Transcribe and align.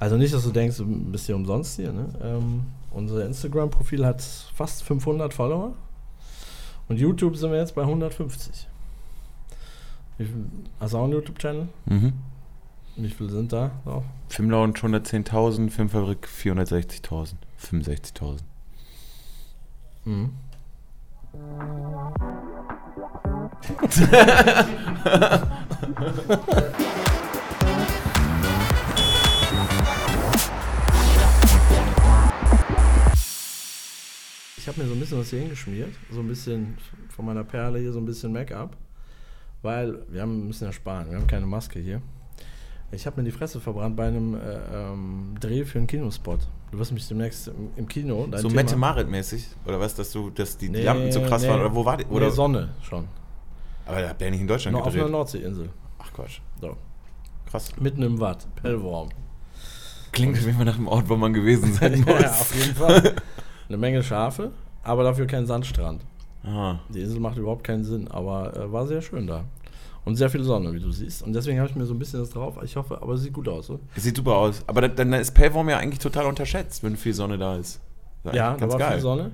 Also 0.00 0.16
nicht, 0.16 0.32
dass 0.32 0.44
du 0.44 0.50
denkst, 0.50 0.78
du 0.78 0.86
bist 0.86 1.26
hier 1.26 1.36
umsonst 1.36 1.76
hier. 1.76 1.92
Ne? 1.92 2.08
Ähm, 2.22 2.62
unser 2.90 3.26
Instagram-Profil 3.26 4.06
hat 4.06 4.22
fast 4.54 4.82
500 4.82 5.34
Follower. 5.34 5.74
Und 6.88 6.98
YouTube 6.98 7.36
sind 7.36 7.52
wir 7.52 7.58
jetzt 7.58 7.74
bei 7.74 7.82
150. 7.82 8.66
Wie 10.16 10.24
viel, 10.24 10.46
hast 10.80 10.94
du 10.94 10.98
auch 10.98 11.04
einen 11.04 11.12
YouTube-Channel? 11.12 11.68
Mhm. 11.84 12.14
Wie 12.96 13.10
viele 13.10 13.28
sind 13.28 13.52
da 13.52 13.72
drauf? 13.84 14.04
Filmlounge 14.28 14.72
110.000, 14.72 15.68
Filmfabrik 15.70 16.26
460.000, 16.26 17.34
65.000. 17.62 18.38
Mhm. 20.06 20.30
habe 34.70 34.82
mir 34.82 34.88
so 34.88 34.94
ein 34.94 35.00
bisschen 35.00 35.18
was 35.18 35.30
hier 35.30 35.40
hingeschmiert, 35.40 35.90
so 36.10 36.20
ein 36.20 36.28
bisschen 36.28 36.76
von 37.14 37.24
meiner 37.26 37.44
Perle 37.44 37.78
hier, 37.78 37.92
so 37.92 37.98
ein 37.98 38.06
bisschen 38.06 38.32
Make-up, 38.32 38.76
weil 39.62 39.98
wir 40.08 40.22
haben, 40.22 40.46
müssen 40.46 40.64
ja 40.64 40.72
sparen, 40.72 41.10
wir 41.10 41.18
haben 41.18 41.26
keine 41.26 41.46
Maske 41.46 41.78
hier. 41.80 42.00
Ich 42.92 43.06
habe 43.06 43.20
mir 43.20 43.24
die 43.24 43.30
Fresse 43.30 43.60
verbrannt 43.60 43.94
bei 43.96 44.08
einem 44.08 44.34
äh, 44.34 44.38
ähm, 44.72 45.34
Dreh 45.38 45.64
für 45.64 45.78
einen 45.78 45.86
Kinospot. 45.86 46.40
Du 46.72 46.78
wirst 46.78 46.90
mich 46.92 47.06
demnächst 47.06 47.46
im, 47.48 47.70
im 47.76 47.86
Kino. 47.88 48.26
So 48.32 48.48
Thema- 48.48 48.54
Mette 48.54 48.76
Marit-mäßig? 48.76 49.46
Oder 49.64 49.78
was, 49.78 49.94
dass 49.94 50.10
du, 50.10 50.30
dass 50.30 50.56
die 50.56 50.68
Nee, 50.70 50.82
Lampen 50.82 51.12
so 51.12 51.20
krass 51.22 51.42
nee. 51.42 51.48
waren? 51.48 51.60
Oder 51.60 51.74
wo 51.74 51.84
war 51.84 51.96
die? 51.96 52.04
Oder, 52.06 52.26
Nee, 52.26 52.32
Sonne 52.32 52.70
schon. 52.82 53.06
aber 53.86 54.00
da 54.02 54.08
habt 54.08 54.20
ihr 54.20 54.26
ja 54.26 54.30
nicht 54.32 54.40
in 54.40 54.48
Deutschland 54.48 54.72
Noch 54.76 54.80
auf 54.80 54.86
einer 54.88 54.96
gedreht. 54.96 55.12
Nordseeinsel. 55.12 55.68
Ach 55.98 56.12
Quatsch. 56.12 56.40
So. 56.60 56.76
Krass. 57.48 57.70
Mitten 57.78 58.02
im 58.02 58.18
Watt, 58.18 58.46
Pellworm. 58.56 59.08
Klingt 60.12 60.36
auf 60.36 60.44
jeden 60.44 60.56
Fall 60.56 60.64
nach 60.66 60.76
dem 60.76 60.88
Ort, 60.88 61.08
wo 61.08 61.16
man 61.16 61.32
gewesen 61.32 61.72
sein 61.80 62.00
muss. 62.00 62.20
ja, 62.20 62.30
auf 62.30 62.54
jeden 62.56 62.74
Fall. 62.74 63.14
Eine 63.70 63.78
Menge 63.78 64.02
Schafe, 64.02 64.50
aber 64.82 65.04
dafür 65.04 65.26
kein 65.26 65.46
Sandstrand. 65.46 66.02
Aha. 66.44 66.80
Die 66.88 67.00
Insel 67.00 67.20
macht 67.20 67.38
überhaupt 67.38 67.62
keinen 67.64 67.84
Sinn, 67.84 68.08
aber 68.08 68.54
äh, 68.56 68.72
war 68.72 68.86
sehr 68.86 69.00
schön 69.00 69.26
da. 69.26 69.44
Und 70.04 70.16
sehr 70.16 70.28
viel 70.28 70.42
Sonne, 70.42 70.72
wie 70.72 70.80
du 70.80 70.90
siehst. 70.90 71.22
Und 71.22 71.34
deswegen 71.34 71.58
habe 71.60 71.68
ich 71.70 71.76
mir 71.76 71.84
so 71.86 71.94
ein 71.94 71.98
bisschen 72.00 72.18
das 72.20 72.30
drauf. 72.30 72.58
Ich 72.64 72.74
hoffe, 72.74 73.00
aber 73.00 73.12
es 73.14 73.20
sieht 73.22 73.32
gut 73.32 73.46
aus, 73.48 73.70
oder? 73.70 73.78
Es 73.94 74.02
sieht 74.02 74.16
super 74.16 74.34
aus. 74.36 74.64
Aber 74.66 74.80
dann, 74.80 74.96
dann 74.96 75.12
ist 75.20 75.32
Pellworm 75.34 75.68
ja 75.68 75.76
eigentlich 75.78 76.00
total 76.00 76.26
unterschätzt, 76.26 76.82
wenn 76.82 76.96
viel 76.96 77.14
Sonne 77.14 77.38
da 77.38 77.56
ist. 77.56 77.80
Das 78.24 78.32
ist 78.32 78.36
Ja, 78.38 78.48
eigentlich 78.48 78.60
da 78.60 78.66
ganz 78.66 78.72
war 78.72 78.78
geil. 78.80 78.92
viel 78.92 79.00
Sonne. 79.02 79.30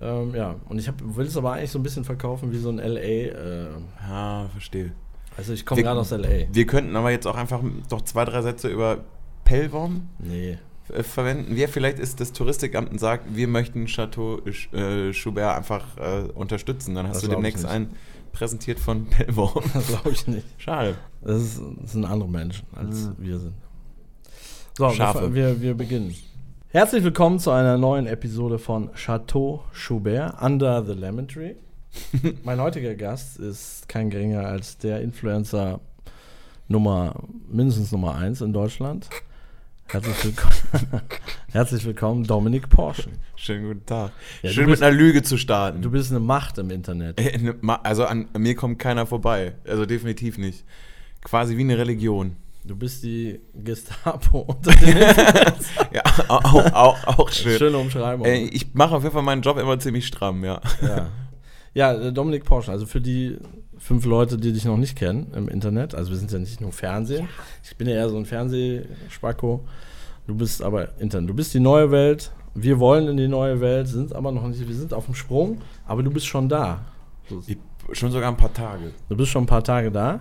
Ähm, 0.00 0.34
ja, 0.34 0.56
und 0.68 0.78
ich 0.80 0.88
hab, 0.88 0.94
will 1.00 1.26
es 1.26 1.36
aber 1.36 1.52
eigentlich 1.52 1.70
so 1.70 1.78
ein 1.78 1.84
bisschen 1.84 2.02
verkaufen 2.04 2.50
wie 2.50 2.56
so 2.58 2.70
ein 2.70 2.78
LA. 2.78 2.98
Äh, 3.00 3.66
Ja, 4.08 4.46
verstehe. 4.50 4.90
also 5.36 5.52
ich 5.52 5.64
komme 5.64 5.82
gerade 5.84 6.00
aus 6.00 6.10
LA. 6.10 6.46
Wir 6.52 6.66
könnten 6.66 6.96
aber 6.96 7.12
jetzt 7.12 7.26
auch 7.28 7.36
einfach 7.36 7.60
doch 7.88 8.00
zwei, 8.02 8.24
drei 8.24 8.42
Sätze 8.42 8.68
über 8.68 8.98
Pellworm 9.44 10.08
Nee. 10.18 10.58
Äh, 10.88 11.02
verwenden. 11.02 11.52
Wer 11.56 11.68
vielleicht 11.68 11.98
ist 11.98 12.20
das 12.20 12.32
Touristikamt 12.32 12.90
und 12.90 12.98
sagt, 12.98 13.34
wir 13.34 13.48
möchten 13.48 13.86
Chateau 13.86 14.40
äh, 14.72 15.12
Schubert 15.12 15.56
einfach 15.56 15.84
äh, 15.98 16.28
unterstützen. 16.34 16.94
Dann 16.94 17.06
hast 17.08 17.16
Das 17.16 17.22
du 17.22 17.28
demnächst 17.28 17.64
einen 17.64 17.94
präsentiert 18.32 18.78
von 18.78 19.06
Pellworm. 19.06 19.62
Das 19.74 19.86
glaube 19.88 20.10
ich 20.10 20.26
nicht. 20.26 20.46
Schade. 20.58 20.96
Das, 21.22 21.40
ist, 21.42 21.62
das 21.82 21.92
sind 21.92 22.04
andere 22.04 22.28
Menschen, 22.28 22.66
als 22.74 23.06
Mhm. 23.06 23.14
wir 23.18 23.38
sind. 23.38 23.54
So, 24.76 24.90
Schafe. 24.90 25.34
Wir, 25.34 25.60
wir 25.60 25.74
beginnen. 25.74 26.14
Herzlich 26.68 27.04
willkommen 27.04 27.38
zu 27.38 27.50
einer 27.50 27.76
neuen 27.76 28.06
Episode 28.06 28.58
von 28.58 28.90
Chateau 28.94 29.62
Schubert 29.72 30.40
Under 30.40 30.82
the 30.84 30.94
Lemon 30.94 31.28
Tree. 31.28 31.54
mein 32.44 32.58
heutiger 32.58 32.94
Gast 32.94 33.38
ist 33.38 33.86
kein 33.86 34.08
geringer 34.08 34.46
als 34.46 34.78
der 34.78 35.02
Influencer 35.02 35.80
Nummer, 36.68 37.14
mindestens 37.50 37.92
Nummer 37.92 38.14
1 38.14 38.40
in 38.40 38.54
Deutschland. 38.54 39.10
Herzlich 39.92 40.24
willkommen, 40.24 41.02
Herzlich 41.52 41.84
willkommen 41.84 42.24
Dominik 42.24 42.68
Porschen. 42.70 43.12
Schönen 43.36 43.68
guten 43.68 43.84
Tag. 43.86 44.12
Ja, 44.42 44.50
Schön 44.50 44.66
bist- 44.66 44.80
mit 44.80 44.88
einer 44.88 44.96
Lüge 44.96 45.22
zu 45.22 45.36
starten. 45.36 45.82
Du 45.82 45.90
bist 45.90 46.10
eine 46.10 46.20
Macht 46.20 46.56
im 46.58 46.70
Internet. 46.70 47.20
Äh, 47.20 47.36
ne, 47.38 47.54
also 47.84 48.06
an 48.06 48.28
mir 48.38 48.54
kommt 48.54 48.78
keiner 48.78 49.04
vorbei. 49.06 49.54
Also 49.66 49.84
definitiv 49.84 50.38
nicht. 50.38 50.64
Quasi 51.22 51.56
wie 51.56 51.60
eine 51.62 51.76
Religion. 51.76 52.36
Du 52.64 52.74
bist 52.76 53.02
die 53.02 53.40
Gestapo 53.54 54.38
unter 54.46 54.70
den 54.72 54.96
Ja, 55.92 56.02
auch, 56.28 56.72
auch, 56.72 57.18
auch 57.18 57.30
schön. 57.30 57.58
Schöne 57.58 57.76
Umschreibung. 57.76 58.26
Äh, 58.26 58.44
ich 58.44 58.72
mache 58.72 58.94
auf 58.96 59.02
jeden 59.02 59.12
Fall 59.12 59.22
meinen 59.22 59.42
Job 59.42 59.58
immer 59.58 59.78
ziemlich 59.78 60.06
stramm, 60.06 60.42
ja. 60.44 60.60
Ja. 60.80 61.08
Ja, 61.74 61.92
äh, 61.94 62.12
Dominik 62.12 62.44
Porsche, 62.44 62.70
also 62.70 62.86
für 62.86 63.00
die 63.00 63.38
fünf 63.78 64.04
Leute, 64.04 64.36
die 64.36 64.52
dich 64.52 64.64
noch 64.66 64.76
nicht 64.76 64.94
kennen 64.96 65.32
im 65.34 65.48
Internet, 65.48 65.94
also 65.94 66.10
wir 66.10 66.18
sind 66.18 66.30
ja 66.30 66.38
nicht 66.38 66.60
nur 66.60 66.70
Fernsehen, 66.70 67.28
ich 67.64 67.74
bin 67.76 67.88
ja 67.88 67.94
eher 67.94 68.10
so 68.10 68.16
ein 68.18 68.26
Fernsehspacko, 68.26 69.66
du 70.26 70.34
bist 70.34 70.62
aber 70.62 70.98
Internet, 71.00 71.30
du 71.30 71.34
bist 71.34 71.54
die 71.54 71.60
neue 71.60 71.90
Welt, 71.90 72.32
wir 72.54 72.78
wollen 72.78 73.08
in 73.08 73.16
die 73.16 73.28
neue 73.28 73.60
Welt, 73.60 73.88
sind 73.88 74.14
aber 74.14 74.32
noch 74.32 74.46
nicht, 74.46 74.66
wir 74.66 74.74
sind 74.74 74.92
auf 74.92 75.06
dem 75.06 75.14
Sprung, 75.14 75.60
aber 75.86 76.02
du 76.02 76.10
bist 76.10 76.26
schon 76.26 76.48
da. 76.48 76.84
Ich, 77.46 77.58
schon 77.92 78.10
sogar 78.10 78.30
ein 78.30 78.36
paar 78.36 78.52
Tage. 78.52 78.92
Du 79.08 79.16
bist 79.16 79.30
schon 79.30 79.44
ein 79.44 79.46
paar 79.46 79.64
Tage 79.64 79.90
da. 79.90 80.20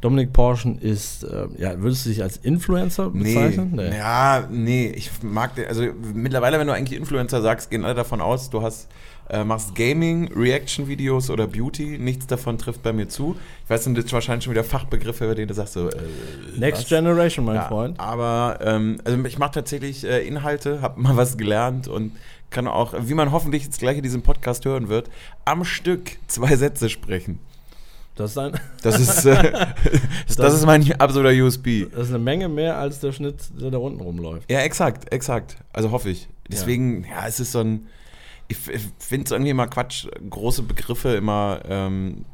Dominik 0.00 0.32
Porschen 0.32 0.78
ist, 0.78 1.22
äh, 1.22 1.46
ja, 1.58 1.80
würdest 1.80 2.04
du 2.04 2.10
dich 2.10 2.22
als 2.22 2.36
Influencer 2.38 3.10
bezeichnen? 3.10 3.72
Nee. 3.76 3.96
Ja, 3.96 4.48
nee, 4.50 4.88
ich 4.88 5.10
mag 5.22 5.54
den, 5.54 5.68
also 5.68 5.84
mittlerweile, 6.12 6.58
wenn 6.58 6.66
du 6.66 6.72
eigentlich 6.72 6.98
Influencer 6.98 7.40
sagst, 7.40 7.70
gehen 7.70 7.84
alle 7.84 7.94
davon 7.94 8.20
aus, 8.20 8.50
du 8.50 8.62
hast, 8.62 8.88
äh, 9.30 9.44
machst 9.44 9.74
Gaming, 9.74 10.32
Reaction-Videos 10.32 11.30
oder 11.30 11.46
Beauty. 11.46 11.98
Nichts 11.98 12.26
davon 12.26 12.58
trifft 12.58 12.82
bei 12.82 12.92
mir 12.92 13.08
zu. 13.08 13.36
Ich 13.64 13.70
weiß, 13.70 13.84
sind 13.84 13.96
jetzt 13.96 14.12
wahrscheinlich 14.12 14.44
schon 14.44 14.52
wieder 14.52 14.64
Fachbegriffe, 14.64 15.26
bei 15.26 15.34
denen 15.34 15.48
du 15.48 15.54
sagst 15.54 15.74
so, 15.74 15.88
äh, 15.88 15.96
Next 16.56 16.82
was? 16.82 16.88
Generation, 16.88 17.44
mein 17.44 17.56
ja, 17.56 17.68
Freund. 17.68 17.98
Aber 17.98 18.58
ähm, 18.62 18.98
also 19.04 19.22
ich 19.24 19.38
mache 19.38 19.52
tatsächlich 19.52 20.04
äh, 20.04 20.26
Inhalte, 20.26 20.82
habe 20.82 21.00
mal 21.00 21.16
was 21.16 21.36
gelernt 21.36 21.88
und 21.88 22.12
kann 22.50 22.66
auch, 22.66 22.94
wie 22.98 23.14
man 23.14 23.32
hoffentlich 23.32 23.64
jetzt 23.64 23.78
gleich 23.78 23.96
in 23.96 24.02
diesem 24.02 24.22
Podcast 24.22 24.64
hören 24.64 24.88
wird, 24.88 25.10
am 25.44 25.64
Stück 25.64 26.18
zwei 26.28 26.56
Sätze 26.56 26.88
sprechen. 26.88 27.38
Das 28.14 28.32
ist, 28.32 28.38
ein, 28.38 28.52
Das 28.82 29.00
ist, 29.00 29.24
äh, 29.24 29.52
das, 30.26 30.36
das 30.36 30.54
ist 30.54 30.66
mein 30.66 30.92
absoluter 31.00 31.30
USB. 31.30 31.90
das 31.90 32.04
ist 32.04 32.10
eine 32.10 32.18
Menge 32.18 32.48
mehr 32.48 32.78
als 32.78 33.00
der 33.00 33.12
Schnitt, 33.12 33.36
der 33.58 33.70
da 33.70 33.78
unten 33.78 34.00
rumläuft. 34.00 34.50
Ja, 34.50 34.60
exakt, 34.60 35.12
exakt. 35.12 35.56
Also 35.72 35.90
hoffe 35.90 36.10
ich. 36.10 36.28
Deswegen, 36.48 37.04
ja, 37.04 37.26
es 37.26 37.40
ist 37.40 37.52
so 37.52 37.60
ein. 37.60 37.86
Ich, 38.52 38.80
finde 38.98 39.24
es 39.24 39.30
irgendwie 39.30 39.50
immer 39.50 39.66
Quatsch, 39.66 40.06
große 40.28 40.62
Begriffe 40.62 41.14
immer 41.14 41.60
ähm, 41.64 42.24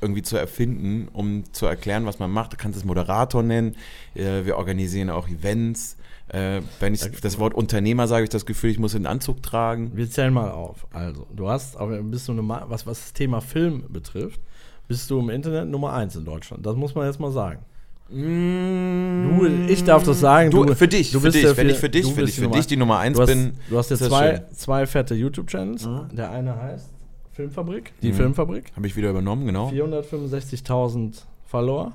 irgendwie 0.00 0.22
zu 0.22 0.36
erfinden, 0.36 1.08
um 1.12 1.44
zu 1.52 1.66
erklären, 1.66 2.06
was 2.06 2.18
man 2.18 2.30
macht. 2.30 2.52
Du 2.52 2.56
kannst 2.56 2.78
es 2.78 2.84
Moderator 2.84 3.42
nennen. 3.42 3.76
Äh, 4.14 4.44
wir 4.44 4.56
organisieren 4.56 5.10
auch 5.10 5.28
Events. 5.28 5.96
Äh, 6.28 6.62
wenn 6.80 6.94
ich 6.94 7.00
das 7.20 7.38
Wort 7.38 7.54
Unternehmer 7.54 8.06
sage, 8.06 8.18
habe 8.18 8.24
ich 8.24 8.30
das 8.30 8.46
Gefühl, 8.46 8.70
ich 8.70 8.78
muss 8.78 8.94
einen 8.94 9.06
Anzug 9.06 9.42
tragen. 9.42 9.92
Wir 9.94 10.08
zählen 10.08 10.32
mal 10.32 10.50
auf. 10.50 10.86
Also, 10.92 11.26
du 11.34 11.48
hast, 11.48 11.76
bist 12.10 12.28
du 12.28 12.32
eine, 12.32 12.48
was, 12.48 12.86
was 12.86 13.00
das 13.00 13.12
Thema 13.12 13.40
Film 13.40 13.84
betrifft, 13.88 14.40
bist 14.88 15.10
du 15.10 15.20
im 15.20 15.30
Internet 15.30 15.68
Nummer 15.68 15.92
eins 15.92 16.16
in 16.16 16.24
Deutschland. 16.24 16.64
Das 16.64 16.76
muss 16.76 16.94
man 16.94 17.06
jetzt 17.06 17.20
mal 17.20 17.32
sagen. 17.32 17.64
Du, 18.10 19.46
ich 19.68 19.82
darf 19.84 20.02
das 20.04 20.20
sagen. 20.20 20.50
Du, 20.50 20.74
für 20.74 20.88
dich, 20.88 21.10
du 21.12 21.18
für 21.20 21.24
bist 21.26 21.36
dich, 21.36 21.44
ja 21.44 21.56
wenn 21.56 21.70
ich 21.70 21.78
für 21.78 21.88
dich, 21.88 22.02
du 22.02 22.16
wenn 22.16 22.24
bist 22.24 22.28
ich 22.30 22.34
die 22.36 22.40
für 22.40 22.44
Nummer- 22.46 22.56
dich 22.56 22.66
die 22.66 22.76
Nummer 22.76 22.98
eins 22.98 23.16
Du 23.16 23.22
hast, 23.22 23.28
bin, 23.30 23.52
du 23.70 23.78
hast 23.78 23.90
ja 23.90 23.96
zwei, 23.96 24.42
zwei 24.54 24.86
fette 24.86 25.14
YouTube-Channels. 25.14 25.88
Der 26.12 26.30
eine 26.30 26.54
heißt 26.56 26.90
Filmfabrik, 27.32 27.92
die 28.02 28.10
Mhm. 28.12 28.14
Filmfabrik. 28.14 28.64
habe 28.76 28.86
ich 28.86 28.94
wieder 28.96 29.10
übernommen, 29.10 29.46
genau. 29.46 29.68
465.000 29.70 31.22
Follower. 31.46 31.92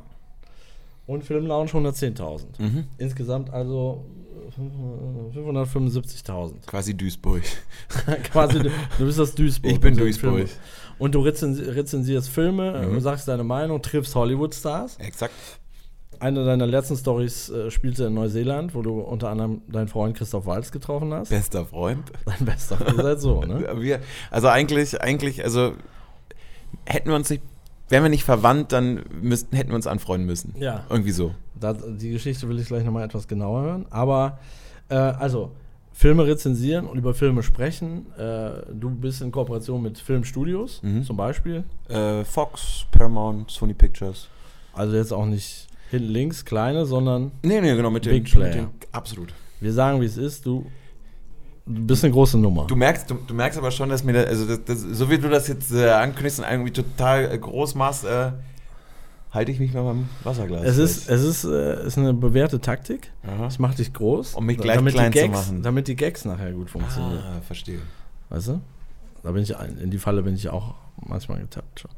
Und 1.08 1.24
Filmlounge 1.24 1.70
110.000. 1.72 2.46
Mhm. 2.60 2.84
Insgesamt 3.00 3.52
also 3.52 4.06
äh, 4.58 5.38
575.000. 5.40 6.66
Quasi 6.68 6.94
Duisburg. 6.96 7.42
Quasi, 8.32 8.60
du, 8.60 8.70
du 9.00 9.06
bist 9.06 9.18
das 9.18 9.34
Duisburg. 9.34 9.72
Ich 9.72 9.80
bin 9.80 9.94
unter 9.94 10.04
den 10.04 10.08
Duisburg. 10.12 10.48
Und 11.00 11.16
du 11.16 11.22
rezensi 11.22 11.64
rezensierst 11.64 12.30
Filme, 12.30 12.86
Mhm. 12.88 12.98
äh, 12.98 13.02
sagst 13.02 13.28
deine 13.28 13.44
Meinung, 13.44 13.82
triffst 13.82 14.14
Hollywood-Stars. 14.16 14.98
Exakt. 15.00 15.34
Eine 16.20 16.44
deiner 16.46 16.68
letzten 16.68 16.98
Stories 16.98 17.50
äh, 17.50 17.72
spielte 17.72 18.06
in 18.06 18.14
Neuseeland, 18.14 18.76
wo 18.76 18.82
du 18.82 19.00
unter 19.00 19.30
anderem 19.30 19.62
deinen 19.70 19.88
Freund 19.88 20.18
Christoph 20.18 20.46
Walz 20.46 20.72
getroffen 20.72 21.14
hast. 21.14 21.30
Bester 21.30 21.66
Freund. 21.66 22.12
Dein 22.26 22.46
bester 22.46 22.76
Freund. 22.78 22.98
Seid 22.98 23.22
so, 23.22 23.42
ne? 23.42 23.68
Wir, 23.82 24.00
also 24.30 24.48
eigentlich, 24.50 25.00
eigentlich, 25.02 25.44
also 25.44 25.74
hätten 26.86 27.10
wir 27.10 27.16
uns 27.16 27.30
nicht, 27.30 27.42
wären 27.88 28.04
wir 28.04 28.10
nicht 28.10 28.24
verwandt, 28.26 28.72
dann 28.74 29.04
müssten, 29.22 29.56
hätten 29.56 29.70
wir 29.70 29.76
uns 29.76 29.88
anfreunden 29.88 30.26
müssen. 30.28 30.54
Ja. 30.60 30.86
Irgendwie 30.90 31.12
so. 31.12 31.34
Da, 31.60 31.74
die 31.74 32.12
Geschichte 32.12 32.48
will 32.50 32.60
ich 32.60 32.68
gleich 32.68 32.84
nochmal 32.84 33.06
etwas 33.06 33.28
genauer 33.28 33.62
hören. 33.62 33.86
Aber, 33.90 34.40
äh, 34.90 34.96
also, 34.96 35.52
Filme 35.94 36.26
rezensieren 36.26 36.86
und 36.86 36.98
über 36.98 37.14
Filme 37.14 37.44
sprechen. 37.44 38.06
Äh, 38.18 38.52
du 38.74 38.90
bist 38.90 39.22
in 39.22 39.32
Kooperation 39.32 39.82
mit 39.82 39.98
Filmstudios, 40.00 40.82
Mhm. 40.84 41.04
zum 41.04 41.18
Beispiel. 41.18 41.64
Äh, 41.90 42.24
Fox, 42.26 42.86
Paramount, 42.92 43.52
Sony 43.52 43.74
Pictures. 43.74 44.28
Also 44.74 44.96
jetzt 44.96 45.12
auch 45.12 45.26
nicht 45.26 45.68
hinten 45.90 46.10
links, 46.10 46.46
kleine, 46.46 46.86
sondern 46.86 47.32
Nee, 47.44 47.62
nee, 47.62 47.76
genau, 47.76 47.90
mit 47.90 48.06
den, 48.06 48.12
Big 48.12 48.24
mit 48.24 48.32
Player. 48.34 48.52
den 48.52 48.68
absolut. 48.92 49.34
wir 49.60 49.74
sagen, 49.74 50.02
wie 50.02 50.06
es 50.06 50.18
ist. 50.18 50.46
Du, 50.46 50.66
du 51.66 51.86
bist 51.86 52.04
eine 52.04 52.14
große 52.14 52.38
Nummer. 52.38 52.66
Du 52.68 52.76
merkst, 52.76 53.10
du, 53.10 53.16
du 53.16 53.34
merkst 53.34 53.58
aber 53.58 53.72
schon, 53.72 53.90
dass 53.90 54.04
mir 54.04 54.14
das, 54.14 54.28
also 54.28 54.46
das, 54.46 54.64
das, 54.66 54.82
so 54.82 55.10
wie 55.10 55.18
du 55.18 55.30
das 55.30 55.48
jetzt 55.48 55.72
äh, 55.72 55.90
ankündigst 55.90 56.40
und 56.40 56.46
irgendwie 56.50 56.72
total 56.72 57.32
äh, 57.32 57.38
groß 57.38 57.76
machst, 57.76 58.06
äh, 58.06 58.32
halte 59.32 59.52
ich 59.52 59.60
mich 59.60 59.74
mal 59.74 59.84
beim 59.84 60.10
Wasserglas. 60.24 60.64
Es 60.64 60.78
ist, 60.78 61.10
es 61.10 61.24
ist, 61.24 61.44
äh, 61.44 61.86
ist 61.86 61.98
eine 61.98 62.14
bewährte 62.14 62.60
Taktik. 62.60 63.12
Aha. 63.24 63.48
Ich 63.48 63.60
mache 63.60 63.76
dich 63.76 63.94
groß. 63.94 64.36
Um 64.36 64.46
mich 64.46 64.58
gleich 64.58 64.78
damit 64.78 64.94
klein 64.94 65.12
die 65.12 65.20
zu 65.20 65.26
Gags, 65.28 65.38
machen. 65.38 65.64
Damit 65.64 65.88
die 65.88 65.96
Gags 65.96 66.26
nachher 66.26 66.52
gut 66.52 66.70
funktionieren. 66.70 67.24
Ah, 67.24 67.42
verstehe. 67.42 67.80
Weißt 68.30 68.48
du? 68.50 68.62
Da 69.24 69.32
bin 69.32 69.44
ich, 69.44 69.54
in 69.82 69.92
die 69.92 69.98
Falle 69.98 70.22
bin 70.24 70.34
ich 70.36 70.50
auch 70.50 70.76
manchmal 70.96 71.40
getappt 71.40 71.82
schon. 71.82 71.92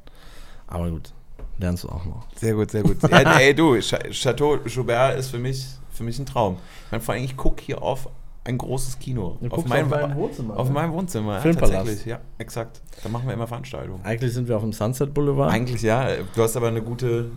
Aber 0.68 0.90
gut, 0.90 1.14
lernst 1.62 1.84
du 1.86 1.90
auch 1.90 2.04
noch. 2.06 2.28
Sehr 2.36 2.54
gut, 2.54 2.72
sehr 2.72 2.84
gut. 2.84 2.98
ja, 3.10 3.38
ey, 3.40 3.54
du, 3.56 3.74
Ch- 3.76 4.12
Chateau 4.12 4.58
Joubert 4.66 5.18
ist 5.20 5.30
für 5.30 5.40
mich, 5.40 5.66
für 5.92 6.04
mich 6.04 6.20
ein 6.20 6.26
Traum. 6.26 6.58
Ich 6.88 6.92
meine, 6.92 7.02
vor 7.04 7.14
allem, 7.14 7.24
ich 7.24 7.38
gucke 7.38 7.64
hier 7.64 7.82
auf 7.82 8.10
ein 8.44 8.58
großes 8.58 8.98
Kino. 9.00 9.38
Du 9.40 9.50
auf 9.50 9.66
meinem, 9.66 9.94
auf 9.94 10.16
Wohnzimmer, 10.16 10.58
Auf 10.58 10.68
ne? 10.68 10.74
meinem 10.74 10.94
Wohnzimmer, 10.94 11.34
ja, 11.36 11.40
Filmpalast. 11.42 11.74
tatsächlich. 11.74 12.06
Ja, 12.08 12.20
exakt. 12.40 12.82
Da 13.04 13.10
machen 13.10 13.28
wir 13.28 13.36
immer 13.36 13.46
Veranstaltungen. 13.48 14.04
Eigentlich 14.04 14.34
sind 14.34 14.48
wir 14.48 14.56
auf 14.58 14.64
dem 14.64 14.74
Sunset 14.74 15.14
Boulevard. 15.14 15.52
Eigentlich 15.54 15.84
ja. 15.84 16.08
Du 16.36 16.42
hast 16.42 16.58
aber 16.58 16.70
eine 16.70 16.82
gute, 16.82 17.30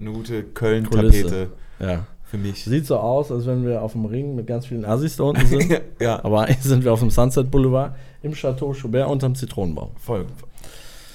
eine 0.00 0.12
gute. 0.12 0.44
Köln-Tapete 0.44 1.50
ja. 1.80 2.06
für 2.22 2.38
mich. 2.38 2.64
Sieht 2.64 2.86
so 2.86 2.96
aus, 2.98 3.32
als 3.32 3.44
wenn 3.46 3.66
wir 3.66 3.82
auf 3.82 3.92
dem 3.92 4.04
Ring 4.04 4.36
mit 4.36 4.46
ganz 4.46 4.66
vielen 4.66 4.84
Assis 4.84 5.16
da 5.16 5.24
unten 5.24 5.44
sind. 5.46 5.80
ja, 6.00 6.24
Aber 6.24 6.42
eigentlich 6.42 6.58
sind 6.62 6.84
wir 6.84 6.92
auf 6.92 7.00
dem 7.00 7.10
Sunset 7.10 7.50
Boulevard 7.50 7.96
im 8.22 8.32
Chateau 8.32 8.72
Schubert 8.72 9.08
unterm 9.10 9.34
Zitronenbaum. 9.34 9.90
voll. 9.96 10.26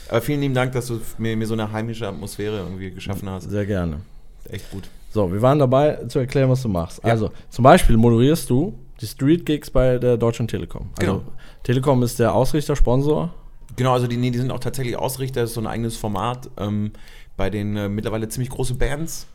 Aber 0.10 0.22
vielen 0.22 0.42
lieben 0.42 0.54
Dank, 0.54 0.72
dass 0.74 0.88
du 0.88 1.00
mir, 1.18 1.36
mir 1.36 1.48
so 1.48 1.54
eine 1.54 1.72
heimische 1.72 2.08
Atmosphäre 2.08 2.60
irgendwie 2.60 2.92
geschaffen 2.92 3.30
hast. 3.30 3.50
Sehr 3.50 3.66
gerne. 3.66 4.02
Echt 4.50 4.70
gut. 4.72 4.90
So, 5.12 5.32
wir 5.32 5.42
waren 5.42 5.60
dabei 5.60 5.96
zu 6.08 6.20
erklären, 6.20 6.50
was 6.50 6.62
du 6.62 6.70
machst. 6.70 7.02
Ja. 7.04 7.12
Also, 7.12 7.32
zum 7.50 7.64
Beispiel 7.64 7.98
moderierst 7.98 8.50
du 8.50 8.78
die 9.02 9.08
Street 9.08 9.46
Gigs 9.46 9.70
bei 9.70 9.98
der 9.98 10.18
Deutschen 10.18 10.48
Telekom. 10.48 10.90
Also, 11.00 11.14
Genau. 11.14 11.32
Telekom 11.64 12.04
ist 12.04 12.20
der 12.20 12.34
Ausrichter, 12.34 12.76
Sponsor. 12.76 13.34
Genau, 13.76 13.94
also 13.94 14.08
die, 14.08 14.18
nee, 14.18 14.32
die 14.32 14.40
sind 14.40 14.52
auch 14.52 14.60
tatsächlich 14.60 14.96
Ausrichter, 14.96 15.42
das 15.42 15.52
ist 15.52 15.56
so 15.56 15.62
ein 15.62 15.68
eigenes 15.68 15.98
Format 15.98 16.50
ähm, 16.58 16.92
bei 17.36 17.50
den 17.50 17.76
äh, 17.76 17.90
mittlerweile 17.90 18.28
ziemlich 18.30 18.50
große 18.50 18.76
Bands 18.76 19.28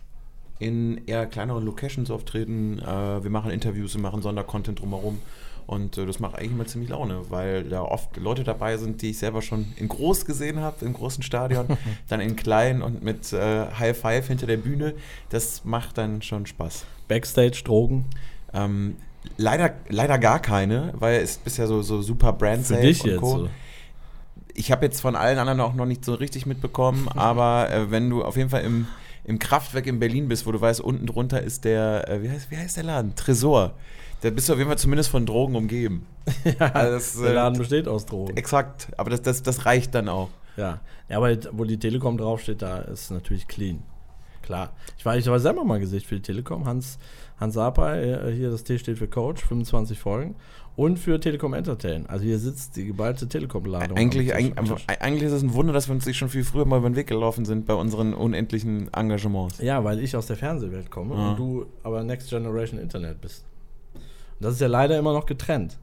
in 0.58 1.02
eher 1.06 1.26
kleineren 1.26 1.64
Locations 1.64 2.10
auftreten. 2.10 2.78
Äh, 2.80 3.22
wir 3.22 3.30
machen 3.30 3.50
Interviews, 3.50 3.94
wir 3.94 4.02
machen 4.02 4.22
Sondercontent 4.22 4.80
drumherum 4.80 5.18
und 5.72 5.96
äh, 5.96 6.04
das 6.04 6.20
macht 6.20 6.36
eigentlich 6.36 6.52
immer 6.52 6.66
ziemlich 6.66 6.90
Laune, 6.90 7.30
weil 7.30 7.64
da 7.64 7.80
oft 7.80 8.18
Leute 8.18 8.44
dabei 8.44 8.76
sind, 8.76 9.00
die 9.00 9.10
ich 9.10 9.18
selber 9.18 9.40
schon 9.40 9.72
in 9.76 9.88
groß 9.88 10.26
gesehen 10.26 10.60
habe, 10.60 10.84
im 10.84 10.92
großen 10.92 11.22
Stadion, 11.22 11.66
dann 12.08 12.20
in 12.20 12.36
klein 12.36 12.82
und 12.82 13.02
mit 13.02 13.32
äh, 13.32 13.66
High 13.78 13.96
Five 13.96 14.28
hinter 14.28 14.46
der 14.46 14.58
Bühne. 14.58 14.94
Das 15.30 15.64
macht 15.64 15.96
dann 15.96 16.20
schon 16.20 16.44
Spaß. 16.44 16.84
Backstage, 17.08 17.62
Drogen. 17.64 18.04
Ähm, 18.52 18.96
leider, 19.38 19.72
leider 19.88 20.18
gar 20.18 20.40
keine, 20.40 20.92
weil 20.98 21.20
es 21.20 21.32
ist 21.32 21.44
bisher 21.44 21.66
so, 21.66 21.80
so 21.80 22.02
super 22.02 22.34
brand 22.34 22.66
Für 22.66 22.76
dich 22.76 23.02
und 23.04 23.10
jetzt. 23.10 23.20
Co. 23.20 23.38
So. 23.38 23.48
Ich 24.52 24.70
habe 24.70 24.84
jetzt 24.84 25.00
von 25.00 25.16
allen 25.16 25.38
anderen 25.38 25.60
auch 25.60 25.72
noch 25.72 25.86
nicht 25.86 26.04
so 26.04 26.12
richtig 26.12 26.44
mitbekommen, 26.44 27.08
aber 27.14 27.70
äh, 27.70 27.90
wenn 27.90 28.10
du 28.10 28.22
auf 28.22 28.36
jeden 28.36 28.50
Fall 28.50 28.62
im, 28.62 28.86
im 29.24 29.38
Kraftwerk 29.38 29.86
in 29.86 29.98
Berlin 29.98 30.28
bist, 30.28 30.46
wo 30.46 30.52
du 30.52 30.60
weißt, 30.60 30.82
unten 30.82 31.06
drunter 31.06 31.42
ist 31.42 31.64
der, 31.64 32.10
äh, 32.10 32.22
wie, 32.22 32.28
heißt, 32.28 32.50
wie 32.50 32.58
heißt 32.58 32.76
der 32.76 32.84
Laden? 32.84 33.14
Tresor. 33.14 33.72
Da 34.22 34.30
bist 34.30 34.48
du 34.48 34.52
auf 34.54 34.58
jeden 34.58 34.68
Fall 34.70 34.78
zumindest 34.78 35.10
von 35.10 35.26
Drogen 35.26 35.54
umgeben. 35.56 36.06
Also 36.58 36.92
das, 36.92 37.20
Der 37.20 37.30
äh, 37.30 37.34
Laden 37.34 37.58
besteht 37.58 37.88
aus 37.88 38.06
Drogen. 38.06 38.36
Exakt, 38.36 38.88
aber 38.96 39.10
das, 39.10 39.22
das, 39.22 39.42
das 39.42 39.66
reicht 39.66 39.94
dann 39.94 40.08
auch. 40.08 40.30
Ja. 40.56 40.80
ja, 41.08 41.16
aber 41.16 41.36
wo 41.52 41.64
die 41.64 41.78
Telekom 41.78 42.16
draufsteht, 42.18 42.62
da 42.62 42.78
ist 42.78 43.10
natürlich 43.10 43.48
clean. 43.48 43.82
Klar. 44.42 44.72
Ich 44.98 45.04
war, 45.04 45.16
ich 45.16 45.26
war 45.26 45.38
selber 45.40 45.64
mal 45.64 45.80
Gesicht 45.80 46.06
für 46.06 46.16
die 46.16 46.22
Telekom. 46.22 46.64
Hans, 46.66 46.98
Hans 47.38 47.54
Sapai, 47.54 48.02
äh, 48.02 48.32
hier 48.34 48.50
das 48.50 48.64
T 48.64 48.78
steht 48.78 48.98
für 48.98 49.06
Coach, 49.08 49.42
25 49.44 49.98
Folgen. 49.98 50.34
Und 50.74 50.98
für 50.98 51.20
Telekom 51.20 51.52
Entertain. 51.54 52.06
Also 52.06 52.24
hier 52.24 52.38
sitzt 52.38 52.76
die 52.76 52.86
geballte 52.86 53.28
Telekom-Ladung. 53.28 53.96
Eigentlich, 53.96 54.34
eigentlich, 54.34 54.88
eigentlich 54.88 55.22
ist 55.24 55.32
es 55.32 55.42
ein 55.42 55.52
Wunder, 55.52 55.72
dass 55.72 55.88
wir 55.88 55.94
uns 55.94 56.06
nicht 56.06 56.16
schon 56.16 56.30
viel 56.30 56.44
früher 56.44 56.64
mal 56.64 56.78
über 56.78 56.88
den 56.88 56.96
Weg 56.96 57.08
gelaufen 57.08 57.44
sind 57.44 57.66
bei 57.66 57.74
unseren 57.74 58.14
unendlichen 58.14 58.92
Engagements. 58.94 59.58
Ja, 59.58 59.84
weil 59.84 60.00
ich 60.00 60.16
aus 60.16 60.26
der 60.26 60.36
Fernsehwelt 60.36 60.90
komme 60.90 61.14
Ja. 61.14 61.30
und 61.30 61.38
du 61.38 61.66
aber 61.82 62.02
Next 62.02 62.30
Generation 62.30 62.80
Internet 62.80 63.20
bist. 63.20 63.44
Das 64.42 64.54
ist 64.54 64.60
ja 64.60 64.66
leider 64.66 64.98
immer 64.98 65.12
noch 65.12 65.26
getrennt. 65.26 65.78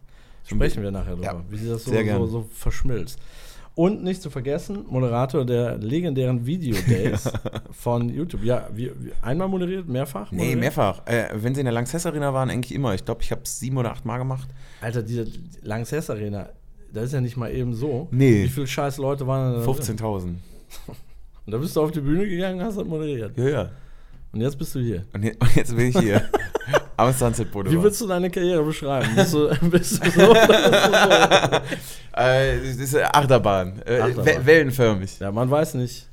Sprechen 0.45 0.83
wir 0.83 0.91
nachher 0.91 1.15
drüber, 1.15 1.25
Ja, 1.25 1.43
wie 1.49 1.57
sie 1.57 1.69
das 1.69 1.83
so, 1.83 1.91
so, 1.91 2.25
so 2.25 2.49
verschmilzt. 2.53 3.19
Und 3.75 4.03
nicht 4.03 4.21
zu 4.21 4.29
vergessen, 4.29 4.85
Moderator 4.89 5.45
der 5.45 5.77
legendären 5.77 6.45
Video 6.45 6.75
Days 6.87 7.31
von 7.71 8.09
YouTube. 8.09 8.43
Ja, 8.43 8.67
wie, 8.73 8.91
wie, 8.99 9.13
einmal 9.21 9.47
moderiert, 9.47 9.87
mehrfach? 9.87 10.31
Nee, 10.31 10.37
moderiert? 10.37 10.59
mehrfach. 10.59 11.07
Äh, 11.07 11.29
wenn 11.35 11.55
sie 11.55 11.61
in 11.61 11.65
der 11.65 11.73
Lanxess 11.73 12.05
Arena 12.05 12.33
waren, 12.33 12.49
eigentlich 12.49 12.73
immer. 12.75 12.93
Ich 12.93 13.05
glaube, 13.05 13.21
ich 13.21 13.31
habe 13.31 13.41
es 13.43 13.59
sieben 13.59 13.77
oder 13.77 13.91
acht 13.91 14.03
Mal 14.03 14.17
gemacht. 14.17 14.49
Alter, 14.81 15.01
diese 15.01 15.27
Lanxess 15.61 16.09
Arena, 16.09 16.49
das 16.91 17.05
ist 17.05 17.13
ja 17.13 17.21
nicht 17.21 17.37
mal 17.37 17.53
eben 17.53 17.73
so. 17.73 18.07
Nee. 18.11 18.43
Wie 18.43 18.49
viele 18.49 18.67
scheiß 18.67 18.97
Leute 18.97 19.25
waren 19.27 19.53
da? 19.53 19.63
drin? 19.63 19.75
15.000. 19.75 20.23
Und 21.45 21.53
da 21.53 21.57
bist 21.57 21.75
du 21.75 21.81
auf 21.81 21.91
die 21.91 22.01
Bühne 22.01 22.27
gegangen 22.27 22.59
und 22.59 22.65
hast 22.65 22.77
das 22.77 22.85
moderiert. 22.85 23.35
Ja, 23.35 23.49
ja. 23.49 23.69
Und 24.31 24.41
jetzt 24.41 24.55
bist 24.55 24.75
du 24.75 24.79
hier. 24.79 25.05
Und 25.13 25.23
jetzt 25.55 25.75
bin 25.75 25.87
ich 25.87 25.97
hier. 25.97 26.29
Am 26.99 27.13
Sunset 27.13 27.51
Boulevard. 27.51 27.73
Wie 27.75 27.81
würdest 27.83 28.01
du 28.01 28.07
deine 28.07 28.29
Karriere 28.29 28.63
beschreiben? 28.63 29.09
Bist 29.15 29.33
du, 29.33 29.49
bist 29.69 30.05
du 30.05 30.11
so? 30.11 30.19
so? 30.33 30.35
Äh, 32.13 32.57
das 32.57 32.77
ist 32.77 32.95
Achterbahn. 32.97 33.81
Äh, 33.85 33.99
Achterbahn. 34.01 34.25
we- 34.25 34.45
Wellenförmig. 34.45 35.19
Ja, 35.19 35.31
man 35.31 35.49
weiß 35.49 35.75
nicht. 35.75 36.07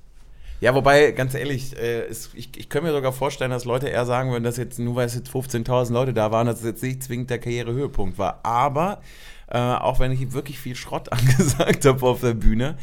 Ja, 0.60 0.72
wobei, 0.74 1.10
ganz 1.12 1.34
ehrlich, 1.34 1.76
äh, 1.76 2.02
es, 2.06 2.30
ich, 2.34 2.50
ich 2.56 2.68
könnte 2.68 2.86
mir 2.88 2.92
sogar 2.94 3.12
vorstellen, 3.12 3.50
dass 3.50 3.64
Leute 3.64 3.88
eher 3.88 4.06
sagen 4.06 4.30
würden, 4.30 4.44
dass 4.44 4.56
jetzt, 4.56 4.78
nur 4.78 4.94
weil 4.94 5.06
es 5.06 5.14
jetzt 5.14 5.30
15.000 5.30 5.92
Leute 5.92 6.14
da 6.14 6.30
waren, 6.30 6.46
dass 6.46 6.60
es 6.60 6.64
jetzt 6.64 6.82
nicht 6.82 7.02
zwingend 7.02 7.30
der 7.30 7.38
Karrierehöhepunkt 7.40 8.18
war. 8.18 8.40
Aber, 8.44 9.00
äh, 9.48 9.58
auch 9.58 10.00
wenn 10.00 10.10
ich 10.10 10.32
wirklich 10.32 10.58
viel 10.58 10.75
Schrott 10.75 11.12
angesagt 11.12 11.84
habe 11.84 12.06
auf 12.06 12.20
der 12.20 12.34
Bühne, 12.34 12.76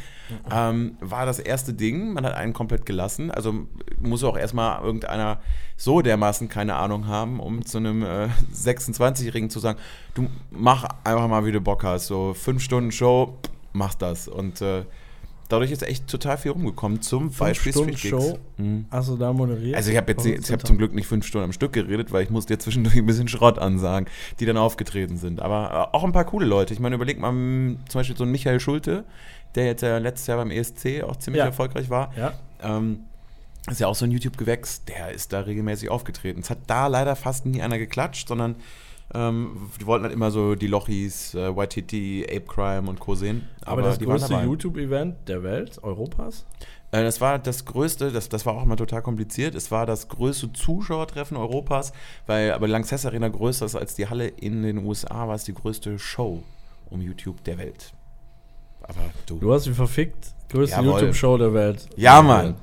ähm, 0.51 0.97
war 0.99 1.25
das 1.25 1.39
erste 1.39 1.73
Ding, 1.73 2.13
man 2.13 2.25
hat 2.25 2.33
einen 2.33 2.53
komplett 2.53 2.85
gelassen. 2.85 3.31
Also 3.31 3.67
muss 3.99 4.23
auch 4.23 4.37
erstmal 4.37 4.81
irgendeiner 4.83 5.39
so 5.75 6.01
dermaßen 6.01 6.49
keine 6.49 6.75
Ahnung 6.75 7.07
haben, 7.07 7.39
um 7.39 7.65
zu 7.65 7.77
einem 7.77 8.03
äh, 8.03 8.29
26-Jährigen 8.53 9.49
zu 9.49 9.59
sagen, 9.59 9.79
du 10.13 10.29
mach 10.51 10.85
einfach 11.03 11.27
mal, 11.27 11.45
wie 11.45 11.51
du 11.51 11.59
Bock 11.59 11.83
hast. 11.83 12.07
So 12.07 12.33
fünf 12.33 12.63
Stunden 12.63 12.91
Show, 12.91 13.37
mach 13.73 13.95
das. 13.95 14.27
Und 14.27 14.61
äh, 14.61 14.85
dadurch 15.53 15.71
ist 15.71 15.83
echt 15.83 16.07
total 16.07 16.37
viel 16.37 16.51
rumgekommen. 16.51 17.01
Zum 17.01 17.29
Beispiel 17.31 17.71
Stunden. 17.71 17.97
Show? 17.97 18.37
Mhm. 18.57 18.85
Du 18.91 19.17
da 19.17 19.31
moderiert? 19.31 19.75
Also 19.75 19.91
ich 19.91 19.97
habe 19.97 20.11
jetzt, 20.11 20.25
ich 20.25 20.51
habe 20.51 20.63
zum 20.63 20.77
Glück 20.77 20.93
nicht 20.93 21.07
fünf 21.07 21.25
Stunden 21.25 21.45
am 21.45 21.53
Stück 21.53 21.73
geredet, 21.73 22.11
weil 22.11 22.23
ich 22.23 22.29
musste 22.29 22.53
jetzt 22.53 22.63
zwischendurch 22.63 22.95
ein 22.95 23.05
bisschen 23.05 23.27
Schrott 23.27 23.57
ansagen, 23.59 24.07
die 24.39 24.45
dann 24.45 24.57
aufgetreten 24.57 25.17
sind. 25.17 25.41
Aber 25.41 25.89
äh, 25.93 25.95
auch 25.95 26.03
ein 26.03 26.11
paar 26.11 26.25
coole 26.25 26.45
Leute. 26.45 26.73
Ich 26.73 26.79
meine, 26.79 26.95
überleg 26.95 27.19
mal 27.19 27.31
zum 27.31 27.77
Beispiel 27.93 28.17
so 28.17 28.23
einen 28.23 28.31
Michael 28.31 28.59
Schulte, 28.59 29.05
der 29.55 29.65
jetzt 29.65 29.81
ja 29.81 29.97
letztes 29.99 30.27
Jahr 30.27 30.37
beim 30.37 30.51
ESC 30.51 31.03
auch 31.03 31.15
ziemlich 31.17 31.39
Ja. 31.39 31.45
erfolgreich 31.45 31.89
war. 31.89 32.11
Ja. 32.17 32.33
Ähm, 32.61 32.99
ist 33.69 33.79
ja 33.79 33.87
auch 33.87 33.95
so 33.95 34.03
ein 34.05 34.11
YouTube-Gewächs, 34.11 34.83
der 34.85 35.11
ist 35.11 35.31
da 35.31 35.39
regelmäßig 35.41 35.89
aufgetreten. 35.89 36.41
Es 36.41 36.49
hat 36.49 36.57
da 36.67 36.87
leider 36.87 37.15
fast 37.15 37.45
nie 37.45 37.61
einer 37.61 37.77
geklatscht, 37.77 38.27
sondern 38.27 38.55
ähm, 39.13 39.69
die 39.79 39.85
wollten 39.85 40.03
halt 40.03 40.13
immer 40.13 40.31
so 40.31 40.55
die 40.55 40.67
Lochis, 40.67 41.33
äh, 41.35 41.55
Waititi, 41.55 42.25
Ape 42.27 42.41
Crime 42.47 42.89
und 42.89 42.99
Co. 42.99 43.15
sehen. 43.15 43.47
Aber, 43.65 43.81
das 43.81 43.99
die 43.99 44.07
waren 44.07 44.17
größte. 44.19 44.35
YouTube-Event 44.35 45.27
der 45.27 45.43
Welt, 45.43 45.79
Europas? 45.83 46.45
Äh, 46.91 47.03
Das 47.03 47.21
war 47.21 47.39
das 47.39 47.65
größte, 47.65 48.11
das, 48.11 48.29
das 48.29 48.45
war 48.45 48.53
auch 48.55 48.63
immer 48.63 48.77
total 48.77 49.01
kompliziert. 49.01 49.55
Es 49.55 49.71
war 49.71 49.85
das 49.85 50.07
größte 50.07 50.53
Zuschauertreffen 50.53 51.37
Europas, 51.37 51.93
weil 52.27 52.51
aber 52.53 52.67
Lanxess 52.67 53.05
Arena 53.05 53.27
größer 53.29 53.65
ist 53.65 53.75
als 53.75 53.95
die 53.95 54.07
Halle 54.07 54.27
in 54.27 54.63
den 54.63 54.85
USA, 54.85 55.27
war 55.27 55.35
es 55.35 55.43
die 55.43 55.53
größte 55.53 55.99
Show 55.99 56.43
um 56.89 57.01
YouTube 57.01 57.43
der 57.43 57.57
Welt. 57.57 57.93
Aber 58.81 58.99
du. 59.25 59.37
Du 59.39 59.53
hast 59.53 59.65
die 59.65 59.73
verfickt 59.73 60.33
größte. 60.49 60.81
YouTube-Show 60.81 61.37
der 61.37 61.53
Welt. 61.53 61.87
Ja, 61.95 62.21
Mann. 62.21 62.55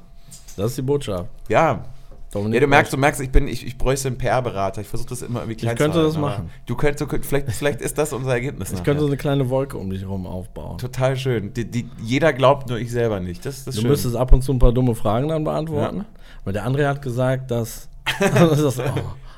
Das 0.57 0.73
ist 0.73 0.79
die 0.79 0.83
Botschaft. 0.83 1.31
Ja. 1.49 1.85
Dominik 2.33 2.55
ja, 2.55 2.61
du 2.61 2.67
merkst, 2.69 2.93
du 2.93 2.97
merkst, 2.97 3.21
ich 3.21 3.31
bin, 3.31 3.49
ich, 3.49 3.67
ich 3.67 3.77
bräuchte 3.77 4.07
einen 4.09 4.17
PR-Berater. 4.19 4.81
Ich 4.83 4.87
versuche 4.87 5.09
das 5.09 5.23
immer 5.23 5.41
irgendwie 5.41 5.57
klein 5.57 5.77
könnte 5.77 5.99
zu 5.99 6.03
das 6.05 6.15
halten, 6.15 6.25
aber 6.25 6.37
machen. 6.37 6.51
Du 6.67 6.77
könntest, 6.77 7.27
vielleicht, 7.27 7.51
vielleicht 7.53 7.81
ist 7.81 7.99
das 7.99 8.13
unser 8.13 8.33
Ergebnis. 8.33 8.69
Ich 8.69 8.75
nachher. 8.75 8.85
könnte 8.85 9.01
so 9.01 9.07
eine 9.09 9.17
kleine 9.17 9.51
Wolke 9.51 9.77
um 9.77 9.91
dich 9.91 10.03
herum 10.03 10.27
aufbauen. 10.27 10.79
Total 10.79 11.17
schön. 11.17 11.53
Die, 11.55 11.65
die, 11.69 11.89
jeder 12.03 12.33
glaubt, 12.33 12.69
nur 12.69 12.79
ich 12.79 12.91
selber 12.93 13.19
nicht. 13.19 13.45
Das, 13.45 13.65
das 13.65 13.75
Du 13.75 13.81
schön. 13.81 13.91
müsstest 13.91 14.15
ab 14.15 14.33
und 14.33 14.43
zu 14.43 14.53
ein 14.53 14.61
paar 14.61 14.73
dumme 14.73 14.95
Fragen 14.95 15.29
dann 15.29 15.43
beantworten. 15.43 16.05
Weil 16.45 16.53
der 16.53 16.67
André 16.67 16.87
hat 16.87 17.03
gesagt, 17.03 17.51
dass. 17.51 17.89
das, 18.21 18.79
oh, 18.79 18.83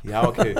ja, 0.05 0.29
okay. 0.29 0.55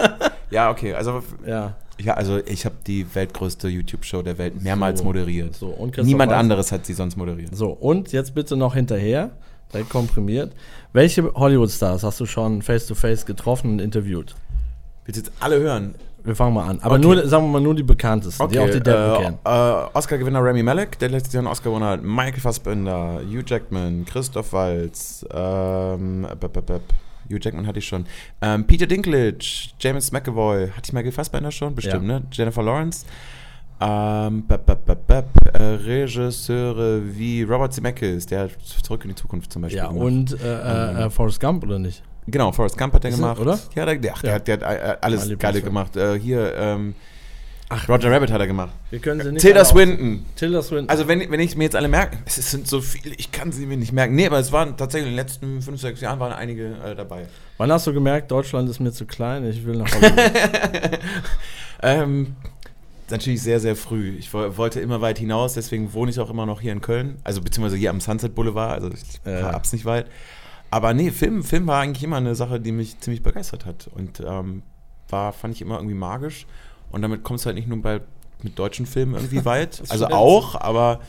Ja, 0.51 0.71
okay. 0.71 0.95
Also 0.95 1.23
ja. 1.47 1.75
Ja, 1.99 2.15
also 2.15 2.39
ich 2.47 2.65
habe 2.65 2.75
die 2.87 3.15
weltgrößte 3.15 3.69
YouTube-Show 3.69 4.23
der 4.23 4.39
Welt 4.39 4.61
mehrmals 4.63 5.01
So. 5.01 5.05
moderiert. 5.05 5.55
So, 5.55 5.77
Niemand 6.03 6.33
Waltz- 6.33 6.41
anderes 6.41 6.73
hat 6.73 6.87
sie 6.87 6.95
sonst 6.95 7.17
moderiert. 7.17 7.55
So, 7.55 7.69
und 7.71 8.11
jetzt 8.13 8.35
bitte 8.35 8.57
noch 8.57 8.75
hinterher, 8.75 9.31
direkt 9.73 9.91
komprimiert. 9.91 10.53
Welche 10.93 11.33
Hollywood-Stars 11.35 12.03
hast 12.03 12.21
du 12.21 12.27
schon 12.27 12.63
face-to-face 12.63 13.27
getroffen 13.27 13.73
und 13.73 13.79
interviewt? 13.81 14.35
Willst 15.05 15.21
du 15.21 15.25
jetzt 15.27 15.33
alle 15.43 15.59
hören? 15.59 15.95
Wir 16.25 16.37
fangen 16.37 16.55
mal 16.55 16.69
an. 16.69 16.79
Aber 16.83 16.95
Okay. 16.95 17.03
nur, 17.03 17.27
sagen 17.27 17.47
wir 17.47 17.51
mal, 17.55 17.61
nur 17.61 17.75
die 17.75 17.83
bekanntesten, 17.83 18.49
die 18.49 18.59
auch 18.61 18.71
die 18.71 18.79
Deppen 18.81 19.15
äh, 19.15 19.23
kennen. 19.25 19.39
äh, 19.45 19.49
Oscar-Gewinner 19.99 20.39
Rami 20.41 20.63
Malek, 20.63 20.97
der 21.01 21.09
letztes 21.09 21.33
Jahr 21.33 21.41
einen 21.41 21.49
Oscar 21.49 21.71
gewonnen 21.71 21.85
hat. 21.85 22.03
Michael 22.05 22.41
Fassbender, 22.41 23.21
Hugh 23.29 23.43
Jackman, 23.45 24.05
Christoph 24.05 24.53
Waltz, 24.53 25.27
ähm, 25.35 26.27
bep, 26.39 26.53
bep, 26.53 26.67
bep. 26.67 26.83
Hugh 27.29 27.39
Jackman 27.41 27.67
hatte 27.67 27.81
ich 27.81 27.87
schon. 27.89 28.07
Ähm, 28.41 28.67
Peter 28.69 28.87
Dinklage, 28.87 29.71
James 29.81 30.13
McAvoy, 30.13 30.69
hatte 30.69 30.83
ich 30.85 30.93
Michael 30.93 31.11
Fassbender 31.13 31.51
schon? 31.51 31.75
Bestimmt, 31.75 32.07
Ja. 32.07 32.21
ne? 32.21 32.23
Jennifer 32.31 32.63
Lawrence. 32.63 33.05
Ähm, 33.85 34.47
bap, 34.47 34.65
bap, 34.67 35.07
bap, 35.09 35.27
äh, 35.55 35.63
Regisseure 35.63 37.01
wie 37.17 37.43
Robert 37.43 37.73
Zemeckis, 37.73 38.27
der 38.27 38.41
hat 38.45 38.51
Zurück 38.85 39.03
in 39.05 39.11
die 39.11 39.17
Zukunft 39.17 39.53
zum 39.53 39.63
Beispiel 39.63 39.79
Ja, 39.79 39.89
gemacht. 39.89 40.05
und 40.05 40.41
äh, 40.41 40.45
äh, 41.03 41.05
äh, 41.07 41.11
Forrest 41.11 41.41
Gump, 41.41 41.65
oder 41.65 41.79
nicht? 41.81 42.03
Genau, 42.29 42.53
Forrest 42.53 42.79
Gump 42.79 42.95
hat 42.95 43.05
er 43.05 43.11
Ist 43.11 43.17
gemacht. 43.17 43.41
oder? 43.41 43.59
Ja, 43.75 43.85
der, 43.85 43.97
der, 43.97 44.13
ach, 44.15 44.21
der, 44.23 44.31
Ja. 44.31 44.35
hat, 44.37 44.47
der 44.49 44.55
hat 44.55 44.63
äh, 44.63 44.97
alles 45.01 45.27
Mein 45.27 45.39
Geile 45.39 45.63
gemacht. 45.63 45.97
Äh, 45.97 46.19
hier, 46.21 46.55
ähm, 46.57 46.95
Roger 47.89 48.13
Rabbit 48.13 48.31
hat 48.31 48.39
er 48.41 48.47
gemacht. 48.47 48.71
Wir 48.91 48.99
können 48.99 49.21
sie 49.23 49.33
nicht 49.33 49.41
Tilda 49.41 49.61
alle 49.61 49.67
auf- 49.67 49.73
Swinton. 49.73 50.27
Tilda 50.37 50.63
Swinton. 50.63 50.89
Also 50.91 51.09
wenn, 51.09 51.29
wenn 51.31 51.41
ich 51.41 51.57
mir 51.57 51.65
jetzt 51.65 51.75
alle 51.75 51.89
merke, 51.89 52.19
es 52.27 52.35
sind 52.51 52.69
so 52.69 52.83
viele, 52.83 53.15
ich 53.17 53.33
kann 53.33 53.51
sie 53.51 53.65
mir 53.67 53.79
nicht 53.79 53.93
merken. 53.93 54.15
Nee, 54.15 54.27
aber 54.27 54.39
es 54.39 54.53
waren 54.53 54.77
tatsächlich 54.77 55.11
in 55.11 55.17
den 55.17 55.25
letzten 55.25 55.63
fünf, 55.63 55.81
sechs 55.81 56.01
Jahren 56.03 56.21
waren 56.21 56.33
einige 56.33 56.77
äh, 56.85 56.95
dabei. 56.95 57.27
Wann 57.57 57.73
hast 57.73 57.87
du 57.87 57.95
gemerkt, 57.95 58.31
Deutschland 58.31 58.69
ist 58.69 58.79
mir 58.79 58.93
zu 58.93 59.07
klein, 59.07 59.45
ich 59.49 59.65
will 59.65 59.77
nach 59.79 59.91
Hollywood? 59.95 60.99
Ähm, 61.83 62.37
natürlich 63.13 63.43
sehr, 63.43 63.61
sehr 63.61 63.77
früh. 63.77 64.17
Ich 64.19 64.33
wo- 64.35 64.57
wollte 64.57 64.81
immer 64.81 65.01
weit 65.01 65.19
hinaus, 65.19 65.55
deswegen 65.55 65.93
wohne 65.93 66.11
ich 66.11 66.19
auch 66.19 66.31
immer 66.31 66.47
noch 66.47 66.61
hier 66.61 66.73
in 66.73 66.81
Köln. 66.81 67.19
Also 67.23 67.41
beziehungsweise 67.41 67.77
hier 67.77 67.91
am 67.91 68.01
Sunset 68.01 68.35
Boulevard, 68.35 68.73
also 68.83 68.89
ich 68.91 69.03
Ja. 69.25 69.53
hab's 69.53 69.73
nicht 69.73 69.85
weit. 69.85 70.07
Aber 70.71 70.95
nee, 70.95 71.11
Film, 71.11 71.45
Film 71.45 71.67
war 71.67 71.81
eigentlich 71.83 72.03
immer 72.03 72.17
eine 72.17 72.35
Sache, 72.35 72.59
die 72.59 72.73
mich 72.73 72.99
ziemlich 73.01 73.23
begeistert 73.23 73.67
hat. 73.67 73.89
Und 73.95 74.21
ähm, 74.27 74.63
war, 75.09 75.33
fand 75.33 75.55
ich 75.55 75.61
immer 75.63 75.77
irgendwie 75.77 75.95
magisch. 75.95 76.47
Und 76.91 77.03
damit 77.03 77.23
kommst 77.23 77.45
du 77.45 77.47
halt 77.47 77.57
nicht 77.57 77.69
nur 77.69 77.81
bei, 77.81 78.01
mit 78.43 78.59
deutschen 78.59 78.87
Filmen 78.87 79.15
irgendwie 79.15 79.45
weit. 79.45 79.83
Also 79.89 80.07
auch, 80.09 80.55
aber 80.61 81.01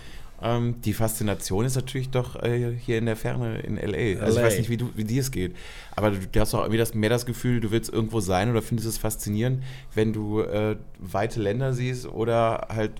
ähm, 0.43 0.75
die 0.83 0.93
Faszination 0.93 1.65
ist 1.65 1.75
natürlich 1.75 2.09
doch 2.09 2.35
äh, 2.43 2.75
hier 2.77 2.97
in 2.97 3.05
der 3.05 3.15
Ferne 3.15 3.59
in 3.61 3.77
L.A. 3.77 4.21
Also 4.23 4.39
ich 4.39 4.45
weiß 4.45 4.57
nicht, 4.57 4.69
wie, 4.69 4.77
du, 4.77 4.89
wie 4.95 5.03
dir 5.05 5.21
es 5.21 5.31
geht. 5.31 5.55
Aber 5.95 6.11
du, 6.11 6.17
du 6.31 6.39
hast 6.39 6.53
auch 6.53 6.59
irgendwie 6.61 6.77
das, 6.77 6.93
mehr 6.93 7.09
das 7.09 7.25
Gefühl, 7.25 7.59
du 7.61 7.71
willst 7.71 7.91
irgendwo 7.93 8.19
sein 8.19 8.51
oder 8.51 8.61
findest 8.61 8.87
es 8.89 8.97
faszinierend, 8.97 9.63
wenn 9.95 10.11
du 10.13 10.41
äh, 10.41 10.75
weite 10.99 11.41
Länder 11.41 11.73
siehst 11.73 12.05
oder 12.07 12.67
halt 12.69 12.91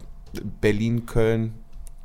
Berlin, 0.61 1.05
Köln, 1.05 1.53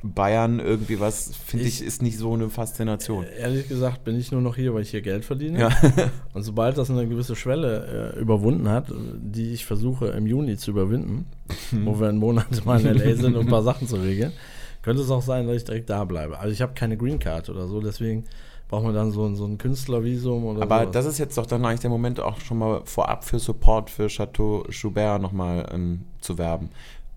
Bayern, 0.01 0.59
irgendwie 0.59 0.99
was, 1.01 1.31
finde 1.45 1.65
ich, 1.65 1.81
Ich- 1.81 1.87
ist 1.87 2.01
nicht 2.01 2.17
so 2.17 2.33
eine 2.33 2.49
Faszination. 2.49 3.25
Ehrlich 3.37 3.67
gesagt 3.67 4.05
bin 4.05 4.17
ich 4.17 4.31
nur 4.31 4.39
noch 4.41 4.55
hier, 4.55 4.73
weil 4.73 4.83
ich 4.83 4.91
hier 4.91 5.01
Geld 5.01 5.25
verdiene. 5.25 5.59
Ja. 5.59 5.69
Und 6.33 6.43
sobald 6.43 6.77
das 6.77 6.89
eine 6.89 7.05
gewisse 7.07 7.35
Schwelle 7.35 8.13
äh, 8.15 8.19
überwunden 8.19 8.69
hat, 8.69 8.89
äh, 8.91 8.93
die 9.21 9.51
ich 9.51 9.65
versuche 9.65 10.07
im 10.09 10.25
Juni 10.25 10.55
zu 10.57 10.71
überwinden, 10.71 11.25
Hm. 11.71 11.85
wo 11.85 11.99
wir 11.99 12.07
einen 12.07 12.17
Monat 12.19 12.63
mal 12.65 12.79
in 12.79 12.87
L.A. 12.87 13.15
sind, 13.15 13.35
um 13.35 13.41
ein 13.45 13.49
paar 13.49 13.63
Sachen 13.69 13.87
zu 13.87 13.97
regeln, 13.97 14.31
könnte 14.81 15.01
es 15.01 15.11
auch 15.11 15.21
sein, 15.21 15.47
dass 15.47 15.57
ich 15.57 15.63
direkt 15.65 15.89
da 15.89 16.03
bleibe. 16.05 16.39
Also 16.39 16.51
ich 16.53 16.61
habe 16.61 16.73
keine 16.73 16.97
Green 16.97 17.19
Card 17.19 17.49
oder 17.49 17.67
so, 17.67 17.81
deswegen 17.81 18.25
braucht 18.67 18.83
man 18.83 18.93
dann 18.93 19.11
so, 19.11 19.25
ein- 19.25 19.35
so 19.35 19.45
ein 19.45 19.57
Künstlervisum 19.57 20.45
oder 20.45 20.61
Aber 20.61 20.85
so. 20.85 20.91
das 20.91 21.05
ist 21.05 21.17
jetzt 21.17 21.37
doch 21.37 21.45
dann 21.47 21.65
eigentlich 21.65 21.79
der 21.79 21.89
Moment, 21.89 22.19
auch 22.19 22.39
schon 22.39 22.59
mal 22.59 22.81
vorab 22.85 23.23
für 23.23 23.39
Support 23.39 23.89
für 23.89 24.07
Chateau 24.07 24.63
Schubert 24.69 25.21
nochmal 25.21 25.67
ähm, 25.73 26.01
zu 26.21 26.37
werben. 26.37 26.69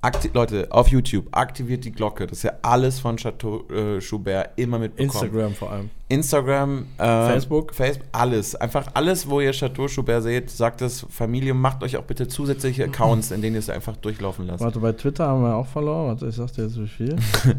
Akti 0.05 0.31
Leute, 0.35 0.67
auf 0.71 0.89
YouTube, 0.89 1.29
aktiviert 1.31 1.85
die 1.85 1.93
Glocke, 1.93 2.27
dass 2.27 2.43
ihr 2.43 2.59
alles 2.63 2.99
von 2.99 3.17
Chateau 3.17 3.69
äh, 3.69 4.01
Schubert 4.01 4.51
immer 4.57 4.81
mitbekommt. 4.81 5.23
Instagram 5.23 5.55
vor 5.55 5.71
allem. 5.71 5.91
Instagram, 6.09 6.87
äh, 6.99 7.05
Facebook? 7.05 7.73
Facebook, 7.73 8.09
alles. 8.11 8.57
Einfach 8.57 8.89
alles, 8.95 9.31
wo 9.31 9.41
ihr 9.41 9.53
Chateau 9.53 9.87
Schubert 9.87 10.25
seht, 10.25 10.51
sagt 10.51 10.83
es 10.83 11.07
Familie, 11.09 11.55
macht 11.55 11.85
euch 11.85 11.97
auch 11.97 12.03
bitte 12.03 12.27
zusätzliche 12.27 12.87
Accounts, 12.87 13.31
in 13.31 13.43
denen 13.43 13.55
ihr 13.55 13.61
es 13.61 13.71
einfach 13.71 13.97
durchlaufen 13.97 14.49
lasst. 14.49 14.65
Warte, 14.65 14.81
bei 14.81 14.91
Twitter 14.91 15.29
haben 15.29 15.45
wir 15.45 15.55
auch 15.55 15.69
verloren. 15.69 16.09
Warte, 16.09 16.27
ich 16.27 16.35
sag 16.35 16.53
dir 16.53 16.65
jetzt 16.65 16.79
wie 16.79 16.89
viel. 16.89 17.17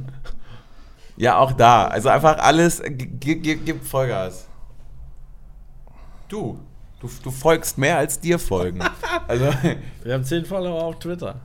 Ja, 1.16 1.38
auch 1.38 1.54
da. 1.54 1.86
Also 1.86 2.10
einfach 2.10 2.40
alles, 2.40 2.80
äh, 2.80 2.90
gib, 2.90 3.86
Vollgas. 3.86 4.48
Du, 6.28 6.58
du, 7.00 7.08
du 7.24 7.32
folgst 7.32 7.78
mehr 7.78 7.98
als 7.98 8.20
dir 8.20 8.40
folgen. 8.40 8.80
Also, 9.28 9.46
Wir 10.04 10.16
haben 10.16 10.24
10 10.24 10.44
Follower 10.44 10.84
auf 10.84 11.00
Twitter. 11.00 11.40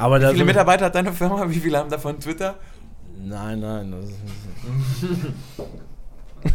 Aber 0.00 0.18
da 0.18 0.30
viele 0.32 0.46
Mitarbeiter 0.46 0.86
hat 0.86 0.94
deine 0.94 1.12
Firma? 1.12 1.48
Wie 1.50 1.60
viele 1.60 1.76
haben 1.78 1.90
davon 1.90 2.18
Twitter? 2.18 2.56
Nein, 3.22 3.60
nein. 3.60 3.94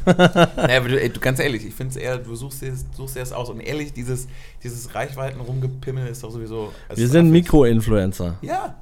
Naja, 0.08 0.80
aber 0.80 0.90
du, 0.90 1.00
ey, 1.00 1.10
du 1.10 1.20
ganz 1.20 1.38
ehrlich, 1.38 1.64
ich 1.64 1.76
finde 1.76 1.92
es 1.92 1.96
eher, 1.96 2.18
du 2.18 2.34
suchst 2.36 2.64
dir, 2.64 2.74
suchst 2.98 3.16
dir 3.16 3.20
das 3.20 3.32
aus. 3.32 3.52
Und 3.52 3.60
ehrlich, 3.60 3.94
dieses, 3.94 4.28
dieses 4.64 4.96
Reichweiten 4.96 5.40
rumgepimmel 5.40 6.08
ist 6.08 6.24
doch 6.24 6.32
sowieso. 6.32 6.72
es 6.90 6.98
wir 6.98 7.08
sind. 7.08 7.30
Mikroinfluencer. 7.30 8.40
Ja. 8.42 8.74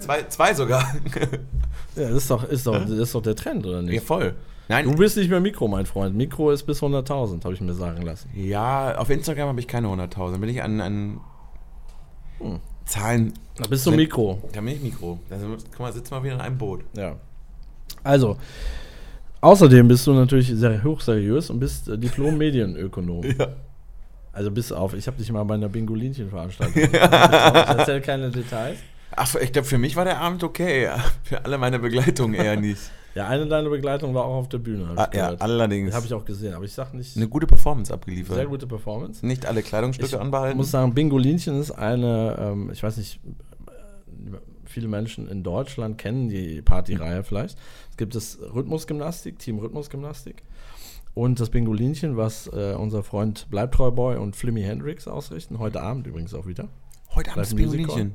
Zwei, 0.00 0.24
zwei 0.24 0.52
sogar. 0.54 0.84
Ja, 1.94 2.08
das 2.08 2.22
ist 2.22 2.30
doch, 2.30 2.42
ist, 2.42 2.66
doch, 2.66 2.80
das 2.80 2.90
ist 2.90 3.14
doch 3.14 3.20
der 3.20 3.36
Trend, 3.36 3.66
oder 3.66 3.76
ja, 3.76 3.82
nicht? 3.82 4.04
voll. 4.04 4.34
Nein, 4.68 4.86
Du 4.86 4.96
bist 4.96 5.16
nicht 5.18 5.28
mehr 5.28 5.40
Mikro, 5.40 5.68
mein 5.68 5.84
Freund. 5.84 6.16
Mikro 6.16 6.50
ist 6.50 6.62
bis 6.64 6.82
100.000, 6.82 7.44
habe 7.44 7.52
ich 7.52 7.60
mir 7.60 7.74
sagen 7.74 8.00
lassen. 8.00 8.30
Ja, 8.34 8.96
auf 8.96 9.10
Instagram 9.10 9.48
habe 9.48 9.60
ich 9.60 9.68
keine 9.68 9.88
100.000. 9.88 10.32
Da 10.32 10.38
bin 10.38 10.48
ich 10.48 10.62
an, 10.62 10.80
an 10.80 11.20
Hm. 12.38 12.60
Zahlen. 12.92 13.32
Da 13.56 13.66
bist 13.68 13.86
du 13.86 13.90
Nee. 13.90 13.96
Mikro. 13.98 14.38
Da 14.52 14.60
bin 14.60 14.74
ich 14.74 14.80
Mikro. 14.82 15.18
Da 15.30 15.38
sind- 15.38 15.64
guck 15.70 15.80
mal, 15.80 15.92
sitzen 15.92 16.10
wir 16.14 16.22
wieder 16.22 16.34
in 16.34 16.40
einem 16.40 16.58
Boot. 16.58 16.84
Ja. 16.96 17.16
Also, 18.04 18.36
außerdem 19.40 19.88
bist 19.88 20.06
du 20.06 20.12
natürlich 20.12 20.48
sehr 20.54 20.82
hochseriös 20.84 21.48
und 21.50 21.58
bist 21.60 21.88
äh, 21.88 21.96
Diplom-Medienökonom. 21.98 23.24
Ja. 23.38 23.48
Also 24.34 24.50
bis 24.50 24.72
auf, 24.72 24.94
ich 24.94 25.06
habe 25.06 25.18
dich 25.18 25.30
mal 25.30 25.44
bei 25.44 25.54
einer 25.56 25.68
Bingolinchen-Veranstaltung. 25.68 26.74
ich 26.84 26.94
erzähl 26.94 28.00
keine 28.00 28.30
Details. 28.30 28.78
Achso, 29.14 29.38
ich 29.38 29.52
glaube, 29.52 29.68
für 29.68 29.76
mich 29.76 29.94
war 29.94 30.06
der 30.06 30.18
Abend 30.20 30.42
okay. 30.42 30.88
Für 31.24 31.44
alle 31.44 31.58
meine 31.58 31.78
Begleitung 31.78 32.32
eher 32.32 32.58
nicht. 32.58 32.80
Ja, 33.14 33.28
eine 33.28 33.46
deiner 33.46 33.68
Begleitung 33.68 34.14
war 34.14 34.24
auch 34.24 34.36
auf 34.36 34.48
der 34.48 34.58
Bühne. 34.58 34.90
Ah, 34.96 35.08
ich 35.10 35.18
ja, 35.18 35.28
allerdings. 35.38 35.94
Habe 35.94 36.06
ich 36.06 36.14
auch 36.14 36.24
gesehen, 36.24 36.54
aber 36.54 36.64
ich 36.64 36.72
sag 36.72 36.94
nicht. 36.94 37.16
Eine 37.16 37.28
gute 37.28 37.46
Performance 37.46 37.92
abgeliefert. 37.92 38.36
sehr 38.36 38.46
gute 38.46 38.66
Performance. 38.66 39.24
Nicht 39.26 39.44
alle 39.46 39.62
Kleidungsstücke 39.62 40.16
Ich 40.16 40.20
anbehalten. 40.20 40.56
muss 40.56 40.70
sagen, 40.70 40.94
Bingolinchen 40.94 41.60
ist 41.60 41.72
eine, 41.72 42.36
ähm, 42.38 42.70
ich 42.72 42.82
weiß 42.82 42.96
nicht, 42.96 43.20
viele 44.64 44.88
Menschen 44.88 45.28
in 45.28 45.42
Deutschland 45.42 45.98
kennen 45.98 46.28
die 46.28 46.62
Partyreihe 46.62 47.22
vielleicht. 47.22 47.58
Es 47.90 47.96
gibt 47.96 48.14
das 48.14 48.38
Rhythmusgymnastik, 48.54 49.38
Team 49.38 49.58
Rhythmusgymnastik. 49.58 50.42
Und 51.14 51.40
das 51.40 51.50
Bingolinchen, 51.50 52.16
was 52.16 52.46
äh, 52.46 52.74
unser 52.78 53.02
Freund 53.02 53.46
Bleibtreuboy 53.50 54.16
und 54.16 54.34
Flimmy 54.34 54.62
Hendrix 54.62 55.06
ausrichten. 55.06 55.58
Heute 55.58 55.82
Abend 55.82 56.06
übrigens 56.06 56.32
auch 56.32 56.46
wieder. 56.46 56.68
Heute 57.14 57.32
Abend 57.32 57.52
Music 57.52 57.56
Bingolinchen. 57.58 58.14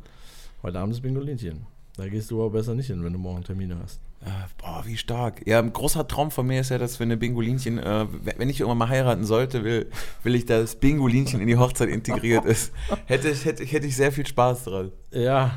Heute 0.64 0.80
Abend 0.80 0.96
ist 0.96 1.02
Bingolinchen. 1.02 1.68
Da 1.96 2.08
gehst 2.08 2.32
du 2.32 2.42
aber 2.42 2.52
besser 2.52 2.74
nicht 2.74 2.88
hin, 2.88 3.04
wenn 3.04 3.14
du 3.14 3.20
morgen 3.20 3.44
Termine 3.44 3.78
hast. 3.84 4.02
Äh, 4.22 4.30
boah, 4.58 4.84
wie 4.86 4.98
stark. 4.98 5.46
Ja, 5.46 5.60
ein 5.60 5.72
großer 5.72 6.08
Traum 6.08 6.32
von 6.32 6.48
mir 6.48 6.62
ist 6.62 6.70
ja, 6.70 6.78
dass 6.78 7.00
wir 7.00 7.06
eine 7.06 7.18
Bingolinchen, 7.18 7.78
äh, 7.78 8.06
wenn 8.38 8.50
ich 8.50 8.60
irgendwann 8.60 8.80
mal 8.80 8.90
heiraten 8.90 9.24
sollte, 9.26 9.64
will, 9.64 9.90
will 10.24 10.36
ich, 10.36 10.46
dass 10.46 10.76
Bingolinchen 10.76 11.40
in 11.40 11.48
die 11.48 11.58
Hochzeit 11.58 11.90
integriert 11.90 12.46
ist. 12.46 12.72
Hätte 13.06 13.30
ich, 13.30 13.46
hätte, 13.46 13.64
hätte 13.64 13.86
ich 13.88 13.96
sehr 13.96 14.12
viel 14.12 14.26
Spaß 14.26 14.66
dran. 14.66 14.92
Ja, 15.12 15.52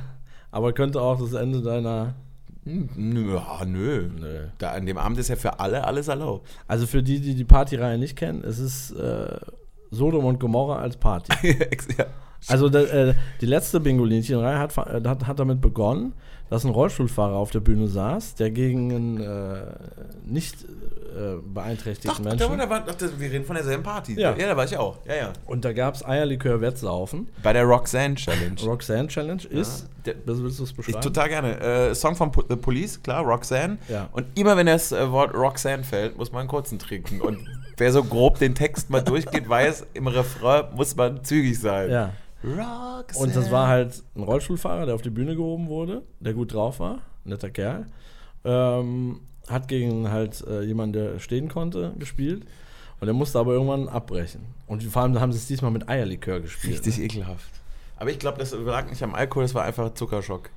aber 0.50 0.72
könnte 0.72 1.00
auch 1.00 1.18
das 1.18 1.32
Ende 1.32 1.62
deiner. 1.62 2.14
Hm, 2.64 2.90
Nö, 2.94 3.34
ja, 3.34 3.64
nö. 3.64 4.10
Nö. 4.20 4.48
Da, 4.58 4.72
an 4.72 4.84
dem 4.84 4.98
Abend 4.98 5.18
ist 5.18 5.28
ja 5.28 5.36
für 5.36 5.58
alle 5.58 5.84
alles 5.84 6.08
erlaubt. 6.08 6.46
Also 6.66 6.86
für 6.86 7.02
die, 7.02 7.20
die 7.20 7.34
die 7.34 7.44
Partyreihe 7.44 7.96
nicht 7.96 8.16
kennen, 8.16 8.44
es 8.44 8.58
ist 8.58 8.90
äh, 8.90 9.38
Sodom 9.90 10.26
und 10.26 10.38
Gomorra 10.38 10.78
als 10.78 10.98
Party. 10.98 11.32
ja. 11.98 12.06
Also 12.48 12.68
da, 12.68 12.80
äh, 12.80 13.14
die 13.40 13.46
letzte 13.46 13.80
Bingolinchen-Reihe 13.80 14.58
hat, 14.58 14.76
äh, 14.76 15.06
hat, 15.08 15.26
hat 15.26 15.38
damit 15.38 15.60
begonnen, 15.60 16.14
dass 16.48 16.64
ein 16.64 16.70
Rollstuhlfahrer 16.70 17.36
auf 17.36 17.50
der 17.50 17.60
Bühne 17.60 17.86
saß, 17.86 18.34
der 18.34 18.50
gegen 18.50 18.90
einen 18.92 19.20
äh, 19.20 19.60
nicht 20.24 20.64
äh, 20.64 21.36
beeinträchtigten 21.44 22.24
Doch, 22.24 22.30
Menschen. 22.30 22.50
da, 22.58 22.64
da 22.64 22.70
war, 22.70 22.80
das, 22.80 23.20
wir 23.20 23.30
reden 23.30 23.44
von 23.44 23.54
derselben 23.54 23.82
Party. 23.84 24.18
Ja. 24.18 24.34
ja, 24.36 24.48
da 24.48 24.56
war 24.56 24.64
ich 24.64 24.76
auch. 24.76 24.98
Ja, 25.06 25.14
ja. 25.14 25.32
und 25.46 25.64
da 25.64 25.72
gab 25.72 25.94
es 25.94 26.04
Eierlikör-Wettsaufen. 26.04 27.28
Bei 27.42 27.52
der 27.52 27.64
Roxanne 27.64 28.16
Challenge. 28.16 28.60
Roxanne 28.64 29.06
Challenge 29.08 29.42
ist, 29.44 29.88
der- 30.06 30.14
das 30.26 30.42
willst 30.42 30.58
du 30.58 30.64
es 30.64 30.70
Ich 30.70 30.76
beschreiben? 30.76 31.00
total 31.02 31.28
gerne. 31.28 31.60
Äh, 31.60 31.94
Song 31.94 32.16
von 32.16 32.32
Po- 32.32 32.44
The 32.48 32.56
Police, 32.56 33.00
klar, 33.02 33.22
Roxanne. 33.24 33.78
Ja. 33.88 34.08
Und 34.12 34.26
immer 34.36 34.56
wenn 34.56 34.66
das 34.66 34.90
äh, 34.92 35.10
Wort 35.10 35.34
Roxanne 35.34 35.84
fällt, 35.84 36.16
muss 36.18 36.32
man 36.32 36.40
einen 36.40 36.48
kurzen 36.48 36.78
trinken. 36.80 37.20
Und 37.20 37.38
wer 37.76 37.92
so 37.92 38.02
grob 38.02 38.38
den 38.40 38.54
Text 38.56 38.90
mal 38.90 39.02
durchgeht, 39.02 39.48
weiß, 39.48 39.86
im 39.94 40.06
Refrain 40.08 40.64
muss 40.74 40.96
man 40.96 41.22
zügig 41.22 41.60
sein. 41.60 41.90
ja. 41.90 42.10
Roxanne. 42.44 43.04
Und 43.26 43.36
das 43.36 43.50
war 43.50 43.68
halt 43.68 44.02
ein 44.16 44.22
Rollstuhlfahrer, 44.22 44.86
der 44.86 44.94
auf 44.94 45.02
die 45.02 45.10
Bühne 45.10 45.36
gehoben 45.36 45.68
wurde, 45.68 46.02
der 46.20 46.32
gut 46.34 46.52
drauf 46.54 46.80
war, 46.80 46.98
netter 47.24 47.50
Kerl. 47.50 47.86
Ähm, 48.44 49.20
hat 49.48 49.68
gegen 49.68 50.10
halt 50.10 50.44
äh, 50.46 50.62
jemanden, 50.62 50.92
der 50.94 51.18
stehen 51.18 51.48
konnte, 51.48 51.92
gespielt. 51.98 52.44
Und 53.00 53.08
er 53.08 53.14
musste 53.14 53.38
aber 53.38 53.52
irgendwann 53.54 53.88
abbrechen. 53.88 54.42
Und 54.66 54.82
vor 54.84 55.02
allem 55.02 55.18
haben 55.20 55.32
sie 55.32 55.38
es 55.38 55.46
diesmal 55.46 55.70
mit 55.70 55.88
Eierlikör 55.88 56.40
gespielt. 56.40 56.74
richtig 56.86 57.00
ekelhaft. 57.00 57.50
Aber 57.96 58.10
ich 58.10 58.18
glaube, 58.18 58.38
das 58.38 58.52
lag 58.52 58.88
nicht 58.88 59.02
am 59.02 59.14
Alkohol, 59.14 59.44
das 59.44 59.54
war 59.54 59.64
einfach 59.64 59.94
Zuckerschock. 59.94 60.50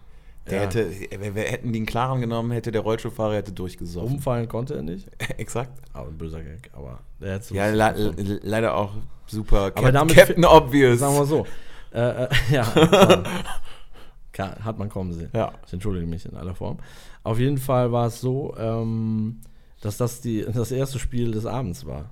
Der 0.50 0.56
Ja. 0.56 0.62
hätte, 0.64 0.90
wir, 0.92 1.36
wir 1.36 1.44
hätten 1.44 1.70
einen 1.70 1.86
klaren 1.86 2.20
genommen, 2.20 2.52
hätte 2.52 2.72
der 2.74 2.82
Rollstuhlfahrer 2.82 3.36
hätte 3.36 3.54
durchgesoffen. 3.54 4.16
Umfallen 4.16 4.50
konnte 4.50 4.76
er 4.76 4.82
nicht. 4.82 5.08
Exakt. 5.38 5.72
Aber 5.94 6.10
ein 6.10 6.18
böser 6.18 6.42
Gag. 6.42 6.70
Aber 6.74 7.00
der 7.22 7.36
hätte 7.36 7.46
so 7.46 7.56
Ja, 7.56 7.70
la, 7.70 7.90
le- 7.92 8.40
leider 8.44 8.76
auch 8.76 8.92
super. 9.26 9.72
Aber 9.76 9.92
damit 9.94 10.14
Captain 10.16 10.44
Obvious. 10.44 11.00
Sagen 11.00 11.16
wir 11.16 11.26
so. 11.26 11.46
Äh, 11.94 12.24
äh, 12.26 12.30
ja, 12.52 13.24
kann, 14.32 14.64
hat 14.64 14.80
man 14.80 14.90
kaum 14.90 15.10
gesehen. 15.10 15.30
Ja. 15.34 15.52
Ich 15.68 15.74
entschuldige 15.74 16.08
mich 16.08 16.26
in 16.26 16.36
aller 16.36 16.56
Form. 16.56 16.80
Auf 17.24 17.40
jeden 17.40 17.58
Fall 17.58 17.92
war 17.92 18.08
es 18.08 18.20
so, 18.20 18.56
ähm, 18.58 19.42
dass 19.82 19.98
das 19.98 20.22
die, 20.22 20.46
das 20.52 20.72
erste 20.72 21.00
Spiel 21.00 21.32
des 21.32 21.46
Abends 21.46 21.86
war. 21.86 22.10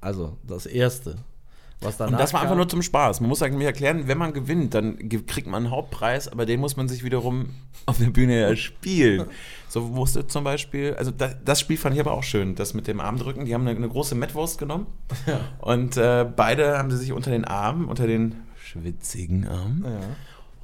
Also 0.00 0.36
das 0.46 0.66
erste. 0.66 1.16
Was 1.80 1.96
danach 1.96 2.12
Und 2.12 2.20
das 2.20 2.32
war 2.32 2.40
einfach 2.40 2.50
kam- 2.52 2.58
nur 2.58 2.68
zum 2.68 2.82
Spaß. 2.82 3.20
Man 3.20 3.28
muss 3.28 3.42
eigentlich 3.42 3.66
erklären, 3.66 4.06
wenn 4.06 4.16
man 4.18 4.32
gewinnt, 4.32 4.72
dann 4.74 5.08
kriegt 5.08 5.48
man 5.48 5.64
einen 5.64 5.72
Hauptpreis, 5.72 6.28
aber 6.28 6.46
den 6.46 6.60
muss 6.60 6.76
man 6.76 6.88
sich 6.88 7.02
wiederum 7.02 7.50
auf 7.86 7.98
der 7.98 8.10
Bühne 8.10 8.36
erspielen. 8.36 9.26
So 9.68 9.80
musste 9.80 10.26
zum 10.28 10.44
Beispiel, 10.44 10.94
also 10.94 11.10
das, 11.10 11.36
das 11.44 11.58
Spiel 11.60 11.76
fand 11.76 11.94
ich 11.96 12.00
aber 12.00 12.12
auch 12.12 12.22
schön, 12.22 12.54
das 12.54 12.74
mit 12.74 12.86
dem 12.86 13.00
Armdrücken. 13.00 13.44
Die 13.46 13.54
haben 13.54 13.66
eine, 13.66 13.76
eine 13.76 13.88
große 13.88 14.14
Mettwurst 14.14 14.58
genommen 14.58 14.86
und 15.60 15.96
äh, 15.96 16.24
beide 16.36 16.78
haben 16.78 16.90
sie 16.92 16.98
sich 16.98 17.12
unter 17.12 17.32
den 17.32 17.44
Armen, 17.44 17.86
unter 17.86 18.06
den 18.06 18.36
schwitzigen 18.72 19.46
Armen 19.46 19.84
Ja. 19.84 20.00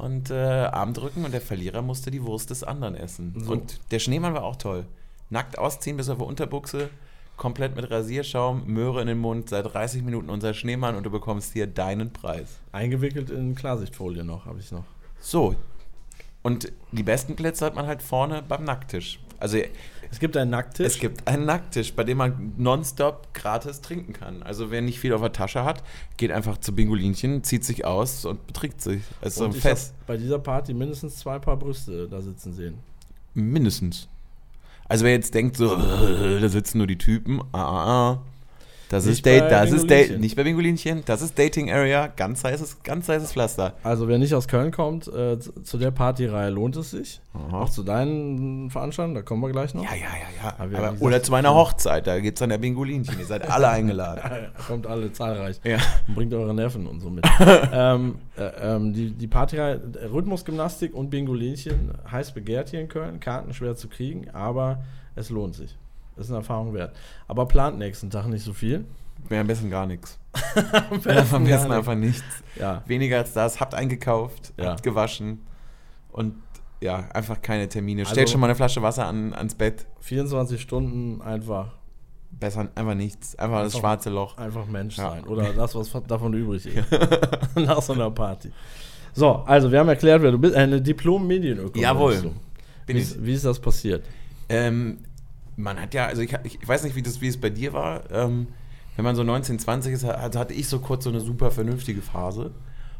und 0.04 0.30
äh, 0.30 0.34
Armdrücken 0.34 1.24
und 1.24 1.32
der 1.32 1.40
Verlierer 1.40 1.82
musste 1.82 2.10
die 2.10 2.22
Wurst 2.24 2.50
des 2.50 2.64
anderen 2.64 2.94
essen. 2.94 3.34
So. 3.38 3.52
Und 3.52 3.80
der 3.90 3.98
Schneemann 3.98 4.34
war 4.34 4.44
auch 4.44 4.56
toll. 4.56 4.86
Nackt 5.30 5.58
ausziehen 5.58 5.96
bis 5.96 6.08
auf 6.08 6.18
die 6.18 6.24
Unterbuchse, 6.24 6.88
komplett 7.36 7.76
mit 7.76 7.90
Rasierschaum, 7.90 8.66
Möhre 8.66 9.00
in 9.02 9.06
den 9.08 9.18
Mund, 9.18 9.50
seit 9.50 9.72
30 9.72 10.02
Minuten 10.02 10.30
unser 10.30 10.54
Schneemann 10.54 10.96
und 10.96 11.04
du 11.04 11.10
bekommst 11.10 11.52
hier 11.52 11.66
deinen 11.66 12.12
Preis. 12.12 12.58
Eingewickelt 12.72 13.30
in 13.30 13.54
Klarsichtfolie 13.54 14.24
noch, 14.24 14.46
habe 14.46 14.58
ich 14.60 14.72
noch. 14.72 14.84
So. 15.20 15.54
Und 16.42 16.72
die 16.92 17.02
besten 17.02 17.36
Plätze 17.36 17.66
hat 17.66 17.74
man 17.74 17.86
halt 17.86 18.00
vorne 18.02 18.42
beim 18.42 18.64
Nacktisch. 18.64 19.20
Also 19.38 19.58
Es 20.10 20.18
gibt 20.18 20.36
einen 20.36 20.50
Nacktisch. 20.50 20.86
es 20.86 20.98
gibt 20.98 21.26
einen 21.28 21.44
Nacktisch, 21.44 21.92
bei 21.92 22.04
dem 22.04 22.18
man 22.18 22.52
nonstop 22.56 23.32
gratis 23.34 23.80
trinken 23.80 24.12
kann. 24.12 24.42
Also 24.42 24.70
wer 24.70 24.80
nicht 24.80 24.98
viel 24.98 25.12
auf 25.12 25.20
der 25.20 25.32
Tasche 25.32 25.64
hat, 25.64 25.82
geht 26.16 26.30
einfach 26.32 26.58
zu 26.58 26.74
Bingolinchen, 26.74 27.44
zieht 27.44 27.64
sich 27.64 27.84
aus 27.84 28.24
und 28.24 28.46
betrinkt 28.46 28.80
sich. 28.80 29.02
Es 29.20 29.28
ist 29.28 29.34
so 29.36 29.44
ein 29.44 29.50
Und 29.50 29.56
ich 29.58 29.64
hab 29.64 29.70
Fest. 29.70 29.94
bei 30.06 30.16
dieser 30.16 30.38
Party 30.38 30.72
mindestens 30.74 31.16
zwei 31.16 31.38
Paar 31.38 31.56
Brüste 31.56 32.08
da 32.08 32.20
sitzen 32.20 32.52
sehen. 32.54 32.74
Mindestens. 33.34 34.08
Also 34.88 35.04
wer 35.04 35.12
jetzt 35.12 35.34
denkt 35.34 35.56
so, 35.56 35.76
da 36.40 36.48
sitzen 36.48 36.78
nur 36.78 36.86
die 36.86 36.98
Typen, 36.98 37.40
ah, 37.52 37.62
ah, 37.62 38.10
ah. 38.12 38.22
Das 38.88 39.04
Nicht 39.04 39.18
ist 39.18 39.26
Date, 39.26 39.50
das 39.50 39.70
ist 39.70 39.90
Date, 39.90 40.18
nicht 40.18 40.34
bei 40.34 40.44
Bingolinchen, 40.44 41.02
das 41.04 41.20
ist 41.20 41.38
Dating 41.38 41.70
Area, 41.70 42.06
ganz 42.06 42.42
heißes, 42.42 42.82
ganz 42.82 43.08
heißes 43.08 43.32
Pflaster. 43.32 43.74
Also 43.82 44.08
wer 44.08 44.18
nicht 44.18 44.34
aus 44.34 44.48
Köln 44.48 44.70
kommt, 44.70 45.08
äh, 45.08 45.38
zu 45.38 45.76
der 45.76 45.90
Partyreihe 45.90 46.48
lohnt 46.48 46.76
es 46.76 46.92
sich. 46.92 47.20
Aha. 47.34 47.60
Auch 47.60 47.68
zu 47.68 47.82
deinen 47.82 48.70
Veranstaltungen, 48.70 49.14
da 49.14 49.22
kommen 49.22 49.42
wir 49.42 49.50
gleich 49.50 49.74
noch. 49.74 49.84
Ja, 49.84 49.94
ja, 49.94 50.00
ja, 50.00 50.42
ja. 50.42 50.54
Aber 50.58 50.88
Aber, 50.88 51.02
oder 51.02 51.22
zu 51.22 51.30
meiner 51.30 51.54
Hochzeit, 51.54 52.06
da 52.06 52.18
gibt 52.18 52.38
es 52.38 52.40
dann 52.40 52.48
der 52.48 52.58
Bingolinchen. 52.58 53.18
Ihr 53.18 53.26
seid 53.26 53.48
alle 53.48 53.68
eingeladen. 53.70 54.22
Kommt 54.66 54.86
alle 54.86 55.12
zahlreich. 55.12 55.60
Ja. 55.64 55.78
Und 56.06 56.14
bringt 56.14 56.32
eure 56.32 56.54
Neffen 56.54 56.86
und 56.86 57.00
so 57.00 57.10
mit. 57.10 57.26
ähm, 57.72 58.16
äh, 58.36 58.44
ähm, 58.60 58.94
die, 58.94 59.10
die 59.10 59.26
Partyreihe 59.26 59.80
äh, 60.00 60.06
Rhythmusgymnastik 60.06 60.94
und 60.94 61.10
Bingolinchen 61.10 61.92
heiß 62.10 62.32
begehrt 62.32 62.70
hier 62.70 62.80
in 62.80 62.88
Köln. 62.88 63.20
Karten 63.20 63.52
schwer 63.52 63.76
zu 63.76 63.88
kriegen, 63.88 64.30
aber 64.30 64.82
es 65.14 65.28
lohnt 65.28 65.54
sich. 65.54 65.76
Ist 66.18 66.28
eine 66.30 66.38
Erfahrung 66.38 66.74
wert. 66.74 66.94
Aber 67.26 67.46
plant 67.46 67.78
nächsten 67.78 68.10
Tag 68.10 68.26
nicht 68.26 68.44
so 68.44 68.52
viel. 68.52 68.84
Wäre 69.28 69.40
am 69.40 69.46
besten 69.46 69.68
gar 69.70 69.86
nichts. 69.86 70.18
Am 70.90 71.04
Wäre 71.04 71.20
am 71.20 71.28
gar 71.44 71.56
besten 71.58 71.72
einfach 71.72 71.94
nichts. 71.96 72.22
Ja, 72.58 72.82
Weniger 72.86 73.18
als 73.18 73.32
das, 73.32 73.58
habt 73.60 73.74
eingekauft, 73.74 74.52
Ja. 74.56 74.66
habt 74.66 74.82
gewaschen 74.82 75.40
und 76.12 76.34
ja, 76.80 77.08
einfach 77.12 77.42
keine 77.42 77.68
Termine. 77.68 78.02
Also- 78.02 78.12
Stellt 78.12 78.30
schon 78.30 78.40
mal 78.40 78.46
eine 78.46 78.54
Flasche 78.54 78.80
Wasser 78.82 79.06
an, 79.06 79.34
ans 79.34 79.54
Bett. 79.56 79.86
24 80.00 80.60
Stunden 80.60 81.20
einfach, 81.22 81.72
Besser 82.30 82.68
einfach 82.76 82.94
nichts. 82.94 83.34
Einfach 83.36 83.62
das 83.62 83.74
Einfach- 83.74 83.80
schwarze 83.80 84.10
Loch. 84.10 84.36
einfach 84.38 84.66
Mensch 84.66 84.96
Ja. 84.98 85.10
sein. 85.10 85.24
Oder 85.24 85.52
das, 85.52 85.74
was 85.74 85.88
von- 85.88 86.06
davon 86.06 86.32
übrig 86.34 86.64
ist. 86.66 86.86
Nach 87.56 87.82
so 87.82 87.94
einer 87.94 88.10
Party. 88.12 88.52
So, 89.14 89.30
also 89.46 89.72
wir 89.72 89.80
haben 89.80 89.88
erklärt, 89.88 90.22
wer 90.22 90.30
du 90.30 90.38
bist. 90.38 90.54
Eine 90.54 90.80
Diplom-Medienökonom. 90.80 91.82
Jawohl. 91.82 92.16
Bin 92.86 92.96
Wie, 92.96 93.00
ich. 93.00 93.10
ist, 93.10 93.24
wie 93.24 93.32
ist 93.32 93.44
das 93.44 93.58
passiert? 93.58 94.04
Ähm, 94.48 94.98
man 95.58 95.80
hat 95.80 95.92
ja, 95.92 96.06
also 96.06 96.22
ich, 96.22 96.32
ich, 96.44 96.66
weiß 96.66 96.84
nicht, 96.84 96.96
wie, 96.96 97.02
das, 97.02 97.20
wie 97.20 97.28
es 97.28 97.36
bei 97.36 97.50
dir 97.50 97.72
war. 97.72 98.10
Ähm, 98.10 98.48
wenn 98.96 99.04
man 99.04 99.16
so 99.16 99.22
19, 99.22 99.58
20 99.58 99.92
ist, 99.92 100.04
also 100.04 100.38
hatte 100.38 100.54
ich 100.54 100.68
so 100.68 100.78
kurz 100.80 101.04
so 101.04 101.10
eine 101.10 101.20
super 101.20 101.50
vernünftige 101.50 102.00
Phase. 102.00 102.46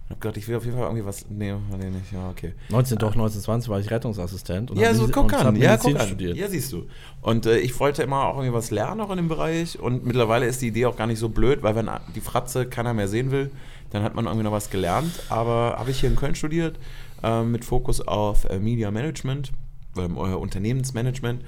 Und 0.09 0.11
hab 0.11 0.21
gedacht, 0.21 0.37
ich 0.37 0.49
will 0.49 0.57
auf 0.57 0.65
jeden 0.65 0.77
Fall 0.77 0.87
irgendwie 0.87 1.05
was. 1.05 1.27
Nee, 1.29 1.53
nee, 1.53 1.91
nicht. 1.91 2.12
Ja, 2.12 2.31
okay. 2.31 2.55
19, 2.71 2.99
doch, 2.99 3.12
1920 3.12 3.69
war 3.69 3.79
ich 3.79 3.91
Rettungsassistent. 3.91 4.71
Und 4.71 4.79
Ja, 4.79 4.95
so 4.95 5.09
guck 5.09 5.33
an. 5.35 5.55
Ja, 5.57 5.77
guck 5.77 5.99
an. 5.99 6.07
studiert. 6.07 6.37
Ja, 6.37 6.49
siehst 6.49 6.73
du. 6.73 6.87
Und 7.21 7.47
äh, 7.47 7.59
ich 7.59 7.79
wollte 7.79 8.03
immer 8.03 8.25
auch 8.25 8.37
irgendwie 8.37 8.55
was 8.55 8.71
lernen, 8.71 9.00
auch 9.00 9.11
in 9.11 9.19
dem 9.19 9.29
Bereich. 9.29 9.79
Und 9.79 10.07
mittlerweile 10.07 10.47
ist 10.47 10.62
die 10.62 10.69
Idee 10.69 10.87
auch 10.87 10.97
gar 10.97 11.07
nicht 11.07 11.19
so 11.19 11.29
blöd, 11.29 11.62
weil 11.62 11.75
wenn 11.75 11.91
die 12.15 12.21
Fratze 12.21 12.67
keiner 12.67 12.95
mehr 12.95 13.09
sehen 13.09 13.31
will, 13.31 13.50
dann 13.91 14.03
hat 14.03 14.15
man 14.15 14.27
irgendwie 14.27 14.45
noch 14.45 14.53
was 14.53 14.71
gelernt. 14.71 15.12
Aber 15.29 15.77
habe 15.79 15.91
ich 15.91 16.00
hier 16.00 16.09
in 16.09 16.17
Köln 16.17 16.35
studiert, 16.35 16.79
äh, 17.23 17.43
mit 17.43 17.65
Fokus 17.65 18.00
auf 18.00 18.47
äh, 18.47 18.59
Media 18.59 18.91
Management, 18.91 19.53
ähm, 19.97 20.16
äh, 20.16 20.21
Unternehmensmanagement. 20.21 21.42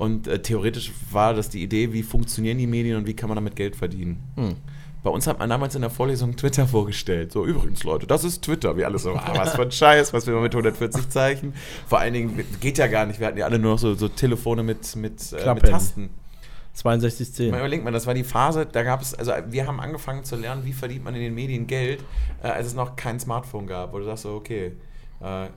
Und 0.00 0.28
äh, 0.28 0.40
theoretisch 0.40 0.92
war 1.10 1.34
das 1.34 1.50
die 1.50 1.62
Idee, 1.62 1.92
wie 1.92 2.02
funktionieren 2.02 2.56
die 2.56 2.66
Medien 2.66 2.96
und 2.96 3.06
wie 3.06 3.12
kann 3.12 3.28
man 3.28 3.36
damit 3.36 3.54
Geld 3.54 3.76
verdienen. 3.76 4.18
Hm. 4.34 4.56
Bei 5.02 5.10
uns 5.10 5.26
hat 5.26 5.38
man 5.38 5.50
damals 5.50 5.74
in 5.74 5.82
der 5.82 5.90
Vorlesung 5.90 6.36
Twitter 6.36 6.66
vorgestellt. 6.66 7.32
So, 7.32 7.44
übrigens, 7.44 7.84
Leute, 7.84 8.06
das 8.06 8.24
ist 8.24 8.40
Twitter. 8.40 8.78
Wir 8.78 8.86
alle 8.86 8.98
so, 8.98 9.12
ah, 9.12 9.32
was 9.34 9.54
für 9.54 9.60
ein 9.60 9.70
Scheiß, 9.70 10.14
was 10.14 10.26
wir 10.26 10.34
mit 10.40 10.54
140 10.54 11.10
Zeichen. 11.10 11.52
Vor 11.86 11.98
allen 11.98 12.14
Dingen, 12.14 12.44
geht 12.60 12.78
ja 12.78 12.86
gar 12.86 13.04
nicht. 13.04 13.20
Wir 13.20 13.26
hatten 13.26 13.36
ja 13.36 13.44
alle 13.44 13.58
nur 13.58 13.72
noch 13.72 13.78
so, 13.78 13.92
so 13.92 14.08
Telefone 14.08 14.62
mit, 14.62 14.96
mit, 14.96 15.34
äh, 15.34 15.52
mit. 15.52 15.64
Tasten. 15.64 16.08
6210. 16.72 17.50
Man 17.50 17.60
überlegt 17.60 17.84
mal, 17.84 17.90
das 17.90 18.06
war 18.06 18.14
die 18.14 18.24
Phase, 18.24 18.64
da 18.64 18.82
gab 18.82 19.02
es, 19.02 19.12
also 19.12 19.32
wir 19.48 19.66
haben 19.66 19.80
angefangen 19.80 20.24
zu 20.24 20.36
lernen, 20.36 20.64
wie 20.64 20.72
verdient 20.72 21.04
man 21.04 21.14
in 21.14 21.20
den 21.20 21.34
Medien 21.34 21.66
Geld, 21.66 22.02
äh, 22.42 22.46
als 22.46 22.68
es 22.68 22.74
noch 22.74 22.96
kein 22.96 23.20
Smartphone 23.20 23.66
gab. 23.66 23.92
Wo 23.92 23.98
du 23.98 24.06
sagst 24.06 24.22
so, 24.22 24.30
okay, 24.30 24.72
äh, 25.20 25.48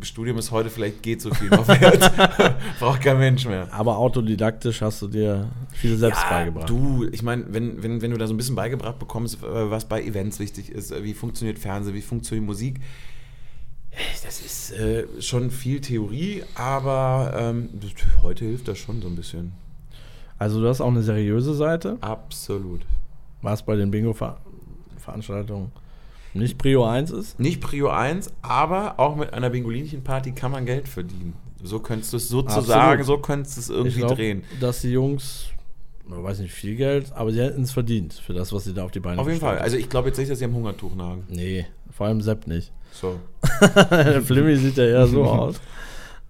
Studium 0.00 0.38
ist 0.38 0.50
heute 0.50 0.70
vielleicht 0.70 1.02
geht 1.02 1.20
so 1.20 1.32
viel 1.32 1.48
noch 1.48 1.68
wert. 1.68 2.12
Braucht 2.80 3.02
kein 3.02 3.18
Mensch 3.18 3.46
mehr. 3.46 3.68
Aber 3.72 3.98
autodidaktisch 3.98 4.80
hast 4.80 5.02
du 5.02 5.08
dir 5.08 5.48
viel 5.72 5.96
selbst 5.96 6.28
beigebracht. 6.28 6.68
Du, 6.68 7.06
ich 7.12 7.22
meine, 7.22 7.44
wenn, 7.48 7.82
wenn, 7.82 8.02
wenn 8.02 8.10
du 8.10 8.18
da 8.18 8.26
so 8.26 8.34
ein 8.34 8.36
bisschen 8.36 8.56
beigebracht 8.56 8.98
bekommst, 8.98 9.38
was 9.42 9.84
bei 9.84 10.02
Events 10.02 10.38
wichtig 10.38 10.70
ist, 10.70 10.90
äh, 10.90 11.04
wie 11.04 11.14
funktioniert 11.14 11.58
Fernsehen, 11.58 11.94
wie 11.94 12.02
funktioniert 12.02 12.46
Musik, 12.46 12.80
äh, 13.90 13.96
das 14.24 14.40
ist 14.40 14.72
äh, 14.72 15.06
schon 15.20 15.50
viel 15.50 15.80
Theorie, 15.80 16.42
aber 16.54 17.34
ähm, 17.36 17.68
heute 18.22 18.44
hilft 18.44 18.68
das 18.68 18.78
schon 18.78 19.02
so 19.02 19.08
ein 19.08 19.16
bisschen. 19.16 19.52
Also 20.38 20.60
du 20.60 20.68
hast 20.68 20.80
auch 20.80 20.88
eine 20.88 21.02
seriöse 21.02 21.54
Seite. 21.54 21.98
Absolut. 22.00 22.80
Was 23.42 23.64
bei 23.64 23.76
den 23.76 23.90
Bingo-Veranstaltungen 23.90 25.70
nicht 26.34 26.58
Prio 26.58 26.84
1 26.84 27.10
ist. 27.10 27.38
Nicht 27.38 27.60
Prio 27.60 27.88
1, 27.90 28.32
aber 28.42 28.98
auch 28.98 29.16
mit 29.16 29.32
einer 29.34 29.50
Bingolinchen-Party 29.50 30.32
kann 30.32 30.50
man 30.52 30.64
Geld 30.66 30.88
verdienen. 30.88 31.34
So 31.62 31.78
könntest 31.78 32.12
du 32.12 32.16
es 32.16 32.28
sozusagen, 32.28 33.04
so 33.04 33.18
könntest 33.18 33.56
du 33.56 33.60
es 33.60 33.68
Ich 33.68 33.74
irgendwie 33.76 33.98
glaub, 33.98 34.16
drehen. 34.16 34.42
dass 34.60 34.80
die 34.80 34.90
Jungs, 34.90 35.46
man 36.08 36.22
weiß 36.24 36.40
nicht, 36.40 36.52
viel 36.52 36.74
Geld, 36.74 37.12
aber 37.14 37.30
sie 37.32 37.40
hätten 37.40 37.62
es 37.62 37.70
verdient 37.72 38.14
für 38.14 38.32
das, 38.32 38.52
was 38.52 38.64
sie 38.64 38.74
da 38.74 38.84
auf 38.84 38.90
die 38.90 38.98
Beine 39.00 39.20
Auf 39.20 39.28
jeden 39.28 39.40
Fall. 39.40 39.58
Also 39.58 39.76
ich 39.76 39.88
glaube 39.88 40.08
jetzt 40.08 40.18
nicht, 40.18 40.30
dass 40.30 40.38
sie 40.40 40.44
am 40.44 40.54
Hungertuch 40.54 40.94
nagen. 40.96 41.24
Nee, 41.28 41.66
vor 41.90 42.06
allem 42.06 42.20
Sepp 42.20 42.46
nicht. 42.46 42.72
So. 42.90 43.20
Der 43.90 44.22
Flimmy 44.22 44.56
sieht 44.56 44.76
ja 44.76 44.84
eher 44.84 45.06
so 45.06 45.24
aus. 45.26 45.60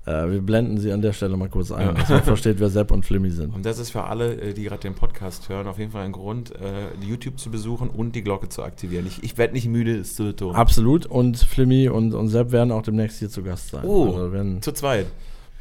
Äh, 0.04 0.30
wir 0.30 0.40
blenden 0.40 0.78
sie 0.78 0.90
an 0.90 1.00
der 1.00 1.12
Stelle 1.12 1.36
mal 1.36 1.48
kurz 1.48 1.70
ein, 1.70 1.86
Ja. 1.86 1.92
dass 1.92 2.08
man 2.08 2.22
versteht, 2.24 2.58
wer 2.58 2.70
Sepp 2.70 2.90
und 2.90 3.04
Flimmy 3.06 3.30
sind. 3.30 3.54
Und 3.54 3.64
das 3.64 3.78
ist 3.78 3.90
für 3.90 4.02
alle, 4.04 4.34
äh, 4.40 4.52
die 4.52 4.64
gerade 4.64 4.80
den 4.80 4.94
Podcast 4.94 5.48
hören, 5.48 5.68
auf 5.68 5.78
jeden 5.78 5.92
Fall 5.92 6.04
ein 6.04 6.10
Grund, 6.12 6.50
äh, 6.56 6.88
YouTube 7.06 7.38
zu 7.38 7.50
besuchen 7.50 7.88
und 7.88 8.16
die 8.16 8.22
Glocke 8.22 8.48
zu 8.48 8.64
aktivieren. 8.64 9.06
Ich, 9.06 9.22
ich 9.22 9.38
werde 9.38 9.54
nicht 9.54 9.68
müde, 9.68 9.96
es 9.96 10.16
zu 10.16 10.24
betonen. 10.24 10.56
Absolut. 10.56 11.06
Und 11.06 11.38
Flimmy 11.38 11.88
und, 11.88 12.14
und 12.14 12.28
Sepp 12.28 12.50
werden 12.50 12.72
auch 12.72 12.82
demnächst 12.82 13.20
hier 13.20 13.28
zu 13.30 13.44
Gast 13.44 13.68
sein. 13.68 13.84
Oh. 13.84 14.06
Also 14.06 14.32
werden, 14.32 14.60
Zu 14.60 14.72
zweit. 14.72 15.06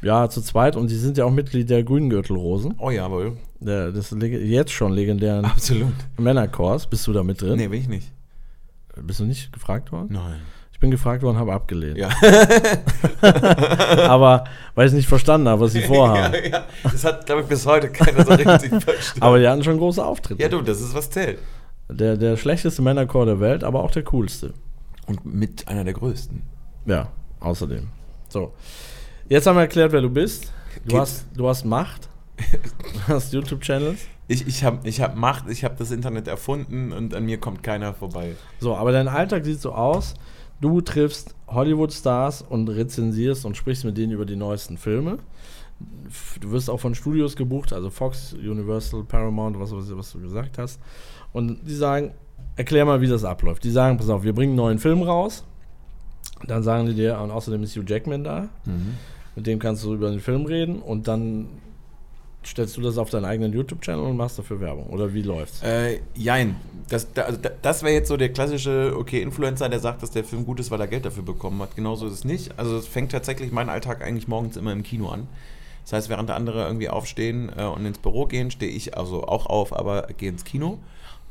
ja, 0.02 0.28
zu 0.28 0.40
zweit. 0.42 0.74
Und 0.74 0.90
die 0.90 0.96
sind 0.96 1.18
ja 1.18 1.24
auch 1.24 1.30
Mitglied 1.30 1.70
der 1.70 1.84
Grünen 1.84 2.10
Gürtelrosen. 2.10 2.74
Oh 2.78 2.90
jawohl. 2.90 3.36
Der, 3.60 3.92
des 3.92 4.10
jetzt 4.20 4.72
schon 4.72 4.92
legendären 4.92 5.44
Absolut. 5.44 5.92
Männerchors. 6.18 6.88
Bist 6.88 7.06
du 7.06 7.12
da 7.12 7.22
mit 7.22 7.40
drin? 7.40 7.58
Nee, 7.58 7.70
will 7.70 7.78
ich 7.78 7.86
nicht. 7.88 8.10
Bist 9.00 9.20
du 9.20 9.24
nicht 9.24 9.52
gefragt 9.52 9.92
worden? 9.92 10.08
Nein. 10.10 10.40
Ich 10.82 10.84
bin 10.84 10.90
gefragt 10.90 11.22
worden, 11.22 11.38
habe 11.38 11.52
abgelehnt. 11.52 11.96
Ja. 11.96 12.08
Aber 14.08 14.42
weil 14.74 14.88
ich 14.88 14.92
nicht 14.92 15.08
verstanden 15.08 15.46
habe, 15.48 15.60
was 15.60 15.74
sie 15.74 15.82
vorhaben. 15.86 16.34
ja, 16.34 16.44
ja. 16.44 16.64
Das 16.82 17.04
hat, 17.04 17.24
glaube 17.24 17.42
ich, 17.42 17.46
bis 17.46 17.64
heute 17.66 17.88
keiner 17.88 18.24
so 18.24 18.32
richtig 18.32 18.70
verstanden. 18.82 19.22
Aber 19.22 19.38
die 19.38 19.46
hatten 19.46 19.62
schon 19.62 19.78
große 19.78 20.04
Auftritte. 20.04 20.42
ja, 20.42 20.48
du, 20.48 20.60
das 20.60 20.80
ist 20.80 20.92
was 20.92 21.08
zählt. 21.08 21.38
Der, 21.88 22.16
der 22.16 22.36
schlechteste 22.36 22.82
Männerchor 22.82 23.26
der 23.26 23.38
Welt, 23.38 23.62
aber 23.62 23.84
auch 23.84 23.92
der 23.92 24.02
coolste. 24.02 24.54
Und 25.06 25.24
mit 25.24 25.68
einer 25.68 25.84
der 25.84 25.92
größten. 25.92 26.42
Ja, 26.86 27.06
außerdem. 27.38 27.86
So. 28.28 28.52
Jetzt 29.28 29.46
haben 29.46 29.54
wir 29.54 29.60
erklärt, 29.62 29.92
wer 29.92 30.00
du 30.00 30.10
bist. 30.10 30.52
Du 30.84 30.98
hast, 30.98 31.26
du 31.36 31.48
hast 31.48 31.64
Macht. 31.64 32.08
Du 33.06 33.14
hast 33.14 33.32
YouTube-Channels. 33.32 34.00
Ich, 34.26 34.48
ich 34.48 34.64
habe 34.64 34.78
ich 34.88 35.00
hab 35.00 35.14
Macht, 35.14 35.48
ich 35.48 35.62
habe 35.62 35.76
das 35.78 35.92
Internet 35.92 36.26
erfunden 36.26 36.90
und 36.90 37.14
an 37.14 37.24
mir 37.24 37.38
kommt 37.38 37.62
keiner 37.62 37.94
vorbei. 37.94 38.34
So, 38.58 38.74
aber 38.74 38.90
dein 38.90 39.06
Alltag 39.06 39.44
sieht 39.44 39.60
so 39.60 39.74
aus. 39.74 40.14
Du 40.62 40.80
triffst 40.80 41.34
Hollywood-Stars 41.48 42.42
und 42.42 42.68
rezensierst 42.68 43.44
und 43.44 43.56
sprichst 43.56 43.84
mit 43.84 43.98
denen 43.98 44.12
über 44.12 44.24
die 44.24 44.36
neuesten 44.36 44.78
Filme. 44.78 45.18
Du 46.40 46.52
wirst 46.52 46.70
auch 46.70 46.78
von 46.78 46.94
Studios 46.94 47.34
gebucht, 47.34 47.72
also 47.72 47.90
Fox, 47.90 48.32
Universal, 48.32 49.02
Paramount, 49.02 49.58
was, 49.58 49.72
was, 49.72 49.94
was 49.96 50.12
du 50.12 50.20
gesagt 50.20 50.58
hast. 50.58 50.80
Und 51.32 51.68
die 51.68 51.74
sagen, 51.74 52.14
erklär 52.54 52.84
mal, 52.84 53.00
wie 53.00 53.08
das 53.08 53.24
abläuft. 53.24 53.64
Die 53.64 53.72
sagen, 53.72 53.96
pass 53.96 54.08
auf, 54.08 54.22
wir 54.22 54.32
bringen 54.32 54.52
einen 54.52 54.56
neuen 54.58 54.78
Film 54.78 55.02
raus. 55.02 55.44
Dann 56.46 56.62
sagen 56.62 56.86
die 56.86 56.94
dir, 56.94 57.18
und 57.18 57.32
außerdem 57.32 57.64
ist 57.64 57.76
Hugh 57.76 57.84
Jackman 57.84 58.22
da. 58.22 58.48
Mit 59.34 59.48
dem 59.48 59.58
kannst 59.58 59.82
du 59.82 59.94
über 59.94 60.10
den 60.10 60.20
Film 60.20 60.46
reden 60.46 60.80
und 60.80 61.08
dann 61.08 61.48
stellst 62.44 62.76
du 62.76 62.80
das 62.80 62.98
auf 62.98 63.10
deinen 63.10 63.24
eigenen 63.24 63.52
YouTube-Channel 63.52 64.04
und 64.04 64.16
machst 64.16 64.38
dafür 64.38 64.60
Werbung? 64.60 64.86
Oder 64.90 65.12
wie 65.14 65.22
läuft's? 65.22 65.62
Äh, 65.62 66.00
jein. 66.14 66.56
Das, 66.88 67.12
da, 67.12 67.22
also 67.22 67.38
da- 67.40 67.50
das 67.62 67.82
wäre 67.82 67.94
jetzt 67.94 68.08
so 68.08 68.16
der 68.16 68.32
klassische, 68.32 68.94
okay, 68.96 69.22
Influencer, 69.22 69.68
der 69.68 69.80
sagt, 69.80 70.02
dass 70.02 70.10
der 70.10 70.24
Film 70.24 70.44
gut 70.44 70.60
ist, 70.60 70.70
weil 70.70 70.80
er 70.80 70.86
Geld 70.88 71.04
dafür 71.04 71.22
bekommen 71.22 71.60
hat. 71.62 71.76
Genauso 71.76 72.06
ist 72.06 72.12
es 72.14 72.24
nicht. 72.24 72.58
Also 72.58 72.76
es 72.76 72.86
fängt 72.86 73.12
tatsächlich 73.12 73.52
mein 73.52 73.68
Alltag 73.68 74.02
eigentlich 74.02 74.28
morgens 74.28 74.56
immer 74.56 74.72
im 74.72 74.82
Kino 74.82 75.08
an. 75.08 75.28
Das 75.84 75.92
heißt, 75.94 76.08
während 76.08 76.30
andere 76.30 76.64
irgendwie 76.66 76.88
aufstehen 76.88 77.50
äh, 77.56 77.64
und 77.64 77.84
ins 77.86 77.98
Büro 77.98 78.26
gehen, 78.26 78.50
stehe 78.50 78.70
ich 78.70 78.96
also 78.96 79.24
auch 79.24 79.46
auf, 79.46 79.72
aber 79.76 80.06
gehe 80.16 80.28
ins 80.28 80.44
Kino. 80.44 80.78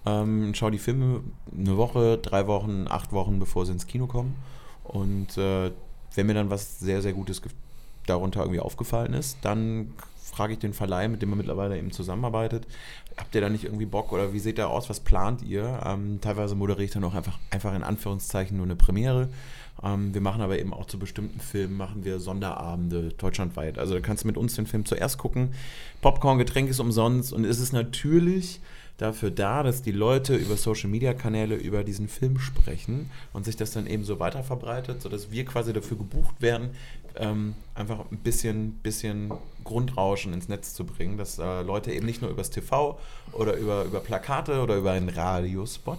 Ähm, 0.05 0.53
schaue 0.55 0.71
die 0.71 0.77
Filme 0.79 1.21
eine 1.57 1.77
Woche, 1.77 2.17
drei 2.17 2.47
Wochen, 2.47 2.85
acht 2.89 3.11
Wochen, 3.13 3.39
bevor 3.39 3.65
sie 3.65 3.71
ins 3.73 3.87
Kino 3.87 4.07
kommen. 4.07 4.35
Und 4.83 5.37
äh, 5.37 5.71
wenn 6.15 6.25
mir 6.25 6.33
dann 6.33 6.49
was 6.49 6.79
sehr, 6.79 7.01
sehr 7.01 7.13
Gutes 7.13 7.41
darunter 8.07 8.41
irgendwie 8.41 8.59
aufgefallen 8.59 9.13
ist, 9.13 9.37
dann 9.43 9.93
frage 10.31 10.53
ich 10.53 10.59
den 10.59 10.73
Verleih, 10.73 11.07
mit 11.07 11.21
dem 11.21 11.29
man 11.29 11.37
mittlerweile 11.37 11.77
eben 11.77 11.91
zusammenarbeitet, 11.91 12.65
habt 13.17 13.35
ihr 13.35 13.41
da 13.41 13.49
nicht 13.49 13.65
irgendwie 13.65 13.85
Bock 13.85 14.11
oder 14.11 14.33
wie 14.33 14.39
seht 14.39 14.57
ihr 14.57 14.69
aus, 14.69 14.89
was 14.89 14.99
plant 14.99 15.41
ihr? 15.41 15.81
Ähm, 15.85 16.19
teilweise 16.21 16.55
moderiere 16.55 16.85
ich 16.85 16.91
dann 16.91 17.03
auch 17.03 17.13
einfach, 17.13 17.37
einfach 17.49 17.73
in 17.75 17.83
Anführungszeichen 17.83 18.57
nur 18.57 18.65
eine 18.65 18.75
Premiere. 18.75 19.29
Ähm, 19.83 20.13
wir 20.13 20.21
machen 20.21 20.41
aber 20.41 20.59
eben 20.59 20.73
auch 20.73 20.85
zu 20.85 20.99
bestimmten 20.99 21.39
Filmen, 21.39 21.75
machen 21.75 22.03
wir 22.05 22.19
Sonderabende 22.19 23.09
deutschlandweit. 23.17 23.77
Also 23.77 23.93
da 23.95 23.99
kannst 23.99 24.23
du 24.23 24.27
mit 24.27 24.37
uns 24.37 24.55
den 24.55 24.67
Film 24.67 24.85
zuerst 24.85 25.17
gucken. 25.17 25.53
Popcorn, 26.01 26.37
Getränk 26.37 26.69
ist 26.69 26.79
umsonst 26.79 27.33
und 27.33 27.45
es 27.45 27.59
ist 27.59 27.73
natürlich 27.73 28.61
dafür 29.01 29.31
da, 29.31 29.63
dass 29.63 29.81
die 29.81 29.91
Leute 29.91 30.35
über 30.35 30.55
Social-Media-Kanäle 30.55 31.55
über 31.55 31.83
diesen 31.83 32.07
Film 32.07 32.37
sprechen 32.37 33.09
und 33.33 33.45
sich 33.45 33.55
das 33.55 33.71
dann 33.71 33.87
eben 33.87 34.03
so 34.03 34.19
weiter 34.19 34.43
verbreitet, 34.43 35.01
sodass 35.01 35.31
wir 35.31 35.43
quasi 35.43 35.73
dafür 35.73 35.97
gebucht 35.97 36.39
werden, 36.39 36.69
ähm, 37.17 37.55
einfach 37.75 37.99
ein 38.11 38.17
bisschen, 38.17 38.73
bisschen 38.83 39.31
Grundrauschen 39.63 40.33
ins 40.33 40.49
Netz 40.49 40.73
zu 40.73 40.85
bringen, 40.85 41.17
dass 41.17 41.39
äh, 41.39 41.61
Leute 41.61 41.91
eben 41.91 42.05
nicht 42.05 42.21
nur 42.21 42.31
übers 42.31 42.49
TV 42.49 42.97
oder 43.33 43.55
über, 43.55 43.83
über 43.85 43.99
Plakate 43.99 44.61
oder 44.61 44.77
über 44.77 44.91
einen 44.91 45.09
Radiospot 45.09 45.97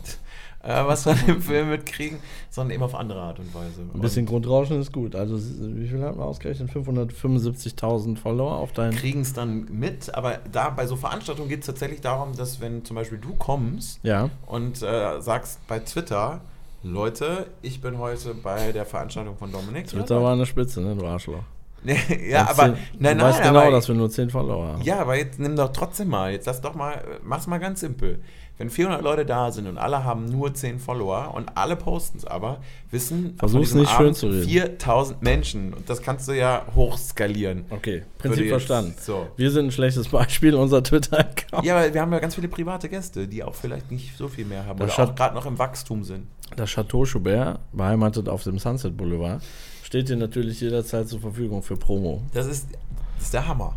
äh, 0.65 0.85
was 0.87 1.03
von 1.05 1.17
dem 1.27 1.43
Film 1.43 1.71
mitkriegen, 1.71 2.19
sondern 2.51 2.75
eben 2.75 2.83
auf 2.85 2.95
andere 2.95 3.21
Art 3.21 3.39
und 3.41 3.53
Weise. 3.55 3.83
Ein 3.95 4.01
bisschen 4.01 4.27
Grundrauschen 4.27 4.81
ist 4.81 4.93
gut. 4.93 5.15
Also, 5.17 5.37
wie 5.39 5.89
viel 5.89 6.03
hat 6.03 6.17
man 6.17 6.27
ausgerechnet? 6.27 6.71
575.000 6.71 8.17
Follower 8.17 8.53
auf 8.59 8.73
deinen. 8.73 8.95
kriegen 8.95 9.21
es 9.23 9.33
dann 9.33 9.65
mit, 9.71 10.15
aber 10.15 10.39
da 10.51 10.71
bei 10.71 10.87
so 10.87 10.97
Veranstaltungen 10.97 11.49
geht 11.49 11.61
es 11.61 11.67
tatsächlich 11.67 12.01
darum, 12.01 12.37
dass 12.37 12.61
wenn 12.61 12.85
zum 12.85 12.95
Beispiel 12.97 13.19
du 13.19 13.35
kommst 13.35 14.01
Ja. 14.03 14.31
und 14.47 14.83
äh, 14.83 15.21
sagst 15.21 15.67
bei 15.67 15.79
Twitter, 15.81 16.41
Leute, 16.83 17.47
ich 17.63 17.81
bin 17.81 17.99
heute 17.99 18.35
bei 18.35 18.73
der 18.73 18.85
Veranstaltung 18.85 19.37
von 19.37 19.53
Dominik. 19.53 19.87
Twitter 19.87 20.23
war 20.23 20.33
eine 20.33 20.47
Spitze, 20.47 20.81
ne, 20.81 20.97
du 20.97 21.07
Arschloch. 21.07 21.43
ja, 22.29 22.49
aber 22.49 22.69
du- 22.69 22.73
nein, 22.99 23.19
du 23.19 23.25
nein, 23.25 23.33
weißt 23.33 23.43
genau, 23.43 23.61
aber, 23.61 23.71
dass 23.73 23.89
wir 23.89 23.95
nur 23.95 24.09
10 24.11 24.31
Follower 24.31 24.67
haben. 24.69 24.83
ja, 24.83 25.01
aber 25.01 25.17
jetzt 25.17 25.39
nimm 25.41 25.57
doch 25.57 25.73
trotzdem 25.73 26.09
mal, 26.09 26.31
jetzt 26.33 26.47
lass 26.47 26.61
doch 26.61 26.75
mal, 26.75 27.03
mach's 27.25 27.47
mal 27.47 27.59
ganz 27.59 27.81
simpel. 27.81 28.21
Wenn 28.63 28.71
400 28.71 29.03
Leute 29.03 29.27
da 29.27 29.51
sind 29.51 29.67
und 29.67 29.77
alle 29.77 30.05
haben 30.05 30.27
nur 30.27 30.55
10 30.55 30.79
Follower 30.79 31.35
und 31.35 31.57
alle 31.57 31.75
posten 31.75 32.19
es 32.19 32.25
aber, 32.25 32.61
wissen 32.93 33.35
Versuch's 33.37 33.75
nicht 33.75 33.91
schön 33.91 33.99
Abend 34.07 34.17
zu 34.17 34.29
reden. 34.29 34.49
4000 34.49 35.21
Menschen 35.21 35.75
und 35.75 35.91
das 35.91 36.01
kannst 36.01 36.29
du 36.29 36.33
ja 36.33 36.65
hochskalieren. 36.73 37.65
Okay, 37.71 38.05
Prinzip 38.19 38.49
verstanden. 38.49 38.95
So. 39.01 39.27
Wir 39.37 39.51
sind 39.51 39.67
ein 39.67 39.73
schlechtes 39.73 40.07
Beispiel, 40.07 40.55
unser 40.55 40.81
Twitter-Account. 40.85 41.65
Ja, 41.67 41.77
aber 41.77 41.93
wir 41.93 42.01
haben 42.01 42.13
ja 42.13 42.21
ganz 42.21 42.37
viele 42.37 42.47
private 42.47 42.89
Gäste, 42.89 43.27
die 43.27 43.43
auch 43.43 43.57
vielleicht 43.57 43.91
nicht 43.91 44.17
so 44.17 44.29
viel 44.29 44.45
mehr 44.45 44.65
haben 44.65 44.79
Das 44.79 44.95
oder 44.95 45.03
auch 45.07 45.09
hat- 45.09 45.17
gerade 45.17 45.35
noch 45.35 45.47
im 45.47 45.59
Wachstum 45.59 46.05
sind. 46.05 46.29
Das 46.55 46.71
Chateau 46.71 47.05
Schubert, 47.05 47.59
beheimatet 47.73 48.29
auf 48.29 48.45
dem 48.45 48.61
Sunset 48.61 48.97
Boulevard, 48.97 49.43
steht 49.83 50.09
dir 50.09 50.17
natürlich 50.17 50.61
jederzeit 50.61 51.09
zur 51.09 51.19
Verfügung 51.19 51.65
für 51.65 51.77
Promo. 51.77 52.23
Das 52.33 52.47
ist, 52.47 52.69
das 53.17 53.25
ist 53.25 53.35
der 53.35 53.49
Hammer. 53.49 53.75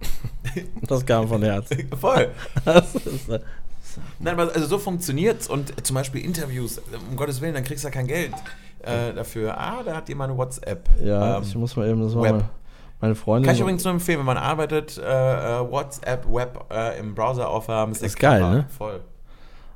Das 0.88 1.06
kam 1.06 1.28
von 1.28 1.42
Herzen. 1.42 1.88
Voll. 1.98 2.28
Das 2.64 2.94
ist, 2.96 3.28
äh, 3.28 3.38
Nein, 4.18 4.38
aber 4.38 4.52
also 4.54 4.66
so 4.66 4.78
funktioniert's 4.78 5.48
und 5.48 5.84
zum 5.86 5.94
Beispiel 5.94 6.24
Interviews, 6.24 6.80
um 7.10 7.16
Gottes 7.16 7.40
Willen, 7.40 7.54
dann 7.54 7.64
kriegst 7.64 7.84
du 7.84 7.88
ja 7.88 7.92
kein 7.92 8.06
Geld 8.06 8.32
äh, 8.80 9.12
dafür. 9.14 9.58
Ah, 9.58 9.82
da 9.84 9.96
hat 9.96 10.08
jemand 10.08 10.30
eine 10.30 10.38
WhatsApp. 10.38 10.88
ja, 11.02 11.36
Ähm, 11.38 11.42
ich 11.42 11.54
muss 11.54 11.76
mal 11.76 11.88
eben, 11.88 12.02
das 12.02 12.14
Web. 12.14 12.32
mal 12.32 12.48
meine 13.00 13.14
Freundin. 13.16 13.46
kann 13.46 13.54
ich 13.56 13.60
übrigens 13.60 13.82
nur 13.84 13.94
empfehlen, 13.94 14.20
wenn 14.20 14.26
man 14.26 14.36
arbeitet, 14.36 14.96
äh, 14.96 15.02
äh, 15.02 15.70
WhatsApp, 15.70 16.24
Web 16.32 16.64
äh, 16.72 16.98
im 17.00 17.14
Browser 17.14 17.48
aufhaben. 17.48 17.92
Ist 17.92 18.18
geil, 18.18 18.40
ne? 18.40 18.66
Voll. 18.78 19.00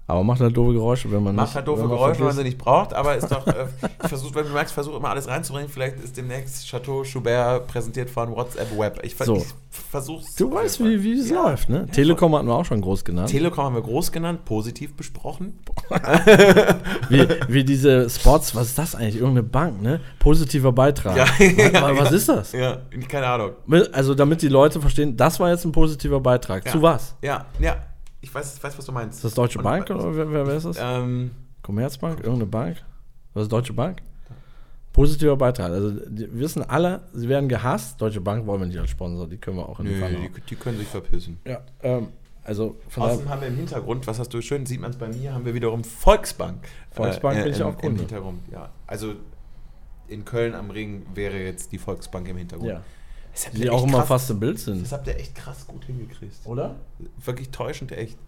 Aber 0.09 0.23
macht 0.23 0.41
halt 0.41 0.57
doofe 0.57 0.73
Geräusche, 0.73 1.11
wenn 1.11 1.23
man 1.23 1.35
Macht 1.35 1.49
nicht, 1.49 1.55
halt 1.57 1.67
doofe 1.67 1.89
Geräusche, 1.89 2.21
wenn 2.21 2.27
man 2.27 2.37
sie 2.37 2.45
nicht 2.45 2.59
braucht, 2.59 2.95
aber 2.95 3.17
ist 3.17 3.31
doch, 3.31 3.47
äh, 3.47 3.67
versucht, 4.07 4.35
wenn 4.37 4.45
du 4.47 4.53
merkst, 4.53 4.73
versuch 4.73 4.97
immer 4.97 5.11
alles 5.11 5.27
reinzubringen. 5.27 5.69
Vielleicht 5.69 5.99
ist 5.99 6.17
demnächst 6.17 6.69
Chateau 6.69 7.03
Schubert 7.03 7.67
präsentiert 7.67 8.09
von 8.09 8.31
WhatsApp 8.35 8.79
Web. 8.79 9.01
Ich, 9.03 9.17
So. 9.17 9.37
ich 9.37 9.45
versuch's. 9.91 10.37
Du 10.37 10.53
weißt, 10.53 10.83
wie, 10.85 11.03
wie 11.03 11.19
es 11.19 11.29
Ja. 11.31 11.43
läuft, 11.49 11.69
ne? 11.69 11.85
Ja, 11.89 11.93
Telekom 11.93 12.35
hatten 12.37 12.47
wir 12.47 12.55
auch 12.55 12.65
schon 12.65 12.81
groß 12.81 13.05
genannt. 13.05 13.31
Telekom 13.31 13.65
haben 13.65 13.75
wir 13.75 13.83
groß 13.83 14.13
genannt, 14.13 14.45
positiv 14.45 14.95
besprochen. 14.95 15.59
wie, 17.09 17.27
wie 17.49 17.65
diese 17.65 18.09
Spots, 18.09 18.55
was 18.55 18.69
ist 18.69 18.79
das 18.79 18.95
eigentlich? 18.95 19.17
Irgendeine 19.17 19.43
Bank, 19.43 19.83
ne? 19.83 20.01
Positiver 20.19 20.73
Beitrag. 20.73 21.17
Ja, 21.17 21.81
mal, 21.81 21.97
was 21.99 22.11
ja. 22.11 22.17
ist 22.17 22.29
das? 22.29 22.53
Ja, 22.53 22.79
keine 23.09 23.27
Ahnung. 23.27 23.51
Also, 23.93 24.15
damit 24.15 24.43
die 24.43 24.49
Leute 24.49 24.81
verstehen, 24.81 25.17
das 25.17 25.41
war 25.41 25.51
jetzt 25.51 25.65
ein 25.65 25.73
positiver 25.73 26.21
Beitrag. 26.21 26.69
Zu 26.69 26.81
was? 26.83 27.17
Ja, 27.23 27.47
ja. 27.59 27.77
Ich 28.21 28.35
weiß, 28.35 28.57
ich 28.57 28.63
weiß, 28.65 28.77
was 28.79 28.85
du 28.87 28.93
meinst. 28.93 29.19
Ist 29.19 29.25
das 29.25 29.35
Deutsche 29.35 29.59
Und- 29.59 29.65
Bank 29.65 29.89
oder 29.91 30.15
wer, 30.17 30.31
wer, 30.31 30.47
wer 30.47 30.57
ist 30.57 30.67
das? 30.67 30.77
Ähm, 30.81 31.31
Commerzbank? 31.63 32.19
Irgendeine 32.21 32.47
Bank? 32.47 32.77
Was 33.35 33.45
ist 33.45 33.53
Deutsche 33.53 33.73
Bank? 33.73 34.03
Positiver 34.93 35.37
Beitrag. 35.37 35.71
Also, 35.73 35.91
die 35.91 36.27
wissen 36.39 36.63
alle, 36.63 37.03
sie 37.13 37.29
werden 37.29 37.49
gehasst. 37.51 38.01
Deutsche 38.01 38.21
Bank 38.21 38.47
wollen 38.47 38.61
wir 38.61 38.67
nicht 38.67 38.79
als 38.79 38.91
Sponsor, 38.91 39.27
die 39.29 39.37
können 39.37 39.59
wir 39.59 39.69
auch 39.69 39.79
in 39.81 39.87
die 39.87 39.93
nö, 39.93 40.29
die, 40.35 40.41
die 40.41 40.57
können 40.57 40.79
sich 40.79 40.89
verpissen. 40.89 41.39
Ja, 41.47 41.61
ähm, 41.83 42.09
also 42.45 42.77
von 42.89 43.03
Außerdem 43.03 43.29
haben 43.29 43.41
wir 43.43 43.49
im 43.49 43.57
Hintergrund, 43.57 44.07
was 44.07 44.19
hast 44.19 44.33
du 44.33 44.41
schön, 44.41 44.65
sieht 44.65 44.81
man 44.81 44.91
es 44.93 44.97
bei 44.97 45.09
mir, 45.09 45.35
haben 45.35 45.45
wir 45.45 45.53
wiederum 45.53 45.85
Volksbank. 45.85 46.65
äh, 46.65 46.95
Volksbank 46.95 47.43
bin 47.45 47.53
ich 47.53 47.61
im, 47.61 47.67
auch 47.67 47.77
Kunde. 47.77 47.89
Im 48.03 48.09
Hintergrund, 48.09 48.41
ja. 48.51 48.71
Also 48.87 49.13
in 50.09 50.25
Köln 50.25 50.55
am 50.55 50.71
Ring 50.71 51.05
wäre 51.15 51.37
jetzt 51.41 51.73
die 51.73 51.79
Volksbank 51.79 52.27
im 52.29 52.39
Hintergrund. 52.39 52.71
ja, 52.71 52.83
die 53.53 53.71
auch 53.71 53.85
immer 53.85 53.99
krass- 53.99 54.09
fast 54.09 54.31
im 54.31 54.41
Bild 54.41 54.59
sind. 54.59 54.83
Das 54.83 54.93
habt 54.93 55.07
ihr 55.07 55.17
echt 55.17 55.35
krass 55.35 55.67
gut 55.67 55.85
hingekriegt. 55.85 56.35
Oder? 56.45 56.77
Wirklich 57.25 57.51
täuschend 57.51 57.93
echt. 57.93 58.19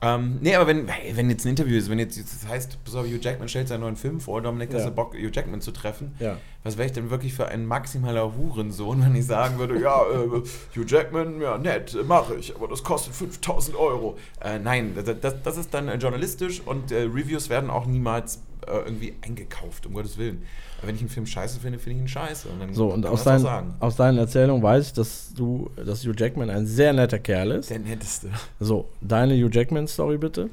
Ähm, 0.00 0.38
nee, 0.42 0.54
aber 0.54 0.68
wenn, 0.68 0.86
hey, 0.86 1.16
wenn 1.16 1.28
jetzt 1.28 1.44
ein 1.44 1.48
Interview 1.48 1.76
ist, 1.76 1.90
wenn 1.90 1.98
jetzt 1.98 2.16
das 2.20 2.48
heißt, 2.48 2.78
auf, 2.94 3.04
Hugh 3.04 3.18
Jackman 3.20 3.48
stellt 3.48 3.66
seinen 3.66 3.80
neuen 3.80 3.96
Film 3.96 4.20
vor, 4.20 4.40
Dominik, 4.40 4.72
Ja. 4.72 4.84
du 4.84 4.92
Bock, 4.92 5.14
Hugh 5.14 5.30
Jackman 5.32 5.60
zu 5.60 5.72
treffen? 5.72 6.14
Ja. 6.20 6.36
Was 6.62 6.76
wäre 6.76 6.86
ich 6.86 6.92
denn 6.92 7.10
wirklich 7.10 7.34
für 7.34 7.48
ein 7.48 7.66
maximaler 7.66 8.32
Hurensohn, 8.36 9.00
wenn 9.04 9.16
ich 9.16 9.26
sagen 9.26 9.58
würde, 9.58 9.80
ja, 9.80 10.00
äh, 10.02 10.28
Hugh 10.76 10.84
Jackman, 10.86 11.40
ja, 11.40 11.58
nett, 11.58 11.94
äh, 11.94 12.04
mache 12.04 12.36
ich, 12.36 12.54
aber 12.54 12.68
das 12.68 12.84
kostet 12.84 13.12
5000 13.12 13.76
Euro. 13.76 14.16
Äh, 14.40 14.60
nein, 14.60 14.92
das, 14.94 15.16
das, 15.20 15.34
das 15.42 15.56
ist 15.56 15.74
dann 15.74 15.88
äh, 15.88 15.96
journalistisch 15.96 16.60
und 16.64 16.92
äh, 16.92 17.00
Reviews 17.02 17.48
werden 17.48 17.68
auch 17.68 17.86
niemals 17.86 18.40
irgendwie 18.66 19.14
eingekauft, 19.22 19.86
um 19.86 19.94
Gottes 19.94 20.18
Willen. 20.18 20.42
Aber 20.78 20.88
wenn 20.88 20.94
ich 20.94 21.00
einen 21.00 21.10
Film 21.10 21.26
scheiße 21.26 21.60
finde, 21.60 21.78
finde 21.78 21.96
ich 21.96 22.02
ihn 22.02 22.08
scheiße. 22.08 22.48
Und 22.48 22.60
dann 22.60 22.74
So, 22.74 22.92
und 22.92 23.04
aus, 23.06 23.24
dein, 23.24 23.44
aus 23.80 23.96
deinen 23.96 24.18
Erzählungen 24.18 24.62
weiß 24.62 24.88
ich, 24.88 24.92
dass 24.92 25.32
du, 25.34 25.70
dass 25.76 26.04
Hugh 26.04 26.14
Jackman 26.16 26.50
ein 26.50 26.66
sehr 26.66 26.92
netter 26.92 27.18
Kerl 27.18 27.52
ist. 27.52 27.70
Der 27.70 27.78
netteste. 27.78 28.30
So, 28.60 28.88
deine 29.00 29.34
Hugh 29.34 29.50
Jackman-Story 29.52 30.18
bitte. 30.18 30.50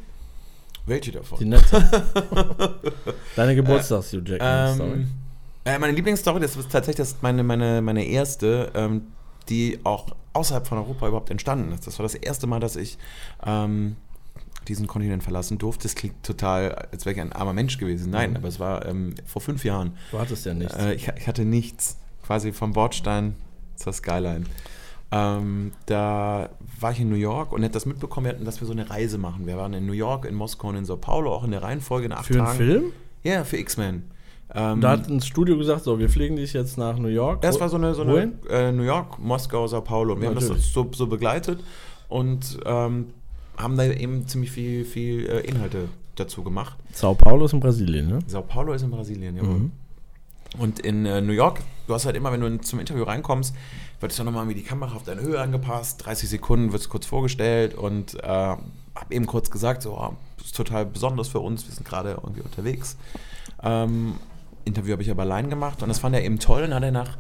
Welche 0.86 1.12
davon? 1.12 1.40
Die 1.40 1.46
nette. 1.46 1.84
Deine 3.36 3.56
Geburtstags-Hugh 3.56 4.22
Jackman-Story. 4.24 4.92
Ähm, 4.92 5.08
äh, 5.66 5.80
meine 5.80 5.94
Lieblingsstory, 5.94 6.40
das 6.40 6.56
ist 6.56 6.72
tatsächlich 6.72 6.98
das 6.98 7.16
meine, 7.22 7.44
meine, 7.44 7.82
meine 7.82 8.06
erste, 8.06 8.72
ähm, 8.76 9.08
die 9.50 9.80
auch 9.84 10.08
außerhalb 10.34 10.68
von 10.68 10.78
Europa 10.78 11.08
überhaupt 11.08 11.32
entstanden 11.32 11.72
ist. 11.72 11.88
Das 11.88 11.98
war 11.98 12.04
das 12.04 12.14
erste 12.14 12.46
Mal, 12.46 12.60
dass 12.60 12.76
ich 12.76 12.98
ähm, 13.46 13.96
diesen 14.68 14.88
Kontinent 14.88 15.24
verlassen 15.24 15.58
durfte. 15.58 15.84
Das 15.84 15.96
klingt 15.96 16.22
total, 16.24 16.72
als 16.92 17.06
wäre 17.06 17.16
ich 17.16 17.22
ein 17.22 17.32
armer 17.34 17.54
Mensch 17.54 17.78
gewesen. 17.78 18.12
Nein, 18.12 18.32
Mhm. 18.32 18.36
aber 18.38 18.48
es 18.48 18.60
war 18.60 18.86
ähm, 18.86 19.16
vor 19.26 19.42
fünf 19.42 19.64
Jahren. 19.64 19.94
du 20.12 20.20
hattest 20.20 20.46
ja 20.46 20.54
nichts. 20.54 20.76
Äh, 20.76 20.94
ich, 20.96 21.08
ich 21.18 21.28
hatte 21.28 21.46
nichts, 21.46 21.98
quasi 22.26 22.52
vom 22.52 22.74
Bordstein 22.74 23.36
zur 23.76 23.94
Skyline. 23.94 24.46
Ähm, 25.12 25.72
da 25.86 26.50
war 26.80 26.92
ich 26.92 27.00
in 27.00 27.10
New 27.10 27.16
York 27.16 27.52
und 27.54 27.62
hätte 27.62 27.74
das 27.74 27.86
mitbekommen, 27.86 28.26
wir 28.26 28.34
hatten, 28.34 28.44
dass 28.46 28.60
wir 28.60 28.66
so 28.68 28.74
eine 28.74 28.90
Reise 28.90 29.18
machen. 29.18 29.46
Wir 29.46 29.56
waren 29.58 29.74
in 29.74 29.86
New 29.86 29.94
York, 29.94 30.26
in 30.26 30.36
Moskau 30.36 30.70
und 30.70 30.76
in 30.78 30.86
Sao 30.86 30.98
Paulo, 30.98 31.34
auch 31.34 31.44
in 31.44 31.52
der 31.52 31.62
Reihenfolge 31.64 32.08
in 32.08 32.12
acht 32.12 32.26
Für 32.26 32.34
einen 32.34 32.46
Tagen. 32.46 32.58
Film? 32.58 32.84
Ja, 33.24 33.44
für 33.44 33.58
X-Men. 33.58 34.04
Ähm, 34.54 34.82
Da 34.82 34.92
hat 34.92 35.08
ein 35.08 35.22
Studio 35.22 35.58
gesagt, 35.58 35.84
so, 35.84 36.00
wir 36.00 36.10
fliegen 36.10 36.36
dich 36.36 36.54
jetzt 36.54 36.78
nach 36.78 36.98
New 36.98 37.08
York. 37.08 37.42
das 37.42 37.60
war 37.60 37.70
so 37.70 37.78
eine, 37.78 37.94
so 37.96 38.02
eine 38.02 38.34
äh, 38.50 38.72
New 38.72 38.84
York, 38.84 39.20
Moskau, 39.20 39.68
Sao 39.68 39.82
Paulo. 39.82 40.14
Und 40.14 40.22
wir 40.22 40.28
haben 40.28 40.36
Natürlich. 40.36 40.64
das 40.64 40.74
so, 40.74 40.88
so 40.94 41.08
begleitet 41.08 41.64
und 42.10 42.58
ähm, 42.66 43.08
haben 43.58 43.78
da 43.78 43.84
eben 43.86 44.28
ziemlich 44.28 44.52
viel, 44.52 44.86
viel 44.86 45.26
äh, 45.28 45.40
Inhalte 45.42 45.90
dazu 46.16 46.44
gemacht. 46.44 46.78
Sao 46.92 47.14
Paulo 47.14 47.46
ist 47.46 47.54
in 47.54 47.60
Brasilien, 47.60 48.08
ne? 48.08 48.20
Sao 48.28 48.42
Paulo 48.42 48.74
ist 48.74 48.82
in 48.82 48.92
Brasilien, 48.92 49.36
jawohl. 49.36 49.60
Mhm. 49.60 49.72
Und 50.58 50.80
in 50.80 51.06
äh, 51.06 51.22
New 51.22 51.34
York, 51.34 51.62
du 51.88 51.94
hast 51.94 52.06
halt 52.06 52.16
immer, 52.16 52.32
wenn 52.32 52.42
du 52.42 52.58
zum 52.62 52.80
Interview 52.80 53.04
reinkommst, 53.04 53.54
wird 54.00 54.12
es 54.12 54.18
dann 54.18 54.26
nochmal 54.26 54.44
irgendwie 54.44 54.62
die 54.62 54.68
Kamera 54.68 54.96
auf 54.96 55.04
deine 55.04 55.22
Höhe 55.22 55.40
angepasst, 55.40 56.06
30 56.06 56.30
Sekunden 56.30 56.72
wird 56.72 56.82
es 56.82 56.90
kurz 56.90 57.06
vorgestellt 57.06 57.76
und 57.76 58.16
äh, 58.24 58.28
habe 58.28 58.60
eben 59.10 59.26
kurz 59.26 59.52
gesagt, 59.52 59.82
so, 59.82 59.98
oh, 59.98 60.14
das 60.38 60.48
ist 60.48 60.56
total 60.56 60.86
besonders 60.86 61.28
für 61.28 61.40
uns, 61.40 61.68
wir 61.68 61.74
sind 61.74 61.86
gerade 61.86 62.12
irgendwie 62.12 62.42
unterwegs. 62.42 62.98
Ähm, 63.64 64.16
Interview 64.64 64.94
habe 64.94 65.04
ich 65.04 65.12
aber 65.12 65.24
allein 65.24 65.50
gemacht 65.50 65.82
und 65.82 65.90
das 65.90 66.00
fand 66.00 66.16
er 66.16 66.24
eben 66.24 66.40
toll 66.40 66.64
und 66.64 66.74
hat 66.74 66.84
er 66.84 66.92
nach 66.92 67.18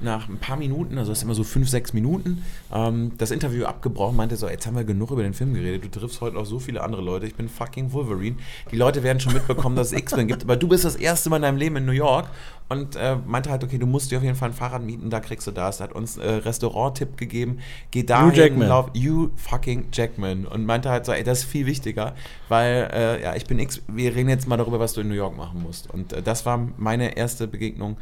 nach 0.00 0.28
ein 0.28 0.38
paar 0.38 0.56
Minuten, 0.56 0.98
also 0.98 1.10
das 1.10 1.18
ist 1.18 1.24
immer 1.24 1.34
so 1.34 1.44
fünf, 1.44 1.68
sechs 1.68 1.92
Minuten, 1.92 2.44
ähm, 2.72 3.12
das 3.18 3.30
Interview 3.30 3.64
abgebrochen, 3.64 4.16
meinte 4.16 4.36
so, 4.36 4.48
jetzt 4.48 4.66
haben 4.66 4.76
wir 4.76 4.84
genug 4.84 5.10
über 5.10 5.22
den 5.22 5.34
Film 5.34 5.54
geredet, 5.54 5.84
du 5.84 6.00
triffst 6.00 6.20
heute 6.20 6.36
noch 6.36 6.46
so 6.46 6.58
viele 6.58 6.82
andere 6.82 7.02
Leute, 7.02 7.26
ich 7.26 7.34
bin 7.34 7.48
fucking 7.48 7.92
Wolverine. 7.92 8.36
Die 8.70 8.76
Leute 8.76 9.02
werden 9.02 9.20
schon 9.20 9.32
mitbekommen, 9.32 9.76
dass 9.76 9.92
es 9.92 9.98
X-Men 9.98 10.28
gibt, 10.28 10.42
aber 10.44 10.56
du 10.56 10.68
bist 10.68 10.84
das 10.84 10.96
erste 10.96 11.30
Mal 11.30 11.36
in 11.36 11.42
deinem 11.42 11.58
Leben 11.58 11.76
in 11.76 11.86
New 11.86 11.92
York 11.92 12.28
und 12.68 12.96
äh, 12.96 13.16
meinte 13.26 13.50
halt, 13.50 13.62
okay, 13.62 13.78
du 13.78 13.86
musst 13.86 14.10
dir 14.10 14.18
auf 14.18 14.24
jeden 14.24 14.34
Fall 14.34 14.50
ein 14.50 14.54
Fahrrad 14.54 14.82
mieten, 14.82 15.08
da 15.08 15.20
kriegst 15.20 15.46
du 15.46 15.52
das. 15.52 15.80
Hat 15.80 15.92
uns 15.92 16.16
äh, 16.16 16.28
Restaurant-Tipp 16.28 17.16
gegeben, 17.16 17.60
geh 17.90 18.02
da 18.02 18.30
Jackman. 18.30 18.68
lauf, 18.68 18.90
you 18.92 19.30
fucking 19.36 19.86
Jackman. 19.92 20.46
Und 20.46 20.66
meinte 20.66 20.90
halt 20.90 21.06
so, 21.06 21.12
ey, 21.12 21.22
das 21.22 21.40
ist 21.40 21.44
viel 21.44 21.66
wichtiger, 21.66 22.14
weil, 22.48 22.90
äh, 22.92 23.22
ja, 23.22 23.36
ich 23.36 23.46
bin 23.46 23.58
X, 23.58 23.82
wir 23.86 24.14
reden 24.14 24.28
jetzt 24.28 24.48
mal 24.48 24.56
darüber, 24.56 24.80
was 24.80 24.94
du 24.94 25.02
in 25.02 25.08
New 25.08 25.14
York 25.14 25.36
machen 25.36 25.62
musst. 25.62 25.90
Und 25.90 26.12
äh, 26.12 26.22
das 26.22 26.44
war 26.44 26.68
meine 26.76 27.16
erste 27.16 27.46
Begegnung 27.46 27.96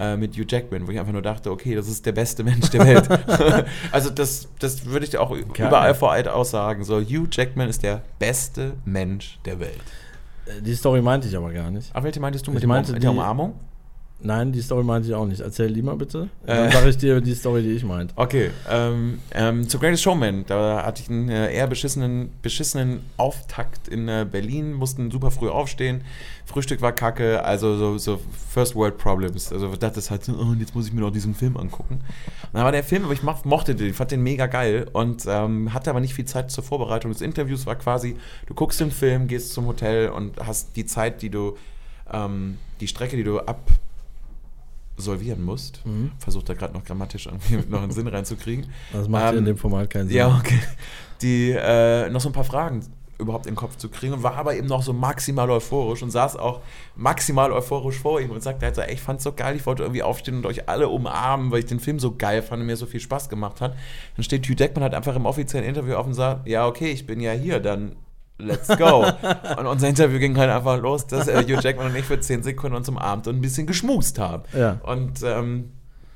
äh, 0.00 0.16
mit 0.16 0.34
Hugh 0.36 0.46
Jackman, 0.48 0.86
wo 0.86 0.90
ich 0.90 0.98
einfach 0.98 1.12
nur 1.12 1.22
dachte, 1.22 1.50
okay, 1.50 1.74
das 1.74 1.86
ist 1.86 2.04
der 2.06 2.12
beste 2.12 2.42
Mensch 2.42 2.70
der 2.70 2.86
Welt. 2.86 3.08
also 3.92 4.10
das, 4.10 4.48
das 4.58 4.86
würde 4.86 5.04
ich 5.06 5.18
auch 5.18 5.30
Geil. 5.52 5.68
überall 5.68 5.94
vor 5.94 6.10
Eid 6.12 6.26
aussagen. 6.26 6.82
So, 6.84 7.00
Hugh 7.00 7.28
Jackman 7.30 7.68
ist 7.68 7.82
der 7.82 8.02
beste 8.18 8.72
Mensch 8.84 9.38
der 9.44 9.60
Welt. 9.60 9.80
Äh, 10.46 10.62
Die 10.62 10.74
Story 10.74 11.02
meinte 11.02 11.28
ich 11.28 11.36
aber 11.36 11.52
gar 11.52 11.70
nicht. 11.70 11.94
Aber 11.94 12.04
welche 12.04 12.18
meintest 12.20 12.46
du 12.46 12.50
Ich 12.52 12.54
mit, 12.56 12.66
meinte 12.66 12.94
der 12.98 13.10
Umarmung? 13.10 13.54
Nein, 14.22 14.52
die 14.52 14.60
Story 14.60 14.84
meinte 14.84 15.08
ich 15.08 15.14
auch 15.14 15.26
nicht. 15.26 15.40
Erzähl 15.40 15.72
die 15.72 15.82
mal 15.82 15.96
bitte. 15.96 16.28
Dann 16.44 16.68
Äh. 16.68 16.72
sage 16.72 16.90
ich 16.90 16.98
dir 16.98 17.20
die 17.20 17.34
Story, 17.34 17.62
die 17.62 17.70
ich 17.72 17.84
meinte. 17.84 18.12
Okay, 18.16 18.50
ähm, 18.70 19.18
ähm, 19.32 19.68
zu 19.68 19.78
Greatest 19.78 20.02
Showman, 20.02 20.44
da 20.46 20.84
hatte 20.84 21.02
ich 21.02 21.08
einen 21.08 21.28
äh, 21.30 21.52
eher 21.54 21.66
beschissenen, 21.66 22.30
beschissenen 22.42 23.00
Auftakt 23.16 23.88
in 23.88 24.08
äh, 24.08 24.26
Berlin, 24.30 24.74
mussten 24.74 25.10
super 25.10 25.30
früh 25.30 25.48
aufstehen, 25.48 26.02
Frühstück 26.44 26.80
war 26.82 26.92
kacke, 26.92 27.44
also 27.44 27.76
so, 27.76 27.96
so 27.96 28.20
First 28.50 28.74
World 28.74 28.98
Problems. 28.98 29.52
Also 29.52 29.74
das 29.76 30.10
halt 30.10 30.24
so, 30.24 30.32
oh, 30.32 30.54
jetzt 30.58 30.74
muss 30.74 30.86
ich 30.88 30.92
mir 30.92 31.00
noch 31.00 31.12
diesen 31.12 31.34
Film 31.34 31.56
angucken. 31.56 31.94
Und 31.94 32.54
dann 32.54 32.64
war 32.64 32.72
der 32.72 32.82
Film, 32.84 33.04
aber 33.04 33.12
ich 33.12 33.22
mochte 33.22 33.74
den, 33.74 33.94
fand 33.94 34.10
den 34.10 34.22
mega 34.22 34.46
geil 34.46 34.86
und 34.92 35.24
ähm, 35.28 35.72
hatte 35.72 35.90
aber 35.90 36.00
nicht 36.00 36.14
viel 36.14 36.24
Zeit 36.24 36.50
zur 36.50 36.64
Vorbereitung 36.64 37.12
des 37.12 37.20
Interviews, 37.20 37.66
war 37.66 37.76
quasi, 37.76 38.16
du 38.46 38.54
guckst 38.54 38.80
den 38.80 38.90
Film, 38.90 39.28
gehst 39.28 39.52
zum 39.52 39.66
Hotel 39.66 40.08
und 40.08 40.38
hast 40.44 40.76
die 40.76 40.84
Zeit, 40.86 41.22
die 41.22 41.30
du, 41.30 41.56
ähm, 42.12 42.58
die 42.80 42.88
Strecke, 42.88 43.16
die 43.16 43.24
du 43.24 43.38
ab 43.38 43.60
absolvieren 45.00 45.42
musst. 45.42 45.84
Mhm. 45.84 46.12
Versucht 46.18 46.48
da 46.48 46.54
gerade 46.54 46.74
noch 46.74 46.84
grammatisch 46.84 47.26
irgendwie 47.26 47.56
noch 47.68 47.82
einen 47.82 47.92
Sinn 47.92 48.06
reinzukriegen. 48.06 48.66
Das 48.92 49.08
macht 49.08 49.32
Ähm, 49.32 49.38
in 49.38 49.44
dem 49.46 49.56
Format 49.56 49.90
keinen 49.90 50.08
Sinn. 50.08 50.16
Ja, 50.16 50.36
okay. 50.38 50.60
Die 51.22 51.50
äh, 51.50 52.08
noch 52.10 52.20
so 52.20 52.28
ein 52.28 52.32
paar 52.32 52.44
Fragen 52.44 52.82
überhaupt 53.18 53.44
in 53.44 53.52
den 53.52 53.56
Kopf 53.58 53.76
zu 53.76 53.90
kriegen 53.90 54.14
und 54.14 54.22
war 54.22 54.36
aber 54.36 54.54
eben 54.54 54.66
noch 54.66 54.82
so 54.82 54.94
maximal 54.94 55.50
euphorisch 55.50 56.02
und 56.02 56.10
saß 56.10 56.36
auch 56.36 56.60
maximal 56.96 57.52
euphorisch 57.52 57.98
vor 57.98 58.18
ihm 58.18 58.30
und 58.30 58.42
sagte 58.42 58.64
halt 58.64 58.74
so, 58.74 58.80
ey, 58.80 58.94
ich 58.94 59.02
fand's 59.02 59.24
so 59.24 59.32
geil, 59.32 59.56
ich 59.56 59.66
wollte 59.66 59.82
irgendwie 59.82 60.02
aufstehen 60.02 60.36
und 60.36 60.46
euch 60.46 60.70
alle 60.70 60.88
umarmen, 60.88 61.50
weil 61.50 61.58
ich 61.58 61.66
den 61.66 61.80
Film 61.80 61.98
so 61.98 62.16
geil 62.16 62.40
fand 62.40 62.62
und 62.62 62.66
mir 62.66 62.76
so 62.76 62.86
viel 62.86 63.00
Spaß 63.00 63.28
gemacht 63.28 63.60
hat. 63.60 63.76
Dann 64.16 64.24
steht 64.24 64.46
Hugh 64.46 64.54
Jackman 64.58 64.82
halt 64.82 64.94
einfach 64.94 65.14
im 65.14 65.26
offiziellen 65.26 65.68
Interview 65.68 65.96
auf 65.96 66.06
und 66.06 66.14
sagt, 66.14 66.48
ja, 66.48 66.66
okay, 66.66 66.90
ich 66.90 67.06
bin 67.06 67.20
ja 67.20 67.32
hier, 67.32 67.60
dann 67.60 67.96
let's 68.40 68.68
go. 68.76 69.04
und 69.58 69.66
unser 69.66 69.88
Interview 69.88 70.18
ging 70.18 70.36
halt 70.36 70.50
einfach 70.50 70.80
los, 70.80 71.06
dass 71.06 71.28
äh, 71.28 71.42
Hugh 71.42 71.60
Jackman 71.60 71.86
und 71.86 71.96
ich 71.96 72.04
für 72.04 72.20
10 72.20 72.42
Sekunden 72.42 72.76
uns 72.76 72.88
umarmt 72.88 73.26
und 73.26 73.36
ein 73.36 73.40
bisschen 73.40 73.66
geschmust 73.66 74.18
haben. 74.18 74.42
Ja. 74.52 74.80
Und 74.82 75.22
ähm, 75.22 75.70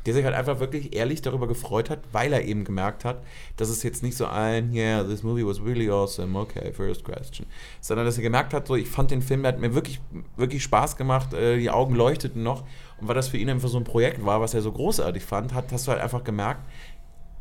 der 0.07 0.15
sich 0.15 0.25
halt 0.25 0.35
einfach 0.35 0.61
wirklich 0.61 0.95
ehrlich 0.95 1.23
darüber 1.23 1.49
gefreut 1.49 1.89
hat, 1.89 2.01
weil 2.13 2.33
er 2.33 2.45
eben 2.45 2.65
gemerkt 2.65 3.05
hat, 3.05 3.23
dass 3.57 3.69
es 3.71 3.83
jetzt 3.83 4.03
nicht 4.03 4.17
so 4.17 4.27
ein, 4.27 4.73
yeah, 4.73 5.03
this 5.03 5.23
movie 5.23 5.47
was 5.47 5.63
really 5.65 5.89
awesome, 5.89 6.39
okay, 6.39 6.73
first 6.73 7.05
question, 7.05 7.47
sondern 7.81 8.05
dass 8.05 8.19
er 8.19 8.23
gemerkt 8.23 8.53
hat, 8.53 8.67
so, 8.67 8.77
ich 8.77 8.89
fand 8.89 9.11
den 9.11 9.23
Film, 9.23 9.43
der 9.43 9.53
hat 9.53 9.61
mir 9.61 9.75
wirklich, 9.75 10.01
wirklich 10.37 10.63
Spaß 10.63 10.97
gemacht, 10.97 11.33
äh, 11.33 11.59
die 11.59 11.71
Augen 11.71 11.95
leuchteten 11.95 12.43
noch 12.43 12.65
und 13.01 13.09
weil 13.09 13.15
das 13.15 13.29
für 13.29 13.39
ihn 13.39 13.49
einfach 13.49 13.69
so 13.69 13.79
ein 13.79 13.85
Projekt 13.85 14.25
war, 14.25 14.41
was 14.41 14.53
er 14.53 14.61
so 14.61 14.73
großartig 14.73 15.25
fand, 15.25 15.55
hat, 15.55 15.73
hast 15.73 15.87
du 15.87 15.93
halt 15.93 16.03
einfach 16.03 16.25
gemerkt, 16.25 16.61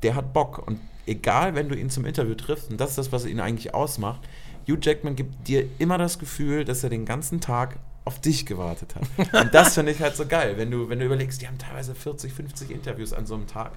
der 0.02 0.15
hat 0.15 0.34
Bock 0.34 0.65
und 0.65 0.80
egal, 1.06 1.56
wenn 1.56 1.67
du 1.67 1.76
ihn 1.76 1.89
zum 1.89 2.06
Interview 2.06 2.36
triffst, 2.36 2.72
und 2.72 2.80
das 2.80 2.91
ist 2.91 2.98
das, 2.98 3.12
was 3.12 3.26
ihn 3.26 3.41
eigentlich 3.41 3.74
ausmacht, 3.74 4.22
Hugh 4.67 4.78
Jackman 4.82 5.15
gibt 5.15 5.47
dir 5.47 5.65
immer 5.80 5.97
das 5.97 6.19
Gefühl, 6.19 6.65
dass 6.65 6.84
er 6.84 6.89
den 6.89 7.06
ganzen 7.06 7.41
Tag 7.41 7.78
auf 8.06 8.19
dich 8.19 8.45
gewartet 8.45 8.95
hat. 8.95 9.43
Und 9.43 9.54
das 9.54 9.76
finde 9.76 9.91
ich 9.93 10.02
halt 10.02 10.15
so 10.15 10.26
geil, 10.26 10.56
wenn 10.58 10.69
du, 10.71 10.89
wenn 10.89 10.99
du 10.99 11.06
überlegst, 11.06 11.41
die 11.41 11.47
haben 11.47 11.58
teilweise 11.58 11.95
40, 11.95 12.34
50 12.34 12.71
Interviews 12.71 13.13
an 13.13 13.26
so 13.26 13.36
einem 13.36 13.47
Tag. 13.47 13.71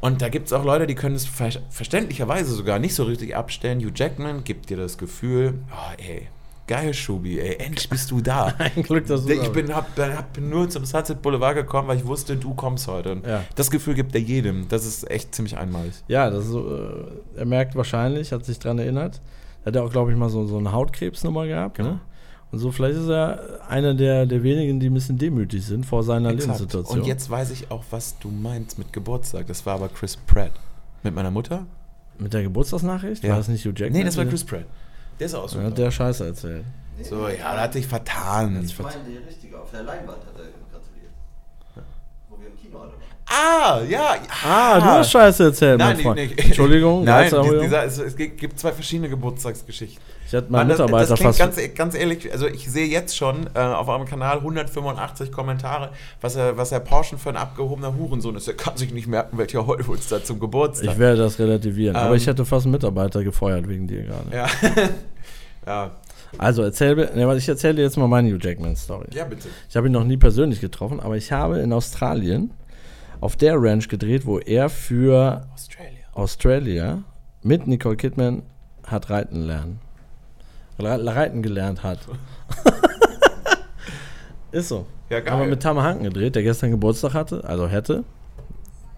Und 0.00 0.20
da 0.20 0.28
gibt 0.28 0.46
es 0.48 0.52
auch 0.52 0.64
Leute, 0.64 0.86
die 0.86 0.94
können 0.96 1.14
es 1.14 1.26
ver 1.26 1.50
verständlicherweise 1.70 2.52
sogar 2.54 2.78
nicht 2.78 2.94
so 2.94 3.04
richtig 3.04 3.36
abstellen. 3.36 3.80
Hugh 3.80 3.92
Jackman 3.94 4.42
gibt 4.44 4.68
dir 4.70 4.76
das 4.76 4.98
Gefühl, 4.98 5.54
oh 5.70 5.92
ey, 6.02 6.26
geil 6.66 6.92
Schubi, 6.92 7.38
ey, 7.38 7.56
endlich 7.60 7.88
bist 7.88 8.10
du 8.10 8.20
da. 8.20 8.46
Ein 8.58 8.82
Glück, 8.82 9.06
dass 9.06 9.26
du 9.26 9.32
Ich 9.32 9.48
bin, 9.50 9.72
hab, 9.74 9.96
hab 9.98 10.38
nur 10.38 10.68
zum 10.70 10.84
Sunset 10.84 11.22
Boulevard 11.22 11.54
gekommen, 11.54 11.86
weil 11.88 11.98
ich 11.98 12.06
wusste, 12.06 12.36
du 12.36 12.54
kommst 12.54 12.88
heute. 12.88 13.12
Und 13.12 13.26
Ja. 13.26 13.44
das 13.54 13.70
Gefühl 13.70 13.94
gibt 13.94 14.14
er 14.14 14.20
jedem. 14.20 14.68
Das 14.68 14.84
ist 14.84 15.08
echt 15.08 15.34
ziemlich 15.34 15.56
einmalig. 15.56 15.92
Ja, 16.08 16.30
das 16.30 16.44
ist 16.46 16.50
so, 16.50 16.68
äh, 16.68 17.38
er 17.38 17.46
merkt 17.46 17.76
wahrscheinlich, 17.76 18.32
hat 18.32 18.44
sich 18.44 18.58
dran 18.58 18.78
erinnert. 18.80 19.20
Er 19.62 19.66
hat 19.66 19.74
ja 19.76 19.82
auch, 19.82 19.90
glaube 19.92 20.10
ich, 20.12 20.16
mal 20.16 20.28
so, 20.28 20.46
so 20.46 20.58
eine 20.58 20.72
Hautkrebsnummer 20.72 21.46
gehabt. 21.46 21.76
Genau. 21.76 21.90
Ne? 21.92 22.00
Und 22.50 22.58
so, 22.58 22.70
vielleicht 22.70 22.98
ist 22.98 23.08
er 23.08 23.60
einer 23.68 23.94
der, 23.94 24.26
der 24.26 24.42
wenigen, 24.42 24.78
die 24.78 24.90
ein 24.90 24.94
bisschen 24.94 25.16
demütig 25.16 25.64
sind 25.64 25.86
vor 25.86 26.02
seiner 26.02 26.30
Exakt. 26.30 26.48
Lebenssituation. 26.58 27.00
Und 27.00 27.06
jetzt 27.06 27.30
weiß 27.30 27.50
ich 27.50 27.70
auch, 27.70 27.82
was 27.90 28.18
du 28.18 28.28
meinst 28.28 28.78
mit 28.78 28.92
Geburtstag. 28.92 29.46
Das 29.46 29.64
war 29.64 29.76
aber 29.76 29.88
Chris 29.88 30.16
Pratt. 30.16 30.50
Mit 31.02 31.14
meiner 31.14 31.30
Mutter? 31.30 31.64
Mit 32.18 32.34
der 32.34 32.42
Geburtstagsnachricht? 32.42 33.22
Ja. 33.24 33.30
War 33.30 33.36
das 33.38 33.48
nicht 33.48 33.64
Hugh 33.64 33.72
Jackman? 33.74 34.00
Nee, 34.00 34.04
das 34.04 34.16
war 34.18 34.26
Chris 34.26 34.44
Pratt. 34.44 34.66
Der 35.18 35.26
ist 35.26 35.34
auch 35.34 35.44
Ja, 35.44 35.48
super. 35.48 35.64
hat 35.64 35.78
der 35.78 35.90
Scheiße 35.90 36.26
erzählt. 36.26 36.64
so, 37.02 37.26
ja, 37.28 37.54
da 37.54 37.60
hat 37.62 37.72
sich 37.72 37.86
vertan. 37.86 38.62
Ich 38.62 38.78
meine, 38.78 38.96
die 39.08 39.16
richtige, 39.16 39.58
auf 39.58 39.70
der 39.70 39.84
Leinwand 39.84 40.18
hat 40.18 40.34
er 40.36 40.44
gratuliert. 40.70 41.12
Wo 42.28 42.38
wir 42.38 42.48
im 42.48 42.56
Kino 42.56 42.78
alle 42.80 42.90
waren. 42.90 42.98
Ah, 43.26 43.80
ja. 43.88 44.16
Ah, 44.44 44.78
du 44.78 44.84
hast 44.84 45.10
Scheiße 45.10 45.44
erzählt, 45.44 45.78
Nein, 45.78 45.96
mein 45.96 46.02
Freund. 46.02 46.16
nicht. 46.18 46.44
Entschuldigung, 46.44 47.04
Nein, 47.04 47.30
dieser, 47.62 47.84
es, 47.84 47.98
es 47.98 48.16
gibt 48.16 48.58
zwei 48.58 48.72
verschiedene 48.72 49.08
Geburtstagsgeschichten. 49.08 50.02
Ich 50.26 50.34
hatte 50.34 50.50
meinen 50.50 50.68
Mann, 50.68 50.68
das, 50.68 50.78
Mitarbeiter 50.78 51.08
das 51.10 51.18
klingt 51.20 51.36
fast. 51.36 51.56
ganz, 51.56 51.74
ganz 51.74 51.94
ehrlich, 51.94 52.32
also 52.32 52.46
ich 52.46 52.70
sehe 52.70 52.86
jetzt 52.86 53.16
schon 53.16 53.48
äh, 53.54 53.58
auf 53.58 53.88
eurem 53.88 54.06
Kanal 54.06 54.38
185 54.38 55.30
Kommentare, 55.30 55.90
was 56.20 56.36
er, 56.36 56.56
was 56.56 56.72
er 56.72 56.80
Porschen 56.80 57.18
für 57.18 57.28
ein 57.28 57.36
abgehobener 57.36 57.94
Hurensohn 57.94 58.34
ist. 58.36 58.48
Er 58.48 58.54
kann 58.54 58.76
sich 58.76 58.92
nicht 58.92 59.06
merken, 59.06 59.36
welcher 59.38 59.66
Hollywood-Star 59.66 60.24
zum 60.24 60.40
Geburtstag. 60.40 60.90
Ich 60.90 60.98
werde 60.98 61.18
das 61.18 61.38
relativieren. 61.38 61.96
aber 61.96 62.10
Ähm, 62.10 62.16
ich 62.16 62.26
hätte 62.26 62.44
fast 62.44 62.64
einen 62.66 62.72
Mitarbeiter 62.72 63.22
gefeuert 63.22 63.68
wegen 63.68 63.86
dir 63.86 64.04
gerade. 64.04 64.34
ja. 64.34 64.46
ja. 65.66 65.90
Also 66.38 66.62
erzähl 66.62 66.96
mir, 66.96 67.10
ne, 67.14 67.36
ich 67.36 67.46
erzähle 67.46 67.74
dir 67.74 67.82
jetzt 67.82 67.98
mal 67.98 68.08
meine 68.08 68.32
Hugh 68.32 68.38
Jackman 68.40 68.74
Story. 68.74 69.08
ja, 69.12 69.24
bitte. 69.24 69.48
Ich 69.68 69.76
habe 69.76 69.88
ihn 69.88 69.92
noch 69.92 70.04
nie 70.04 70.16
persönlich 70.16 70.62
getroffen, 70.62 70.98
aber 71.00 71.16
ich 71.18 71.30
habe 71.30 71.58
in 71.58 71.74
Australien 71.74 72.50
auf 73.22 73.36
der 73.36 73.60
Ranch 73.62 73.88
gedreht, 73.88 74.26
wo 74.26 74.38
er 74.38 74.68
für 74.68 75.46
Australia. 75.54 76.04
Australia 76.12 77.02
mit 77.42 77.66
Nicole 77.66 77.96
Kidman 77.96 78.42
hat 78.86 79.08
reiten 79.10 79.42
lernen. 79.46 79.80
Re- 80.78 81.04
Reiten 81.14 81.42
gelernt 81.42 81.82
hat. 81.82 81.98
Ist 84.50 84.68
so. 84.68 84.86
Ja, 85.08 85.20
geil. 85.20 85.32
Aber 85.32 85.46
mit 85.46 85.62
Tamer 85.62 85.82
Hanken 85.82 86.04
gedreht, 86.04 86.34
der 86.34 86.42
gestern 86.42 86.70
Geburtstag 86.72 87.14
hatte, 87.14 87.44
also 87.44 87.68
hätte. 87.68 88.04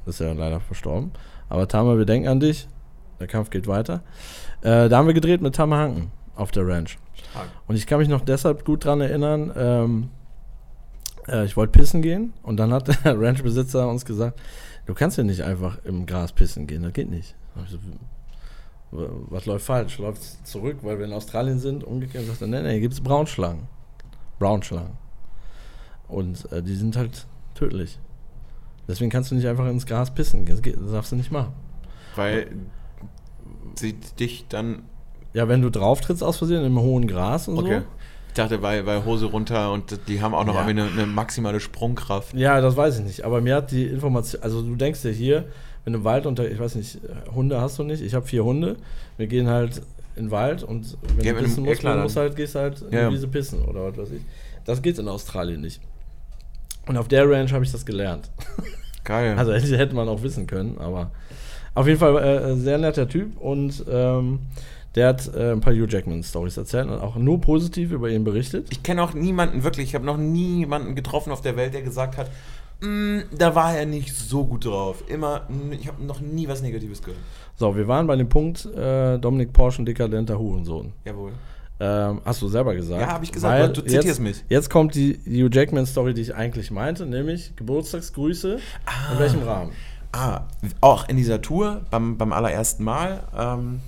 Ist 0.06 0.20
ja 0.20 0.32
leider 0.32 0.60
verstorben. 0.60 1.12
Aber 1.48 1.68
Tamer, 1.68 1.96
wir 1.98 2.04
denken 2.04 2.28
an 2.28 2.40
dich. 2.40 2.68
Der 3.20 3.26
Kampf 3.26 3.50
geht 3.50 3.66
weiter. 3.66 4.02
Äh, 4.62 4.88
da 4.88 4.98
haben 4.98 5.06
wir 5.06 5.14
gedreht 5.14 5.40
mit 5.40 5.54
Tamer 5.54 5.78
Hanken 5.78 6.10
auf 6.34 6.50
der 6.50 6.66
Ranch. 6.66 6.98
Und 7.66 7.76
ich 7.76 7.86
kann 7.86 7.98
mich 7.98 8.08
noch 8.08 8.20
deshalb 8.22 8.64
gut 8.64 8.84
dran 8.84 9.00
erinnern, 9.00 9.52
ähm, 9.56 10.08
äh, 11.28 11.44
ich 11.44 11.56
wollte 11.56 11.72
pissen 11.78 12.02
gehen 12.02 12.32
und 12.42 12.56
dann 12.58 12.72
hat 12.72 12.88
der 13.04 13.20
Ranchbesitzer 13.20 13.88
uns 13.88 14.04
gesagt, 14.04 14.40
du 14.86 14.94
kannst 14.94 15.18
ja 15.18 15.24
nicht 15.24 15.42
einfach 15.42 15.78
im 15.84 16.06
Gras 16.06 16.32
pissen 16.32 16.66
gehen, 16.66 16.82
das 16.82 16.92
geht 16.92 17.10
nicht. 17.10 17.34
So, 17.68 17.78
"W- 18.98 19.06
Was 19.30 19.46
läuft 19.46 19.66
falsch? 19.66 19.98
Läuft 19.98 20.46
zurück, 20.46 20.78
weil 20.82 20.98
wir 20.98 21.06
in 21.06 21.12
Australien 21.12 21.58
sind? 21.58 21.84
Umgekehrt 21.84 22.26
sagt 22.26 22.40
er, 22.42 22.48
nee, 22.48 22.62
nee, 22.62 22.72
hier 22.72 22.80
gibt 22.80 22.94
es 22.94 23.00
Braunschlangen. 23.00 23.68
Braunschlangen. 24.38 24.92
Und 26.08 26.50
äh, 26.52 26.62
die 26.62 26.74
sind 26.74 26.96
halt 26.96 27.26
tödlich. 27.54 27.98
Deswegen 28.86 29.10
kannst 29.10 29.30
du 29.30 29.34
nicht 29.34 29.46
einfach 29.46 29.66
ins 29.66 29.86
Gras 29.86 30.12
pissen. 30.12 30.44
Das, 30.44 30.60
geht, 30.60 30.76
das 30.80 30.90
darfst 30.92 31.12
du 31.12 31.16
nicht 31.16 31.32
machen. 31.32 31.52
Weil 32.16 32.48
sie 33.76 33.94
dich 34.18 34.46
dann. 34.48 34.82
Ja, 35.32 35.48
wenn 35.48 35.62
du 35.62 35.70
drauf 35.70 36.00
trittst 36.00 36.22
aus 36.22 36.36
Versehen 36.36 36.64
im 36.64 36.78
hohen 36.78 37.06
Gras 37.06 37.48
und 37.48 37.58
Okay. 37.58 37.80
so. 37.80 37.84
Ich 38.34 38.42
dachte, 38.42 38.62
weil, 38.62 38.84
weil 38.84 39.04
Hose 39.04 39.26
runter 39.26 39.70
und 39.70 39.96
die 40.08 40.20
haben 40.20 40.34
auch 40.34 40.44
noch 40.44 40.56
Ja. 40.56 40.62
eine, 40.64 40.86
eine 40.86 41.06
maximale 41.06 41.60
Sprungkraft. 41.60 42.34
Ja, 42.34 42.60
das 42.60 42.76
weiß 42.76 42.98
ich 42.98 43.04
nicht. 43.04 43.24
Aber 43.24 43.40
mir 43.40 43.54
hat 43.54 43.70
die 43.70 43.84
Information, 43.86 44.42
also 44.42 44.60
du 44.60 44.74
denkst 44.74 45.02
dir 45.02 45.12
hier, 45.12 45.44
wenn 45.84 45.92
du 45.92 46.00
im 46.00 46.04
Wald 46.04 46.26
unter, 46.26 46.50
ich 46.50 46.58
weiß 46.58 46.74
nicht, 46.74 46.98
Hunde 47.32 47.60
hast 47.60 47.78
du 47.78 47.84
nicht. 47.84 48.02
Ich 48.02 48.12
habe 48.12 48.26
vier 48.26 48.42
Hunde. 48.42 48.74
Wir 49.18 49.28
gehen 49.28 49.46
halt 49.48 49.82
in 50.16 50.24
den 50.24 50.30
Wald 50.32 50.64
und 50.64 50.98
wenn 51.16 51.24
Ja, 51.24 51.32
du 51.34 51.42
pissen 51.42 51.62
musst, 51.64 51.84
dann 51.84 52.02
musst 52.02 52.16
halt, 52.16 52.34
gehst 52.34 52.56
halt 52.56 52.82
in 52.82 52.92
Ja. 52.92 53.08
die 53.08 53.14
Wiese 53.14 53.28
pissen 53.28 53.62
oder 53.64 53.84
was 53.92 53.96
weiß 53.98 54.10
ich. 54.10 54.22
Das 54.64 54.82
geht 54.82 54.98
in 54.98 55.06
Australien 55.06 55.60
nicht. 55.60 55.80
Und 56.88 56.96
auf 56.96 57.06
der 57.06 57.30
Ranch 57.30 57.52
habe 57.52 57.64
ich 57.64 57.70
das 57.70 57.86
gelernt. 57.86 58.30
Geil. 59.04 59.36
Also 59.38 59.52
hätte, 59.52 59.78
hätte 59.78 59.94
man 59.94 60.08
auch 60.08 60.22
wissen 60.24 60.48
können, 60.48 60.76
aber 60.78 61.12
auf 61.74 61.86
jeden 61.86 62.00
Fall 62.00 62.16
äh, 62.20 62.56
sehr 62.56 62.78
netter 62.78 63.08
Typ 63.08 63.36
und 63.40 63.84
ähm, 63.88 64.40
der 64.94 65.08
hat 65.08 65.34
äh, 65.34 65.52
ein 65.52 65.60
paar 65.60 65.72
Hugh 65.72 65.86
Jackman 65.88 66.22
Stories 66.22 66.56
erzählt 66.56 66.88
und 66.88 67.00
auch 67.00 67.16
nur 67.16 67.40
positiv 67.40 67.92
über 67.92 68.10
ihn 68.10 68.24
berichtet. 68.24 68.68
Ich 68.70 68.82
kenne 68.82 69.02
auch 69.02 69.14
niemanden, 69.14 69.64
wirklich, 69.64 69.88
ich 69.88 69.94
habe 69.94 70.04
noch 70.04 70.16
niemanden 70.16 70.94
getroffen 70.94 71.32
auf 71.32 71.40
der 71.40 71.56
Welt, 71.56 71.74
der 71.74 71.82
gesagt 71.82 72.16
hat, 72.16 72.30
Mm, 72.80 73.20
da 73.36 73.54
war 73.54 73.76
er 73.76 73.86
nicht 73.86 74.14
so 74.14 74.44
gut 74.44 74.64
drauf. 74.64 75.04
Immer, 75.08 75.42
mm, 75.48 75.72
ich 75.72 75.88
habe 75.88 76.04
noch 76.04 76.20
nie 76.20 76.48
was 76.48 76.60
Negatives 76.62 77.02
gehört. 77.02 77.20
So, 77.56 77.76
wir 77.76 77.88
waren 77.88 78.06
bei 78.06 78.16
dem 78.16 78.28
Punkt, 78.28 78.66
äh, 78.66 79.18
Dominik 79.18 79.52
Porsche, 79.52 79.84
dekadenter 79.84 80.38
Hurensohn. 80.38 80.92
Jawohl. 81.04 81.32
Ähm, 81.80 82.20
hast 82.24 82.40
du 82.42 82.48
selber 82.48 82.74
gesagt. 82.74 83.00
Ja, 83.00 83.08
habe 83.08 83.24
ich 83.24 83.32
gesagt, 83.32 83.58
Weil 83.58 83.72
du 83.72 83.80
zitierst 83.80 84.06
jetzt, 84.06 84.20
mich. 84.20 84.44
Jetzt 84.48 84.70
kommt 84.70 84.94
die 84.94 85.18
Hugh 85.26 85.48
Jackman-Story, 85.50 86.14
die 86.14 86.22
ich 86.22 86.34
eigentlich 86.34 86.70
meinte, 86.70 87.06
nämlich 87.06 87.56
Geburtstagsgrüße. 87.56 88.58
In 89.12 89.18
welchem 89.18 89.42
Rahmen? 89.42 89.72
Ah, 90.12 90.42
auch 90.80 91.08
in 91.08 91.16
dieser 91.16 91.42
Tour 91.42 91.82
beim, 91.90 92.16
beim 92.16 92.32
allerersten 92.32 92.84
Mal. 92.84 93.24
Ähm, 93.36 93.80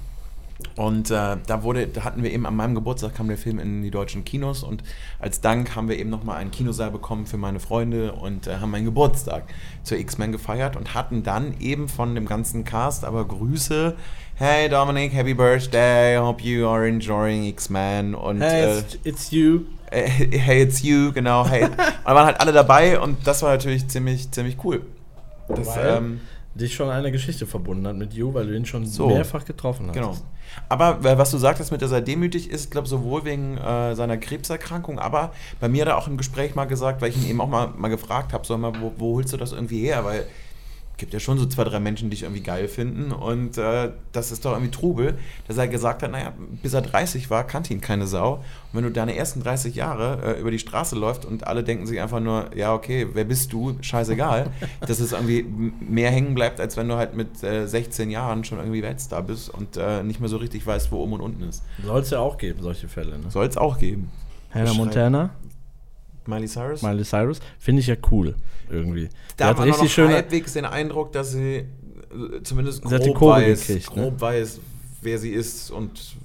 und 0.76 1.10
äh, 1.10 1.36
da 1.46 1.62
wurde, 1.62 1.86
da 1.86 2.04
hatten 2.04 2.22
wir 2.22 2.32
eben 2.32 2.46
an 2.46 2.56
meinem 2.56 2.74
Geburtstag 2.74 3.14
kam 3.14 3.28
der 3.28 3.36
Film 3.36 3.58
in 3.58 3.82
die 3.82 3.90
deutschen 3.90 4.24
Kinos 4.24 4.62
und 4.62 4.82
als 5.18 5.40
Dank 5.42 5.76
haben 5.76 5.88
wir 5.88 5.98
eben 5.98 6.08
nochmal 6.10 6.38
einen 6.38 6.50
Kinosaal 6.50 6.90
bekommen 6.90 7.26
für 7.26 7.36
meine 7.36 7.60
Freunde 7.60 8.12
und 8.12 8.46
äh, 8.46 8.56
haben 8.56 8.70
meinen 8.70 8.86
Geburtstag 8.86 9.44
zur 9.82 9.98
X-Men 9.98 10.32
gefeiert 10.32 10.76
und 10.76 10.94
hatten 10.94 11.22
dann 11.22 11.54
eben 11.60 11.88
von 11.88 12.14
dem 12.14 12.26
ganzen 12.26 12.64
Cast 12.64 13.04
aber 13.04 13.26
Grüße. 13.26 13.94
Hey 14.34 14.68
Dominic, 14.68 15.12
happy 15.12 15.34
birthday, 15.34 16.16
hope 16.18 16.42
you 16.42 16.66
are 16.66 16.86
enjoying 16.88 17.44
X-Men 17.44 18.14
und 18.14 18.40
Hey, 18.40 18.64
äh, 18.64 18.78
it's, 18.78 18.98
it's 19.04 19.30
you. 19.30 19.60
äh, 19.90 20.02
hey, 20.08 20.62
it's 20.62 20.82
you, 20.82 21.12
genau, 21.12 21.46
hey. 21.46 21.64
Und 21.64 21.76
waren 22.04 22.26
halt 22.26 22.40
alle 22.40 22.52
dabei 22.52 22.98
und 23.00 23.26
das 23.26 23.42
war 23.42 23.50
natürlich 23.52 23.88
ziemlich, 23.88 24.30
ziemlich 24.30 24.56
cool. 24.64 24.82
Das, 25.48 25.66
Weil 25.68 25.96
ähm, 25.98 26.20
dich 26.54 26.74
schon 26.74 26.88
eine 26.90 27.12
Geschichte 27.12 27.46
verbunden 27.46 27.86
hat 27.86 27.96
mit 27.96 28.14
You, 28.14 28.32
weil 28.34 28.46
du 28.46 28.56
ihn 28.56 28.66
schon 28.66 28.86
So. 28.86 29.08
mehrfach 29.08 29.44
getroffen 29.44 29.86
hast. 29.88 29.94
Genau. 29.94 30.16
Aber 30.68 30.98
äh, 31.04 31.18
was 31.18 31.30
du 31.30 31.38
sagtest, 31.38 31.72
mit 31.72 31.82
dass 31.82 31.92
er 31.92 32.00
demütig 32.00 32.50
ist, 32.50 32.70
glaube 32.70 32.88
sowohl 32.88 33.24
wegen 33.24 33.56
äh, 33.58 33.94
seiner 33.94 34.16
Krebserkrankung, 34.16 34.98
aber 34.98 35.32
bei 35.60 35.68
mir 35.68 35.82
hat 35.82 35.88
er 35.88 35.98
auch 35.98 36.08
im 36.08 36.16
Gespräch 36.16 36.54
mal 36.54 36.64
gesagt, 36.64 37.00
weil 37.02 37.10
ich 37.10 37.16
ihn 37.16 37.28
eben 37.28 37.40
auch 37.40 37.48
mal, 37.48 37.68
mal 37.76 37.88
gefragt 37.88 38.32
habe, 38.32 38.46
so 38.46 38.56
mal, 38.56 38.72
wo, 38.80 38.92
wo 38.96 39.14
holst 39.16 39.32
du 39.32 39.36
das 39.36 39.52
irgendwie 39.52 39.80
her? 39.80 40.04
Weil 40.04 40.26
gibt 40.96 41.12
ja 41.12 41.20
schon 41.20 41.38
so 41.38 41.46
zwei, 41.46 41.64
drei 41.64 41.80
Menschen, 41.80 42.08
die 42.08 42.16
dich 42.16 42.22
irgendwie 42.22 42.42
geil 42.42 42.68
finden 42.68 43.12
und 43.12 43.58
äh, 43.58 43.90
das 44.12 44.32
ist 44.32 44.44
doch 44.44 44.52
irgendwie 44.52 44.70
Trubel, 44.70 45.18
dass 45.46 45.58
er 45.58 45.68
gesagt 45.68 46.02
hat, 46.02 46.10
naja, 46.10 46.32
bis 46.62 46.72
er 46.72 46.82
30 46.82 47.28
war, 47.28 47.46
kannte 47.46 47.72
ihn 47.74 47.80
keine 47.80 48.06
Sau. 48.06 48.34
Und 48.36 48.42
wenn 48.72 48.84
du 48.84 48.90
deine 48.90 49.14
ersten 49.14 49.42
30 49.42 49.74
Jahre 49.74 50.36
äh, 50.36 50.40
über 50.40 50.50
die 50.50 50.58
Straße 50.58 50.96
läufst 50.96 51.24
und 51.24 51.46
alle 51.46 51.62
denken 51.64 51.86
sich 51.86 52.00
einfach 52.00 52.20
nur, 52.20 52.50
ja, 52.56 52.72
okay, 52.72 53.08
wer 53.12 53.24
bist 53.24 53.52
du? 53.52 53.76
Scheißegal, 53.80 54.50
dass 54.80 55.00
es 55.00 55.12
irgendwie 55.12 55.44
mehr 55.80 56.10
hängen 56.10 56.34
bleibt, 56.34 56.60
als 56.60 56.76
wenn 56.76 56.88
du 56.88 56.96
halt 56.96 57.14
mit 57.14 57.42
äh, 57.42 57.66
16 57.66 58.10
Jahren 58.10 58.44
schon 58.44 58.58
irgendwie 58.58 58.82
Weltstar 58.82 59.22
bist 59.22 59.50
und 59.50 59.76
äh, 59.76 60.02
nicht 60.02 60.20
mehr 60.20 60.28
so 60.28 60.38
richtig 60.38 60.66
weißt, 60.66 60.90
wo 60.92 61.02
oben 61.02 61.14
und 61.14 61.20
unten 61.20 61.42
ist. 61.42 61.62
Soll 61.84 62.00
es 62.00 62.10
ja 62.10 62.20
auch 62.20 62.38
geben, 62.38 62.62
solche 62.62 62.88
Fälle. 62.88 63.18
Ne? 63.18 63.30
Soll 63.30 63.46
es 63.46 63.56
auch 63.56 63.78
geben. 63.78 64.10
Hannah 64.50 64.72
Montana, 64.72 65.30
Miley 66.28 66.46
Cyrus? 66.48 66.82
Miley 66.82 67.04
Cyrus, 67.04 67.40
finde 67.58 67.80
ich 67.80 67.86
ja 67.86 67.96
cool 68.10 68.34
irgendwie. 68.70 69.08
da 69.36 69.48
hat 69.48 69.58
man 69.58 69.68
noch 69.68 69.86
schöne. 69.88 70.14
halbwegs 70.14 70.52
den 70.54 70.64
Eindruck, 70.64 71.12
dass 71.12 71.32
sie 71.32 71.56
äh, 71.56 72.42
zumindest 72.42 72.86
Sie 72.88 72.96
grob, 72.98 73.14
Kurve 73.16 73.42
weiß, 73.42 73.66
gekriegt, 73.66 73.96
ne? 73.96 74.02
grob 74.02 74.20
weiß, 74.20 74.60
wer 75.02 75.18
sie 75.18 75.30
ist 75.30 75.70
und 75.70 76.16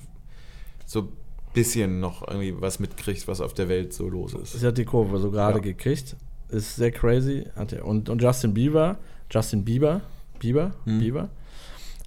so 0.86 1.02
ein 1.02 1.08
bisschen 1.54 2.00
noch 2.00 2.28
irgendwie 2.28 2.56
was 2.60 2.80
mitkriegt, 2.80 3.28
was 3.28 3.42
auf 3.42 3.54
der 3.54 3.70
Welt 3.70 3.94
so 3.94 4.08
los 4.10 4.34
ist. 4.34 4.60
Sie 4.60 4.66
hat 4.66 4.78
die 4.78 4.86
Kurve 4.86 5.20
so 5.20 5.32
gerade 5.32 5.58
Ja. 5.58 5.64
gekriegt. 5.64 6.16
Ist 6.50 6.76
sehr 6.76 6.92
crazy. 6.92 7.46
Und, 7.84 8.10
und 8.10 8.22
Justin 8.22 8.54
Bieber, 8.54 8.98
Justin 9.30 9.64
Bieber, 9.64 10.02
Bieber, 10.40 10.72
Hm. 10.86 11.00
Bieber, 11.00 11.30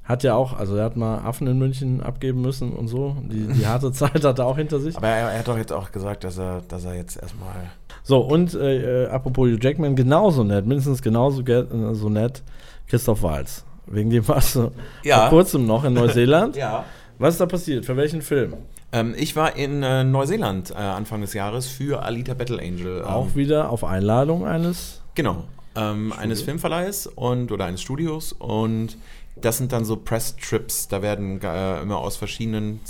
hat 0.02 0.22
ja 0.22 0.34
auch, 0.34 0.52
also 0.52 0.76
er 0.76 0.84
hat 0.84 0.96
mal 0.96 1.18
Affen 1.20 1.46
in 1.46 1.58
München 1.58 2.02
abgeben 2.02 2.42
müssen 2.42 2.72
und 2.74 2.88
so. 2.88 3.16
Die, 3.22 3.46
die 3.46 3.66
harte 3.66 3.90
Zeit 3.92 4.22
hat 4.22 4.38
er 4.38 4.44
auch 4.46 4.58
hinter 4.58 4.78
sich. 4.80 4.94
Aber 4.96 5.08
er, 5.08 5.30
er 5.32 5.38
hat 5.38 5.48
doch 5.48 5.56
jetzt 5.56 5.72
auch 5.72 5.90
gesagt, 5.92 6.24
dass 6.24 6.36
er, 6.38 6.60
dass 6.68 6.84
er 6.84 6.94
jetzt 6.94 7.16
erstmal. 7.16 7.70
So, 8.06 8.20
und 8.20 8.54
äh, 8.54 9.04
äh, 9.04 9.08
apropos 9.08 9.48
Hugh 9.48 9.58
Jackman, 9.60 9.96
genauso 9.96 10.44
nett, 10.44 10.66
mindestens 10.66 11.00
genauso 11.02 11.42
ge- 11.42 11.64
äh, 11.64 11.94
so 11.94 12.08
nett, 12.10 12.42
Christoph 12.86 13.22
Walz. 13.22 13.64
Wegen 13.86 14.10
dem 14.10 14.26
warst 14.28 14.56
du 14.56 14.70
Ja. 15.02 15.20
vor 15.22 15.30
kurzem 15.30 15.66
noch 15.66 15.84
in 15.84 15.94
Neuseeland. 15.94 16.54
Ja. 16.64 16.84
Was 17.18 17.34
ist 17.34 17.40
da 17.40 17.46
passiert? 17.46 17.86
Für 17.86 17.96
welchen 17.96 18.22
Film? 18.22 18.54
Ähm, 18.92 19.14
ich 19.16 19.36
war 19.36 19.56
in 19.56 19.82
äh, 19.82 20.02
Neuseeland 20.04 20.70
äh, 20.72 20.74
Anfang 20.74 21.20
des 21.22 21.32
Jahres 21.32 21.66
für 21.66 22.02
Alita 22.02 22.34
Battle 22.34 22.58
Angel. 22.60 22.98
Ähm, 23.00 23.04
Auch 23.06 23.34
wieder 23.36 23.70
auf 23.70 23.84
Einladung 23.84 24.44
eines. 24.46 25.00
Genau. 25.14 25.44
Ähm, 25.76 26.12
eines 26.12 26.42
Filmverleihs 26.42 27.06
und 27.06 27.50
oder 27.52 27.64
eines 27.66 27.80
Studios 27.82 28.32
und 28.32 28.96
das 29.40 29.58
sind 29.58 29.72
dann 29.72 29.84
so 29.84 29.96
Press-Trips. 29.96 30.88
Da 30.88 31.02
werden 31.02 31.40
äh, 31.42 31.80
immer 31.82 31.98
aus 31.98 32.16
verschiedenen, 32.16 32.80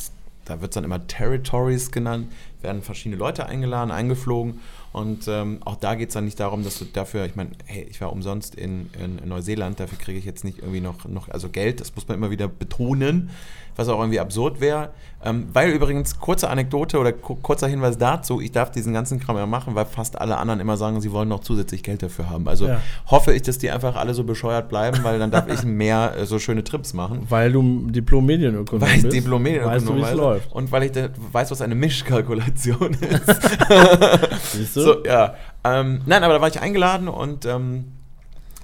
da 0.46 0.60
wird 0.60 0.72
es 0.72 0.74
dann 0.74 0.84
immer 0.84 1.06
Territories 1.06 1.90
genannt, 1.90 2.28
werden 2.62 2.82
verschiedene 2.82 3.16
Leute 3.18 3.46
eingeladen, 3.46 3.90
eingeflogen 3.90 4.60
und 4.94 5.26
ähm, 5.26 5.58
auch 5.64 5.74
da 5.74 5.96
geht 5.96 6.10
es 6.10 6.14
dann 6.14 6.24
nicht 6.24 6.38
darum, 6.38 6.62
dass 6.62 6.78
du 6.78 6.84
dafür, 6.84 7.24
ich 7.24 7.34
meine, 7.34 7.50
hey, 7.64 7.84
ich 7.90 8.00
war 8.00 8.12
umsonst 8.12 8.54
in, 8.54 8.90
in, 8.96 9.28
Neuseeland, 9.28 9.80
dafür 9.80 9.98
kriege 9.98 10.20
ich 10.20 10.24
jetzt 10.24 10.44
nicht 10.44 10.58
irgendwie 10.58 10.80
noch, 10.80 11.04
noch, 11.06 11.28
also 11.30 11.48
Geld, 11.48 11.80
das 11.80 11.96
muss 11.96 12.06
man 12.06 12.16
immer 12.16 12.30
wieder 12.30 12.46
betonen, 12.46 13.30
was 13.76 13.88
auch 13.88 13.98
irgendwie 13.98 14.20
absurd 14.20 14.60
wäre. 14.60 14.90
Ähm, 15.26 15.48
weil 15.54 15.70
übrigens, 15.70 16.18
kurze 16.20 16.50
Anekdote 16.50 16.98
oder 16.98 17.12
ku- 17.12 17.36
kurzer 17.36 17.66
Hinweis 17.66 17.96
dazu, 17.96 18.40
ich 18.42 18.52
darf 18.52 18.70
diesen 18.70 18.92
ganzen 18.92 19.18
Kram 19.20 19.36
ja 19.38 19.46
machen, 19.46 19.74
weil 19.74 19.86
fast 19.86 20.20
alle 20.20 20.36
anderen 20.36 20.60
immer 20.60 20.76
sagen, 20.76 21.00
sie 21.00 21.12
wollen 21.12 21.28
noch 21.30 21.40
zusätzlich 21.40 21.82
Geld 21.82 22.02
dafür 22.02 22.28
haben. 22.28 22.46
Also 22.46 22.68
Ja. 22.68 22.80
hoffe 23.10 23.32
ich, 23.32 23.40
dass 23.42 23.56
die 23.56 23.70
einfach 23.70 23.96
alle 23.96 24.12
so 24.12 24.24
bescheuert 24.24 24.68
bleiben, 24.68 24.98
weil 25.02 25.18
dann 25.18 25.30
darf 25.30 25.48
ich 25.52 25.64
mehr 25.64 26.14
äh, 26.18 26.26
so 26.26 26.38
schöne 26.38 26.62
Trips 26.62 26.92
machen. 26.92 27.26
Weil 27.30 27.52
du 27.52 27.86
Diplom-Medienökonom 27.90 28.82
Weil 28.82 28.96
ich 28.96 29.02
bist. 29.02 29.16
Diplom-Medienökonom 29.16 29.76
Weißt 29.76 29.88
du, 29.88 29.96
wie 29.96 30.02
es 30.02 30.12
läuft. 30.12 30.52
Und 30.52 30.70
weil 30.72 30.82
ich 30.84 30.92
weiß, 31.32 31.50
was 31.50 31.62
eine 31.62 31.74
Mischkalkulation 31.74 32.92
ist. 33.00 34.52
Siehst 34.52 34.76
du? 34.76 34.80
So, 34.82 35.04
ja. 35.04 35.34
Ähm, 35.64 36.02
nein, 36.04 36.22
aber 36.22 36.34
da 36.34 36.40
war 36.42 36.48
ich 36.48 36.60
eingeladen 36.60 37.08
und 37.08 37.46
ähm, 37.46 37.86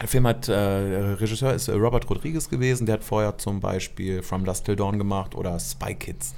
der 0.01 0.09
Film 0.09 0.27
hat, 0.27 0.49
äh, 0.49 0.55
Regisseur 0.55 1.53
ist 1.55 1.69
äh, 1.69 1.73
Robert 1.73 2.09
Rodriguez 2.09 2.49
gewesen, 2.49 2.87
der 2.87 2.95
hat 2.95 3.05
vorher 3.05 3.37
zum 3.39 3.61
Beispiel 3.61 4.23
From 4.23 4.45
Dusk 4.45 4.65
Till 4.65 4.77
Dawn 4.77 4.99
gemacht 4.99 5.35
oder 5.35 5.59
Spy 5.59 5.95
Kids. 5.95 6.35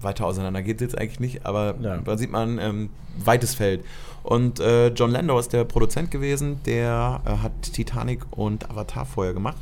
Weiter 0.00 0.26
auseinander 0.26 0.62
geht 0.62 0.80
es 0.80 0.82
jetzt 0.92 0.98
eigentlich 0.98 1.20
nicht, 1.20 1.46
aber 1.46 1.74
Ja. 1.80 1.98
da 1.98 2.16
sieht 2.18 2.30
man 2.30 2.58
ähm, 2.58 2.90
weites 3.24 3.54
Feld. 3.54 3.84
Und 4.24 4.58
äh, 4.60 4.88
John 4.88 5.10
Landau 5.10 5.38
ist 5.38 5.52
der 5.52 5.64
Produzent 5.64 6.10
gewesen, 6.10 6.60
der 6.64 7.20
äh, 7.24 7.30
hat 7.42 7.52
Titanic 7.72 8.20
und 8.30 8.68
Avatar 8.70 9.04
vorher 9.06 9.32
gemacht. 9.34 9.56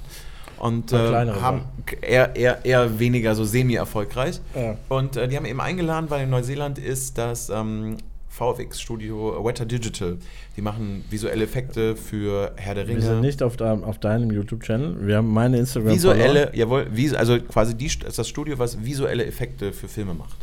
Und 0.59 0.93
äh, 0.93 0.97
haben 1.41 1.63
eher, 2.03 2.37
eher, 2.37 2.65
eher 2.67 2.99
weniger 2.99 3.35
so 3.35 3.45
semi-erfolgreich. 3.45 4.41
Ja. 4.55 4.77
Und 4.91 5.17
äh, 5.17 5.27
die 5.27 5.37
haben 5.37 5.47
eben 5.47 5.61
eingeladen, 5.61 6.11
weil 6.11 6.25
in 6.25 6.31
Neuseeland 6.31 6.79
ist 6.79 7.17
das 7.17 7.49
ähm, 7.49 7.97
VFX-Studio 8.31 9.45
Weta 9.45 9.65
Digital. 9.65 10.17
Die 10.57 10.63
machen 10.63 11.05
visuelle 11.11 11.45
Effekte 11.45 11.97
für 11.97 12.53
Herr 12.57 12.75
der 12.75 12.89
Wir 12.89 13.01
sind 13.01 13.11
Ringe. 13.11 13.21
nicht 13.21 13.43
auf, 13.43 13.57
deinem- 13.57 13.85
auf 13.85 13.99
deinem 13.99 14.31
YouTube-Channel. 14.31 15.07
Wir 15.07 15.17
haben 15.19 15.33
meine 15.33 15.59
Instagram 15.59 15.93
Visuelle, 15.93 16.51
jawohl, 16.55 16.87
vis 16.91 17.13
also 17.15 17.39
quasi 17.41 17.75
die, 17.77 17.87
ist 17.87 18.19
das 18.19 18.29
Studio, 18.29 18.59
was 18.59 18.83
visuelle 18.83 19.27
Effekte 19.27 19.73
für 19.73 19.89
Filme 19.89 20.15
macht. 20.15 20.37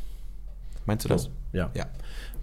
Meinst 0.85 1.05
du 1.05 1.09
das? 1.09 1.29
Ja. 1.53 1.69
Ja. 1.73 1.85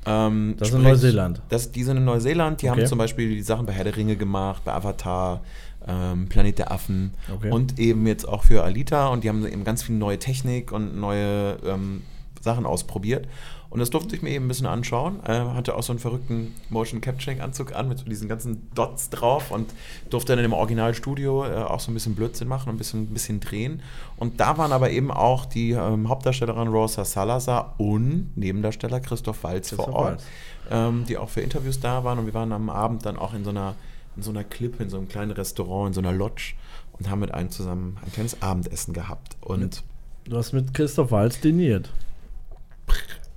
Ähm, 0.07 0.55
Das 0.59 0.69
ist 0.69 0.75
in 0.75 0.83
Neuseeland. 0.83 1.41
Das, 1.49 1.73
die 1.73 1.83
sind 1.83 1.97
in 1.99 2.05
Neuseeland, 2.05 2.61
die 2.61 2.69
Okay. 2.69 2.81
haben 2.81 2.87
zum 2.89 2.99
Beispiel 2.99 3.31
die 3.31 3.43
Sachen 3.43 3.65
bei 3.67 3.73
Herr 3.73 3.85
der 3.85 3.97
Ringe 3.97 4.17
gemacht, 4.17 4.63
bei 4.65 4.73
Avatar, 4.73 5.43
ähm, 5.87 6.29
Planet 6.29 6.59
der 6.59 6.73
Affen 6.73 7.13
Okay. 7.35 7.51
und 7.51 7.79
eben 7.79 8.07
jetzt 8.07 8.27
auch 8.27 8.45
für 8.45 8.65
Alita 8.65 9.09
und 9.09 9.25
die 9.25 9.29
haben 9.29 9.47
eben 9.47 9.65
ganz 9.65 9.83
viel 9.83 9.95
neue 9.97 10.19
Technik 10.19 10.73
und 10.73 10.99
neue 10.99 11.57
ähm, 11.67 12.03
Sachen 12.45 12.67
ausprobiert. 12.67 13.27
Und 13.71 13.81
das 13.81 13.91
durfte 13.91 14.15
ich 14.15 14.23
mir 14.23 14.31
eben 14.31 14.45
ein 14.45 14.49
bisschen 14.49 14.69
anschauen. 14.69 15.19
Äh, 15.27 15.33
hatte 15.33 15.75
auch 15.75 15.83
so 15.83 15.93
einen 15.93 15.99
verrückten 15.99 16.55
Motion 16.71 17.01
Capturing 17.01 17.41
Anzug 17.41 17.75
an 17.75 17.89
mit 17.89 17.99
so 17.99 18.05
diesen 18.05 18.29
ganzen 18.29 18.71
Dots 18.75 19.11
drauf 19.11 19.51
und 19.51 19.73
durfte 20.11 20.37
dann 20.37 20.45
im 20.45 20.53
Originalstudio 20.53 21.45
äh, 21.45 21.55
auch 21.57 21.81
so 21.81 21.91
ein 21.91 21.95
bisschen 21.95 22.15
Blödsinn 22.15 22.47
machen 22.47 22.69
und 22.69 22.77
ein 22.77 22.79
bisschen, 22.79 23.03
ein 23.03 23.15
bisschen 23.15 23.41
drehen. 23.41 23.83
Und 24.17 24.39
da 24.39 24.59
waren 24.59 24.71
aber 24.71 24.91
eben 24.91 25.11
auch 25.11 25.45
die 25.45 25.73
ähm, 25.73 26.09
Hauptdarstellerin 26.09 26.69
Rosa 26.69 27.05
Salazar 27.05 27.75
und 27.79 28.31
Nebendarsteller 28.37 29.01
Christoph 29.01 29.43
Walz 29.43 29.71
Christoph 29.71 29.87
vor 29.87 29.95
Ort, 29.95 30.23
ähm, 30.71 31.05
die 31.09 31.19
auch 31.19 31.31
für 31.31 31.41
Interviews 31.41 31.81
da 31.81 32.05
waren. 32.05 32.21
Und 32.21 32.27
wir 32.27 32.35
waren 32.35 32.53
am 32.53 32.71
Abend 32.71 33.05
dann 33.05 33.17
auch 33.17 33.35
in 33.35 33.43
so 33.43 33.51
einer, 33.51 33.75
in 34.17 34.23
so 34.23 34.31
einer 34.31 34.45
Klippe, 34.45 34.85
in 34.85 34.91
so 34.91 34.99
einem 34.99 35.09
kleinen 35.09 35.33
Restaurant, 35.33 35.89
in 35.89 35.95
so 35.95 36.01
einer 36.01 36.13
Lodge 36.13 36.55
und 36.93 37.11
haben 37.11 37.19
mit 37.19 37.35
einem 37.35 37.51
zusammen 37.51 37.97
ein 38.05 38.13
kleines 38.13 38.41
Abendessen 38.41 38.95
gehabt. 38.95 39.37
Und 39.41 39.83
Du 40.27 40.39
hast 40.39 40.55
mit 40.55 40.73
Christoph 40.73 41.11
Walz 41.11 41.39
diniert. 41.41 41.91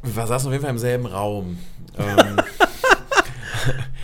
Wir 0.03 0.27
saßen 0.27 0.47
auf 0.47 0.53
jeden 0.53 0.63
Fall 0.63 0.73
im 0.73 0.77
selben 0.77 1.05
Raum. 1.05 1.57
ähm, 1.97 2.37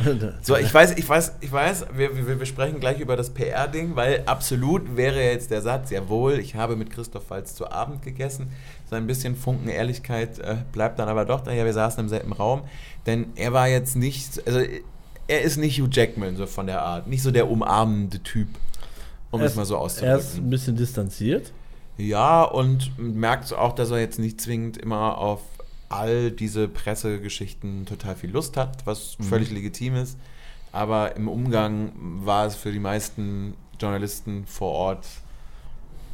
so, 0.42 0.58
ich 0.58 0.74
weiß, 0.74 0.98
ich 0.98 1.08
weiß, 1.08 1.34
ich 1.42 1.52
weiß, 1.52 1.86
wir, 1.96 2.16
wir, 2.16 2.28
wir 2.28 2.36
besprechen 2.36 2.80
gleich 2.80 3.00
über 3.00 3.16
das 3.16 3.30
PR-Ding, 3.30 3.96
weil 3.96 4.24
absolut 4.26 4.98
wäre 4.98 5.22
jetzt 5.22 5.52
der 5.52 5.62
Satz, 5.62 5.92
jawohl, 5.92 6.40
ich 6.40 6.56
habe 6.56 6.76
mit 6.76 6.90
Christoph 6.90 7.30
Walz 7.30 7.56
zu 7.56 7.72
Abend 7.72 8.02
gegessen. 8.02 8.48
So 8.90 8.96
ein 8.96 9.08
bisschen 9.08 9.36
Funken 9.36 9.70
Ehrlichkeit 9.70 10.40
äh, 10.40 10.58
bleibt 10.72 11.00
dann 11.00 11.08
aber 11.08 11.26
doch 11.26 11.42
da. 11.42 11.52
Ja, 11.52 11.66
wir 11.66 11.74
saßen 11.74 12.02
im 12.02 12.10
selben 12.10 12.34
Raum, 12.34 12.62
denn 13.06 13.28
er 13.36 13.54
war 13.54 13.68
jetzt 13.68 13.96
nicht, 13.96 14.46
also 14.46 14.60
er 15.28 15.42
ist 15.42 15.58
nicht 15.58 15.80
Hugh 15.80 15.90
Jackman 15.92 16.36
so 16.36 16.46
von 16.48 16.68
der 16.68 16.82
Art, 16.82 17.08
nicht 17.08 17.24
so 17.24 17.32
der 17.32 17.50
umarmende 17.50 18.20
Typ, 18.22 18.50
um 19.32 19.42
es 19.42 19.56
mal 19.56 19.66
so 19.66 19.76
Er 19.76 19.86
ist 19.86 20.02
auszudrücken. 20.02 20.48
ein 20.48 20.50
bisschen 20.50 20.76
distanziert. 20.76 21.52
Ja, 21.98 22.44
und 22.44 22.98
merkt 22.98 23.54
auch, 23.54 23.74
dass 23.74 23.92
er 23.92 24.00
jetzt 24.00 24.20
nicht 24.20 24.42
zwingend 24.42 24.78
immer 24.78 25.18
auf 25.18 25.42
all 25.90 26.32
diese 26.32 26.68
Pressegeschichten 26.68 27.86
total 27.86 28.16
viel 28.16 28.32
Lust 28.32 28.58
hat, 28.58 28.86
was 28.86 29.18
Mhm. 29.20 29.24
völlig 29.26 29.52
legitim 29.52 29.96
ist. 29.96 30.18
aber 30.72 31.16
im 31.16 31.28
Umgang 31.28 31.92
war 32.26 32.48
es 32.48 32.56
für 32.56 32.72
die 32.72 32.80
meisten 32.80 33.54
Journalisten 33.80 34.48
vor 34.48 34.72
Ort 34.72 35.06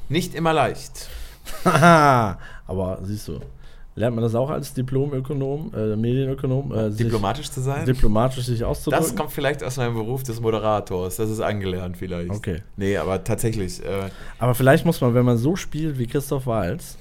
nicht 0.10 0.36
immer 0.36 0.52
leicht. 0.52 1.08
Aber 1.64 3.00
siehst 3.04 3.28
du, 3.30 3.40
lernt 4.00 4.16
man 4.16 4.24
das 4.24 4.34
auch 4.34 4.50
als 4.50 4.74
Diplomökonom, 4.74 5.72
äh, 5.76 5.96
Medienökonom? 5.96 6.72
Äh, 6.72 6.90
sich 6.92 7.04
Diplomatisch 7.06 7.52
zu 7.52 7.62
sein? 7.62 7.86
diplomatisch 7.86 8.46
sich 8.46 8.64
auszudrücken? 8.64 9.06
Das 9.06 9.16
kommt 9.16 9.32
vielleicht 9.32 9.64
aus 9.64 9.78
meinem 9.78 9.94
Beruf 9.94 10.24
des 10.24 10.40
Moderators. 10.40 11.18
Das 11.18 11.30
ist 11.30 11.42
angelernt 11.42 11.98
vielleicht. 11.98 12.32
Okay. 12.32 12.64
Nee, 12.78 12.96
aber 12.98 13.24
tatsächlich. 13.24 13.84
Äh, 13.86 14.10
Aber 14.40 14.56
vielleicht 14.56 14.86
muss 14.86 15.02
man, 15.02 15.14
wenn 15.14 15.26
man 15.26 15.38
so 15.38 15.56
spielt 15.56 16.00
wie 16.00 16.08
Christoph 16.08 16.48
Walz, 16.48 16.98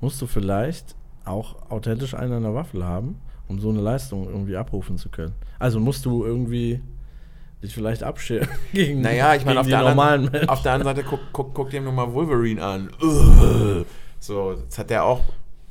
musst 0.00 0.22
du 0.22 0.26
vielleicht 0.26 0.94
auch 1.24 1.56
authentisch 1.70 2.14
einen 2.14 2.32
an 2.34 2.42
der 2.44 2.54
Waffel 2.54 2.84
haben, 2.84 3.18
um 3.48 3.58
so 3.58 3.70
eine 3.70 3.80
Leistung 3.80 4.26
irgendwie 4.28 4.56
abrufen 4.56 4.96
zu 4.98 5.08
können. 5.08 5.32
Also 5.58 5.80
musst 5.80 6.04
du 6.06 6.24
irgendwie 6.24 6.80
dich 7.62 7.74
vielleicht 7.74 8.04
abscheren 8.04 8.46
gegen, 8.72 9.00
naja, 9.00 9.34
ich 9.34 9.44
meine, 9.44 9.58
auf, 9.58 9.66
die 9.66 9.70
der 9.72 9.80
normalen 9.80 10.12
anderen- 10.26 10.32
Menschen. 10.32 10.48
auf 10.48 10.62
der 10.62 10.72
anderen 10.74 10.94
Seite 10.96 11.08
guck, 11.08 11.20
guck, 11.32 11.54
guck 11.54 11.70
dir 11.70 11.80
nur 11.80 11.92
mal 11.92 12.12
Wolverine 12.14 12.62
an. 12.62 12.90
So, 14.18 14.54
das 14.54 14.78
hat 14.78 14.90
er 14.90 15.04
auch 15.04 15.20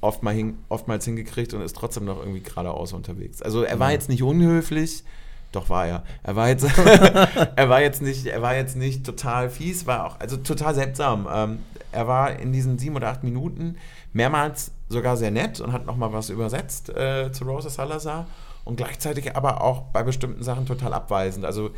oft 0.06 0.24
mal 0.24 0.34
hin, 0.34 0.58
oftmals 0.70 1.06
hingekriegt 1.06 1.53
und 1.53 1.62
ist 1.62 1.76
trotzdem 1.76 2.06
noch 2.06 2.20
irgendwie 2.20 2.41
geradeaus 2.41 2.93
unterwegs. 2.93 3.41
Also 3.41 3.64
er 3.64 3.80
war 3.80 3.91
jetzt 3.91 4.10
nicht 4.10 4.24
unhöflich, 4.24 5.03
doch 5.51 5.70
war 5.70 5.88
er. 5.88 6.03
Er 6.24 6.36
war 6.36 6.49
jetzt, 6.49 6.66
er 7.56 7.70
war 7.70 7.82
jetzt 7.82 8.01
nicht, 8.01 8.26
er 8.26 8.41
war 8.41 8.56
jetzt 8.56 8.76
nicht 8.76 9.06
total 9.06 9.49
fies, 9.49 9.86
war 9.88 10.06
auch 10.06 10.20
also 10.20 10.38
total 10.38 10.76
seltsam. 10.76 11.28
Ähm, 11.32 11.60
er 11.91 12.08
war 12.08 12.39
in 12.39 12.51
diesen 12.51 12.78
sieben 12.78 12.95
oder 12.95 13.10
acht 13.10 13.24
Minuten 13.24 13.78
mehrmals 14.14 14.72
sogar 14.89 15.18
sehr 15.18 15.32
nett 15.32 15.60
und 15.60 15.72
hat 15.72 15.86
noch 15.86 15.97
mal 15.97 16.14
was 16.14 16.30
übersetzt 16.30 16.89
äh, 16.89 17.32
zu 17.32 17.45
Rosa 17.45 17.70
Salazar 17.70 18.28
und 18.64 18.78
gleichzeitig 18.78 19.36
aber 19.36 19.62
auch 19.62 19.84
bei 19.93 20.03
bestimmten 20.03 20.43
Sachen 20.43 20.66
total 20.66 20.93
abweisend. 20.93 21.45
Also 21.45 21.72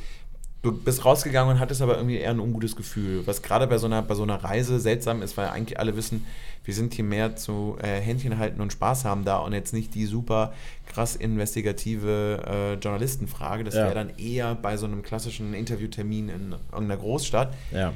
du 0.63 0.71
bist 0.71 1.05
rausgegangen 1.05 1.55
und 1.55 1.59
hattest 1.59 1.81
aber 1.81 1.95
irgendwie 1.97 2.17
eher 2.17 2.31
ein 2.31 2.39
ungutes 2.39 2.75
Gefühl, 2.75 3.25
was 3.25 3.41
gerade 3.41 3.67
bei 3.67 3.77
so 3.77 3.85
einer, 3.85 4.01
bei 4.01 4.15
so 4.15 4.23
einer 4.23 4.43
Reise 4.43 4.79
seltsam 4.79 5.21
ist, 5.21 5.37
weil 5.37 5.47
eigentlich 5.49 5.79
alle 5.79 5.95
wissen, 5.95 6.25
wir 6.65 6.73
sind 6.73 6.93
hier 6.93 7.05
mehr 7.05 7.35
zu 7.37 7.77
äh, 7.81 8.01
Händchen 8.01 8.37
halten 8.37 8.59
und 8.59 8.73
Spaß 8.73 9.05
haben 9.05 9.23
da 9.23 9.37
und 9.37 9.53
jetzt 9.53 9.71
nicht 9.73 9.95
die 9.95 10.05
super 10.05 10.53
krass 10.85 11.15
investigative 11.15 12.43
äh, 12.45 12.73
Journalistenfrage. 12.73 13.63
Das 13.63 13.75
Ja. 13.75 13.83
wäre 13.83 13.95
dann 13.95 14.11
eher 14.17 14.55
bei 14.55 14.75
so 14.77 14.85
einem 14.85 15.03
klassischen 15.03 15.53
Interviewtermin 15.53 16.29
in 16.29 16.55
irgendeiner 16.71 16.97
Großstadt. 16.97 17.53
ja. 17.71 17.93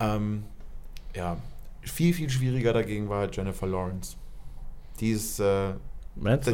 Ähm, 0.00 0.44
ja, 1.16 1.38
viel, 1.82 2.14
viel 2.14 2.30
schwieriger 2.30 2.72
dagegen 2.72 3.08
war 3.08 3.28
Jennifer 3.32 3.66
Lawrence. 3.66 4.16
Die 5.00 5.10
ist 5.10 5.40
äh, 5.40 5.70
Matt, 6.20 6.46
da, 6.46 6.52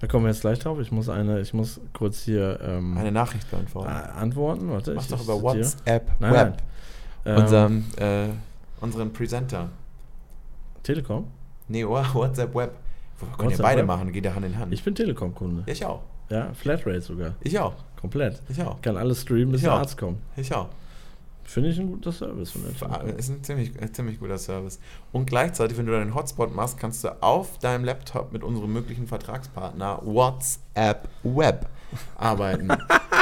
da 0.00 0.06
kommen 0.06 0.24
wir 0.24 0.30
jetzt 0.30 0.40
gleich 0.42 0.58
drauf. 0.58 0.78
Ich 0.80 0.90
muss 0.92 1.08
eine, 1.08 1.40
ich 1.40 1.52
muss 1.54 1.80
kurz 1.92 2.22
hier 2.22 2.58
ähm, 2.62 2.96
eine 2.96 3.12
Nachricht 3.12 3.46
äh, 3.48 3.56
beantworten. 3.56 3.88
antworten. 3.90 4.70
Warte, 4.70 4.94
Mach 4.94 5.02
ich, 5.02 5.08
doch 5.08 5.22
über. 5.22 5.40
WhatsApp 5.42 6.10
Nein, 6.20 6.32
Web. 6.32 6.56
nein. 7.24 7.36
Ähm, 7.36 7.42
Unserem, 7.42 7.84
äh, 7.96 8.26
unseren 8.80 9.12
Presenter. 9.12 9.68
Telekom? 10.82 11.26
Nee, 11.68 11.84
Wha- 11.84 12.12
WhatsApp 12.14 12.54
Web. 12.54 12.72
Wir 13.18 13.28
können 13.28 13.38
ja 13.38 13.44
WhatsApp 13.46 13.62
beide 13.62 13.80
Web? 13.80 13.86
machen, 13.86 14.12
geht 14.12 14.24
ja 14.24 14.34
Hand 14.34 14.44
in 14.46 14.58
Hand. 14.58 14.72
Ich 14.72 14.82
bin 14.84 14.94
Telekom-Kunde. 14.94 15.62
Ja, 15.66 15.72
ich 15.72 15.84
auch. 15.84 16.02
Ja, 16.28 16.52
Flatrate 16.54 17.00
sogar. 17.00 17.34
Ich 17.40 17.58
auch. 17.58 17.74
Komplett. 18.00 18.42
Ich 18.48 18.60
auch. 18.62 18.80
Kann 18.82 18.96
alles 18.96 19.22
streamen, 19.22 19.52
bis 19.52 19.60
Ich 19.62 19.64
der. 19.66 19.72
Arzt 19.74 19.96
kommt. 19.96 20.18
Ich 20.36 20.54
auch. 20.54 20.68
Finde 21.44 21.68
ich 21.68 21.78
ein 21.78 21.88
guter 21.88 22.10
Service 22.10 22.50
von 22.50 22.62
der 22.62 22.74
Telekom. 22.74 23.18
Ist 23.18 23.28
ein 23.28 23.44
ziemlich, 23.44 23.80
äh, 23.80 23.92
ziemlich 23.92 24.18
guter 24.18 24.38
Service. 24.38 24.80
Und 25.12 25.26
gleichzeitig, 25.26 25.76
wenn 25.76 25.86
du 25.86 25.92
deinen 25.92 26.14
Hotspot 26.14 26.54
machst, 26.54 26.78
kannst 26.78 27.04
du 27.04 27.22
auf 27.22 27.58
deinem 27.58 27.84
Laptop 27.84 28.32
mit 28.32 28.42
unserem 28.42 28.72
möglichen 28.72 29.06
Vertragspartner 29.06 30.00
WhatsApp 30.04 31.08
Web 31.22 31.68
arbeiten. 32.16 32.68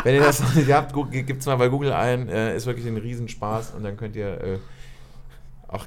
wenn 0.05 0.15
ihr 0.15 0.21
das 0.21 0.41
noch 0.41 0.55
nicht 0.55 0.73
habt, 0.73 0.95
gibt 1.11 1.41
es 1.41 1.47
mal 1.47 1.57
bei 1.57 1.69
Google 1.69 1.93
ein. 1.93 2.29
Äh, 2.29 2.57
ist 2.57 2.67
wirklich 2.67 2.87
ein 2.87 2.97
Riesenspaß. 2.97 3.73
Und 3.73 3.83
dann 3.83 3.97
könnt 3.97 4.15
ihr 4.15 4.41
äh, 4.41 4.59
auch. 5.69 5.87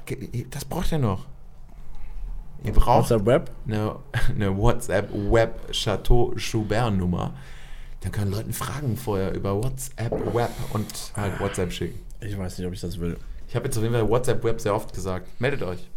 Das 0.50 0.64
braucht 0.64 0.92
ihr 0.92 0.98
noch. 0.98 1.24
Ihr 2.64 2.72
braucht 2.72 3.10
WhatsApp 3.10 3.26
Web? 3.26 3.50
eine, 3.66 3.96
eine 4.28 4.56
WhatsApp 4.56 5.08
Web 5.12 5.72
Chateau 5.72 6.32
Schubert 6.36 6.94
Nummer. 6.94 7.34
Dann 8.00 8.12
können 8.12 8.30
Leuten 8.30 8.52
Fragen 8.52 8.96
vorher 8.96 9.34
über 9.34 9.56
WhatsApp 9.56 10.12
Web 10.34 10.50
und 10.72 11.12
halt 11.16 11.40
WhatsApp 11.40 11.72
schicken. 11.72 12.05
Ich 12.20 12.36
weiß 12.38 12.58
nicht, 12.58 12.66
ob 12.66 12.72
ich 12.72 12.80
das 12.80 12.98
will. 12.98 13.16
Ich 13.48 13.54
habe 13.54 13.66
jetzt 13.66 13.76
auf 13.76 13.82
jeden 13.82 13.94
Fall 13.94 14.08
WhatsApp 14.08 14.42
Web 14.44 14.60
sehr 14.60 14.74
oft 14.74 14.92
gesagt. 14.94 15.28
Meldet 15.40 15.62
euch. 15.62 15.88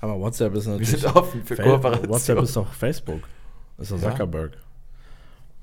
Aber 0.00 0.18
WhatsApp 0.18 0.54
ist 0.54 0.66
Wir 0.66 0.72
natürlich. 0.72 0.90
sind 1.00 1.14
offen 1.16 1.44
für 1.44 1.56
Fa- 1.56 1.62
Kooperation. 1.62 2.08
WhatsApp 2.08 2.38
ist 2.42 2.56
doch 2.56 2.72
Facebook. 2.72 3.20
Das 3.78 3.90
ist 3.90 3.96
doch 3.98 4.02
Ja. 4.02 4.10
Zuckerberg. 4.10 4.58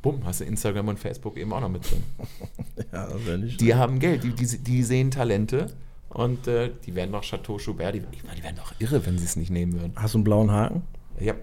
Bumm, 0.02 0.22
hast 0.26 0.40
du 0.40 0.46
Instagram 0.46 0.88
und 0.88 1.00
Facebook 1.00 1.36
eben 1.36 1.52
auch 1.52 1.60
noch 1.60 1.70
mit 1.70 1.90
drin. 1.90 2.04
Ja, 2.94 3.06
das 3.08 3.26
wäre 3.26 3.38
nicht. 3.38 3.60
Die 3.62 3.76
haben 3.76 4.00
Geld, 4.00 4.24
die, 4.24 4.32
die, 4.32 4.58
die 4.58 4.84
sehen 4.84 5.12
Talente 5.12 5.68
und 6.10 6.48
äh, 6.48 6.72
die 6.86 6.96
werden 6.96 7.12
doch 7.12 7.22
Chateau 7.24 7.60
Schubert, 7.60 7.94
die, 7.96 8.02
ich 8.14 8.24
meine, 8.24 8.38
die 8.38 8.44
werden 8.44 8.56
doch 8.56 8.74
irre, 8.80 9.06
wenn 9.06 9.18
sie 9.20 9.26
es 9.26 9.36
nicht 9.36 9.52
nehmen 9.52 9.74
würden. 9.74 9.94
Hast 9.96 10.14
du 10.14 10.20
einen 10.20 10.24
blauen 10.24 10.50
Haken? 10.50 10.84
Ja. 11.20 11.34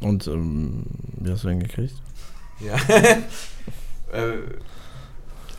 Und 0.00 0.26
ähm, 0.28 0.84
wie 1.20 1.30
hast 1.32 1.44
du 1.44 1.48
den 1.48 1.60
gekriegt? 1.60 1.94
ja. 2.60 2.76
äh, 4.12 4.36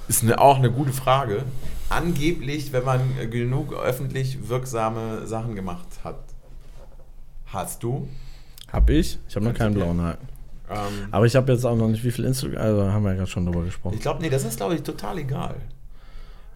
ist 0.07 0.23
eine, 0.23 0.39
auch 0.39 0.57
eine 0.57 0.71
gute 0.71 0.93
Frage. 0.93 1.43
Angeblich, 1.89 2.73
wenn 2.73 2.83
man 2.83 3.01
äh, 3.19 3.27
genug 3.27 3.73
öffentlich 3.73 4.49
wirksame 4.49 5.25
Sachen 5.27 5.55
gemacht 5.55 5.87
hat. 6.03 6.19
Hast 7.47 7.83
du? 7.83 8.07
Hab 8.71 8.89
ich. 8.89 9.19
Ich 9.27 9.35
habe 9.35 9.45
noch 9.45 9.53
keinen 9.53 9.75
blauen 9.75 10.01
Haken. 10.01 10.27
Ähm, 10.69 11.07
Aber 11.11 11.25
ich 11.25 11.35
habe 11.35 11.51
jetzt 11.51 11.63
auch 11.65 11.75
noch 11.75 11.87
nicht, 11.87 12.03
wie 12.03 12.11
viel 12.11 12.25
Instagram. 12.25 12.59
Also 12.59 12.91
haben 12.91 13.03
wir 13.03 13.11
ja 13.11 13.17
gerade 13.17 13.29
schon 13.29 13.45
drüber 13.45 13.63
gesprochen. 13.63 13.95
Ich 13.95 14.01
glaube, 14.01 14.21
nee, 14.21 14.29
das 14.29 14.43
ist, 14.43 14.57
glaube 14.57 14.75
ich, 14.75 14.81
total 14.81 15.19
egal. 15.19 15.55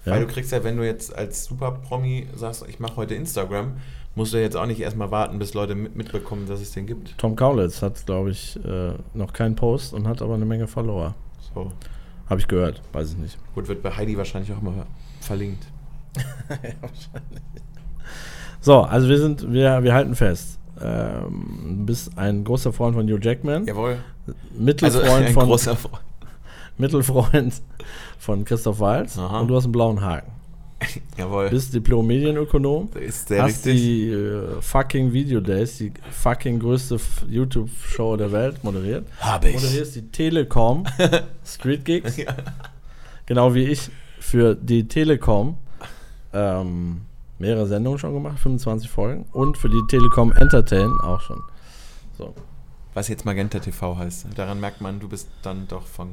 Ja? 0.05 0.13
Weil 0.13 0.21
du 0.21 0.27
kriegst 0.27 0.51
ja, 0.51 0.63
wenn 0.63 0.77
du 0.77 0.85
jetzt 0.85 1.15
als 1.15 1.45
Super-Promi 1.45 2.27
sagst, 2.35 2.65
ich 2.67 2.79
mache 2.79 2.95
heute 2.95 3.15
Instagram, 3.15 3.77
musst 4.15 4.33
du 4.33 4.41
jetzt 4.41 4.55
auch 4.55 4.65
nicht 4.65 4.79
erstmal 4.79 5.11
warten, 5.11 5.37
bis 5.39 5.53
Leute 5.53 5.75
mit, 5.75 5.95
mitbekommen, 5.95 6.47
dass 6.47 6.59
es 6.59 6.71
den 6.71 6.87
gibt. 6.87 7.17
Tom 7.17 7.35
Kaulitz 7.35 7.81
hat, 7.81 8.05
glaube 8.05 8.31
ich, 8.31 8.57
äh, 8.65 8.93
noch 9.13 9.33
keinen 9.33 9.55
Post 9.55 9.93
und 9.93 10.07
hat 10.07 10.21
aber 10.21 10.33
eine 10.33 10.45
Menge 10.45 10.67
Follower. 10.67 11.15
So. 11.53 11.71
Habe 12.29 12.39
ich 12.39 12.47
gehört, 12.47 12.81
weiß 12.93 13.11
ich 13.11 13.17
nicht. 13.17 13.37
Gut, 13.55 13.67
wird 13.67 13.81
bei 13.81 13.95
Heidi 13.95 14.17
wahrscheinlich 14.17 14.51
auch 14.53 14.61
immer 14.61 14.85
verlinkt. 15.19 15.65
So, 18.61 18.81
also 18.81 19.07
wir 19.07 19.17
sind, 19.17 19.53
wir, 19.53 19.83
wir 19.83 19.93
halten 19.93 20.15
fest. 20.15 20.59
Ähm, 20.81 21.75
du 21.79 21.85
bist 21.85 22.17
ein 22.17 22.43
großer 22.43 22.73
Freund 22.73 22.95
von 22.95 23.07
Hugh 23.07 23.19
Jackman, 23.21 23.65
Jawohl. 23.65 23.99
Mittelfreund 24.57 25.05
Also 25.05 25.15
ein 25.15 25.33
von 25.33 25.45
großer 25.45 25.75
Freund. 25.77 26.03
Mittelfreund 26.77 27.61
von 28.17 28.43
Christoph 28.45 28.79
Walz 28.79 29.17
Aha. 29.17 29.39
und 29.39 29.47
du 29.47 29.55
hast 29.55 29.63
einen 29.65 29.71
blauen 29.71 30.01
Haken. 30.01 30.31
Jawohl. 31.17 31.49
Bist 31.49 31.73
Diplom-Medienökonom, 31.73 32.89
ist 32.99 33.27
sehr 33.27 33.43
hast 33.43 33.65
richtig. 33.65 33.75
die 33.81 34.09
äh, 34.11 34.61
fucking 34.61 35.11
Video 35.11 35.39
Days, 35.41 35.77
die 35.77 35.91
fucking 36.11 36.59
größte 36.59 36.97
YouTube-Show 37.27 38.15
der 38.17 38.31
Welt 38.31 38.63
moderiert. 38.63 39.05
Habe 39.19 39.51
Moderierst 39.51 39.95
die 39.95 40.07
Telekom 40.09 40.85
Street 41.45 41.83
Gigs, 41.85 42.17
Ja. 42.17 42.33
genau 43.25 43.53
wie 43.53 43.63
ich 43.65 43.89
für 44.19 44.55
die 44.55 44.87
Telekom 44.87 45.57
ähm, 46.33 47.01
mehrere 47.39 47.65
Sendungen 47.67 47.99
schon 47.99 48.13
gemacht, 48.13 48.39
25 48.39 48.89
Folgen 48.89 49.25
und 49.33 49.57
für 49.57 49.69
die 49.69 49.81
Telekom 49.89 50.31
Entertain 50.33 50.91
auch 51.03 51.21
schon. 51.21 51.41
So. 52.17 52.33
Was 52.93 53.07
jetzt 53.07 53.23
Magenta 53.25 53.59
TV 53.59 53.97
heißt. 53.97 54.27
Daran 54.35 54.59
merkt 54.59 54.81
man, 54.81 54.99
du 54.99 55.07
bist 55.07 55.29
dann 55.41 55.67
doch 55.67 55.85
von 55.85 56.09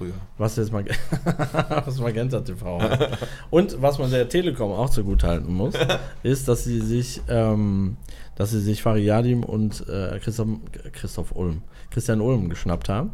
früher. 0.00 0.14
Was 0.38 0.56
jetzt 0.56 0.72
Mag 0.72 0.86
was 1.84 1.98
Magenta 2.00 2.40
TV 2.40 2.80
hat. 2.80 3.18
Und 3.50 3.80
was 3.82 3.98
man 3.98 4.10
der 4.10 4.28
Telekom 4.28 4.72
auch 4.72 4.88
zugutehalten 4.88 5.52
muss, 5.52 5.74
ist, 6.22 6.48
dass 6.48 6.64
sie 6.64 6.80
sich, 6.80 7.20
ähm, 7.28 7.96
dass 8.34 8.50
sie 8.50 8.60
sich 8.60 8.82
Fariadim 8.82 9.44
und 9.44 9.86
äh, 9.88 10.18
Christoph, 10.18 10.48
Christoph 10.92 11.32
Ulm, 11.32 11.62
Christian 11.90 12.20
Ulm 12.20 12.48
geschnappt 12.48 12.88
haben. 12.88 13.10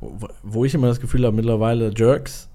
Wo, 0.00 0.28
wo 0.42 0.64
ich 0.64 0.74
immer 0.74 0.88
das 0.88 1.00
Gefühl 1.00 1.24
habe, 1.24 1.36
mittlerweile 1.36 1.92
Jerks, 1.96 2.48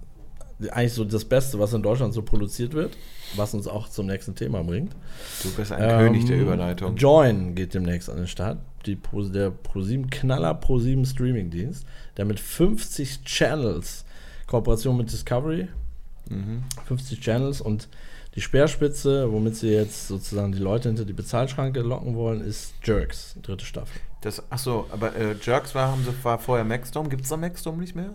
eigentlich 0.72 0.94
so 0.94 1.04
das 1.04 1.26
Beste, 1.26 1.60
was 1.60 1.74
in 1.74 1.82
Deutschland 1.84 2.14
so 2.14 2.22
produziert 2.22 2.74
wird, 2.74 2.98
was 3.36 3.54
uns 3.54 3.68
auch 3.68 3.90
zum 3.90 4.06
nächsten 4.08 4.36
Thema 4.36 4.64
bringt. 4.64 4.94
Du 5.42 5.52
bist 5.52 5.72
ein 5.72 5.82
Ähm, 5.82 6.00
König 6.00 6.26
der 6.26 6.38
Überleitung. 6.38 6.96
Join 6.96 7.56
geht 7.56 7.74
demnächst 7.74 8.10
an 8.10 8.18
den 8.18 8.28
Start. 8.28 8.60
Die 8.86 8.98
der 9.32 9.50
ProSieben 9.52 10.10
Knaller 10.10 10.54
ProSieben 10.54 11.06
Streaming-Dienst, 11.06 11.86
der 12.18 12.26
mit 12.26 12.40
50 12.40 13.24
Channels, 13.24 14.06
Kooperation 14.48 14.98
mit 14.98 15.12
Discovery, 15.12 15.68
Mhm. 16.30 16.64
50 16.86 17.20
Channels 17.20 17.62
und 17.62 17.90
die 18.36 18.42
Speerspitze, 18.42 19.32
womit 19.32 19.56
sie 19.56 19.70
jetzt 19.70 20.08
sozusagen 20.08 20.52
die 20.52 20.60
Leute 20.60 20.90
hinter 20.90 21.06
die 21.06 21.14
Bezahlschranke 21.14 21.82
locken 21.82 22.16
wollen, 22.16 22.42
ist 22.42 22.74
Jerks, 22.84 23.36
dritte 23.42 23.66
Staffel. 23.66 24.00
Das, 24.22 24.42
achso, 24.52 24.88
aber 24.92 25.16
äh, 25.16 25.36
Jerks 25.42 25.76
war, 25.76 25.90
haben 25.90 26.04
sie, 26.04 26.12
war 26.24 26.40
vorher 26.40 26.66
Maxdome. 26.66 27.10
Gibt 27.10 27.24
es 27.24 27.30
da 27.30 27.38
Maxdome 27.38 27.78
nicht 27.80 27.96
mehr? 27.96 28.14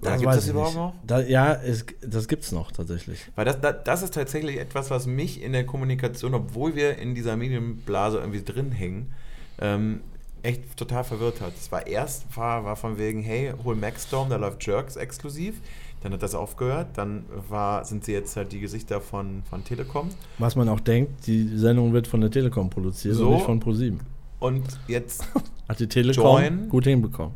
Oder 0.00 0.12
Das 0.12 0.20
gibt 0.20 0.32
es 0.32 0.36
das 0.38 0.48
überhaupt 0.48 0.76
noch? 0.76 0.94
Da, 1.06 1.20
ja, 1.20 1.52
es, 1.52 1.84
das 2.00 2.28
gibt's 2.28 2.52
noch 2.52 2.70
tatsächlich. 2.70 3.18
Weil 3.34 3.44
das, 3.44 3.60
das, 3.60 3.74
das 3.84 4.02
ist 4.02 4.14
tatsächlich 4.14 4.58
etwas, 4.58 4.90
was 4.90 5.06
mich 5.06 5.42
in 5.42 5.52
der 5.52 5.66
Kommunikation, 5.66 6.34
obwohl 6.34 6.76
wir 6.76 6.96
in 6.98 7.14
dieser 7.14 7.36
Medienblase 7.36 8.18
irgendwie 8.18 8.44
drin 8.44 8.70
hängen, 8.70 9.12
ähm, 9.60 10.00
echt 10.42 10.76
total 10.76 11.04
verwirrt 11.04 11.40
hat. 11.40 11.52
Es 11.60 11.70
war 11.72 11.86
erst, 11.86 12.24
war, 12.36 12.64
war 12.64 12.76
von 12.76 12.98
wegen, 12.98 13.22
hey, 13.22 13.52
hol 13.64 13.74
Maxstorm, 13.76 14.28
da 14.30 14.36
läuft 14.36 14.66
Jerks 14.66 14.96
exklusiv. 14.96 15.60
Dann 16.02 16.12
hat 16.12 16.22
das 16.22 16.34
aufgehört. 16.34 16.88
Dann 16.94 17.24
war, 17.48 17.84
sind 17.84 18.04
sie 18.04 18.12
jetzt 18.12 18.36
halt 18.36 18.52
die 18.52 18.60
Gesichter 18.60 19.00
von, 19.00 19.42
von 19.50 19.64
Telekom. 19.64 20.10
Was 20.38 20.54
man 20.54 20.68
auch 20.68 20.80
denkt, 20.80 21.26
die 21.26 21.48
Sendung 21.58 21.92
wird 21.92 22.06
von 22.06 22.20
der 22.20 22.30
Telekom 22.30 22.70
produziert 22.70 23.16
So. 23.16 23.26
und 23.28 23.34
nicht 23.34 23.44
von 23.44 23.58
ProSieben. 23.60 24.00
Und 24.38 24.64
jetzt 24.86 25.24
Hat 25.68 25.80
die 25.80 25.88
Telekom 25.88 26.24
Join. 26.42 26.68
gut 26.68 26.84
hinbekommen. 26.84 27.34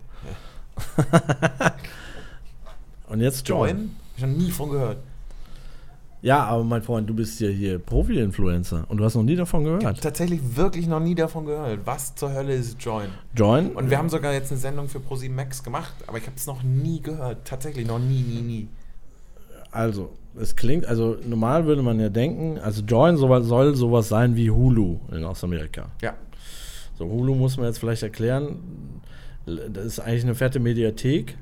und 3.09 3.21
jetzt 3.21 3.47
Join. 3.49 3.69
Join? 3.69 3.79
Hab 3.79 4.17
ich 4.19 4.23
noch 4.25 4.45
nie 4.45 4.51
von 4.51 4.71
gehört. 4.71 4.99
Ja, 6.23 6.45
aber 6.45 6.63
mein 6.63 6.83
Freund, 6.83 7.11
du 7.11 7.15
bist 7.15 7.41
ja 7.41 7.49
hier 7.49 7.81
Profi-Influencer 7.81 8.85
und 8.89 8.99
du 8.99 9.05
hast 9.05 9.17
noch 9.17 9.25
nie 9.25 9.35
davon 9.35 9.63
Ich 9.63 9.69
habe 9.71 9.79
gehört. 9.81 10.01
tatsächlich 10.03 10.41
wirklich 10.57 10.87
noch 10.87 11.01
nie 11.01 11.17
davon 11.17 11.47
gehört. 11.47 11.81
Was 11.85 12.15
zur 12.15 12.33
Hölle 12.33 12.55
ist 12.55 12.81
Join? 12.81 13.09
Join? 13.37 13.73
Und 13.73 13.91
wir 13.91 13.99
haben 13.99 14.09
sogar 14.09 14.33
jetzt 14.33 14.53
eine 14.53 14.61
Sendung 14.61 14.89
für 14.89 15.01
ProSieben 15.01 15.35
Max 15.35 15.65
gemacht, 15.65 15.93
aber 16.07 16.19
ich 16.19 16.27
habe 16.27 16.37
es 16.37 16.47
noch 16.47 16.63
nie 16.63 17.01
gehört. 17.01 17.45
Tatsächlich 17.45 17.89
noch 17.89 17.99
nie, 17.99 18.23
nie, 18.23 18.41
nie. 18.41 18.69
Also, 19.73 20.11
es 20.41 20.55
klingt, 20.55 20.87
also 20.87 21.17
normal 21.27 21.67
würde 21.67 21.83
man 21.83 21.99
ja 21.99 22.09
denken, 22.09 22.59
also 22.61 22.83
Join 22.83 23.17
soll, 23.17 23.43
soll 23.43 23.75
sowas 23.75 24.09
sein 24.09 24.37
wie 24.37 24.49
Hulu 24.49 25.01
in 25.11 25.25
Ostamerika. 25.25 25.91
Ja. 26.03 26.15
So, 26.99 27.07
Hulu 27.07 27.35
muss 27.35 27.57
man 27.57 27.67
jetzt 27.67 27.79
vielleicht 27.79 28.05
erklären. 28.05 28.61
Das 29.45 29.85
ist 29.87 29.99
eigentlich 29.99 30.23
eine 30.23 30.37
fette 30.37 30.61
Mediathek. 30.61 31.37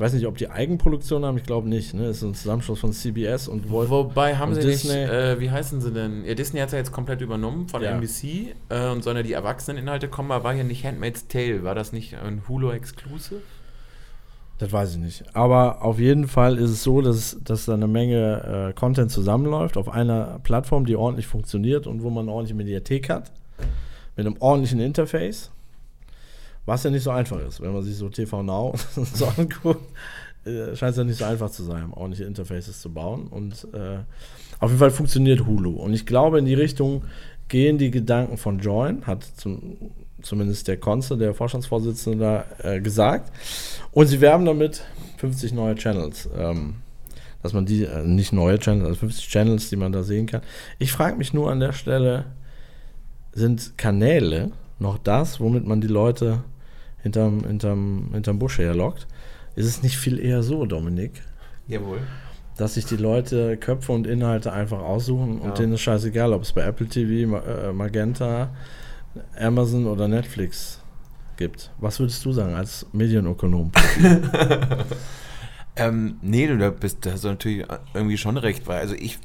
Ich 0.00 0.02
weiß 0.02 0.14
nicht, 0.14 0.26
ob 0.26 0.38
die 0.38 0.48
Eigenproduktion 0.48 1.26
haben, 1.26 1.36
ich 1.36 1.42
glaube 1.42 1.68
nicht. 1.68 1.92
Ne? 1.92 2.06
Das 2.06 2.16
ist 2.16 2.22
ein 2.22 2.32
Zusammenschluss 2.32 2.78
von 2.80 2.90
CBS 2.90 3.48
und 3.48 3.68
Wolf. 3.68 3.90
Wobei 3.90 4.34
haben 4.34 4.54
sie 4.54 4.62
Disney- 4.62 4.94
nicht, 4.98 5.10
äh, 5.10 5.38
wie 5.40 5.50
heißen 5.50 5.82
sie 5.82 5.92
denn? 5.92 6.24
Ja, 6.24 6.32
Disney 6.32 6.58
hat 6.60 6.72
ja 6.72 6.78
jetzt 6.78 6.90
komplett 6.90 7.20
übernommen 7.20 7.68
von 7.68 7.82
Ja. 7.82 7.90
NBC 7.90 8.54
äh, 8.70 8.88
und 8.88 9.04
sollen 9.04 9.18
ja 9.18 9.22
die 9.22 9.34
Erwachseneninhalte 9.34 10.08
kommen, 10.08 10.30
aber 10.32 10.42
war 10.44 10.54
hier 10.54 10.64
nicht 10.64 10.86
Handmaid's 10.86 11.28
Tale. 11.28 11.64
War 11.64 11.74
das 11.74 11.92
nicht 11.92 12.14
ein 12.16 12.40
Hulu-Exclusive? 12.48 13.42
Das 14.56 14.72
weiß 14.72 14.92
ich 14.92 14.98
nicht. 15.00 15.24
Aber 15.36 15.84
auf 15.84 15.98
jeden 15.98 16.28
Fall 16.28 16.56
ist 16.56 16.70
es 16.70 16.82
so, 16.82 17.02
dass, 17.02 17.36
dass 17.44 17.66
da 17.66 17.74
eine 17.74 17.86
Menge 17.86 18.70
äh, 18.70 18.72
Content 18.72 19.10
zusammenläuft 19.10 19.76
auf 19.76 19.90
einer 19.90 20.40
Plattform, 20.42 20.86
die 20.86 20.96
ordentlich 20.96 21.26
funktioniert 21.26 21.86
und 21.86 22.02
wo 22.02 22.08
man 22.08 22.24
eine 22.24 22.32
ordentliche 22.32 22.56
Mediathek 22.56 23.10
hat. 23.10 23.32
Mit 24.16 24.24
einem 24.26 24.36
ordentlichen 24.40 24.80
Interface. 24.80 25.50
Was 26.66 26.84
ja 26.84 26.90
nicht 26.90 27.02
so 27.02 27.10
einfach 27.10 27.40
ist, 27.40 27.60
wenn 27.60 27.72
man 27.72 27.82
sich 27.82 27.96
so 27.96 28.08
TV 28.08 28.42
Now 28.42 28.74
so 29.14 29.26
anguckt. 29.26 29.84
Äh, 30.44 30.74
scheint 30.74 30.92
es 30.92 30.96
ja 30.96 31.04
nicht 31.04 31.18
so 31.18 31.24
einfach 31.24 31.50
zu 31.50 31.64
sein, 31.64 31.92
ordentliche 31.92 32.24
Interfaces 32.24 32.80
zu 32.80 32.92
bauen. 32.92 33.26
Und 33.28 33.66
äh, 33.74 33.98
auf 34.58 34.70
jeden 34.70 34.78
Fall 34.78 34.90
funktioniert 34.90 35.46
Hulu. 35.46 35.72
Und 35.72 35.92
ich 35.92 36.06
glaube, 36.06 36.38
in 36.38 36.44
die 36.44 36.54
Richtung 36.54 37.04
gehen 37.48 37.78
die 37.78 37.90
Gedanken 37.90 38.36
von 38.36 38.58
Join, 38.58 39.06
hat 39.06 39.24
zum, 39.24 39.76
zumindest 40.22 40.68
der 40.68 40.78
Konze, 40.78 41.18
der 41.18 41.34
Vorstandsvorsitzende, 41.34 42.18
da 42.18 42.70
äh, 42.70 42.80
gesagt. 42.80 43.32
Und 43.92 44.06
sie 44.06 44.20
werben 44.20 44.44
damit 44.44 44.82
50 45.18 45.52
neue 45.52 45.74
Channels. 45.74 46.28
Ähm, 46.36 46.76
dass 47.42 47.52
man 47.52 47.66
die, 47.66 47.84
äh, 47.84 48.04
nicht 48.04 48.32
neue 48.32 48.58
Channels, 48.58 48.86
also 48.86 49.00
50 49.00 49.28
Channels, 49.28 49.68
die 49.70 49.76
man 49.76 49.92
da 49.92 50.02
sehen 50.02 50.26
kann. 50.26 50.42
Ich 50.78 50.92
frage 50.92 51.16
mich 51.16 51.32
nur 51.32 51.50
an 51.50 51.60
der 51.60 51.72
Stelle, 51.72 52.26
sind 53.32 53.78
Kanäle 53.78 54.50
noch 54.78 54.98
das, 54.98 55.40
womit 55.40 55.66
man 55.66 55.80
die 55.80 55.86
Leute 55.86 56.42
hinterm, 57.02 57.44
hinterm, 57.44 58.10
hinterm 58.12 58.38
Busch 58.38 58.58
herlockt? 58.58 59.06
Ist 59.56 59.66
es 59.66 59.82
nicht 59.82 59.96
viel 59.96 60.18
eher 60.18 60.42
so, 60.42 60.64
Dominik, 60.66 61.22
Jawohl. 61.66 61.98
dass 62.56 62.74
sich 62.74 62.84
die 62.86 62.96
Leute 62.96 63.56
Köpfe 63.56 63.92
und 63.92 64.06
Inhalte 64.06 64.52
einfach 64.52 64.80
aussuchen 64.80 65.38
und 65.40 65.48
Ja. 65.50 65.54
denen 65.54 65.72
ist 65.74 65.80
scheißegal, 65.82 66.32
ob 66.32 66.42
es 66.42 66.52
bei 66.52 66.62
Apple 66.62 66.86
TV, 66.86 67.36
äh, 67.38 67.72
Magenta, 67.72 68.50
Amazon 69.38 69.86
oder 69.86 70.06
Netflix 70.08 70.80
gibt? 71.36 71.70
Was 71.78 71.98
würdest 71.98 72.24
du 72.24 72.32
sagen 72.32 72.54
als 72.54 72.86
Medienökonom? 72.92 73.72
Ähm, 75.76 76.16
nee, 76.20 76.46
du 76.46 76.70
bist, 76.72 77.06
da 77.06 77.12
hast 77.12 77.24
du 77.24 77.28
natürlich 77.28 77.64
irgendwie 77.94 78.18
schon 78.18 78.36
recht, 78.36 78.66
weil 78.66 78.80
also 78.80 78.94
ich 78.94 79.18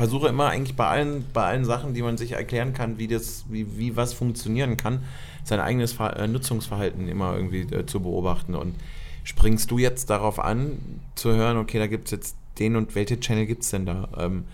versuche 0.00 0.28
immer 0.28 0.48
eigentlich 0.48 0.76
bei 0.76 0.86
allen, 0.86 1.26
bei 1.34 1.44
allen 1.44 1.66
Sachen, 1.66 1.92
die 1.92 2.00
man 2.00 2.16
sich 2.16 2.32
erklären 2.32 2.72
kann, 2.72 2.96
wie 2.96 3.06
das, 3.06 3.44
wie, 3.50 3.76
wie 3.76 3.96
was 3.96 4.14
funktionieren 4.14 4.78
kann, 4.78 5.04
sein 5.44 5.60
eigenes 5.60 5.92
Ver 5.92 6.16
äh, 6.16 6.26
Nutzungsverhalten 6.26 7.06
immer 7.06 7.36
irgendwie 7.36 7.60
äh, 7.74 7.84
zu 7.84 8.00
beobachten. 8.00 8.54
Und 8.54 8.76
springst 9.24 9.70
du 9.70 9.76
jetzt 9.76 10.08
darauf 10.08 10.38
an, 10.38 10.78
zu 11.16 11.34
hören, 11.34 11.58
okay, 11.58 11.78
da 11.78 11.86
gibt 11.86 12.06
es 12.06 12.12
jetzt 12.12 12.36
den 12.58 12.76
und 12.76 12.94
welche 12.94 13.20
Channel 13.20 13.44
gibt 13.44 13.62
es 13.62 13.70
denn 13.72 13.84
da? 13.84 14.08
Ähm, 14.16 14.44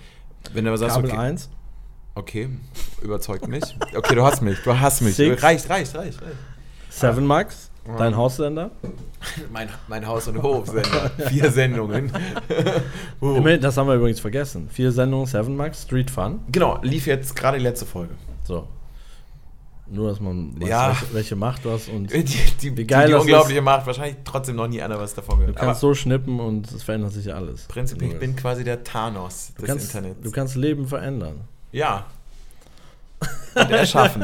wenn 0.52 0.64
du 0.64 0.70
aber 0.70 0.78
sagst, 0.78 0.96
Kabel 0.96 1.12
okay, 1.12 1.20
1, 1.20 1.48
okay, 2.16 2.48
überzeugt 3.00 3.46
mich. 3.46 3.62
Okay, 3.94 4.16
du 4.16 4.24
hast 4.24 4.42
mich, 4.42 4.58
du 4.64 4.76
hast 4.76 5.00
mich. 5.00 5.14
Six. 5.14 5.44
Reicht, 5.44 5.70
reicht, 5.70 5.94
reicht, 5.94 6.20
reicht. 6.22 6.38
7 6.90 7.24
Max, 7.24 7.65
dein 7.98 8.16
Haussender. 8.16 8.70
Mein, 9.52 9.68
mein 9.88 10.06
Haus- 10.06 10.28
und 10.28 10.40
Hofsender. 10.42 11.10
Vier 11.28 11.50
Sendungen. 11.50 12.12
Uh. 13.20 13.40
Das 13.58 13.76
haben 13.76 13.88
wir 13.88 13.94
übrigens 13.96 14.20
vergessen. 14.20 14.68
Vier 14.70 14.92
Sendungen, 14.92 15.26
7 15.26 15.56
Max, 15.56 15.82
Street 15.82 16.10
Fun. 16.10 16.40
Genau, 16.52 16.78
lief 16.82 17.06
jetzt 17.06 17.34
gerade 17.34 17.56
die 17.58 17.64
letzte 17.64 17.86
Folge. 17.86 18.14
So. 18.44 18.68
Nur, 19.88 20.10
dass 20.10 20.20
man 20.20 20.60
weiß, 20.60 20.68
Ja. 20.68 20.88
welche, 20.88 21.14
welche 21.14 21.36
Macht 21.36 21.64
du 21.64 21.70
hast 21.72 21.88
und 21.88 22.12
Die, 22.12 22.22
die, 22.24 22.76
Wie 22.76 22.84
geil 22.86 23.06
die, 23.06 23.12
das 23.12 23.22
unglaubliche 23.22 23.62
Macht. 23.62 23.86
Wahrscheinlich 23.86 24.16
trotzdem 24.24 24.56
noch 24.56 24.68
nie 24.68 24.82
einer 24.82 24.98
was 25.00 25.14
davon 25.14 25.36
du 25.36 25.40
gehört. 25.40 25.56
kannst 25.56 25.68
Aber 25.68 25.74
so 25.78 25.94
schnippen 25.94 26.38
und 26.38 26.70
es 26.70 26.82
verändert 26.82 27.12
sich 27.12 27.32
alles. 27.34 27.62
prinzipiell, 27.64 28.08
ich 28.10 28.14
Du 28.14 28.20
bin 28.20 28.36
quasi 28.36 28.62
der 28.64 28.84
Thanos 28.84 29.52
du 29.56 29.62
des 29.62 29.70
kannst, 29.70 29.86
Internets. 29.94 30.20
du 30.22 30.30
kannst 30.30 30.56
Leben 30.56 30.86
verändern. 30.86 31.40
ja. 31.72 32.04
Und 33.54 33.70
erschaffen. 33.70 34.22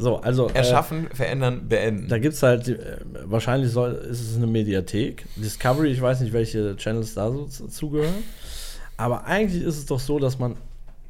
So, 0.00 0.16
also. 0.16 0.48
äh, 0.48 0.52
Erschaffen, 0.54 1.08
verändern, 1.12 1.68
beenden. 1.68 2.08
Da 2.08 2.18
gibt 2.18 2.34
es 2.34 2.42
halt, 2.42 2.66
äh, 2.68 2.96
wahrscheinlich 3.24 3.70
soll, 3.70 3.92
ist 4.10 4.20
es 4.30 4.36
eine 4.36 4.46
Mediathek. 4.46 5.26
Discovery, 5.36 5.90
ich 5.92 6.00
weiß 6.00 6.20
nicht, 6.20 6.32
welche 6.32 6.74
Channels 6.76 7.14
da 7.14 7.30
so 7.30 7.44
zu- 7.46 7.68
zugehören. 7.68 8.14
Aber 8.96 9.24
eigentlich 9.26 9.62
ist 9.62 9.76
es 9.78 9.86
doch 9.86 10.00
so, 10.00 10.18
dass 10.18 10.38
man 10.38 10.56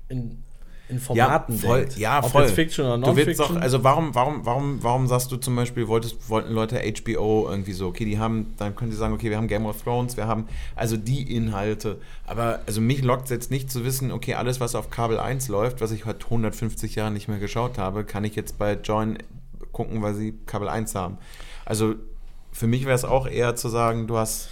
in, 0.09 0.43
in 0.91 0.99
Formaten 0.99 1.57
voll, 1.59 1.81
denkt. 1.81 1.97
ja, 1.99 2.19
Ob 2.23 2.31
voll. 2.31 2.43
jetzt 2.43 2.55
Fiction 2.55 2.87
oder 2.87 2.99
Du 2.99 3.17
willst 3.17 3.41
doch, 3.41 3.51
Non-Fiction. 3.51 3.63
also 3.63 3.85
warum, 3.85 4.15
warum, 4.15 4.45
warum, 4.45 4.83
warum 4.83 5.07
sagst 5.07 5.31
du 5.33 5.37
zum 5.37 5.57
Beispiel, 5.57 5.89
wolltest, 5.89 6.29
wollten 6.29 6.53
Leute 6.53 6.81
HBO 6.81 7.47
irgendwie 7.49 7.73
so, 7.73 7.87
okay, 7.89 8.05
die 8.05 8.19
haben, 8.19 8.55
dann 8.59 8.75
können 8.77 8.91
sie 8.91 8.97
sagen, 8.97 9.15
okay, 9.15 9.31
wir 9.31 9.37
haben 9.37 9.49
Game 9.49 9.67
of 9.67 9.83
Thrones, 9.83 10.17
wir 10.17 10.27
haben 10.27 10.47
also 10.77 10.97
die 10.97 11.35
Inhalte, 11.35 11.99
aber 12.27 12.61
also 12.67 12.81
mich 12.81 13.03
lockt 13.03 13.25
es 13.25 13.31
jetzt 13.31 13.51
nicht 13.51 13.71
zu 13.71 13.85
wissen, 13.85 14.13
okay, 14.13 14.35
alles, 14.35 14.61
was 14.61 14.75
auf 14.75 14.91
Kabel 14.91 15.19
1 15.19 15.49
läuft, 15.49 15.81
was 15.81 15.91
ich 15.93 16.05
heute 16.05 16.25
150 16.25 16.95
Jahre 16.95 17.11
nicht 17.11 17.29
mehr 17.29 17.39
geschaut 17.39 17.79
habe, 17.79 18.05
kann 18.05 18.25
ich 18.25 18.37
jetzt 18.37 18.59
bei 18.59 18.75
Join 18.75 19.19
gucken, 19.73 20.03
weil 20.03 20.15
sie 20.15 20.35
Kabel 20.47 20.69
1 20.69 20.95
haben. 20.95 21.19
Also 21.65 21.95
für 22.53 22.67
mich 22.67 22.85
wäre 22.85 22.95
es 22.97 23.05
auch 23.05 23.27
eher 23.29 23.55
zu 23.55 23.69
sagen, 23.69 24.07
du 24.07 24.17
hast 24.17 24.49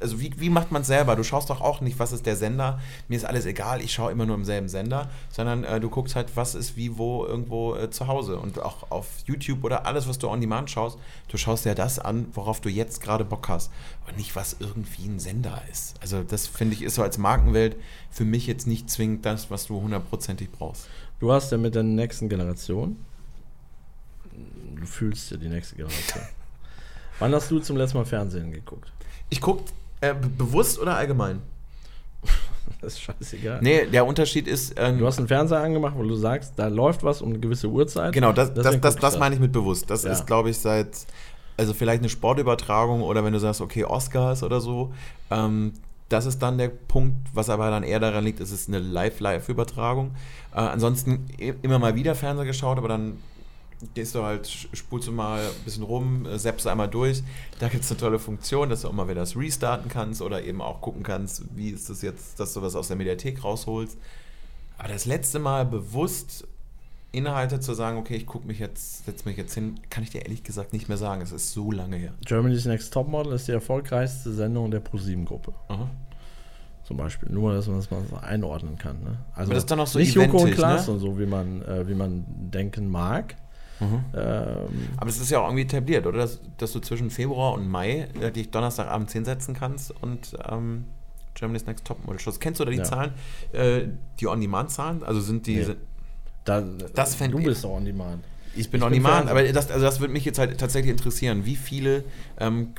also 0.00 0.20
wie, 0.20 0.32
wie 0.38 0.50
macht 0.50 0.72
man 0.72 0.82
es 0.82 0.88
selber? 0.88 1.14
Du 1.14 1.22
schaust 1.22 1.50
doch 1.50 1.60
auch 1.60 1.80
nicht, 1.80 1.98
was 1.98 2.12
ist 2.12 2.26
der 2.26 2.36
Sender. 2.36 2.80
Mir 3.08 3.16
ist 3.16 3.24
alles 3.24 3.44
egal, 3.44 3.80
ich 3.82 3.92
schaue 3.92 4.10
immer 4.10 4.26
nur 4.26 4.34
im 4.34 4.44
selben 4.44 4.68
Sender, 4.68 5.10
sondern 5.30 5.64
äh, 5.64 5.78
du 5.78 5.90
guckst 5.90 6.16
halt, 6.16 6.36
was 6.36 6.54
ist 6.54 6.76
wie 6.76 6.96
wo 6.96 7.24
irgendwo 7.26 7.74
äh, 7.76 7.90
zu 7.90 8.06
Hause. 8.06 8.38
Und 8.38 8.60
auch 8.60 8.90
auf 8.90 9.06
YouTube 9.26 9.62
oder 9.62 9.86
alles, 9.86 10.08
was 10.08 10.18
du 10.18 10.28
on 10.28 10.40
demand 10.40 10.70
schaust, 10.70 10.98
du 11.28 11.36
schaust 11.36 11.66
ja 11.66 11.74
das 11.74 11.98
an, 11.98 12.26
worauf 12.32 12.60
du 12.60 12.68
jetzt 12.68 13.00
gerade 13.02 13.24
Bock 13.24 13.48
hast. 13.48 13.70
Und 14.08 14.16
nicht, 14.16 14.34
was 14.34 14.56
irgendwie 14.58 15.06
ein 15.06 15.18
Sender 15.18 15.62
ist. 15.70 15.94
Also 16.00 16.22
das 16.22 16.46
finde 16.46 16.74
ich 16.74 16.82
ist 16.82 16.94
so 16.94 17.02
als 17.02 17.18
Markenwelt 17.18 17.76
für 18.10 18.24
mich 18.24 18.46
jetzt 18.46 18.66
nicht 18.66 18.90
zwingend 18.90 19.26
das, 19.26 19.50
was 19.50 19.66
du 19.66 19.80
hundertprozentig 19.80 20.50
brauchst. 20.50 20.88
Du 21.20 21.30
hast 21.30 21.52
ja 21.52 21.58
mit 21.58 21.74
der 21.74 21.82
nächsten 21.82 22.28
Generation. 22.28 22.96
Du 24.74 24.86
fühlst 24.86 25.30
ja 25.30 25.36
die 25.36 25.48
nächste 25.48 25.76
Generation. 25.76 26.24
Wann 27.18 27.34
hast 27.34 27.50
du 27.50 27.60
zum 27.60 27.76
letzten 27.76 27.98
Mal 27.98 28.06
Fernsehen 28.06 28.50
geguckt? 28.50 28.90
Ich 29.28 29.42
gucke 29.42 29.64
äh, 30.00 30.14
be- 30.14 30.28
bewusst 30.28 30.78
oder 30.78 30.96
allgemein? 30.96 31.40
Das 32.80 32.94
ist 32.94 33.00
scheißegal. 33.02 33.58
Nee, 33.62 33.86
der 33.86 34.06
Unterschied 34.06 34.46
ist. 34.46 34.74
ähm, 34.76 34.98
Du 34.98 35.06
hast 35.06 35.18
einen 35.18 35.26
Fernseher 35.28 35.58
angemacht, 35.60 35.94
wo 35.96 36.02
du 36.02 36.14
sagst, 36.14 36.52
da 36.56 36.68
läuft 36.68 37.02
was 37.02 37.20
um 37.20 37.30
eine 37.30 37.38
gewisse 37.38 37.66
Uhrzeit. 37.68 38.12
Genau, 38.12 38.32
das, 38.32 38.54
das, 38.54 38.80
das, 38.80 38.96
das 38.96 39.18
meine 39.18 39.34
ich 39.34 39.40
mit 39.40 39.52
bewusst. 39.52 39.90
Das 39.90 40.04
Ja. 40.04 40.12
ist, 40.12 40.26
glaube 40.26 40.50
ich, 40.50 40.58
seit, 40.58 40.88
also 41.56 41.74
vielleicht 41.74 42.00
eine 42.00 42.08
Sportübertragung 42.08 43.02
oder 43.02 43.24
wenn 43.24 43.32
du 43.32 43.38
sagst, 43.40 43.60
okay, 43.60 43.84
Oscars 43.84 44.42
oder 44.42 44.60
so, 44.60 44.94
ähm, 45.30 45.72
das 46.08 46.26
ist 46.26 46.38
dann 46.40 46.58
der 46.58 46.68
Punkt, 46.68 47.16
was 47.34 47.50
aber 47.50 47.70
dann 47.70 47.82
eher 47.82 48.00
daran 48.00 48.24
liegt, 48.24 48.40
es 48.40 48.50
ist 48.50 48.68
eine 48.68 48.78
Live-Live-Übertragung. 48.78 50.12
Äh, 50.54 50.60
ansonsten 50.60 51.26
immer 51.62 51.78
mal 51.78 51.94
wieder 51.96 52.14
Fernseher 52.14 52.46
geschaut, 52.46 52.78
aber 52.78 52.88
dann 52.88 53.18
gehst 53.94 54.14
du 54.14 54.22
halt, 54.22 54.48
spulst 54.48 55.08
du 55.08 55.12
mal 55.12 55.40
ein 55.40 55.64
bisschen 55.64 55.82
rum, 55.82 56.26
äh, 56.26 56.38
zappst 56.38 56.66
einmal 56.66 56.88
durch. 56.88 57.22
Da 57.58 57.68
gibt 57.68 57.84
es 57.84 57.90
eine 57.90 58.00
tolle 58.00 58.18
Funktion, 58.18 58.68
dass 58.68 58.82
du 58.82 58.88
auch 58.88 58.92
mal 58.92 59.08
wieder 59.08 59.20
das 59.20 59.36
restarten 59.36 59.88
kannst 59.88 60.22
oder 60.22 60.42
eben 60.42 60.60
auch 60.60 60.80
gucken 60.80 61.02
kannst, 61.02 61.44
wie 61.56 61.70
ist 61.70 61.90
das 61.90 62.02
jetzt, 62.02 62.38
dass 62.40 62.52
du 62.54 62.62
was 62.62 62.74
aus 62.74 62.88
der 62.88 62.96
Mediathek 62.96 63.42
rausholst. 63.42 63.98
Aber 64.78 64.88
das 64.88 65.06
letzte 65.06 65.38
Mal 65.38 65.66
bewusst 65.66 66.46
Inhalte 67.12 67.58
zu 67.60 67.74
sagen, 67.74 67.98
okay, 67.98 68.14
ich 68.16 68.26
gucke 68.26 68.46
mich 68.46 68.58
jetzt, 68.60 69.04
setze 69.04 69.28
mich 69.28 69.36
jetzt 69.36 69.52
hin, 69.54 69.80
kann 69.90 70.04
ich 70.04 70.10
dir 70.10 70.22
ehrlich 70.22 70.44
gesagt 70.44 70.72
nicht 70.72 70.88
mehr 70.88 70.96
sagen. 70.96 71.20
Es 71.22 71.32
ist 71.32 71.52
so 71.52 71.72
lange 71.72 71.96
her. 71.96 72.14
Germany's 72.24 72.66
Next 72.66 72.92
Topmodel 72.92 73.32
ist 73.32 73.48
die 73.48 73.52
erfolgreichste 73.52 74.32
Sendung 74.32 74.70
der 74.70 74.80
ProSieben-Gruppe. 74.80 75.52
Aha. 75.68 75.90
Zum 76.84 76.96
Beispiel. 76.96 77.30
Nur, 77.30 77.52
dass 77.54 77.66
man 77.66 77.76
das 77.76 77.90
mal 77.90 78.02
so 78.08 78.16
einordnen 78.16 78.78
kann. 78.78 79.02
Ne? 79.02 79.18
Also 79.32 79.50
Aber 79.50 79.54
das 79.54 79.64
ist 79.64 79.70
dann 79.70 79.80
auch 79.80 79.86
so 79.86 79.98
nicht 79.98 80.14
Joko 80.14 80.38
und 80.38 80.52
Klaas 80.52 80.86
ne? 80.86 80.94
und 80.94 81.00
so, 81.00 81.18
wie 81.18 81.26
man, 81.26 81.62
äh, 81.62 81.86
wie 81.88 81.94
man 81.94 82.24
denken 82.28 82.88
mag. 82.88 83.36
Mhm. 83.80 84.04
Ähm, 84.14 84.88
Aber 84.98 85.08
es 85.10 85.18
ist 85.20 85.30
ja 85.30 85.40
auch 85.40 85.46
irgendwie 85.46 85.62
etabliert, 85.62 86.06
oder? 86.06 86.18
Dass, 86.18 86.40
dass 86.58 86.72
du 86.72 86.80
zwischen 86.80 87.10
Februar 87.10 87.54
und 87.54 87.68
Mai 87.68 88.08
äh, 88.20 88.30
dich 88.30 88.50
Donnerstagabend 88.50 89.10
hinsetzen 89.10 89.54
kannst 89.54 89.90
und 90.02 90.36
ähm, 90.50 90.84
Germany's 91.34 91.66
Next 91.66 91.84
Topmodel 91.86 92.18
Schluss. 92.20 92.38
Kennst 92.40 92.60
du 92.60 92.64
da 92.64 92.70
die 92.70 92.78
Ja. 92.78 92.84
Zahlen, 92.84 93.12
äh, 93.52 93.82
die 94.18 94.26
On-Demand-Zahlen? 94.26 95.02
Also 95.02 95.20
sind 95.20 95.46
die. 95.46 95.56
Nee. 95.56 95.62
Sind, 95.64 95.78
da, 96.44 96.62
Das 96.94 97.16
du 97.16 97.38
bist 97.42 97.64
auch 97.64 97.76
on 97.76 97.84
demand. 97.84 98.24
ich 98.56 98.70
bin 98.70 98.80
Ich 98.80 98.86
On 98.86 98.92
Demand, 98.92 99.28
aber 99.30 99.42
das, 99.44 99.70
also 99.70 99.84
das 99.84 100.00
würde 100.00 100.12
mich 100.12 100.24
jetzt 100.24 100.38
halt 100.38 100.58
tatsächlich 100.58 100.90
interessieren. 100.90 101.44
Wie 101.44 101.56
viele 101.56 102.04
ähm, 102.38 102.74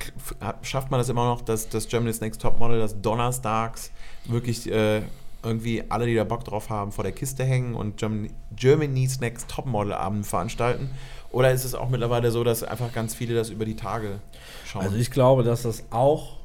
schafft 0.63 0.91
man 0.91 0.99
das 0.99 1.09
immer 1.09 1.25
noch, 1.25 1.41
dass 1.41 1.69
das 1.69 1.87
Germany's 1.87 2.21
Next 2.21 2.41
Topmodel, 2.41 2.79
das 2.79 2.99
donnerstags 3.01 3.91
wirklich 4.25 4.71
äh, 4.71 5.01
irgendwie 5.43 5.83
alle, 5.89 6.05
die 6.05 6.15
da 6.15 6.23
Bock 6.23 6.43
drauf 6.43 6.69
haben, 6.69 6.91
vor 6.91 7.03
der 7.03 7.13
Kiste 7.13 7.43
hängen 7.43 7.75
und 7.75 7.97
Germany, 7.97 8.31
Germany's 8.55 9.19
Next 9.19 9.49
Topmodel 9.49 9.93
Abend 9.93 10.25
veranstalten? 10.25 10.89
Oder 11.31 11.51
ist 11.51 11.63
es 11.63 11.75
auch 11.75 11.89
mittlerweile 11.89 12.31
so, 12.31 12.43
dass 12.43 12.63
einfach 12.63 12.93
ganz 12.93 13.15
viele 13.15 13.35
das 13.35 13.49
über 13.49 13.65
die 13.65 13.75
Tage 13.75 14.19
schauen? 14.65 14.83
Also 14.83 14.97
ich 14.97 15.11
glaube, 15.11 15.43
dass 15.43 15.63
das 15.63 15.83
auch 15.89 16.37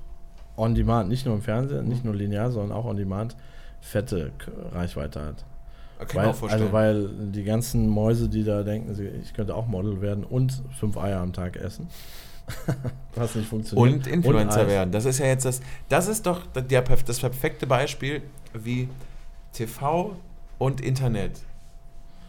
on 0.57 0.75
demand, 0.75 1.09
nicht 1.09 1.27
nur 1.27 1.35
im 1.35 1.43
Fernsehen, 1.43 1.89
nicht 1.89 2.05
nur 2.05 2.15
linear, 2.15 2.51
sondern 2.51 2.77
auch 2.77 2.85
on 2.85 2.97
demand 2.97 3.37
fette 3.81 4.33
Reichweite 4.73 5.21
hat. 5.21 5.45
Kann 5.99 6.23
Weil, 6.23 6.29
auch 6.29 6.35
vorstellen. 6.35 6.63
also 6.63 6.73
weil 6.73 7.09
die 7.33 7.45
ganzen 7.45 7.89
Mäuse, 7.89 8.29
die 8.29 8.45
da 8.45 8.63
denken, 8.63 8.95
ich 9.23 9.33
könnte 9.33 9.55
auch 9.55 9.67
Model 9.67 10.03
werden 10.03 10.25
und 10.25 10.63
fünf 10.79 10.97
Eier 10.99 11.21
am 11.21 11.33
Tag 11.33 11.57
essen, 11.57 11.89
was 13.15 13.35
nicht 13.35 13.49
funktioniert. 13.49 13.95
und 13.95 14.07
Influencer 14.07 14.63
Eis. 14.63 14.69
werden. 14.69 14.93
Das 14.93 15.05
ist 15.05 15.19
ja 15.19 15.27
jetzt 15.27 15.45
das. 15.45 15.61
Das 15.89 16.09
ist 16.09 16.27
doch 16.27 16.47
der, 16.47 16.83
das 16.83 17.21
perfekte 17.21 17.67
Beispiel, 17.67 18.23
wie 18.55 18.89
TV 19.53 20.17
und 20.59 20.81
Internet. 20.81 21.41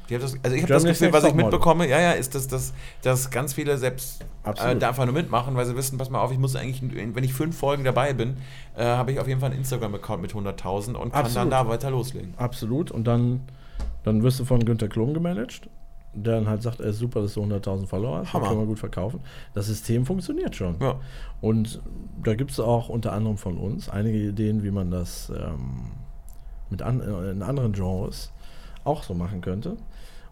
Das, 0.09 0.35
also 0.41 0.55
ich 0.55 0.63
habe 0.63 0.73
das 0.73 0.85
Gefühl, 0.85 1.11
was 1.11 1.25
ich 1.25 1.33
mitbekomme, 1.33 1.87
ja, 1.89 1.99
ja, 1.99 2.11
ist, 2.13 2.33
dass, 2.33 2.47
dass, 2.47 2.73
dass 3.01 3.29
ganz 3.29 3.53
viele 3.53 3.77
selbst 3.77 4.23
äh, 4.45 4.75
da 4.77 4.87
einfach 4.87 5.03
nur 5.03 5.13
mitmachen, 5.13 5.55
weil 5.55 5.65
sie 5.65 5.75
wissen, 5.75 5.97
pass 5.97 6.09
mal 6.09 6.21
auf, 6.21 6.31
ich 6.31 6.37
muss 6.37 6.55
eigentlich, 6.55 6.81
wenn 6.81 7.23
ich 7.25 7.33
fünf 7.33 7.57
Folgen 7.57 7.83
dabei 7.83 8.13
bin, 8.13 8.37
äh, 8.77 8.85
habe 8.85 9.11
ich 9.11 9.19
auf 9.19 9.27
jeden 9.27 9.41
Fall 9.41 9.49
einen 9.49 9.59
Instagram-Account 9.59 10.21
mit 10.21 10.31
100.000 10.31 10.93
und 10.93 11.11
kann 11.11 11.25
Absolut. 11.25 11.35
dann 11.35 11.49
da 11.49 11.67
weiter 11.67 11.91
loslegen. 11.91 12.33
Absolut. 12.37 12.89
Und 12.89 13.05
dann, 13.05 13.41
dann 14.03 14.23
wirst 14.23 14.39
du 14.39 14.45
von 14.45 14.63
Günter 14.63 14.87
Klum 14.87 15.13
gemanagt, 15.13 15.69
der 16.13 16.33
dann 16.35 16.47
halt 16.47 16.63
sagt, 16.63 16.79
er 16.79 16.87
ist 16.87 16.97
super, 16.99 17.21
dass 17.21 17.33
du 17.35 17.43
100.000 17.43 17.85
Follower 17.87 18.19
hast, 18.19 18.33
Hammer. 18.33 18.47
können 18.47 18.61
wir 18.61 18.65
gut 18.65 18.79
verkaufen. 18.79 19.19
Das 19.53 19.67
System 19.67 20.05
funktioniert 20.05 20.55
schon. 20.55 20.75
Ja. 20.81 20.99
Und 21.41 21.81
da 22.23 22.33
gibt 22.35 22.51
es 22.51 22.59
auch 22.59 22.89
unter 22.89 23.13
anderem 23.13 23.37
von 23.37 23.57
uns 23.57 23.87
einige 23.89 24.17
Ideen, 24.17 24.63
wie 24.63 24.71
man 24.71 24.89
das 24.89 25.29
ähm, 25.29 25.91
mit 26.69 26.81
an, 26.81 27.01
äh, 27.01 27.31
in 27.31 27.43
anderen 27.43 27.73
Genres 27.73 28.31
auch 28.83 29.03
so 29.03 29.13
machen 29.13 29.41
könnte. 29.41 29.77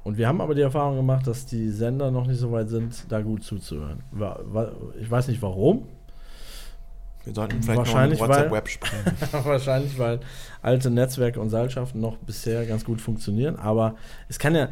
Und 0.03 0.17
wir 0.17 0.27
haben 0.27 0.39
aber 0.41 0.53
die 0.55 0.61
Erfahrung 0.61 0.95
gemacht, 0.97 1.25
dass 1.27 1.45
die 1.45 1.69
Sender 1.69 2.11
noch 2.11 2.27
nicht 2.27 2.39
so 2.39 2.51
weit 2.51 2.69
sind, 2.69 3.11
da 3.11 3.21
gut 3.21 3.43
zuzuhören. 3.43 4.01
Ich 4.99 5.09
weiß 5.09 5.27
nicht 5.27 5.41
warum. 5.41 5.87
Wir 7.23 7.33
sollten 7.33 7.63
vielleicht 7.63 7.79
Wahrscheinlich, 7.79 8.19
noch 8.19 8.27
mit 8.27 8.35
weil- 8.37 8.43
WhatsApp-Web 8.51 8.67
sprechen. 8.69 9.11
Wahrscheinlich, 9.45 9.97
weil 9.97 10.19
alte 10.61 10.91
Netzwerke 10.91 11.39
und 11.39 11.49
Seilschaften 11.49 11.99
noch 11.99 12.17
bisher 12.17 12.65
ganz 12.67 12.85
gut 12.85 13.01
funktionieren. 13.01 13.55
Aber 13.55 13.95
es 14.29 14.37
kann 14.37 14.53
ja 14.53 14.69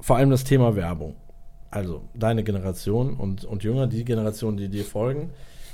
vor 0.00 0.16
allem 0.16 0.30
das 0.30 0.44
Thema 0.44 0.76
Werbung. 0.76 1.14
Also 1.70 2.02
deine 2.14 2.44
Generation 2.44 3.14
und, 3.14 3.44
und 3.44 3.62
jünger, 3.64 3.86
die 3.86 4.04
Generation, 4.04 4.56
die 4.56 4.68
dir 4.68 4.84
folgen, 4.84 5.30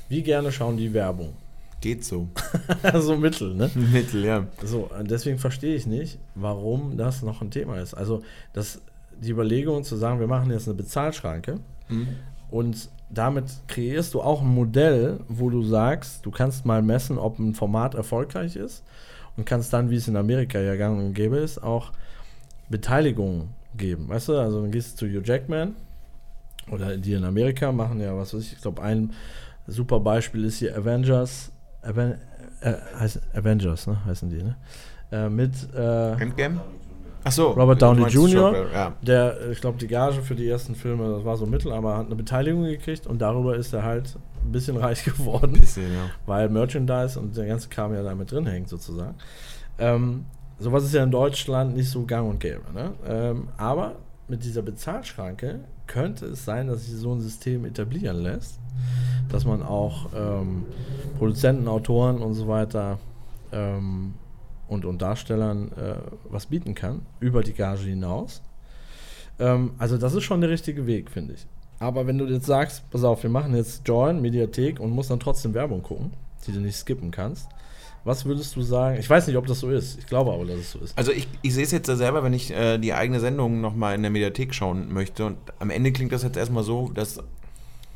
wie 0.08 0.22
gerne 0.22 0.50
schauen 0.50 0.76
die 0.76 0.92
Werbung? 0.92 1.34
Geht 1.80 2.04
so. 2.04 2.28
so 3.00 3.16
mittel, 3.16 3.54
ne? 3.54 3.70
Mittel, 3.92 4.24
ja. 4.24 4.46
So, 4.64 4.90
deswegen 5.02 5.38
verstehe 5.38 5.74
ich 5.74 5.86
nicht, 5.86 6.18
warum 6.34 6.96
das 6.96 7.22
noch 7.22 7.42
ein 7.42 7.50
Thema 7.50 7.78
ist. 7.80 7.94
Also, 7.94 8.22
das, 8.52 8.80
die 9.20 9.30
Überlegung 9.30 9.82
zu 9.84 9.96
sagen, 9.96 10.20
wir 10.20 10.26
machen 10.28 10.50
jetzt 10.50 10.68
eine 10.68 10.76
Bezahlschranke 10.76 11.58
Mhm. 11.88 12.08
und 12.50 12.88
damit 13.10 13.44
kreierst 13.66 14.14
du 14.14 14.22
auch 14.22 14.40
ein 14.40 14.48
Modell, 14.48 15.20
wo 15.28 15.50
du 15.50 15.62
sagst, 15.62 16.24
du 16.24 16.30
kannst 16.30 16.64
mal 16.64 16.80
messen, 16.80 17.18
ob 17.18 17.38
ein 17.38 17.54
Format 17.54 17.94
erfolgreich 17.94 18.56
ist 18.56 18.82
und 19.36 19.44
kannst 19.44 19.72
dann, 19.72 19.90
wie 19.90 19.96
es 19.96 20.08
in 20.08 20.16
Amerika 20.16 20.58
ja 20.60 20.76
gang 20.76 20.98
und 20.98 21.12
gäbe 21.14 21.36
ist, 21.38 21.62
auch 21.62 21.92
Beteiligung 22.70 23.48
geben. 23.76 24.08
Weißt 24.08 24.28
du, 24.28 24.36
also 24.38 24.62
dann 24.62 24.70
gehst 24.70 25.00
du 25.00 25.06
zu 25.06 25.12
Hugh 25.12 25.22
Jackman 25.24 25.74
oder 26.70 26.96
die 26.96 27.14
in 27.14 27.24
Amerika 27.24 27.72
machen 27.72 28.00
ja, 28.00 28.16
was 28.16 28.34
weiß 28.34 28.42
ich, 28.42 28.52
ich 28.54 28.60
glaube, 28.60 28.82
ein 28.82 29.12
super 29.66 30.00
Beispiel 30.00 30.44
ist 30.44 30.58
hier 30.58 30.76
Avengers, 30.76 31.50
Aven 31.82 32.14
äh, 32.60 32.74
heißt 32.98 33.20
Avengers, 33.34 33.86
ne, 33.86 34.04
heißen 34.04 34.30
die, 34.30 34.42
ne? 34.42 34.56
Äh, 35.10 35.28
mit 35.28 35.52
äh, 35.74 36.12
Endgame? 36.12 36.60
Achso. 37.24 37.50
Robert 37.50 37.80
Downey 37.80 38.06
Jr. 38.08 38.66
Ja. 38.72 38.92
der, 39.00 39.50
ich 39.50 39.60
glaube, 39.60 39.78
die 39.78 39.86
Gage 39.86 40.22
für 40.22 40.34
die 40.34 40.48
ersten 40.48 40.74
Filme, 40.74 41.08
das 41.08 41.24
war 41.24 41.36
so 41.36 41.46
mittel, 41.46 41.72
aber 41.72 41.96
hat 41.96 42.06
eine 42.06 42.16
Beteiligung 42.16 42.64
gekriegt 42.64 43.06
und 43.06 43.20
darüber 43.20 43.54
ist 43.54 43.72
er 43.72 43.84
halt 43.84 44.16
ein 44.44 44.50
bisschen 44.50 44.76
reich 44.76 45.04
geworden, 45.04 45.52
Bisschen, 45.52 45.92
ja. 45.92 46.10
weil 46.26 46.48
Merchandise 46.48 47.18
und 47.18 47.36
der 47.36 47.46
ganze 47.46 47.68
Kram 47.68 47.94
ja 47.94 48.02
damit 48.02 48.32
drin 48.32 48.46
hängt, 48.46 48.68
sozusagen. 48.68 49.14
Ähm, 49.78 50.24
sowas 50.62 50.84
ist 50.84 50.94
ja 50.94 51.02
in 51.02 51.10
Deutschland 51.10 51.74
nicht 51.74 51.90
so 51.90 52.04
gang 52.04 52.28
und 52.28 52.40
gäbe. 52.40 52.62
Ne? 52.72 52.94
Ähm, 53.06 53.48
aber 53.56 53.96
mit 54.28 54.44
dieser 54.44 54.62
Bezahlschranke 54.62 55.60
könnte 55.86 56.26
es 56.26 56.44
sein, 56.44 56.68
dass 56.68 56.86
sich 56.86 56.94
so 56.94 57.12
ein 57.12 57.20
System 57.20 57.64
etablieren 57.64 58.22
lässt, 58.22 58.58
dass 59.28 59.44
man 59.44 59.62
auch 59.62 60.06
ähm, 60.16 60.64
Produzenten, 61.18 61.68
Autoren 61.68 62.18
und 62.18 62.34
so 62.34 62.48
weiter 62.48 62.98
ähm, 63.52 64.14
und, 64.68 64.84
und 64.84 65.02
Darstellern 65.02 65.70
äh, 65.72 65.96
was 66.30 66.46
bieten 66.46 66.74
kann, 66.74 67.02
über 67.20 67.42
die 67.42 67.52
Gage 67.52 67.82
hinaus. 67.82 68.42
Ähm, 69.38 69.72
also 69.78 69.98
das 69.98 70.14
ist 70.14 70.24
schon 70.24 70.40
der 70.40 70.50
richtige 70.50 70.86
Weg, 70.86 71.10
finde 71.10 71.34
ich. 71.34 71.46
Aber 71.78 72.06
wenn 72.06 72.16
du 72.16 72.26
jetzt 72.26 72.46
sagst, 72.46 72.88
pass 72.90 73.02
auf, 73.02 73.22
wir 73.22 73.30
machen 73.30 73.54
jetzt 73.56 73.86
Join, 73.86 74.22
Mediathek 74.22 74.78
und 74.78 74.90
musst 74.90 75.10
dann 75.10 75.20
trotzdem 75.20 75.52
Werbung 75.52 75.82
gucken, 75.82 76.12
die 76.46 76.52
du 76.52 76.60
nicht 76.60 76.76
skippen 76.76 77.10
kannst, 77.10 77.48
was 78.04 78.24
würdest 78.24 78.56
du 78.56 78.62
sagen? 78.62 78.98
Ich 78.98 79.08
weiß 79.08 79.26
nicht, 79.26 79.36
ob 79.36 79.46
das 79.46 79.60
so 79.60 79.70
ist. 79.70 79.98
Ich 79.98 80.06
glaube 80.06 80.32
aber, 80.32 80.44
dass 80.44 80.56
es 80.58 80.72
so 80.72 80.78
ist. 80.80 80.98
Also 80.98 81.12
ich, 81.12 81.28
ich 81.42 81.54
sehe 81.54 81.64
es 81.64 81.70
jetzt 81.70 81.86
selber, 81.86 82.24
wenn 82.24 82.32
ich 82.32 82.50
äh, 82.50 82.78
die 82.78 82.92
eigene 82.92 83.20
Sendung 83.20 83.60
nochmal 83.60 83.94
in 83.94 84.02
der 84.02 84.10
Mediathek 84.10 84.54
schauen 84.54 84.92
möchte. 84.92 85.24
Und 85.26 85.38
am 85.60 85.70
Ende 85.70 85.92
klingt 85.92 86.12
das 86.12 86.22
jetzt 86.22 86.36
erstmal 86.36 86.64
so, 86.64 86.90
dass 86.92 87.20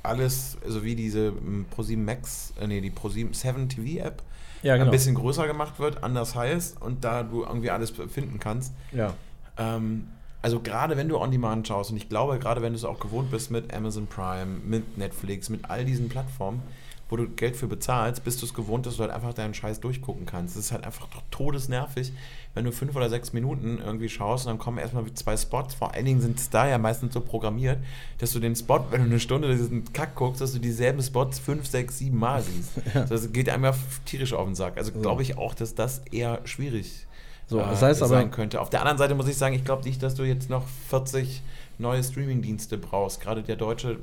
alles, 0.02 0.56
also 0.64 0.84
wie 0.84 0.94
diese 0.94 1.28
ähm, 1.28 1.66
ProSieben 1.70 2.04
Max, 2.04 2.52
äh, 2.60 2.66
nee, 2.66 2.80
die 2.80 2.90
ProSieben 2.90 3.34
7 3.34 3.68
TV 3.68 4.04
App, 4.06 4.22
Ja, 4.62 4.74
genau. 4.74 4.86
ein 4.86 4.90
bisschen 4.92 5.16
größer 5.16 5.46
gemacht 5.46 5.78
wird, 5.80 6.04
anders 6.04 6.34
heißt 6.34 6.80
und 6.80 7.04
da 7.04 7.24
du 7.24 7.42
irgendwie 7.42 7.70
alles 7.70 7.90
finden 7.90 8.38
kannst. 8.38 8.72
Ja. 8.92 9.14
Ähm, 9.58 10.06
also 10.42 10.60
gerade 10.60 10.96
wenn 10.96 11.08
du 11.08 11.18
On 11.18 11.32
Demand 11.32 11.66
schaust 11.66 11.90
und 11.90 11.96
ich 11.96 12.08
glaube, 12.08 12.38
gerade 12.38 12.62
wenn 12.62 12.72
du 12.72 12.76
es 12.76 12.84
auch 12.84 13.00
gewohnt 13.00 13.32
bist 13.32 13.50
mit 13.50 13.74
Amazon 13.74 14.06
Prime, 14.06 14.60
mit 14.64 14.96
Netflix, 14.96 15.48
mit 15.48 15.68
all 15.68 15.84
diesen 15.84 16.08
Plattformen, 16.08 16.62
wo 17.08 17.16
du 17.16 17.28
Geld 17.28 17.56
für 17.56 17.68
bezahlst, 17.68 18.24
bist 18.24 18.42
du 18.42 18.46
es 18.46 18.52
gewohnt, 18.54 18.84
dass 18.86 18.96
du 18.96 19.02
halt 19.02 19.12
einfach 19.12 19.32
deinen 19.32 19.54
Scheiß 19.54 19.78
durchgucken 19.80 20.26
kannst. 20.26 20.56
Es 20.56 20.66
ist 20.66 20.72
halt 20.72 20.84
einfach 20.84 21.06
doch 21.08 21.22
todesnervig, 21.30 22.12
wenn 22.54 22.64
du 22.64 22.72
fünf 22.72 22.96
oder 22.96 23.08
sechs 23.08 23.32
Minuten 23.32 23.78
irgendwie 23.78 24.08
schaust 24.08 24.46
und 24.46 24.50
dann 24.50 24.58
kommen 24.58 24.78
erstmal 24.78 25.04
zwei 25.14 25.36
Spots. 25.36 25.74
Vor 25.74 25.94
allen 25.94 26.04
Dingen 26.04 26.20
sind 26.20 26.38
es 26.38 26.50
da 26.50 26.66
ja 26.66 26.78
meistens 26.78 27.14
so 27.14 27.20
programmiert, 27.20 27.78
dass 28.18 28.32
du 28.32 28.40
den 28.40 28.56
Spot, 28.56 28.84
wenn 28.90 29.02
du 29.02 29.06
eine 29.06 29.20
Stunde 29.20 29.54
diesen 29.56 29.92
Kack 29.92 30.16
guckst, 30.16 30.40
dass 30.40 30.52
du 30.52 30.58
dieselben 30.58 31.00
Spots 31.02 31.38
fünf, 31.38 31.66
sechs, 31.66 31.98
sieben 31.98 32.18
Mal 32.18 32.42
siehst. 32.42 32.72
Das 33.08 33.32
geht 33.32 33.48
einem 33.50 33.64
ja 33.64 33.74
tierisch 34.04 34.32
auf 34.32 34.46
den 34.46 34.54
Sack. 34.56 34.76
Also 34.76 34.90
glaube 34.92 35.22
ich 35.22 35.38
auch, 35.38 35.54
dass 35.54 35.74
das 35.76 36.00
eher 36.10 36.40
schwierig 36.44 37.06
So, 37.46 37.60
äh, 37.60 37.62
das 37.66 37.82
heißt 37.82 38.02
aber- 38.02 38.08
sein 38.08 38.32
könnte. 38.32 38.60
Auf 38.60 38.70
der 38.70 38.80
anderen 38.80 38.98
Seite 38.98 39.14
muss 39.14 39.28
ich 39.28 39.36
sagen, 39.36 39.54
ich 39.54 39.64
glaube 39.64 39.84
nicht, 39.84 40.02
dass 40.02 40.14
du 40.16 40.24
jetzt 40.24 40.50
noch 40.50 40.66
40 40.88 41.42
neue 41.78 42.02
Streaming-Dienste 42.02 42.78
brauchst. 42.78 43.20
Gerade 43.20 43.42
der 43.44 43.54
Deutsche, 43.56 43.98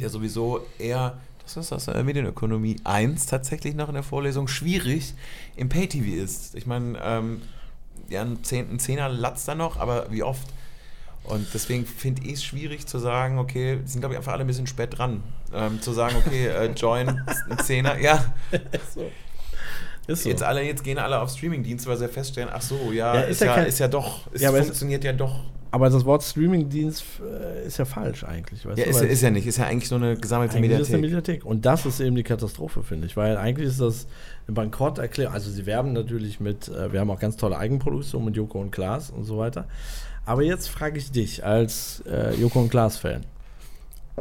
der 0.00 0.08
sowieso 0.10 0.60
eher, 0.78 1.18
das 1.42 1.56
ist 1.56 1.72
das 1.72 1.88
äh, 1.88 2.02
Medienökonomie 2.02 2.76
1 2.84 3.26
tatsächlich 3.26 3.74
noch 3.74 3.88
in 3.88 3.94
der 3.94 4.02
Vorlesung, 4.02 4.48
schwierig 4.48 5.14
im 5.56 5.68
Pay-TV 5.68 6.22
ist. 6.22 6.54
Ich 6.54 6.66
meine, 6.66 6.98
ähm, 7.02 7.42
ja, 8.08 8.22
ein, 8.22 8.42
Zehn, 8.44 8.70
ein 8.70 8.78
Zehner 8.78 9.08
latzt 9.08 9.48
da 9.48 9.54
noch, 9.54 9.78
aber 9.78 10.10
wie 10.10 10.22
oft? 10.22 10.46
Und 11.24 11.46
deswegen 11.54 11.86
finde 11.86 12.22
ich 12.22 12.34
es 12.34 12.44
schwierig 12.44 12.86
zu 12.86 12.98
sagen, 12.98 13.38
okay, 13.38 13.78
sind 13.84 14.00
glaube 14.00 14.14
ich 14.14 14.18
einfach 14.18 14.32
alle 14.32 14.42
ein 14.44 14.46
bisschen 14.46 14.66
spät 14.66 14.98
dran. 14.98 15.22
Ähm, 15.54 15.80
zu 15.80 15.92
sagen, 15.92 16.16
okay, 16.16 16.46
äh, 16.46 16.72
Join, 16.72 17.08
ein 17.08 17.58
Zehner, 17.58 17.98
ja, 17.98 18.24
so. 18.94 19.10
Ist 20.06 20.24
so. 20.24 20.28
Jetzt 20.28 20.42
alle, 20.42 20.62
jetzt 20.62 20.82
gehen 20.82 20.98
alle 20.98 21.20
auf 21.20 21.30
Streamingdienste, 21.30 21.88
weil 21.88 21.96
sie 21.96 22.08
feststellen, 22.08 22.50
ach 22.52 22.62
so, 22.62 22.90
ja, 22.92 23.14
Ja, 23.14 23.20
ist, 23.22 23.30
ist 23.40 23.40
ja 23.46 23.54
kein- 23.54 23.66
ist 23.66 23.78
ja 23.78 23.88
doch, 23.88 24.26
es 24.32 24.42
Ja, 24.42 24.50
funktioniert 24.52 25.04
ja 25.04 25.12
doch. 25.12 25.40
aber 25.70 25.88
das 25.90 26.04
Wort 26.04 26.22
Streamingdienst 26.24 27.04
äh, 27.24 27.66
ist 27.66 27.78
ja 27.78 27.84
falsch 27.84 28.24
eigentlich. 28.24 28.66
Weißt 28.66 28.78
Ja, 28.78 28.84
du? 28.84 28.90
ist, 28.90 29.00
ist 29.02 29.22
ja 29.22 29.30
nicht, 29.30 29.46
ist 29.46 29.58
ja 29.58 29.66
eigentlich 29.66 29.90
nur 29.92 30.00
eine 30.02 30.16
gesammelte 30.16 30.56
Eigentlich 30.56 30.72
ist 30.80 30.88
eine 30.88 30.98
Mediathek. 30.98 31.34
Mediathek. 31.36 31.46
Und 31.46 31.64
das 31.64 31.86
ist 31.86 32.00
eben 32.00 32.16
die 32.16 32.24
Katastrophe, 32.24 32.82
finde 32.82 33.06
ich. 33.06 33.16
Weil 33.16 33.36
eigentlich 33.36 33.68
ist 33.68 33.80
das 33.80 34.06
eine 34.48 34.54
Bankrotterklärung. 34.54 35.32
Also 35.32 35.50
sie 35.52 35.66
werben 35.66 35.92
natürlich 35.92 36.40
mit, 36.40 36.66
äh, 36.68 36.92
wir 36.92 36.98
haben 37.00 37.10
auch 37.10 37.20
ganz 37.20 37.36
tolle 37.36 37.56
Eigenproduktion 37.56 38.24
mit 38.24 38.34
Joko 38.36 38.60
und 38.60 38.72
Klaas 38.72 39.10
und 39.10 39.22
so 39.24 39.38
weiter. 39.38 39.66
Aber 40.26 40.42
jetzt 40.42 40.68
frage 40.68 40.98
ich 40.98 41.10
dich 41.12 41.44
als 41.44 42.02
äh, 42.10 42.34
Joko 42.34 42.60
und 42.60 42.70
Klaas-Fan. 42.70 43.24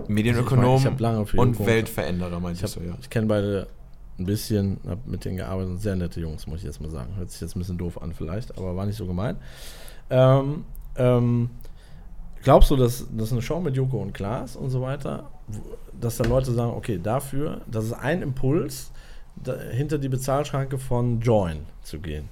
Medienökonom 0.08 0.78
Ich 0.78 0.86
hab 0.86 1.00
lange 1.00 1.26
für 1.26 1.38
und 1.38 1.64
Weltveränderer, 1.66 2.38
Ich, 2.38 2.40
meinst 2.42 2.76
du, 2.76 2.80
ja. 2.82 2.98
ich 3.02 3.10
kenne 3.10 3.28
beide 3.28 3.68
ein 4.22 4.26
bisschen, 4.26 4.80
habe 4.88 5.02
mit 5.06 5.26
denen 5.26 5.38
gearbeitet, 5.38 5.82
sehr 5.82 5.96
nette 5.96 6.20
Jungs, 6.20 6.48
muss 6.48 6.60
ich 6.60 6.66
jetzt 6.66 6.82
mal 6.82 6.90
sagen. 6.90 7.16
Hört 7.18 7.30
sich 7.32 7.42
jetzt 7.42 7.56
ein 7.56 7.60
bisschen 7.60 7.78
doof 7.78 8.02
an 8.02 8.14
vielleicht, 8.14 8.58
aber 8.58 8.76
war 8.76 8.86
nicht 8.86 8.98
so 8.98 9.06
gemeint. 9.06 9.38
Ähm, 10.10 10.66
ähm, 10.96 11.50
Glaubst 12.44 12.72
du, 12.72 12.76
dass, 12.76 13.06
dass 13.12 13.32
eine 13.32 13.42
Show 13.42 13.60
mit 13.60 13.76
Joko 13.76 14.02
und 14.02 14.14
Klaas 14.14 14.56
und 14.56 14.72
so 14.72 14.82
weiter, 14.82 15.30
dass 16.00 16.18
da 16.18 16.24
Leute 16.24 16.52
sagen, 16.52 16.72
okay, 16.72 17.00
dafür, 17.02 17.62
das 17.68 17.86
ist 17.86 17.94
ein 17.94 18.22
Impuls, 18.22 18.92
da, 19.36 19.56
hinter 19.56 20.00
die 20.00 20.10
Bezahlschranke 20.10 20.80
von 20.80 21.22
Join 21.22 21.66
zu 21.84 22.00
gehen? 22.00 22.30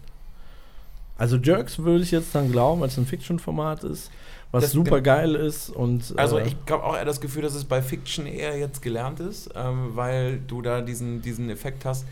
Also 1.18 1.38
Jerks 1.38 1.80
würde 1.80 2.04
ich 2.04 2.12
jetzt 2.12 2.34
dann 2.34 2.52
glauben, 2.52 2.82
weil 2.82 2.88
es 2.88 2.98
ein 2.98 3.06
Fiction-Format 3.06 3.84
ist, 3.84 4.10
was 4.52 4.64
Das- 4.64 4.72
super 4.72 5.02
geil 5.02 5.36
ist 5.36 5.70
und 5.70 6.14
Also 6.18 6.38
äh, 6.40 6.48
ich 6.48 6.56
habe 6.72 6.84
auch 6.84 6.96
eher 6.96 7.06
das 7.06 7.22
Gefühl, 7.22 7.44
dass 7.44 7.54
es 7.54 7.66
bei 7.66 7.82
Fiction 7.82 8.26
eher 8.26 8.58
jetzt 8.58 8.82
gelernt 8.82 9.20
ist, 9.20 9.50
ähm, 9.56 9.92
weil 9.96 10.40
du 10.48 10.62
da 10.62 10.82
diesen, 10.82 11.22
diesen 11.22 11.50
Effekt 11.50 11.86
hast. 11.86 12.06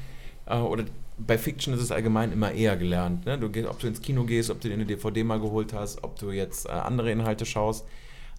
Äh, 0.45 0.57
oder 0.57 0.83
bei 1.17 1.37
Fiction 1.39 1.73
ist 1.73 1.81
es 1.81 1.91
allgemein 1.91 2.31
immer 2.31 2.51
eher 2.51 2.77
gelernt. 2.77 3.25
Ne? 3.25 3.39
Du 3.39 3.49
gehst, 3.49 3.67
ob 3.67 3.79
du 3.79 3.87
ins 3.87 4.01
Kino 4.01 4.23
gehst, 4.23 4.51
ob 4.51 4.61
du 4.61 4.67
dir 4.67 4.75
eine 4.75 4.85
DVD 4.85 5.23
mal 5.23 5.39
geholt 5.39 5.73
hast, 5.73 6.03
ob 6.03 6.19
du 6.19 6.29
jetzt 6.31 6.67
äh, 6.67 6.71
andere 6.71 7.11
Inhalte 7.11 7.45
schaust. 7.45 7.85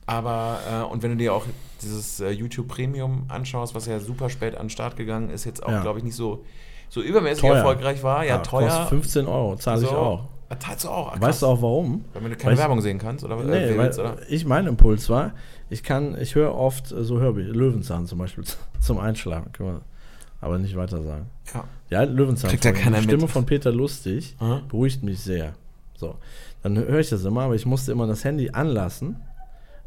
Aber, 0.07 0.61
äh, 0.71 0.85
und 0.85 1.03
wenn 1.03 1.11
du 1.11 1.17
dir 1.17 1.35
auch 1.35 1.45
dieses 1.83 2.21
äh, 2.21 2.31
YouTube 2.31 2.69
Premium 2.69 3.25
anschaust, 3.29 3.75
was 3.75 3.87
ja 3.87 3.99
super 4.01 4.31
spät 4.31 4.55
an 4.57 4.65
den 4.65 4.71
Start 4.71 4.97
gegangen 4.97 5.29
ist, 5.31 5.45
jetzt 5.45 5.63
auch, 5.63 5.71
Ja. 5.71 5.83
glaube 5.83 5.99
ich, 5.99 6.05
nicht 6.05 6.15
so, 6.15 6.45
so 6.89 7.03
übermäßig 7.03 7.43
Teuer. 7.43 7.57
erfolgreich 7.57 8.03
war. 8.03 8.25
Ja, 8.25 8.39
teuer. 8.39 8.69
kostet 8.69 8.89
15 8.89 9.27
Euro, 9.27 9.57
zahle 9.57 9.83
ich 9.83 9.89
So. 9.89 9.97
auch. 9.97 10.25
Ah, 10.51 10.55
du 10.83 10.89
auch? 10.89 11.09
Ah, 11.09 11.13
Weißt 11.15 11.21
krass. 11.23 11.41
du 11.41 11.47
auch 11.47 11.63
warum? 11.63 12.05
Weil 12.15 12.23
du 12.31 12.37
keine 12.37 12.45
Weil 12.47 12.53
ich- 12.55 12.59
Werbung 12.61 12.81
sehen 12.81 12.99
kannst? 12.99 13.23
Oder, 13.25 13.37
Nee, 13.37 13.65
äh, 13.71 13.77
willst, 13.79 13.99
oder? 13.99 14.17
ich 14.29 14.47
mein 14.47 14.67
Impuls 14.67 15.09
war, 15.11 15.33
ich 15.69 15.83
kann, 15.83 16.19
ich 16.21 16.35
höre 16.35 16.55
oft 16.55 16.87
so 16.89 17.19
Hörbücher, 17.21 17.53
Löwenzahn 17.53 18.07
zum 18.07 18.19
Beispiel 18.19 18.45
zum 18.81 18.99
Einschlafen, 18.99 19.53
können 19.53 19.69
wir 19.75 19.81
aber 20.41 20.59
nicht 20.59 20.75
weiter 20.77 21.03
sagen. 21.03 21.27
Ja. 21.55 21.65
Ja, 21.91 22.03
Löwenzahn. 22.05 22.49
Kriegt 22.51 22.65
ja 22.65 22.73
keiner 22.73 22.99
Die 22.99 23.05
Stimme 23.05 23.23
mit. 23.23 23.31
von 23.31 23.45
Peter 23.45 23.73
Lustig 23.73 24.37
Aha. 24.39 24.63
beruhigt 24.69 25.03
mich 25.03 25.21
sehr. 25.21 25.53
So, 25.97 26.15
dann 26.63 26.77
höre 26.79 27.01
ich 27.01 27.11
das 27.11 27.25
immer, 27.25 27.43
aber 27.43 27.55
ich 27.55 27.67
musste 27.67 27.93
immer 27.93 28.07
das 28.07 28.25
Handy 28.25 28.51
anlassen, 28.51 29.17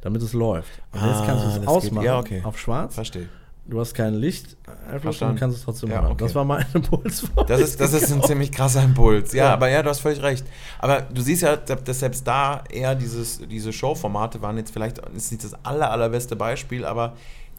damit 0.02 0.22
es 0.22 0.34
läuft. 0.34 0.70
Und 0.92 1.00
jetzt 1.02 1.22
Ah, 1.22 1.24
kannst 1.26 1.44
du 1.46 1.50
es 1.50 1.60
geht. 1.60 1.68
ausmachen 1.68 2.06
Ja, 2.06 2.20
okay. 2.20 2.42
auf 2.44 2.60
schwarz. 2.60 2.94
Verstehe. 2.96 3.30
Du 3.72 3.80
hast 3.80 3.94
kein 3.94 4.16
Licht 4.16 4.58
und 4.94 5.00
Verstanden. 5.00 5.40
kannst 5.40 5.58
es 5.58 5.64
trotzdem 5.64 5.90
Ja, 5.92 6.02
hören. 6.02 6.12
okay. 6.12 6.26
Das 6.26 6.36
war 6.36 6.44
mein 6.44 6.66
Impuls. 6.74 7.24
Das 7.48 7.62
ist, 7.62 7.80
das 7.80 7.94
ist 7.94 8.12
ein 8.12 8.22
ziemlich 8.22 8.52
krasser 8.52 8.84
Impuls. 8.84 9.32
Ja, 9.34 9.46
Ja. 9.46 9.54
aber 9.54 9.70
ja, 9.70 9.82
du 9.82 9.90
hast 9.90 10.00
völlig 10.02 10.22
recht. 10.22 10.46
Aber 10.80 11.02
du 11.02 11.22
siehst 11.22 11.42
ja, 11.42 11.56
dass 11.56 12.00
selbst 12.00 12.28
da 12.28 12.64
eher 12.70 12.96
dieses, 12.96 13.40
diese 13.50 13.72
Showformate 13.72 14.42
waren 14.42 14.58
jetzt 14.58 14.72
vielleicht 14.72 15.00
ist 15.16 15.32
nicht 15.32 15.44
das 15.46 15.54
aller, 15.64 15.90
allerbeste 15.90 16.36
Beispiel, 16.36 16.84
aber 16.84 17.14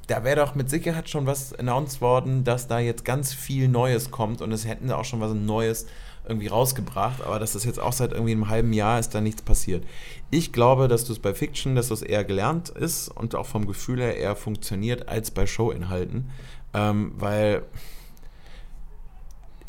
da 0.07 0.23
wäre 0.23 0.37
doch 0.45 0.55
mit 0.55 0.69
Sicherheit 0.69 1.09
schon 1.09 1.25
was 1.27 1.55
announced 1.55 2.01
worden, 2.03 2.45
dass 2.45 2.67
da 2.69 2.79
jetzt 2.79 3.05
ganz 3.07 3.33
viel 3.33 3.69
Neues 3.69 4.11
kommt 4.11 4.43
und 4.43 4.53
es 4.53 4.67
hätten 4.67 4.89
da 4.89 4.97
auch 4.97 5.05
schon 5.07 5.21
was 5.21 5.33
Neues 5.33 5.87
irgendwie 6.27 6.47
rausgebracht, 6.47 7.23
aber 7.23 7.39
dass 7.39 7.53
das 7.53 7.65
jetzt 7.65 7.81
auch 7.81 7.93
seit 7.93 8.13
irgendwie 8.13 8.33
einem 8.33 8.49
halben 8.49 8.73
Jahr 8.73 8.99
ist 8.99 9.11
da 9.11 9.21
nichts 9.21 9.43
passiert. 9.43 9.85
Ich 10.31 10.53
glaube, 10.53 10.89
dass 10.89 11.05
du 11.05 11.13
es 11.13 11.19
bei 11.19 11.35
Fiction, 11.35 11.75
dass 11.75 11.89
das 11.89 12.03
eher 12.03 12.25
gelernt 12.25 12.69
ist 12.69 13.09
und 13.09 13.35
auch 13.35 13.47
vom 13.47 13.67
Gefühl 13.67 14.01
her 14.01 14.17
eher 14.17 14.37
funktioniert 14.37 15.09
als 15.09 15.31
bei 15.31 15.47
Showinhalten, 15.47 16.31
ähm, 16.75 17.13
weil 17.17 17.65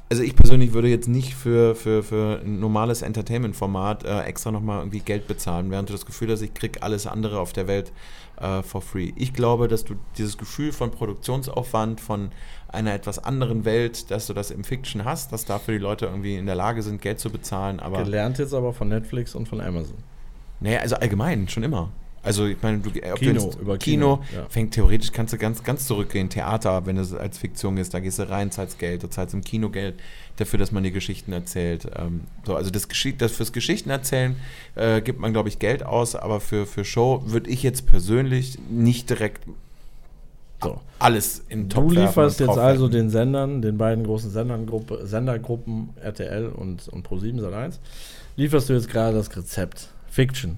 also 0.10 0.22
ich 0.22 0.36
persönlich 0.36 0.74
würde 0.74 0.90
jetzt 0.90 1.08
nicht 1.08 1.34
für, 1.34 1.76
für, 1.76 2.04
für 2.04 2.42
ein 2.44 2.60
normales 2.60 3.02
Entertainment-Format 3.02 4.04
äh, 4.04 4.22
extra 4.24 4.52
nochmal 4.52 4.80
irgendwie 4.80 5.00
Geld 5.00 5.28
bezahlen, 5.28 5.72
während 5.72 5.90
du 5.90 5.94
das 5.94 6.06
Gefühl 6.06 6.32
hast, 6.32 6.42
ich 6.42 6.54
krieg 6.54 6.84
alles 6.84 7.08
andere 7.08 7.40
auf 7.40 7.54
der 7.54 7.68
Welt 7.68 7.92
äh, 8.40 8.62
for 8.62 8.82
free. 8.82 9.12
Ich 9.16 9.34
glaube, 9.34 9.68
dass 9.68 9.86
du 9.86 9.96
dieses 10.18 10.38
Gefühl 10.38 10.72
von 10.72 10.92
Produktionsaufwand, 10.92 12.00
von 12.00 12.32
einer 12.68 12.94
etwas 12.94 13.20
anderen 13.20 13.66
Welt, 13.66 14.12
dass 14.12 14.28
du 14.28 14.34
das 14.34 14.52
im 14.52 14.64
Fiction 14.64 15.06
hast, 15.06 15.32
dass 15.32 15.46
dafür 15.46 15.74
die 15.76 15.80
Leute 15.80 16.06
irgendwie 16.06 16.36
in 16.36 16.46
der 16.46 16.56
Lage 16.56 16.84
sind, 16.84 17.02
Geld 17.02 17.20
zu 17.20 17.30
bezahlen, 17.30 17.80
aber... 17.80 18.04
Gelernt 18.04 18.38
jetzt 18.38 18.54
aber 18.54 18.74
von 18.74 18.90
Netflix 18.90 19.36
und 19.36 19.48
von 19.48 19.62
Amazon. 19.62 19.98
Nee, 20.60 20.78
also 20.78 20.96
allgemein, 20.96 21.48
schon 21.48 21.64
immer. 21.64 21.90
Also 22.24 22.46
ich 22.46 22.58
meine, 22.62 22.78
du, 22.80 22.90
ob 22.90 22.94
du 22.94 23.16
Kino, 23.16 23.46
ins 23.46 23.56
über 23.58 23.78
Kino, 23.78 24.18
Kino, 24.18 24.24
ja. 24.34 24.48
fängt 24.48 24.74
theoretisch, 24.74 25.12
kannst 25.12 25.34
du 25.34 25.38
ganz, 25.38 25.62
ganz 25.62 25.86
zurückgehen. 25.86 26.30
Theater, 26.30 26.86
wenn 26.86 26.98
es 26.98 27.14
als 27.14 27.38
Fiktion 27.38 27.76
ist, 27.76 27.94
da 27.94 28.00
gehst 28.00 28.18
du 28.18 28.30
rein, 28.30 28.50
zahlst 28.50 28.80
Geld, 28.80 29.04
du 29.04 29.10
zahlst 29.10 29.34
im 29.34 29.44
Kino 29.44 29.70
Geld 29.70 29.96
dafür, 30.38 30.58
dass 30.58 30.72
man 30.72 30.84
dir 30.84 30.92
Geschichten 30.92 31.34
erzählt. 31.34 31.86
Ähm, 31.98 32.22
so, 32.46 32.56
also 32.56 32.72
das, 32.72 32.88
das 33.18 33.32
fürs 33.34 33.52
Geschichten 33.52 33.90
erzählen 33.90 34.38
äh, 34.76 35.02
gibt 35.02 35.20
man, 35.20 35.34
glaube 35.34 35.50
ich, 35.50 35.60
Geld 35.60 35.86
aus, 35.86 36.16
aber 36.16 36.40
für, 36.40 36.66
für 36.66 36.86
Show 36.86 37.24
würde 37.26 37.50
ich 37.50 37.62
jetzt 37.62 37.88
persönlich 37.88 38.58
nicht 38.70 39.10
direkt 39.10 39.44
So. 40.64 40.80
alles 41.00 41.44
in 41.50 41.68
den 41.68 41.70
Du 41.70 41.90
lieferst 41.90 42.40
jetzt 42.40 42.58
also 42.58 42.88
den 42.88 43.10
Sendern, 43.10 43.62
den 43.62 43.78
beiden 43.78 44.06
großen 44.06 44.32
Sendern 44.32 44.66
Gruppe, 44.66 45.06
Sendergruppen 45.06 45.90
RTL 46.02 46.48
und, 46.48 46.88
und 46.88 47.06
Pro7 47.06 47.42
Sat1, 47.42 47.80
lieferst 48.38 48.70
du 48.70 48.74
jetzt 48.74 48.90
gerade 48.90 49.18
das 49.18 49.36
Rezept. 49.36 49.90
Fiction. 50.10 50.58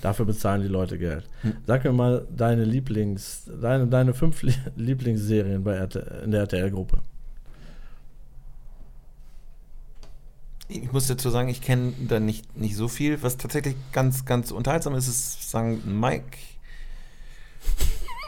Dafür 0.00 0.24
bezahlen 0.26 0.62
die 0.62 0.68
Leute 0.68 0.96
Geld. 0.98 1.28
Sag 1.66 1.84
mir 1.84 1.92
mal 1.92 2.26
deine 2.36 2.64
Lieblings, 2.64 3.50
deine, 3.60 3.86
deine 3.88 4.14
fünf 4.14 4.42
Lie- 4.42 4.54
Lieblingsserien 4.76 5.64
bei 5.64 5.74
RTL, 5.74 6.22
in 6.24 6.30
der 6.30 6.40
RTL-Gruppe. 6.42 6.98
Ich 10.68 10.90
muss 10.92 11.06
dazu 11.06 11.30
sagen, 11.30 11.48
ich 11.48 11.60
kenne 11.62 11.92
da 12.08 12.18
nicht, 12.18 12.56
nicht 12.56 12.74
so 12.76 12.88
viel. 12.88 13.22
Was 13.22 13.36
tatsächlich 13.36 13.76
ganz, 13.92 14.24
ganz 14.24 14.50
unterhaltsam 14.50 14.94
ist, 14.94 15.06
ist 15.06 15.48
St. 15.48 15.84
Mike. 15.86 16.38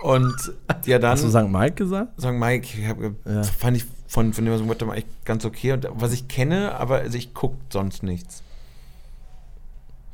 Und 0.03 0.34
ja 0.86 0.99
dann... 1.01 1.11
Hast 1.12 1.24
du 1.24 1.30
St. 1.30 1.49
Mike 1.49 1.74
gesagt? 1.74 2.20
St. 2.20 2.30
Mike, 2.32 2.66
ich 2.78 2.86
hab, 2.86 2.99
Ja. 3.26 3.43
fand 3.43 3.76
ich 3.76 3.84
von, 4.07 4.32
von 4.32 4.45
dem 4.45 4.55
was 4.55 4.66
Wörter 4.66 4.93
echt 4.93 5.09
ganz 5.24 5.45
okay. 5.45 5.72
Und 5.72 5.86
was 5.93 6.12
ich 6.12 6.28
kenne, 6.28 6.76
aber 6.76 6.99
also 6.99 7.18
ich 7.18 7.34
gucke 7.34 7.57
sonst 7.72 8.03
nichts. 8.05 8.43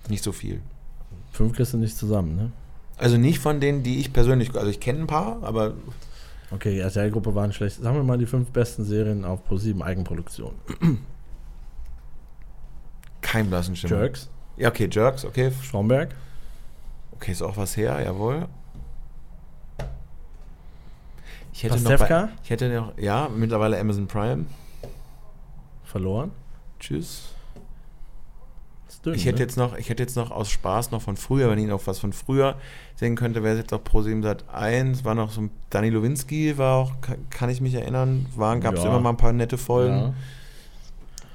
Nicht 0.09 0.25
so 0.25 0.33
viel. 0.33 0.61
Fünf 1.35 1.53
kriegst 1.57 1.73
du 1.73 1.79
nicht 1.79 1.97
zusammen, 1.97 2.37
ne? 2.37 2.53
Also 2.97 3.17
nicht 3.17 3.41
von 3.41 3.59
denen, 3.61 3.83
die 3.83 3.99
ich 3.99 4.13
persönlich, 4.13 4.55
also 4.55 4.69
ich 4.71 4.79
kenne 4.79 5.01
ein 5.01 5.07
paar, 5.09 5.43
aber 5.43 5.75
Okay, 6.53 6.73
die 6.75 6.79
RTL-Gruppe 6.79 7.35
waren 7.35 7.53
schlecht. 7.53 7.83
Sagen 7.83 7.97
wir 7.97 8.05
mal 8.05 8.19
die 8.19 8.27
fünf 8.27 8.51
besten 8.53 8.85
Serien 8.85 9.25
auf 9.25 9.41
Pro7 9.51 9.83
Eigenproduktion. 9.83 10.55
kein 13.21 13.49
blassen 13.51 13.75
Schimmer. 13.75 14.01
Jerks, 14.03 14.29
Ja, 14.57 14.69
okay, 14.69 14.89
Jerks, 14.91 15.25
okay. 15.25 15.51
Stromberg, 15.63 16.15
Okay, 17.17 17.33
ist 17.33 17.43
auch 17.43 17.57
was 17.57 17.77
her, 17.77 18.01
jawohl. 18.05 18.47
Ich 21.53 21.63
hätte 21.65 21.77
noch 21.81 21.91
Pastewka? 21.91 22.27
bei, 22.27 22.33
ich 22.45 22.51
hätte 22.51 22.69
noch, 22.73 22.97
ja, 22.99 23.29
mittlerweile 23.29 23.79
Amazon 23.81 24.07
Prime. 24.07 24.47
verloren. 25.85 26.31
Tschüss. 26.79 27.34
Dünn, 29.05 29.15
Ich 29.15 29.27
hätte 29.27 29.37
ne? 29.39 29.43
jetzt 29.45 29.57
noch, 29.57 29.77
ich 29.77 29.89
hätte 29.91 30.03
jetzt 30.03 30.17
noch 30.17 30.31
aus 30.31 30.51
Spaß 30.51 30.91
noch 30.91 31.03
von 31.03 31.17
früher, 31.17 31.51
wenn 31.51 31.59
ich 31.59 31.67
noch 31.67 31.87
was 31.87 31.99
von 31.99 32.13
früher 32.13 32.57
sehen 32.97 33.17
könnte, 33.17 33.43
wäre 33.43 33.55
es 33.55 33.61
jetzt 33.61 33.73
auch 33.75 33.83
Pro 33.85 34.03
7 34.03 34.23
Sat 34.23 34.45
1, 34.53 35.05
war 35.05 35.15
noch 35.15 35.31
so 35.31 35.43
ein 35.43 35.51
Dani 35.71 35.91
Lowinski, 35.91 36.57
war 36.59 36.77
auch, 36.77 36.93
ka- 37.01 37.17
kann 37.31 37.51
ich 37.51 37.61
mich 37.61 37.75
erinnern, 37.75 38.27
gab 38.39 38.75
es 38.75 38.83
Ja. 38.83 38.89
immer 38.91 39.01
mal 39.01 39.11
ein 39.11 39.17
paar 39.17 39.33
nette 39.33 39.59
Folgen. 39.59 39.97
Ja. 39.97 40.15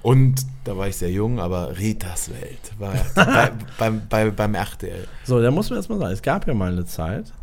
Und 0.01 0.45
da 0.63 0.77
war 0.77 0.87
ich 0.87 0.95
sehr 0.95 1.11
jung, 1.11 1.39
aber 1.39 1.77
Ritas 1.77 2.29
Welt 2.31 2.71
war 2.79 2.93
bei, 3.15 3.51
beim, 3.77 4.01
bei, 4.07 4.31
beim 4.31 4.55
RTL. 4.55 5.07
So, 5.25 5.41
da 5.41 5.51
muss 5.51 5.69
man 5.69 5.79
jetzt 5.79 5.89
mal 5.89 5.99
sagen, 5.99 6.13
es 6.13 6.21
gab 6.21 6.47
ja 6.47 6.53
mal 6.53 6.71
eine 6.71 6.85
Zeit, 6.85 7.33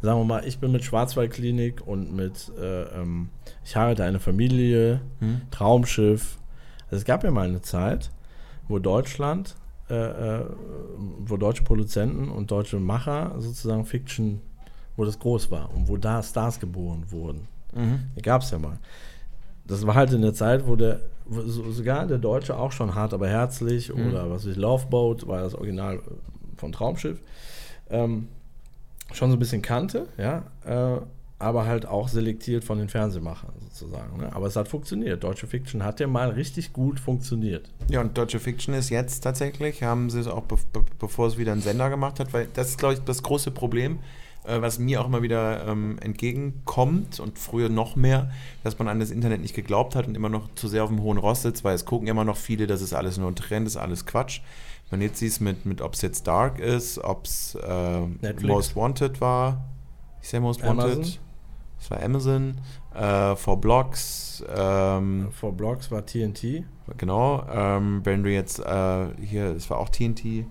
sagen 0.00 0.18
wir 0.20 0.24
mal, 0.24 0.44
ich 0.46 0.58
bin 0.58 0.72
mit 0.72 0.84
Schwarzwaldklinik 0.84 1.86
und 1.86 2.14
mit 2.16 2.50
äh, 2.58 2.82
ähm, 2.98 3.28
Ich 3.64 3.76
heirate 3.76 4.04
eine 4.04 4.20
Familie, 4.20 5.00
Hm? 5.20 5.42
Traumschiff. 5.50 6.38
Also 6.86 6.96
es 7.00 7.04
gab 7.04 7.24
ja 7.24 7.30
mal 7.30 7.46
eine 7.46 7.60
Zeit, 7.60 8.10
wo 8.68 8.78
Deutschland, 8.78 9.54
äh, 9.90 9.94
äh, 10.40 10.44
wo 11.26 11.36
deutsche 11.36 11.62
Produzenten 11.64 12.28
und 12.28 12.50
deutsche 12.50 12.78
Macher 12.78 13.34
sozusagen 13.38 13.84
Fiction, 13.84 14.40
wo 14.96 15.04
das 15.04 15.18
groß 15.18 15.50
war 15.50 15.74
und 15.74 15.88
wo 15.88 15.96
da 15.96 16.22
Stars 16.22 16.60
geboren 16.60 17.04
wurden. 17.10 17.48
Mhm. 17.74 18.00
Gab 18.22 18.42
es 18.42 18.50
ja 18.50 18.58
mal. 18.58 18.78
Das 19.66 19.86
war 19.86 19.94
halt 19.94 20.12
in 20.12 20.22
der 20.22 20.34
Zeit, 20.34 20.66
wo 20.66 20.76
der, 20.76 21.00
wo 21.26 21.40
so- 21.42 21.70
sogar 21.70 22.06
der 22.06 22.18
Deutsche 22.18 22.56
auch 22.56 22.72
schon 22.72 22.94
hart, 22.94 23.12
aber 23.14 23.28
herzlich 23.28 23.94
Mhm. 23.94 24.08
oder 24.08 24.30
was 24.30 24.44
weiß 24.44 24.52
ich, 24.52 24.56
Loveboat 24.56 25.26
war 25.26 25.42
das 25.42 25.54
Original 25.54 26.00
von 26.56 26.72
Traumschiff, 26.72 27.20
ähm, 27.90 28.28
schon 29.12 29.30
so 29.30 29.36
ein 29.36 29.38
bisschen 29.38 29.62
kannte, 29.62 30.08
ja, 30.18 30.44
äh, 30.64 31.00
aber 31.38 31.66
halt 31.66 31.86
auch 31.86 32.08
selektiert 32.08 32.64
von 32.64 32.78
den 32.78 32.88
Fernsehmachern 32.88 33.52
sozusagen. 33.60 34.18
Ne? 34.18 34.34
Aber 34.34 34.46
es 34.46 34.56
hat 34.56 34.66
funktioniert. 34.66 35.22
Deutsche 35.22 35.46
Fiction 35.46 35.84
hat 35.84 36.00
ja 36.00 36.08
mal 36.08 36.30
richtig 36.30 36.72
gut 36.72 36.98
funktioniert. 36.98 37.70
Ja, 37.88 38.00
und 38.00 38.18
Deutsche 38.18 38.40
Fiction 38.40 38.74
ist 38.74 38.90
jetzt 38.90 39.20
tatsächlich, 39.20 39.82
haben 39.84 40.10
sie 40.10 40.20
es 40.20 40.26
auch, 40.26 40.42
be 40.42 40.56
be 40.72 40.84
bevor 40.98 41.28
es 41.28 41.38
wieder 41.38 41.52
einen 41.52 41.60
Sender 41.60 41.90
gemacht 41.90 42.18
hat, 42.18 42.32
weil 42.32 42.48
das 42.54 42.70
ist, 42.70 42.78
glaube 42.78 42.94
ich, 42.94 43.00
das 43.00 43.22
große 43.22 43.52
Problem, 43.52 44.00
äh, 44.44 44.60
was 44.60 44.80
mir 44.80 45.00
auch 45.00 45.06
immer 45.06 45.22
wieder 45.22 45.64
ähm, 45.68 45.98
entgegenkommt 46.00 47.20
und 47.20 47.38
früher 47.38 47.68
noch 47.68 47.94
mehr, 47.94 48.32
dass 48.64 48.80
man 48.80 48.88
an 48.88 48.98
das 48.98 49.12
Internet 49.12 49.40
nicht 49.40 49.54
geglaubt 49.54 49.94
hat 49.94 50.08
und 50.08 50.16
immer 50.16 50.28
noch 50.28 50.52
zu 50.56 50.66
sehr 50.66 50.82
auf 50.82 50.90
dem 50.90 51.02
hohen 51.02 51.18
Ross 51.18 51.42
sitzt, 51.42 51.62
weil 51.62 51.76
es 51.76 51.84
gucken 51.84 52.08
immer 52.08 52.24
noch 52.24 52.36
viele, 52.36 52.66
das 52.66 52.82
ist 52.82 52.94
alles 52.94 53.16
nur 53.16 53.30
ein 53.30 53.36
Trend, 53.36 53.66
das 53.66 53.74
ist 53.74 53.80
alles 53.80 54.06
Quatsch. 54.06 54.40
Wenn 54.90 55.02
jetzt 55.02 55.18
siehst, 55.18 55.40
mit, 55.40 55.66
mit 55.66 55.82
ob 55.82 55.94
es 55.94 56.02
jetzt 56.02 56.26
Dark 56.26 56.58
ist, 56.58 56.98
ob 56.98 57.26
es 57.26 57.54
äh. 57.54 58.00
Most 58.40 58.74
Wanted 58.74 59.20
war, 59.20 59.68
ich 60.22 60.28
sehe 60.28 60.40
Most 60.40 60.62
Wanted, 60.62 60.84
Amazon. 60.84 61.18
Das 61.78 61.90
war 61.90 62.02
Amazon, 62.02 62.58
äh, 62.94 63.36
For 63.36 63.60
Blocks, 63.60 64.44
ähm, 64.54 65.28
Vor 65.32 65.52
Blogs 65.52 65.90
war 65.90 66.04
TNT. 66.04 66.64
Genau, 66.96 67.44
ähm, 67.50 68.00
wenn 68.04 68.22
du 68.22 68.30
jetzt 68.30 68.60
äh, 68.60 69.06
hier, 69.20 69.54
es 69.56 69.68
war 69.70 69.78
auch 69.78 69.88
TNT, 69.88 70.46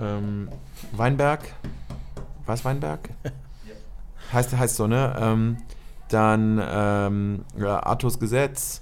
ähm, 0.00 0.48
Weinberg, 0.92 1.40
Was 2.46 2.64
Weinberg? 2.64 3.10
Heißt, 4.32 4.56
heißt 4.56 4.76
so, 4.76 4.86
ne? 4.86 5.14
Ähm, 5.20 5.58
dann 6.08 6.58
ähm, 6.64 7.44
ja, 7.58 7.82
Artus 7.82 8.18
Gesetz. 8.18 8.80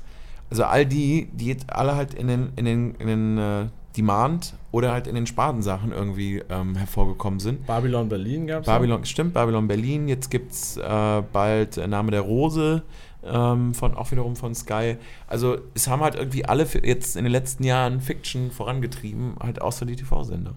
Also 0.48 0.64
all 0.64 0.86
die, 0.86 1.28
die 1.32 1.46
jetzt 1.46 1.72
alle 1.72 1.96
halt 1.96 2.14
in 2.14 2.28
den, 2.28 2.52
in 2.54 2.64
den, 2.64 2.94
in 2.96 3.06
den 3.06 3.38
äh, 3.38 3.66
Demand 3.96 4.54
oder 4.72 4.92
halt 4.92 5.06
in 5.06 5.14
den 5.14 5.26
Spatensachen 5.26 5.92
irgendwie 5.92 6.42
ähm, 6.48 6.76
hervorgekommen 6.76 7.40
sind. 7.40 7.66
Babylon 7.66 8.08
Berlin 8.08 8.46
gab 8.46 8.62
es. 8.62 8.66
Babylon, 8.66 9.04
stimmt, 9.04 9.34
Babylon 9.34 9.66
Berlin. 9.66 10.08
Jetzt 10.08 10.30
gibt 10.30 10.52
es 10.52 10.76
äh, 10.76 11.22
bald 11.32 11.76
äh, 11.76 11.88
Name 11.88 12.12
der 12.12 12.20
Rose, 12.20 12.82
ähm, 13.24 13.74
von, 13.74 13.94
auch 13.94 14.10
wiederum 14.12 14.36
von 14.36 14.54
Sky. 14.54 14.96
Also 15.26 15.58
es 15.74 15.88
haben 15.88 16.02
halt 16.02 16.14
irgendwie 16.14 16.44
alle 16.44 16.66
jetzt 16.82 17.16
in 17.16 17.24
den 17.24 17.32
letzten 17.32 17.64
Jahren 17.64 18.00
Fiction 18.00 18.50
vorangetrieben, 18.50 19.34
halt 19.40 19.60
außer 19.60 19.86
die 19.86 19.96
TV-Sender. 19.96 20.54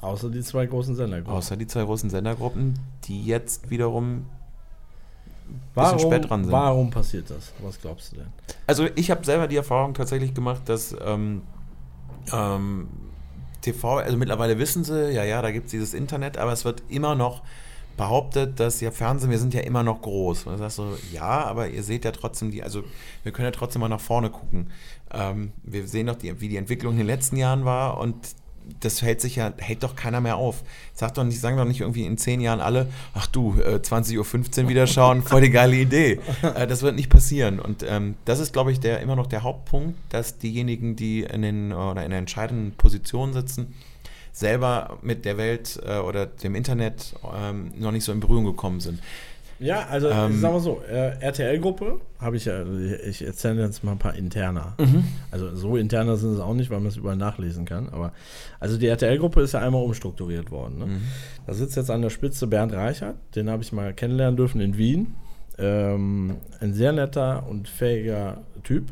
Außer 0.00 0.30
die 0.30 0.40
zwei 0.42 0.66
großen 0.66 0.96
Sender. 0.96 1.22
Außer 1.26 1.56
die 1.56 1.66
zwei 1.66 1.84
großen 1.84 2.10
Sendergruppen, 2.10 2.78
die 3.04 3.24
jetzt 3.24 3.70
wiederum 3.70 4.26
warum, 5.74 5.98
spät 5.98 6.28
dran 6.28 6.44
sind. 6.44 6.52
Warum 6.52 6.90
passiert 6.90 7.30
das? 7.30 7.52
Was 7.62 7.80
glaubst 7.80 8.12
du 8.12 8.16
denn? 8.16 8.26
Also 8.66 8.88
ich 8.94 9.10
habe 9.10 9.24
selber 9.24 9.46
die 9.46 9.56
Erfahrung 9.56 9.94
tatsächlich 9.94 10.34
gemacht, 10.34 10.62
dass 10.66 10.96
ähm, 11.04 11.42
ähm, 12.32 12.88
TV, 13.60 13.98
also 13.98 14.16
mittlerweile 14.16 14.58
wissen 14.58 14.84
sie, 14.84 15.12
ja, 15.12 15.24
ja, 15.24 15.42
da 15.42 15.50
gibt 15.50 15.66
es 15.66 15.70
dieses 15.72 15.94
Internet, 15.94 16.38
aber 16.38 16.52
es 16.52 16.64
wird 16.64 16.82
immer 16.88 17.14
noch 17.14 17.42
behauptet, 17.96 18.58
dass 18.58 18.80
ja 18.80 18.90
Fernsehen, 18.90 19.30
wir 19.30 19.38
sind 19.38 19.52
ja 19.52 19.60
immer 19.60 19.82
noch 19.82 20.00
groß. 20.00 20.46
Und 20.46 20.52
dann 20.52 20.58
sagst 20.58 20.78
du, 20.78 20.96
ja, 21.12 21.44
aber 21.44 21.68
ihr 21.68 21.82
seht 21.82 22.04
ja 22.04 22.12
trotzdem 22.12 22.50
die, 22.50 22.62
also 22.62 22.82
wir 23.22 23.32
können 23.32 23.44
ja 23.44 23.50
trotzdem 23.50 23.80
mal 23.80 23.88
nach 23.88 24.00
vorne 24.00 24.30
gucken. 24.30 24.70
Ähm, 25.12 25.52
wir 25.62 25.86
sehen 25.86 26.06
doch, 26.06 26.16
die, 26.16 26.40
wie 26.40 26.48
die 26.48 26.56
Entwicklung 26.56 26.92
in 26.92 26.98
den 26.98 27.06
letzten 27.06 27.36
Jahren 27.36 27.64
war 27.66 27.98
und 27.98 28.16
das 28.80 29.02
hält 29.02 29.20
sich 29.20 29.36
ja, 29.36 29.52
hält 29.58 29.82
doch 29.82 29.96
keiner 29.96 30.20
mehr 30.20 30.36
auf. 30.36 30.62
Sag 30.94 31.14
doch 31.14 31.24
nicht, 31.24 31.40
sagen 31.40 31.56
doch 31.56 31.64
nicht 31.64 31.80
irgendwie 31.80 32.04
in 32.04 32.18
zehn 32.18 32.40
Jahren 32.40 32.60
alle, 32.60 32.88
ach 33.14 33.26
du, 33.26 33.58
äh, 33.60 33.76
20.15 33.76 34.62
Uhr 34.62 34.68
wieder 34.68 34.86
schauen, 34.86 35.22
voll 35.24 35.40
die 35.40 35.50
geile 35.50 35.76
Idee. 35.76 36.20
Äh, 36.42 36.66
das 36.66 36.82
wird 36.82 36.96
nicht 36.96 37.10
passieren. 37.10 37.60
Und 37.60 37.84
ähm, 37.86 38.14
das 38.24 38.40
ist, 38.40 38.52
glaube 38.52 38.72
ich, 38.72 38.80
der, 38.80 39.00
immer 39.00 39.16
noch 39.16 39.26
der 39.26 39.42
Hauptpunkt, 39.42 39.96
dass 40.10 40.38
diejenigen, 40.38 40.96
die 40.96 41.22
in 41.22 41.42
den 41.42 41.72
oder 41.72 42.04
in 42.04 42.10
der 42.10 42.18
entscheidenden 42.18 42.72
Position 42.72 43.32
sitzen, 43.32 43.74
selber 44.32 44.98
mit 45.02 45.24
der 45.24 45.36
Welt 45.36 45.80
äh, 45.84 45.98
oder 45.98 46.26
dem 46.26 46.54
Internet 46.54 47.14
ähm, 47.34 47.72
noch 47.78 47.92
nicht 47.92 48.04
so 48.04 48.12
in 48.12 48.20
Berührung 48.20 48.44
gekommen 48.44 48.80
sind. 48.80 49.00
Ja, 49.60 49.86
also 49.90 50.08
Ähm, 50.08 50.40
sagen 50.40 50.54
wir 50.54 50.60
so, 50.60 50.80
äh, 50.90 51.18
RTL-Gruppe 51.20 52.00
habe 52.18 52.36
ich 52.36 52.46
ja, 52.46 52.64
ich 53.06 53.24
erzähle 53.24 53.62
jetzt 53.62 53.84
mal 53.84 53.92
ein 53.92 53.98
paar 53.98 54.14
interner. 54.14 54.74
Also 55.30 55.54
so 55.54 55.76
interner 55.76 56.16
sind 56.16 56.32
es 56.32 56.40
auch 56.40 56.54
nicht, 56.54 56.70
weil 56.70 56.80
man 56.80 56.88
es 56.88 56.96
überall 56.96 57.16
nachlesen 57.16 57.66
kann. 57.66 57.90
Aber 57.90 58.12
also 58.58 58.78
die 58.78 58.86
RTL-Gruppe 58.86 59.42
ist 59.42 59.52
ja 59.52 59.60
einmal 59.60 59.82
umstrukturiert 59.82 60.50
worden. 60.50 60.78
Ne? 60.78 61.00
Da 61.46 61.52
sitzt 61.52 61.76
jetzt 61.76 61.90
an 61.90 62.00
der 62.00 62.10
Spitze 62.10 62.46
Bernd 62.46 62.72
Reichert, 62.72 63.16
den 63.36 63.50
habe 63.50 63.62
ich 63.62 63.70
mal 63.72 63.92
kennenlernen 63.92 64.36
dürfen 64.36 64.62
in 64.62 64.78
Wien. 64.78 65.14
Ähm, 65.58 66.36
ein 66.60 66.72
sehr 66.72 66.92
netter 66.92 67.46
und 67.46 67.68
fähiger 67.68 68.38
Typ. 68.64 68.86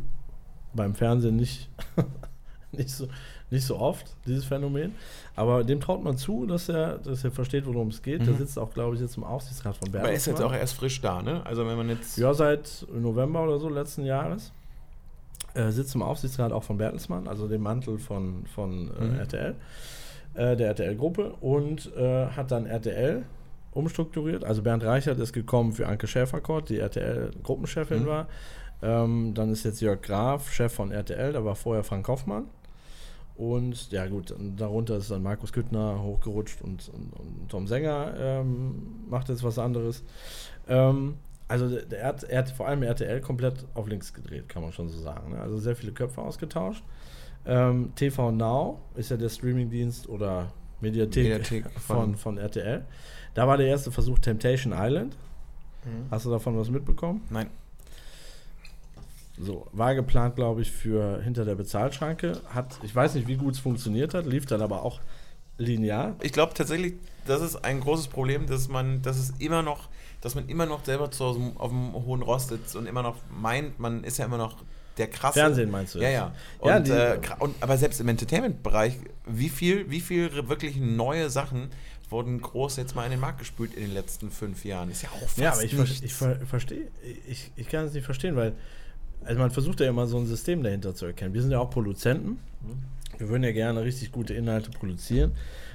Beim 0.74 0.94
Fernsehen 0.94 1.36
nicht, 1.36 1.70
nicht, 2.72 2.90
so, 2.90 3.08
nicht 3.50 3.64
so 3.64 3.78
oft, 3.78 4.06
dieses 4.26 4.44
Phänomen. 4.44 4.94
Aber 5.36 5.64
dem 5.64 5.80
traut 5.80 6.02
man 6.04 6.16
zu, 6.16 6.44
dass 6.46 6.68
er, 6.68 6.98
dass 6.98 7.24
er 7.24 7.30
versteht, 7.30 7.64
worum 7.66 7.88
es 7.88 8.02
geht. 8.02 8.26
Der 8.26 8.34
sitzt 8.34 8.58
auch, 8.58 8.72
glaube 8.74 8.94
ich, 8.96 9.00
jetzt 9.00 9.16
im 9.16 9.24
Aufsichtsrat 9.24 9.76
von 9.76 9.90
Bernd. 9.90 10.04
Aber 10.04 10.10
er 10.10 10.16
ist 10.16 10.26
jetzt 10.26 10.42
auch 10.42 10.52
erst 10.52 10.74
frisch 10.74 11.00
da, 11.00 11.22
ne? 11.22 11.44
Also 11.46 11.66
wenn 11.66 11.76
man 11.76 11.88
jetzt. 11.88 12.18
Ja, 12.18 12.34
seit 12.34 12.86
November 12.94 13.44
oder 13.44 13.58
so 13.58 13.68
letzten 13.68 14.04
Jahres. 14.04 14.52
Äh, 15.54 15.70
sitzt 15.70 15.94
im 15.94 16.02
Aufsichtsrat 16.02 16.52
auch 16.52 16.62
von 16.62 16.76
Bertelsmann, 16.76 17.26
also 17.26 17.48
dem 17.48 17.62
Mantel 17.62 17.98
von, 17.98 18.44
von 18.54 18.90
äh, 19.00 19.04
Mhm. 19.04 19.18
RTL, 19.18 19.54
äh, 20.34 20.56
der 20.56 20.68
RTL-Gruppe 20.68 21.32
und 21.40 21.90
äh, 21.96 22.26
hat 22.26 22.50
dann 22.50 22.66
RTL 22.66 23.24
umstrukturiert. 23.72 24.44
Also 24.44 24.62
Bernd 24.62 24.84
Reichert 24.84 25.18
ist 25.18 25.32
gekommen 25.32 25.72
für 25.72 25.86
Anke 25.88 26.06
Schäferkort, 26.06 26.68
die 26.68 26.78
RTL-Gruppenchefin 26.78 28.02
Mhm. 28.02 28.06
war. 28.06 28.26
Ähm, 28.82 29.32
dann 29.34 29.50
ist 29.50 29.64
jetzt 29.64 29.80
Jörg 29.80 30.02
Graf, 30.02 30.50
Chef 30.52 30.72
von 30.72 30.92
RTL, 30.92 31.32
da 31.32 31.44
war 31.44 31.54
vorher 31.56 31.82
Frank 31.82 32.06
Hoffmann. 32.08 32.44
Und 33.38 33.92
ja 33.92 34.06
gut, 34.08 34.34
darunter 34.56 34.96
ist 34.96 35.10
dann 35.12 35.22
Markus 35.22 35.52
Küttner 35.52 36.02
hochgerutscht 36.02 36.60
und, 36.60 36.88
und, 36.88 37.12
und 37.12 37.48
Tom 37.48 37.66
Sänger 37.68 38.12
ähm, 38.18 38.74
macht 39.08 39.28
jetzt 39.28 39.44
was 39.44 39.58
anderes. 39.60 40.02
Ähm, 40.68 41.14
also 41.46 41.68
der, 41.80 42.04
hat- 42.04 42.24
er 42.24 42.38
hat 42.40 42.50
vor 42.50 42.66
allem 42.66 42.82
RTL 42.82 43.20
komplett 43.20 43.64
auf 43.74 43.86
links 43.88 44.12
gedreht, 44.12 44.48
kann 44.48 44.62
man 44.62 44.72
schon 44.72 44.88
so 44.88 44.98
sagen. 44.98 45.30
Ne? 45.32 45.40
Also 45.40 45.56
sehr 45.58 45.76
viele 45.76 45.92
Köpfe 45.92 46.20
ausgetauscht. 46.20 46.82
Ähm, 47.46 47.92
TV 47.94 48.32
Now 48.32 48.80
ist 48.96 49.10
ja 49.12 49.16
der 49.16 49.28
Streamingdienst 49.28 50.08
oder 50.08 50.52
Mediathek, 50.80 51.24
Mediathek 51.28 51.70
von, 51.80 51.96
von- 51.96 52.16
von 52.16 52.38
RTL. 52.38 52.84
Da 53.34 53.46
war 53.46 53.56
der 53.56 53.68
erste 53.68 53.92
Versuch 53.92 54.18
Temptation 54.18 54.72
Island. 54.76 55.16
Hast 56.10 56.26
du 56.26 56.30
davon 56.30 56.58
was 56.58 56.68
mitbekommen? 56.70 57.22
Nein. 57.30 57.46
So, 59.40 59.66
war 59.72 59.94
geplant, 59.94 60.36
glaube 60.36 60.62
ich, 60.62 60.70
für 60.72 61.20
hinter 61.22 61.44
der 61.44 61.54
Bezahlschranke. 61.54 62.40
Hat, 62.48 62.78
ich 62.82 62.94
weiß 62.94 63.14
nicht, 63.14 63.28
wie 63.28 63.36
gut 63.36 63.54
es 63.54 63.60
funktioniert 63.60 64.14
hat, 64.14 64.26
lief 64.26 64.46
dann 64.46 64.60
aber 64.62 64.82
auch 64.82 65.00
linear. 65.58 66.16
Ich 66.22 66.32
glaube 66.32 66.54
tatsächlich, 66.54 66.94
das 67.26 67.40
ist 67.42 67.56
ein 67.64 67.80
großes 67.80 68.08
Problem, 68.08 68.46
dass 68.46 68.68
man, 68.68 69.02
dass 69.02 69.16
es 69.18 69.30
immer 69.38 69.62
noch, 69.62 69.88
dass 70.20 70.34
man 70.34 70.48
immer 70.48 70.66
noch 70.66 70.84
selber 70.84 71.10
zu 71.10 71.24
Hause 71.24 71.40
auf 71.56 71.70
dem 71.70 71.92
hohen 71.92 72.22
Rost 72.22 72.48
sitzt 72.48 72.74
und 72.76 72.86
immer 72.86 73.02
noch 73.02 73.16
meint, 73.30 73.78
man 73.78 74.02
ist 74.04 74.18
ja 74.18 74.24
immer 74.24 74.38
noch 74.38 74.56
der 74.96 75.08
krasse. 75.08 75.38
Fernsehen 75.38 75.70
meinst 75.70 75.94
du 75.94 76.00
Ja, 76.00 76.08
jetzt? 76.08 76.14
ja. 76.14 76.32
Und, 76.58 76.68
Ja, 76.68 76.80
die- 76.80 76.90
äh, 76.90 77.20
und 77.38 77.54
aber 77.60 77.76
selbst 77.78 78.00
im 78.00 78.08
Entertainment-Bereich, 78.08 78.94
wie 79.26 79.48
viel, 79.48 79.88
wie 79.90 80.00
viel 80.00 80.48
wirklich 80.48 80.76
neue 80.76 81.30
Sachen 81.30 81.68
wurden 82.10 82.40
groß 82.40 82.76
jetzt 82.76 82.96
mal 82.96 83.04
in 83.04 83.10
den 83.12 83.20
Markt 83.20 83.38
gespült 83.38 83.74
in 83.74 83.82
den 83.82 83.92
letzten 83.94 84.30
fünf 84.30 84.64
Jahren? 84.64 84.90
Ist 84.90 85.02
ja 85.02 85.10
auch 85.10 85.20
fast 85.28 85.38
Ja, 85.38 85.52
aber 85.52 85.62
ich, 85.62 85.74
ver 85.74 85.84
ich 85.84 86.14
ver 86.14 86.36
verstehe, 86.46 86.88
ich, 87.28 87.52
ich 87.54 87.68
kann 87.68 87.84
es 87.84 87.92
nicht 87.92 88.04
verstehen, 88.04 88.34
weil 88.34 88.54
also 89.24 89.40
man 89.40 89.50
versucht 89.50 89.80
ja 89.80 89.88
immer 89.88 90.06
so 90.06 90.18
ein 90.18 90.26
System 90.26 90.62
dahinter 90.62 90.94
zu 90.94 91.06
erkennen. 91.06 91.34
Wir 91.34 91.42
sind 91.42 91.50
ja 91.50 91.58
auch 91.58 91.70
Produzenten. 91.70 92.38
Wir 93.18 93.28
würden 93.28 93.42
ja 93.42 93.52
gerne 93.52 93.82
richtig 93.82 94.12
gute 94.12 94.34
Inhalte 94.34 94.70
produzieren, 94.70 95.32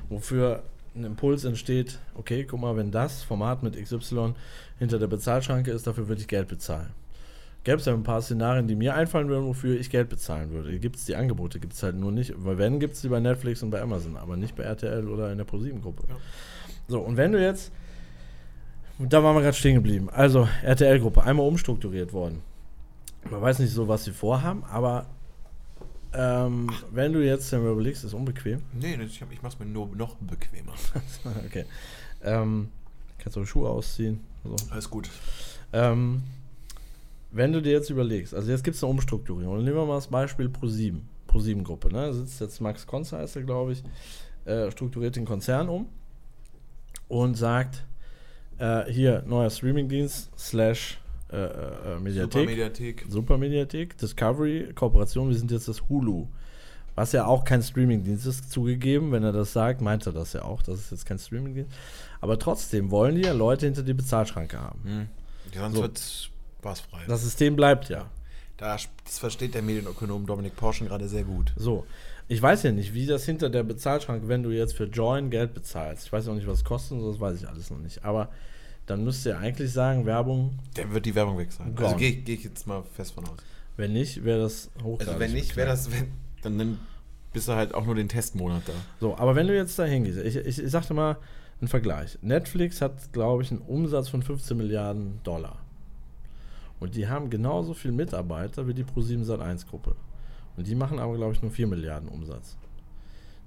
wofür 0.10 0.64
ein 0.96 1.04
Impuls 1.04 1.44
entsteht, 1.44 2.00
okay, 2.16 2.46
guck 2.46 2.62
mal, 2.62 2.78
wenn 2.78 2.92
das 2.92 3.24
Format 3.24 3.64
mit 3.64 3.82
XY 3.82 4.34
hinter 4.80 5.00
der 5.00 5.08
Bezahlschranke 5.08 5.72
ist, 5.72 5.88
dafür 5.88 6.08
würde 6.08 6.22
ich 6.22 6.28
Geld 6.28 6.48
bezahlen. 6.48 6.92
Gäbe 7.64 7.78
es 7.78 7.86
ja 7.86 7.94
ein 7.94 8.04
paar 8.04 8.22
Szenarien, 8.22 8.68
die 8.68 8.76
mir 8.76 8.94
einfallen 8.94 9.30
würden, 9.30 9.46
wofür 9.46 9.80
ich 9.80 9.90
Geld 9.90 10.10
bezahlen 10.10 10.52
würde. 10.52 10.78
Gibt 10.80 10.98
es 10.98 11.06
die 11.06 11.16
Angebote, 11.16 11.60
gibt 11.60 11.74
es 11.74 11.82
halt 11.82 11.96
nur 11.96 12.12
nicht. 12.12 12.34
Weil 12.38 12.58
wenn, 12.58 12.80
gibt 12.80 12.96
es 12.96 13.02
die 13.02 13.08
bei 13.08 13.22
Netflix 13.22 13.64
und 13.64 13.70
bei 13.70 13.82
Amazon, 13.82 14.18
aber 14.18 14.36
nicht 14.36 14.56
bei 14.56 14.64
RTL 14.64 15.08
oder 15.08 15.32
in 15.32 15.38
der 15.38 15.46
ProSieben-Gruppe. 15.46 16.04
Ja. 16.10 16.16
So, 16.90 17.00
und 17.00 17.16
wenn 17.16 17.32
du 17.32 17.42
jetzt, 17.42 17.72
da 19.00 19.24
waren 19.24 19.36
wir 19.36 19.42
gerade 19.42 19.56
stehen 19.56 19.76
geblieben, 19.76 20.10
also 20.12 20.48
RTL-Gruppe, 20.64 21.24
einmal 21.24 21.48
umstrukturiert 21.48 22.12
worden. 22.12 22.42
Man 23.32 23.42
weiß 23.42 23.60
nicht 23.60 23.72
so, 23.74 23.88
was 23.88 24.04
sie 24.06 24.12
vorhaben, 24.12 24.64
aber 24.66 25.08
ähm, 26.14 26.70
wenn 26.92 27.14
du 27.14 27.26
jetzt 27.26 27.52
dann 27.52 27.66
überlegst, 27.66 28.04
ist 28.04 28.14
unbequem. 28.14 28.62
Nee, 28.74 28.96
ich, 29.04 29.22
hab- 29.22 29.32
ich 29.32 29.42
mach's 29.42 29.58
mir 29.60 29.66
nur 29.66 29.88
noch 29.96 30.16
bequemer. 30.16 30.74
okay. 31.46 31.66
Ähm, 32.24 32.70
kannst 33.18 33.36
du 33.36 33.46
Schuhe 33.46 33.70
ausziehen. 33.70 34.20
So. 34.44 34.56
Alles 34.70 34.90
gut. 34.90 35.10
Ähm, 35.72 36.22
wenn 37.32 37.52
du 37.52 37.62
dir 37.62 37.72
jetzt 37.72 37.90
überlegst, 37.90 38.36
also 38.36 38.52
jetzt 38.52 38.64
gibt 38.64 38.76
es 38.76 38.84
eine 38.84 38.92
Umstrukturierung. 38.92 39.64
Nehmen 39.64 39.76
wir 39.76 39.86
mal 39.86 39.96
das 39.96 40.08
Beispiel 40.08 40.48
Pro7, 40.48 41.00
Pro7-Gruppe. 41.28 41.88
Ne? 41.88 41.94
Da 42.08 42.14
sitzt 42.14 42.40
jetzt 42.42 42.62
Max 42.62 42.86
Konzer, 42.86 43.18
heißt 43.20 43.38
er, 43.38 43.42
glaube 43.44 43.72
ich, 43.72 43.84
äh, 44.46 44.70
strukturiert 44.70 45.16
den 45.16 45.26
Konzern 45.26 45.68
um 45.70 45.88
und 47.08 47.36
sagt, 47.36 47.86
äh, 48.60 48.84
hier, 48.92 49.24
neuer 49.26 49.50
Streamingdienst 49.50 50.30
slash 50.38 51.00
äh, 51.34 51.96
äh, 51.96 52.00
Mediathek. 52.00 52.46
Mediathek. 52.46 53.06
Super 53.10 53.38
Mediathek, 53.38 53.98
Discovery, 53.98 54.72
Kooperation, 54.74 55.30
wir 55.30 55.36
sind 55.36 55.52
jetzt 55.52 55.68
das 55.68 55.90
Hulu. 55.90 56.28
Was 56.96 57.12
ja 57.12 57.26
auch 57.26 57.44
kein 57.44 57.64
Streamingdienst 57.64 58.28
ist, 58.28 58.52
zugegeben. 58.52 59.12
Wenn 59.12 59.24
er 59.24 59.32
das 59.32 59.52
sagt, 59.52 59.82
meint 59.82 60.06
er 60.06 60.14
das 60.14 60.34
ja 60.34 60.44
auch. 60.44 60.62
Das 60.62 60.80
ist 60.80 60.92
jetzt 60.92 61.06
kein 61.08 61.18
Streamingdienst. 61.18 61.72
Aber 62.22 62.38
trotzdem 62.38 62.92
wollen 62.92 63.16
die 63.16 63.24
ja 63.24 63.34
Leute 63.34 63.66
hinter 63.66 63.82
die 63.82 63.96
Bezahlschranke 63.96 64.60
haben. 64.60 64.80
Hm. 64.84 65.08
Ja, 65.54 65.62
sonst 65.62 65.76
So. 65.76 65.82
wird's 65.82 66.30
spaßfrei. 66.60 67.00
Das 67.08 67.24
System 67.24 67.56
bleibt 67.56 67.90
ja. 67.90 68.10
Da, 68.58 68.78
das 69.06 69.18
versteht 69.18 69.56
der 69.56 69.64
Medienökonom 69.64 70.28
Dominik 70.28 70.56
Porschen 70.56 70.88
gerade 70.88 71.08
sehr 71.10 71.24
gut. 71.24 71.52
So. 71.56 71.86
Ich 72.28 72.42
weiß 72.42 72.64
ja 72.64 72.72
nicht, 72.72 72.94
wie 72.94 73.06
das 73.06 73.26
hinter 73.26 73.50
der 73.50 73.64
Bezahlschranke, 73.64 74.28
wenn 74.28 74.44
du 74.44 74.52
jetzt 74.52 74.76
für 74.76 74.86
Join 74.86 75.30
Geld 75.30 75.54
bezahlst. 75.54 76.06
Ich 76.06 76.14
weiß 76.14 76.28
auch 76.28 76.36
nicht, 76.36 76.48
was 76.48 76.60
es 76.60 76.64
kostet, 76.64 76.94
und 76.94 77.02
so, 77.02 77.12
das 77.12 77.20
weiß 77.20 77.42
ich 77.42 77.48
alles 77.50 77.70
noch 77.70 77.80
nicht. 77.80 78.06
Aber 78.06 78.30
dann 78.86 79.04
müsst 79.04 79.26
ihr 79.26 79.38
eigentlich 79.38 79.72
sagen, 79.72 80.06
Werbung, 80.06 80.60
Dann 80.76 80.94
wird 80.94 81.06
die 81.06 81.16
Werbung 81.16 81.38
weg 81.38 81.52
sein. 81.52 81.76
Gone. 81.76 81.88
Also 81.88 81.98
gehe 81.98 82.14
geh 82.14 82.34
ich 82.34 82.44
jetzt 82.44 82.68
mal 82.68 82.84
fest 82.84 83.14
von 83.14 83.26
aus. 83.26 83.38
wenn 83.78 83.94
nicht, 83.94 84.24
wäre 84.24 84.40
das 84.40 84.70
hochgradig. 84.82 85.08
Also 85.08 85.20
wenn 85.20 85.34
nicht, 85.34 85.56
wäre 85.56 85.68
das, 85.70 85.92
wenn, 85.92 86.12
dann, 86.42 86.58
dann 86.58 86.80
bist 87.32 87.48
du 87.48 87.54
halt 87.54 87.74
auch 87.74 87.86
nur 87.86 87.96
den 87.96 88.10
Testmonat 88.10 88.68
da. 88.68 88.74
So, 89.00 89.18
aber 89.18 89.36
wenn 89.36 89.48
du 89.48 89.56
jetzt 89.56 89.78
da 89.80 89.86
hingehst, 89.86 90.20
ich, 90.20 90.36
ich, 90.36 90.60
ich 90.60 90.72
sagte 90.72 90.94
mal 90.94 91.18
einen 91.62 91.70
Vergleich. 91.70 92.18
Netflix 92.22 92.82
hat, 92.82 93.14
glaube 93.14 93.42
ich, 93.42 93.52
einen 93.52 93.62
Umsatz 93.62 94.10
von 94.10 94.22
15 94.22 94.58
Milliarden 94.58 95.20
Dollar. 95.24 95.60
Und 96.80 96.96
die 96.96 97.08
haben 97.08 97.30
genauso 97.30 97.74
viel 97.74 97.94
Mitarbeiter 97.94 98.68
wie 98.68 98.74
die 98.74 98.84
Pro7 98.84 99.24
Sat1 99.24 99.68
Gruppe. 99.68 99.96
Und 100.58 100.68
die 100.68 100.76
machen 100.76 101.00
aber, 101.00 101.16
glaube 101.16 101.34
ich, 101.34 101.42
nur 101.42 101.52
4 101.52 101.68
Milliarden 101.68 102.10
Umsatz. 102.10 102.58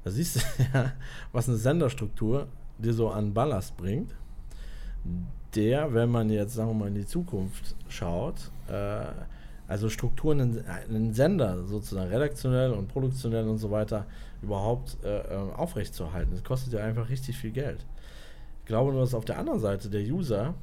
Da 0.02 0.10
siehst 0.10 0.36
du 0.36 0.40
ja, 0.74 0.92
was 1.32 1.48
eine 1.48 1.58
Senderstruktur 1.58 2.48
dir 2.78 2.94
so 2.94 3.10
an 3.10 3.34
Ballast 3.34 3.76
bringt, 3.76 4.14
der, 5.54 5.92
wenn 5.94 6.10
man 6.10 6.28
jetzt, 6.30 6.54
sagen 6.54 6.70
wir 6.70 6.74
mal, 6.74 6.88
in 6.88 6.94
die 6.94 7.06
Zukunft 7.06 7.74
schaut, 7.88 8.50
äh, 8.68 9.04
also 9.68 9.88
Strukturen, 9.88 10.38
in- 10.40 10.64
einen 10.66 11.12
Sender 11.12 11.64
sozusagen 11.64 12.10
redaktionell 12.10 12.72
und 12.72 12.88
produktionell 12.88 13.48
und 13.48 13.58
so 13.58 13.70
weiter 13.70 14.06
überhaupt 14.42 14.96
äh, 15.02 15.18
äh, 15.18 15.52
aufrechtzuerhalten. 15.56 16.32
Das 16.32 16.44
kostet 16.44 16.72
ja 16.74 16.84
einfach 16.84 17.08
richtig 17.08 17.36
viel 17.36 17.50
Geld. 17.50 17.84
Ich 18.60 18.66
glaube 18.66 18.92
nur, 18.92 19.00
dass 19.00 19.14
auf 19.14 19.24
der 19.24 19.38
anderen 19.38 19.60
Seite 19.60 19.88
der 19.88 20.02
User 20.02 20.54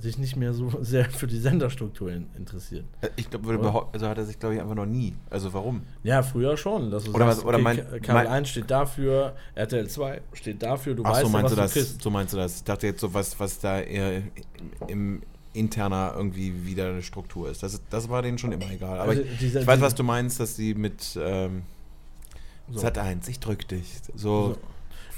sich 0.00 0.18
nicht 0.18 0.36
mehr 0.36 0.52
so 0.54 0.70
sehr 0.82 1.04
für 1.06 1.26
die 1.26 1.38
Senderstruktur 1.38 2.10
in, 2.12 2.26
interessiert. 2.36 2.84
Äh, 3.00 3.08
Ich 3.16 3.28
glaube, 3.30 3.48
Oder? 3.56 3.88
also 3.92 4.08
hat 4.08 4.18
er 4.18 4.24
sich, 4.24 4.38
glaube 4.38 4.54
ich, 4.56 4.60
einfach 4.60 4.74
noch 4.74 4.86
nie. 4.86 5.14
Also 5.30 5.52
warum? 5.52 5.82
Ja, 6.02 6.22
früher 6.22 6.56
schon. 6.56 6.90
Dass 6.90 7.04
du 7.04 7.10
Oder 7.14 7.26
sagst, 7.26 7.38
was- 7.38 7.44
oder 7.44 7.58
okay, 7.58 7.64
mein- 7.92 8.02
Kabel 8.02 8.26
1 8.26 8.48
steht 8.48 8.70
dafür, 8.70 9.34
RTL 9.54 9.88
2 9.88 10.20
steht 10.32 10.62
dafür, 10.62 10.94
du 10.94 11.04
Ach 11.04 11.12
weißt 11.12 11.22
so 11.22 11.28
meinst 11.28 11.44
was 11.44 11.50
du 11.52 11.56
du 11.56 11.62
das? 11.62 11.72
kriegst. 11.72 12.02
So 12.02 12.10
meinst 12.10 12.32
du 12.32 12.36
das? 12.36 12.56
Ich 12.56 12.64
dachte 12.64 12.86
jetzt 12.86 13.00
so 13.00 13.12
was, 13.14 13.38
was 13.38 13.58
da 13.60 13.80
eher 13.80 14.22
im 14.88 15.22
interner 15.52 16.14
irgendwie 16.16 16.64
wieder 16.64 16.88
eine 16.90 17.02
Struktur 17.02 17.50
ist. 17.50 17.62
Das, 17.62 17.80
das 17.90 18.08
war 18.08 18.22
denen 18.22 18.38
schon 18.38 18.52
immer 18.52 18.70
egal. 18.70 19.00
Aber 19.00 19.10
Also 19.10 19.22
ich, 19.22 19.38
dieser- 19.38 19.60
ich 19.62 19.66
weiß, 19.66 19.80
was 19.80 19.94
du 19.96 20.04
meinst, 20.04 20.38
dass 20.40 20.54
sie 20.56 20.74
mit 20.74 21.18
ähm, 21.20 21.62
So. 22.70 22.78
Sat 22.78 22.98
1, 22.98 23.26
ich 23.26 23.40
drück 23.40 23.66
dich. 23.66 23.84
So, 24.14 24.54
So. 24.54 24.56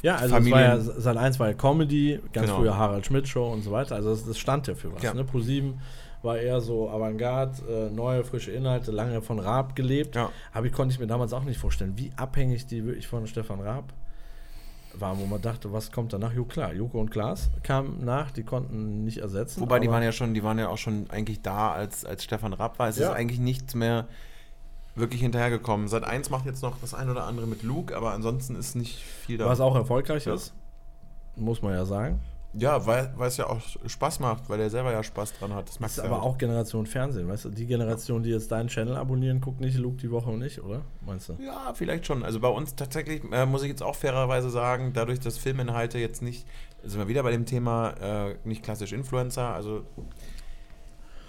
Ja, 0.03 0.17
also 0.17 0.37
es 0.37 0.51
war 0.51 0.61
ja, 0.61 0.71
Familien- 0.77 1.01
Sat 1.01 1.17
1 1.17 1.39
war 1.41 1.49
ja 1.49 1.55
Comedy, 1.55 2.21
ganz 2.33 2.47
Genau. 2.49 2.59
früher 2.59 2.77
Harald 2.77 3.07
Schmidt 3.07 3.29
Show 3.29 3.47
und 3.53 3.63
so 3.63 3.71
weiter. 3.73 3.95
Also 3.95 4.11
das, 4.11 4.25
das 4.27 4.39
stand 4.39 4.67
ja 4.67 4.75
für 4.75 4.93
was. 4.95 5.03
Ja. 5.03 5.15
Ne? 5.15 5.25
Pro 5.25 5.39
7 5.41 5.81
war 6.23 6.39
eher 6.39 6.61
so 6.61 6.89
Avantgarde, 6.91 7.89
äh, 7.91 7.95
neue, 7.95 8.23
frische 8.25 8.51
Inhalte, 8.53 8.91
lange 8.93 9.23
von 9.23 9.39
Raab 9.39 9.75
gelebt. 9.77 10.15
Ja. 10.17 10.31
Aber 10.53 10.67
ich 10.67 10.73
konnte 10.73 10.93
ich 10.95 11.01
mir 11.01 11.07
damals 11.07 11.33
auch 11.33 11.45
nicht 11.45 11.59
vorstellen, 11.59 11.95
wie 11.97 12.11
abhängig 12.17 12.67
die 12.67 12.85
wirklich 12.85 13.07
von 13.07 13.27
Stefan 13.27 13.61
Raab 13.61 13.93
waren, 14.95 15.19
wo 15.21 15.27
man 15.27 15.41
dachte, 15.41 15.73
was 15.73 15.91
kommt 15.91 16.13
danach? 16.13 16.33
Jo, 16.35 16.45
klar, 16.45 16.73
Joko 16.75 17.01
und 17.01 17.11
Klaas 17.11 17.51
kamen 17.63 18.05
nach, 18.05 18.31
die 18.31 18.43
konnten 18.43 19.05
nicht 19.05 19.19
ersetzen. 19.19 19.61
Wobei 19.63 19.79
die 19.81 19.89
waren 19.89 20.03
ja 20.03 20.13
schon, 20.13 20.35
die 20.35 20.43
waren 20.45 20.59
ja 20.59 20.69
auch 20.69 20.77
schon 20.79 21.07
eigentlich 21.11 21.41
da, 21.43 21.73
als, 21.73 22.05
als 22.05 22.25
Stefan 22.25 22.53
Rapp 22.53 22.79
war. 22.79 22.89
Es 22.89 22.99
Ja. 22.99 23.09
ist 23.09 23.15
eigentlich 23.17 23.41
nichts 23.41 23.75
mehr 23.75 24.07
wirklich 24.95 25.21
hinterhergekommen. 25.23 25.89
Sat 25.89 26.05
1 26.05 26.31
macht 26.31 26.45
jetzt 26.47 26.63
noch 26.63 26.79
das 26.81 26.95
ein 26.95 27.09
oder 27.09 27.25
andere 27.25 27.47
mit 27.47 27.63
Luke, 27.63 27.97
aber 27.97 28.13
ansonsten 28.13 28.57
ist 28.57 28.75
nicht 28.77 28.99
viel 28.99 29.39
da. 29.39 29.47
Was 29.47 29.61
auch 29.61 29.75
erfolgreich 29.75 30.27
Ja. 30.27 30.35
ist, 30.35 30.53
muss 31.37 31.63
man 31.63 31.73
ja 31.75 31.85
sagen. 31.85 32.21
Ja, 32.55 32.85
weil, 32.87 33.11
weil 33.17 33.29
es 33.29 33.39
ja 33.39 33.47
auch 33.49 33.61
Spaß 33.87 34.21
macht, 34.21 34.51
weil 34.51 34.59
der 34.59 34.69
selber 34.69 34.93
ja 34.93 35.03
Spaß 35.03 35.33
dran 35.39 35.55
hat. 35.55 35.69
Das 35.71 35.79
Das 35.79 35.93
ist 35.93 36.01
aber 36.01 36.17
ja. 36.17 36.23
auch 36.23 36.37
Generation 36.37 36.85
Fernsehen, 36.85 37.27
weißt 37.27 37.47
du? 37.47 37.49
Die 37.49 37.65
Generation, 37.65 38.23
die 38.23 38.29
jetzt 38.29 38.53
deinen 38.53 38.69
Channel 38.69 38.95
abonnieren, 38.97 39.41
guckt 39.41 39.61
nicht 39.63 39.79
Luke 39.79 39.97
die 39.97 40.11
Woche 40.11 40.29
und 40.29 40.41
nicht, 40.41 40.63
oder? 40.63 40.83
Meinst 41.01 41.31
du? 41.31 41.39
Ja, 41.43 41.73
vielleicht 41.73 42.07
schon. 42.07 42.23
Also 42.23 42.41
bei 42.41 42.49
uns 42.49 42.75
tatsächlich, 42.77 43.23
äh, 43.33 43.47
muss 43.47 43.63
ich 43.63 43.69
jetzt 43.71 43.83
auch 43.83 43.95
fairerweise 43.95 44.51
sagen, 44.51 44.93
dadurch, 44.93 45.19
dass 45.19 45.39
Filminhalte 45.39 45.97
jetzt 45.99 46.21
nicht, 46.21 46.47
sind 46.85 46.99
wir 47.01 47.09
wieder 47.09 47.23
bei 47.23 47.31
dem 47.31 47.47
Thema, 47.47 47.93
äh, 47.93 48.37
nicht 48.45 48.63
klassisch 48.63 48.93
Influencer, 48.93 49.55
also 49.55 49.85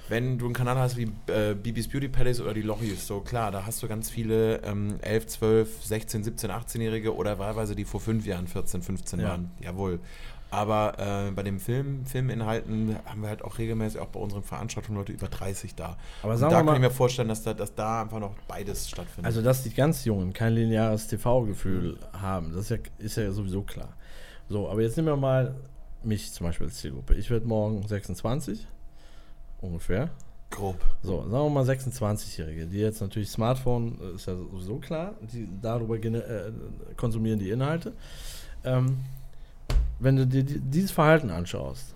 wenn 0.10 0.38
du 0.38 0.46
einen 0.46 0.54
Kanal 0.54 0.78
hast 0.78 0.98
wie 0.98 1.10
äh, 1.28 1.54
Bibis 1.56 1.88
Beauty 1.88 2.10
Palace 2.10 2.42
oder 2.42 2.54
die 2.54 2.62
Lochis, 2.62 3.08
so 3.08 3.22
klar, 3.22 3.52
da 3.52 3.66
hast 3.66 3.82
du 3.82 3.88
ganz 3.88 4.10
viele 4.10 4.62
ähm, 4.64 4.96
11, 5.02 5.28
12, 5.28 5.84
16, 5.86 6.24
17, 6.26 6.52
18-Jährige 6.52 7.16
oder 7.16 7.40
wahlweise 7.40 7.76
die 7.76 7.86
vor 7.86 8.00
fünf 8.02 8.26
Jahren 8.26 8.48
14, 8.48 8.82
15 8.82 9.20
Ja. 9.22 9.30
waren. 9.30 9.52
Jawohl. 9.62 10.00
Aber 10.52 11.00
äh, 11.00 11.32
bei 11.32 11.42
den 11.42 11.58
Film, 11.60 12.06
Filminhalten 12.06 12.96
haben 13.06 13.22
wir 13.24 13.30
halt 13.30 13.44
auch 13.44 13.58
regelmäßig 13.58 14.00
auch 14.00 14.10
bei 14.10 14.20
unseren 14.20 14.44
Veranstaltungen 14.44 15.00
Leute 15.00 15.12
über 15.12 15.28
30 15.28 15.74
da. 15.74 15.98
Aber 16.22 16.34
Und 16.34 16.38
sagen 16.38 16.52
da 16.52 16.58
wir 16.58 16.66
kann 16.66 16.76
ich 16.76 16.82
mal, 16.82 16.88
mir 16.90 16.94
vorstellen, 16.94 17.28
dass 17.30 17.42
da, 17.42 17.56
dass 17.56 17.74
da 17.74 18.04
einfach 18.04 18.20
noch 18.20 18.36
beides 18.48 18.88
stattfindet. 18.88 19.26
also 19.26 19.42
dass 19.42 19.64
die 19.64 19.74
ganz 19.74 20.06
Jungen 20.06 20.32
kein 20.32 20.54
lineares 20.54 21.08
TV-Gefühl 21.08 21.98
haben, 22.12 22.52
das 22.54 22.66
ist 22.66 22.70
ja, 22.70 22.78
ist 23.00 23.18
ja 23.18 23.32
sowieso 23.32 23.64
klar. 23.64 23.94
So, 24.48 24.70
aber 24.70 24.82
jetzt 24.84 24.96
nehmen 24.96 25.08
wir 25.08 25.16
mal 25.18 25.56
mich 26.04 26.32
zum 26.34 26.46
Beispiel 26.46 26.68
als 26.68 26.76
Zielgruppe. 26.76 27.16
Ich 27.16 27.32
werde 27.32 27.48
morgen 27.48 27.88
26, 27.88 28.68
ungefähr. 29.64 30.10
grob. 30.50 30.76
So, 31.02 31.22
sagen 31.22 31.32
wir 31.32 31.50
mal 31.50 31.64
26-Jährige, 31.64 32.68
die 32.68 32.78
jetzt 32.78 33.02
natürlich 33.02 33.30
Smartphone, 33.30 33.98
äh, 34.00 34.16
ist 34.16 34.28
ja 34.28 34.36
sowieso 34.36 34.76
klar, 34.78 35.16
die 35.22 35.48
darüber 35.62 35.96
äh, 35.96 36.52
konsumieren 36.96 37.40
die 37.40 37.50
Inhalte. 37.50 37.94
Ähm, 38.64 38.98
wenn 40.00 40.16
du 40.16 40.28
dir 40.28 40.44
die- 40.44 40.60
dieses 40.60 40.92
Verhalten 40.92 41.32
anschaust, 41.32 41.96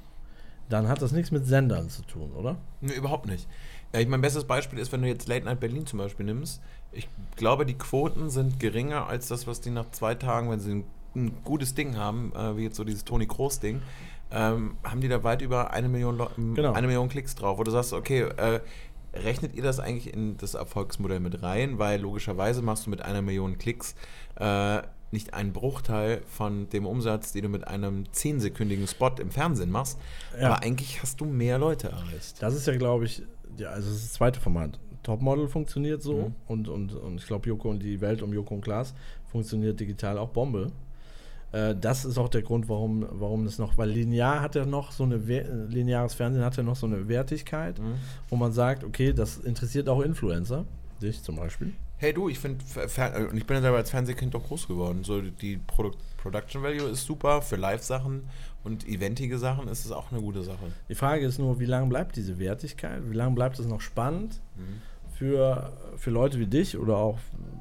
dann 0.70 0.88
hat 0.88 1.02
das 1.04 1.12
nichts 1.12 1.30
mit 1.32 1.46
Sendern 1.46 1.90
zu 1.90 2.02
tun, 2.04 2.32
oder? 2.32 2.58
Nee, 2.82 2.94
überhaupt 2.96 3.28
nicht. 3.28 3.48
Ich 3.94 4.08
mein 4.08 4.22
bestes 4.22 4.44
Beispiel 4.46 4.80
ist, 4.80 4.92
wenn 4.92 5.02
du 5.02 5.08
jetzt 5.08 5.28
Late 5.28 5.46
Night 5.46 5.60
Berlin 5.60 5.86
zum 5.86 6.00
Beispiel 6.00 6.26
nimmst. 6.26 6.60
Ich 6.92 7.08
glaube, 7.36 7.66
die 7.66 7.76
Quoten 7.76 8.30
sind 8.30 8.60
geringer 8.60 9.08
als 9.08 9.28
das, 9.28 9.46
was 9.48 9.62
die 9.62 9.70
nach 9.70 9.92
zwei 9.92 10.16
Tagen, 10.16 10.50
wenn 10.50 10.60
sie 10.60 10.72
ein, 10.72 10.84
ein 11.16 11.32
gutes 11.44 11.74
Ding 11.76 11.96
haben, 11.96 12.34
äh, 12.36 12.58
wie 12.58 12.64
jetzt 12.64 12.76
so 12.76 12.84
dieses 12.84 13.06
Toni 13.06 13.28
Kroos 13.28 13.60
Ding, 13.60 13.82
ähm, 14.32 14.78
haben 14.84 15.02
die 15.02 15.08
da 15.08 15.24
weit 15.24 15.42
über 15.42 15.72
eine 15.72 15.88
Million, 15.90 16.18
Genau. 16.56 16.74
eine 16.74 16.88
Million 16.88 17.10
Klicks 17.10 17.36
drauf. 17.36 17.58
Wo 17.58 17.64
du 17.64 17.72
sagst, 17.72 17.94
okay, 17.94 18.22
äh, 18.22 18.60
rechnet 19.14 19.56
ihr 19.56 19.64
das 19.64 19.80
eigentlich 19.80 20.14
in 20.14 20.38
das 20.38 20.54
Erfolgsmodell 20.54 21.20
mit 21.20 21.42
rein? 21.42 21.80
Weil 21.80 22.02
logischerweise 22.02 22.62
machst 22.62 22.86
du 22.86 22.90
mit 22.90 23.02
einer 23.02 23.22
Million 23.22 23.58
Klicks 23.58 23.96
äh, 24.36 24.82
nicht 25.12 25.34
einen 25.34 25.54
Bruchteil 25.54 26.22
von 26.28 26.68
dem 26.70 26.86
Umsatz, 26.86 27.32
den 27.32 27.44
du 27.44 27.50
mit 27.50 27.66
einem 27.68 28.04
10-sekündigen 28.14 28.88
Spot 28.90 29.12
im 29.22 29.32
Fernsehen 29.32 29.72
machst. 29.72 29.98
Ja. 30.38 30.48
Aber 30.50 30.64
eigentlich 30.64 31.02
hast 31.02 31.22
du 31.22 31.26
mehr 31.26 31.58
Leute 31.58 31.88
erreicht. 31.90 32.42
Das 32.42 32.54
ist 32.54 32.68
ja, 32.68 32.76
glaube 32.76 33.06
ich, 33.06 33.24
ja, 33.58 33.70
also 33.70 33.88
das 33.90 33.98
ist 34.00 34.06
das 34.08 34.14
zweite 34.14 34.42
Format. 34.42 34.78
Topmodel 35.04 35.48
funktioniert 35.48 36.02
so 36.04 36.14
Mhm. 36.16 36.36
und, 36.48 36.68
und, 36.68 36.94
und 36.94 37.16
ich 37.22 37.26
glaube, 37.28 37.48
Joko 37.48 37.70
und 37.70 37.80
die 37.82 38.02
Welt 38.02 38.22
um 38.22 38.34
Joko 38.34 38.56
und 38.56 38.62
Klaas 38.62 38.94
funktioniert 39.32 39.80
digital 39.80 40.18
auch 40.18 40.30
Bombe. 40.30 40.68
Äh, 41.52 41.76
das 41.80 42.04
ist 42.06 42.18
auch 42.18 42.30
der 42.30 42.42
Grund, 42.42 42.68
warum, 42.70 43.06
warum 43.10 43.46
das 43.46 43.58
noch, 43.58 43.78
weil 43.78 43.90
linear 43.90 44.42
hat 44.42 44.56
ja 44.56 44.66
noch 44.66 44.92
so 44.92 45.04
eine, 45.04 45.16
äh, 45.16 45.44
lineares 45.70 46.14
Fernsehen 46.14 46.44
hat 46.44 46.58
ja 46.58 46.64
noch 46.64 46.76
so 46.76 46.86
eine 46.88 47.08
Wertigkeit, 47.08 47.80
Mhm. 47.80 47.96
wo 48.30 48.36
man 48.36 48.52
sagt, 48.52 48.84
okay, 48.84 49.14
das 49.14 49.38
interessiert 49.38 49.88
auch 49.90 50.02
Influencer, 50.02 50.66
dich 51.02 51.22
zum 51.24 51.36
Beispiel. 51.38 51.74
Hey 52.00 52.14
du, 52.14 52.30
ich 52.30 52.38
finde, 52.38 52.64
und 53.32 53.38
ich 53.38 53.46
bin 53.48 53.56
ja 53.56 53.62
selber 53.62 53.78
als 53.78 53.90
Fernsehkind 53.90 54.34
doch 54.34 54.44
groß 54.44 54.68
geworden. 54.68 55.04
So 55.04 55.20
die 55.22 55.58
Produ 55.58 55.92
Production 56.18 56.62
Value 56.62 56.90
ist 56.90 57.06
super 57.06 57.42
für 57.42 57.56
Live-Sachen 57.56 58.24
und 58.64 58.88
eventige 58.88 59.38
Sachen 59.38 59.68
ist 59.70 59.86
es 59.86 59.92
auch 59.92 60.12
eine 60.12 60.20
gute 60.22 60.44
Sache. 60.44 60.66
Die 60.90 60.96
Frage 60.96 61.26
ist 61.26 61.40
nur, 61.40 61.60
wie 61.60 61.66
lange 61.66 61.88
bleibt 61.88 62.16
diese 62.18 62.38
Wertigkeit? 62.38 63.02
Wie 63.10 63.16
lange 63.16 63.34
bleibt 63.34 63.58
es 63.60 63.66
noch 63.66 63.82
spannend 63.82 64.42
Mhm. 64.58 64.82
für, 65.16 65.72
für 65.96 66.10
Leute 66.12 66.38
wie 66.40 66.46
dich 66.48 66.78
oder 66.78 66.98
auch 66.98 67.18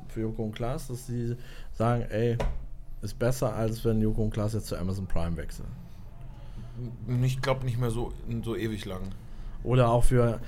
für 0.08 0.22
Joko 0.22 0.42
und 0.44 0.52
Klaas, 0.56 0.88
dass 0.88 1.06
sie 1.06 1.36
sagen, 1.74 2.02
ey, 2.10 2.36
ist 3.06 3.18
besser, 3.18 3.54
als 3.54 3.84
wenn 3.84 4.00
Joko 4.00 4.22
und 4.24 4.30
Klaas 4.30 4.52
jetzt 4.54 4.66
zu 4.66 4.76
Amazon 4.76 5.06
Prime 5.06 5.36
wechseln. 5.36 5.68
Ich 7.22 7.40
glaube 7.40 7.64
nicht 7.64 7.78
mehr 7.78 7.90
so, 7.90 8.12
so 8.44 8.54
ewig 8.56 8.84
lang. 8.84 9.00
Oder 9.64 9.88
auch 9.90 10.04
für. 10.04 10.34
äh, 10.34 10.38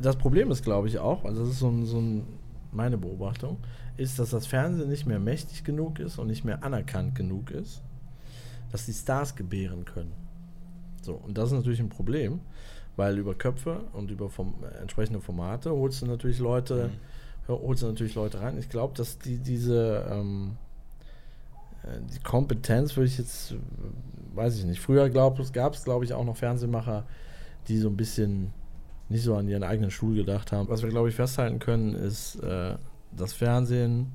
Das 0.00 0.16
Problem 0.16 0.50
ist, 0.50 0.64
glaube 0.64 0.88
ich, 0.88 0.98
auch, 0.98 1.24
also 1.24 1.42
das 1.42 1.50
ist 1.52 1.58
so, 1.60 1.68
ein, 1.68 1.86
so 1.86 1.98
ein, 2.00 2.24
meine 2.72 2.98
Beobachtung, 2.98 3.58
ist, 3.96 4.18
dass 4.18 4.30
das 4.30 4.46
Fernsehen 4.46 4.88
nicht 4.88 5.06
mehr 5.06 5.20
mächtig 5.20 5.62
genug 5.64 6.00
ist 6.00 6.18
und 6.18 6.26
nicht 6.26 6.44
mehr 6.44 6.62
anerkannt 6.64 7.14
genug 7.14 7.50
ist, 7.50 7.82
dass 8.72 8.86
die 8.86 8.92
Stars 8.92 9.36
gebären 9.36 9.84
können. 9.84 10.12
So, 11.02 11.14
und 11.14 11.38
das 11.38 11.46
ist 11.50 11.52
natürlich 11.58 11.80
ein 11.80 11.88
Problem, 11.88 12.40
weil 12.96 13.16
über 13.18 13.34
Köpfe 13.34 13.84
und 13.92 14.10
über 14.10 14.28
Form, 14.28 14.54
äh, 14.64 14.80
entsprechende 14.82 15.20
Formate 15.20 15.70
holst 15.70 16.02
du 16.02 16.06
natürlich 16.06 16.40
Leute, 16.40 16.90
hör- 17.46 17.60
holst 17.60 17.82
du 17.82 17.86
natürlich 17.86 18.14
Leute 18.16 18.40
rein. 18.40 18.58
Ich 18.58 18.68
glaube, 18.68 18.94
dass 18.94 19.18
die 19.18 19.38
diese 19.38 20.04
ähm, 20.10 20.56
äh, 20.56 20.65
die 22.00 22.20
Kompetenz 22.20 22.96
würde 22.96 23.08
ich 23.08 23.18
jetzt, 23.18 23.52
äh, 23.52 23.56
weiß 24.34 24.58
ich 24.58 24.64
nicht. 24.64 24.80
Früher 24.80 25.08
gab 25.10 25.38
es, 25.38 25.52
gab 25.52 25.74
es 25.74 25.84
glaube 25.84 26.04
ich, 26.04 26.12
auch 26.12 26.24
noch 26.24 26.36
Fernsehmacher, 26.36 27.06
die 27.68 27.78
so 27.78 27.88
ein 27.88 27.96
bisschen 27.96 28.52
nicht 29.08 29.22
so 29.22 29.36
an 29.36 29.48
ihren 29.48 29.62
eigenen 29.62 29.90
Stuhl 29.90 30.16
gedacht 30.16 30.52
haben. 30.52 30.68
Was 30.68 30.82
wir, 30.82 30.88
glaube 30.88 31.08
ich, 31.08 31.14
festhalten 31.14 31.58
können, 31.58 31.94
ist, 31.94 32.36
äh, 32.36 32.76
das 33.12 33.32
Fernsehen, 33.32 34.12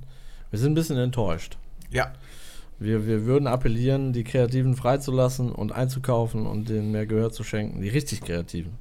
wir 0.49 0.59
sind 0.59 0.73
ein 0.73 0.75
bisschen 0.75 0.97
enttäuscht. 0.97 1.57
Ja. 1.89 2.13
Wir, 2.79 3.05
wir 3.05 3.25
würden 3.25 3.47
appellieren, 3.47 4.11
die 4.11 4.23
Kreativen 4.23 4.75
freizulassen 4.75 5.51
und 5.51 5.71
einzukaufen 5.71 6.47
und 6.47 6.69
denen 6.69 6.91
mehr 6.91 7.05
Gehör 7.05 7.31
zu 7.31 7.43
schenken. 7.43 7.81
Die 7.81 7.89
richtig 7.89 8.21
Kreativen. 8.21 8.73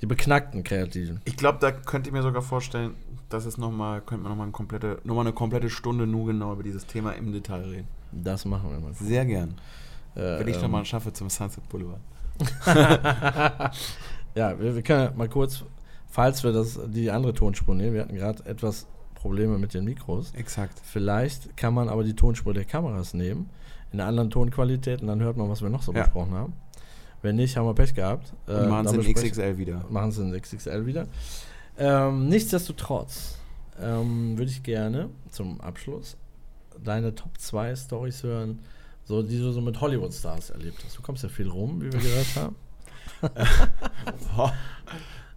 Die 0.00 0.06
beknackten 0.06 0.64
Kreativen. 0.64 1.20
Ich 1.24 1.36
glaube, 1.36 1.58
da 1.60 1.70
könnte 1.70 2.08
ich 2.08 2.14
mir 2.14 2.22
sogar 2.22 2.42
vorstellen, 2.42 2.94
dass 3.28 3.44
es 3.44 3.58
nochmal, 3.58 4.00
könnte 4.00 4.22
man 4.22 4.32
nochmal 4.32 4.46
eine 4.46 4.52
komplette, 4.52 5.00
noch 5.04 5.14
mal 5.14 5.22
eine 5.22 5.32
komplette 5.32 5.70
Stunde 5.70 6.06
nur 6.06 6.26
genau 6.26 6.52
über 6.52 6.62
dieses 6.62 6.86
Thema 6.86 7.12
im 7.12 7.32
Detail 7.32 7.62
reden. 7.62 7.88
Das 8.22 8.44
machen 8.44 8.70
wir 8.70 8.78
mal. 8.80 8.92
Sehr 8.94 9.24
gern. 9.24 9.54
Äh, 10.14 10.38
Wenn 10.40 10.48
ich 10.48 10.56
ähm, 10.56 10.62
nochmal 10.62 10.84
schaffe 10.84 11.12
zum 11.12 11.28
Sunset 11.30 11.68
Boulevard. 11.68 12.00
Ja, 14.34 14.58
wir, 14.60 14.74
wir 14.74 14.82
können 14.82 15.16
mal 15.16 15.28
kurz, 15.30 15.64
falls 16.08 16.44
wir 16.44 16.52
das, 16.52 16.78
die 16.88 17.10
andere 17.10 17.32
Tonspur 17.32 17.74
nehmen, 17.74 17.94
wir 17.94 18.02
hatten 18.02 18.14
gerade 18.14 18.44
etwas 18.44 18.86
Probleme 19.14 19.56
mit 19.58 19.72
den 19.72 19.84
Mikros. 19.84 20.32
Exakt. 20.34 20.78
Vielleicht 20.84 21.56
kann 21.56 21.72
man 21.72 21.88
aber 21.88 22.04
die 22.04 22.14
Tonspur 22.14 22.52
der 22.52 22.66
Kameras 22.66 23.14
nehmen, 23.14 23.48
in 23.92 24.00
einer 24.00 24.08
anderen 24.10 24.28
Tonqualität 24.30 25.00
und 25.00 25.06
dann 25.08 25.20
hört 25.22 25.38
man, 25.38 25.48
was 25.48 25.62
wir 25.62 25.70
noch 25.70 25.82
so 25.82 25.92
Ja. 25.94 26.02
besprochen 26.02 26.32
haben. 26.34 26.52
Wenn 27.22 27.36
nicht, 27.36 27.56
haben 27.56 27.66
wir 27.66 27.74
Pech 27.74 27.94
gehabt. 27.94 28.34
Äh, 28.46 28.52
Und 28.52 28.68
machen 28.68 28.88
sie 28.88 28.96
in 29.08 29.14
XXL 29.14 29.56
wieder. 29.56 29.84
Machen 29.88 30.12
sie 30.12 30.22
in 30.22 30.38
XXL 30.38 30.84
wieder. 30.84 31.06
Ähm, 31.78 32.28
nichtsdestotrotz 32.28 33.38
ähm, 33.80 34.36
würde 34.36 34.50
ich 34.50 34.62
gerne 34.62 35.08
zum 35.30 35.60
Abschluss 35.62 36.18
deine 36.82 37.14
Top 37.14 37.38
2 37.38 37.74
Stories 37.76 38.22
hören, 38.22 38.60
So, 39.04 39.22
die 39.22 39.38
du 39.38 39.52
so 39.52 39.60
mit 39.60 39.80
Hollywood-Stars 39.80 40.50
erlebt 40.50 40.82
hast. 40.84 40.98
Du 40.98 41.02
kommst 41.02 41.22
ja 41.22 41.28
viel 41.28 41.48
rum, 41.48 41.80
wie 41.80 41.92
wir 41.92 42.00
gehört 42.00 42.36
haben. 42.36 42.56
Boah. 44.36 44.52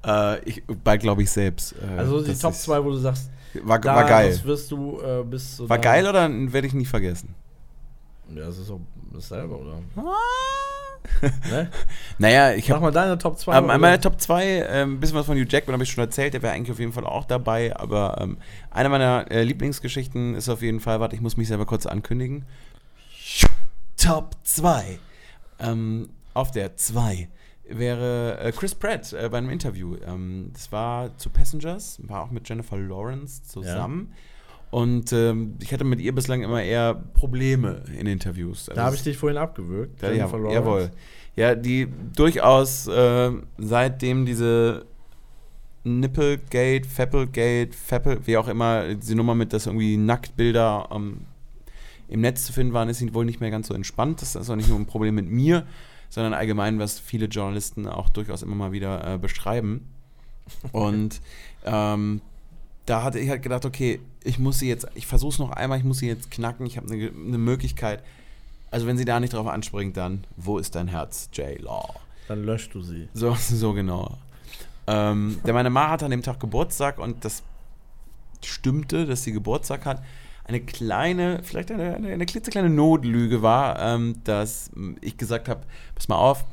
Äh, 0.06 0.44
ich, 0.50 0.64
bald 0.84 1.02
glaube 1.02 1.22
ich 1.24 1.30
selbst. 1.32 1.74
Äh, 1.74 1.98
Also 1.98 2.22
die 2.24 2.34
Top 2.34 2.52
ist- 2.54 2.64
2, 2.64 2.84
wo 2.84 2.90
du 2.92 2.98
sagst, 2.98 3.30
War, 3.64 3.80
da 3.80 3.96
war 3.96 4.06
geil. 4.06 4.30
das 4.32 4.44
wirst 4.44 4.72
du 4.72 5.00
äh, 5.02 5.24
bis 5.24 5.58
zu 5.58 5.70
War 5.70 5.78
geil 5.80 6.08
oder 6.08 6.30
werde 6.52 6.68
ich 6.68 6.74
nie 6.74 6.86
vergessen? 6.86 7.36
Ja, 8.34 8.46
das 8.46 8.58
ist 8.60 8.68
so 8.68 8.80
dasselbe, 9.14 9.56
oder? 9.58 9.82
Ne? 11.50 11.70
Naja, 12.18 12.54
ich 12.54 12.70
habe 12.72 12.82
mal 12.82 12.92
deine 12.92 13.18
Top 13.18 13.38
2. 13.38 13.58
Ähm, 13.58 13.66
meine 13.66 14.00
Top 14.00 14.20
2, 14.20 14.46
ähm, 14.70 14.94
ein 14.94 15.00
bisschen 15.00 15.18
was 15.18 15.26
von 15.26 15.38
Hugh 15.38 15.48
Jackman 15.48 15.74
habe 15.74 15.84
ich 15.84 15.92
schon 15.92 16.04
erzählt, 16.04 16.34
der 16.34 16.42
wäre 16.42 16.54
eigentlich 16.54 16.72
auf 16.72 16.80
jeden 16.80 16.94
Fall 16.94 17.06
auch 17.06 17.26
dabei, 17.26 17.76
aber 17.76 18.18
ähm, 18.20 18.38
eine 18.72 18.90
meiner 18.90 19.30
äh, 19.32 19.44
Lieblingsgeschichten 19.44 20.36
ist 20.36 20.50
auf 20.50 20.62
jeden 20.62 20.80
Fall, 20.80 21.00
warte, 21.00 21.16
ich 21.16 21.22
muss 21.22 21.38
mich 21.38 21.48
selber 21.48 21.66
kurz 21.66 21.86
ankündigen. 21.86 22.46
Top 23.98 24.36
2. 24.44 25.00
Ähm, 25.60 26.10
auf 26.34 26.52
der 26.52 26.76
2 26.76 27.28
wäre 27.68 28.40
äh, 28.40 28.52
Chris 28.52 28.76
Pratt 28.76 29.14
äh, 29.14 29.30
bei 29.30 29.38
einem 29.38 29.50
Interview. 29.50 29.96
Ähm, 30.06 30.52
das 30.54 30.72
war 30.72 31.18
zu 31.18 31.30
Passengers, 31.30 32.00
war 32.04 32.24
auch 32.24 32.32
mit 32.32 32.48
Jennifer 32.48 32.78
Lawrence 32.78 33.44
zusammen. 33.44 34.14
Und 34.72 35.12
ähm, 35.14 35.56
ich 35.62 35.74
hatte 35.74 35.84
mit 35.84 36.00
ihr 36.00 36.14
bislang 36.14 36.44
immer 36.44 36.62
eher 36.62 36.94
Probleme 36.94 37.84
in 37.98 38.06
Interviews. 38.06 38.70
Also 38.70 38.80
da 38.80 38.86
habe 38.86 38.96
ich 38.96 39.04
dich 39.04 39.18
vorhin 39.18 39.38
abgewürgt. 39.38 40.02
ja, 40.02 40.12
ja, 40.12 40.28
jawohl. 40.52 40.92
Ja, 41.36 41.56
die 41.56 41.88
durchaus 42.16 42.88
äh, 42.88 43.32
seitdem 43.58 44.26
diese 44.26 44.86
Nipplegate, 45.84 46.88
Fappelgate, 46.88 47.74
Fappel, 47.74 48.20
wie 48.26 48.38
auch 48.38 48.48
immer, 48.48 48.94
diese 48.94 49.16
Nummer 49.16 49.36
mit, 49.36 49.54
dass 49.54 49.66
irgendwie 49.66 49.98
Nacktbilder 49.98 50.90
ähm, 50.92 51.22
im 52.10 52.22
Netz 52.22 52.46
zu 52.46 52.54
finden 52.54 52.74
waren, 52.74 52.90
ist 52.90 53.00
sie 53.00 53.14
wohl 53.14 53.26
nicht 53.26 53.40
mehr 53.40 53.52
ganz 53.52 53.68
so 53.68 53.74
entspannt. 53.74 54.22
Das 54.22 54.36
ist 54.36 54.50
auch 54.50 54.56
nicht 54.56 54.70
nur 54.70 54.78
ein 54.78 54.86
Problem 54.86 55.16
mit 55.16 55.30
mir, 55.30 55.66
sondern 56.10 56.34
allgemein, 56.34 56.80
was 56.80 57.00
viele 57.00 57.28
Journalisten 57.28 57.88
auch 57.88 58.10
durchaus 58.10 58.44
immer 58.44 58.56
mal 58.56 58.72
wieder 58.72 59.14
äh, 59.14 59.18
beschreiben. 59.18 59.88
Und 60.72 61.22
ähm, 61.66 62.22
da 62.90 63.04
hatte 63.04 63.20
ich 63.20 63.30
halt 63.30 63.44
gedacht, 63.44 63.66
okay, 63.66 64.00
ich 64.24 64.40
muss 64.40 64.60
sie 64.60 64.68
jetzt, 64.68 64.88
ich 64.96 65.06
versuche 65.06 65.34
es 65.34 65.40
noch 65.40 65.52
einmal, 65.52 65.78
ich 65.78 65.84
muss 65.84 66.00
sie 66.00 66.08
jetzt 66.08 66.32
knacken, 66.32 66.66
ich 66.66 66.78
habe 66.78 66.92
eine 66.92 67.10
eine 67.10 67.38
Möglichkeit. 67.38 68.04
Also 68.72 68.88
wenn 68.88 68.98
sie 68.98 69.06
da 69.06 69.20
nicht 69.20 69.34
drauf 69.34 69.48
anspringt, 69.48 69.96
dann, 69.96 70.26
wo 70.38 70.58
ist 70.58 70.76
dein 70.76 70.88
Herz, 70.88 71.30
J-Law? 71.34 71.94
Dann 72.28 72.44
löscht 72.44 72.74
du 72.74 72.82
sie. 72.82 73.08
So, 73.14 73.36
so 73.40 73.74
genau. 73.74 74.18
Ähm, 74.88 75.40
denn 75.46 75.54
meine 75.54 75.70
Ma 75.70 75.90
hatte 75.90 76.06
an 76.06 76.12
dem 76.12 76.24
Tag 76.24 76.40
Geburtstag 76.40 76.98
und 76.98 77.24
das 77.24 77.44
stimmte, 78.44 79.06
dass 79.06 79.24
sie 79.24 79.34
Geburtstag 79.34 79.86
hat. 79.86 80.02
Eine 80.46 80.62
kleine, 80.62 81.42
vielleicht 81.44 81.72
eine, 81.72 81.96
eine, 81.96 82.08
eine 82.08 82.26
klitzekleine 82.26 82.72
Notlüge 82.72 83.44
war, 83.44 83.80
ähm, 83.80 84.16
dass 84.24 84.72
ich 85.02 85.16
gesagt 85.16 85.48
habe, 85.48 85.62
pass 85.94 86.08
mal 86.08 86.16
auf, 86.16 86.44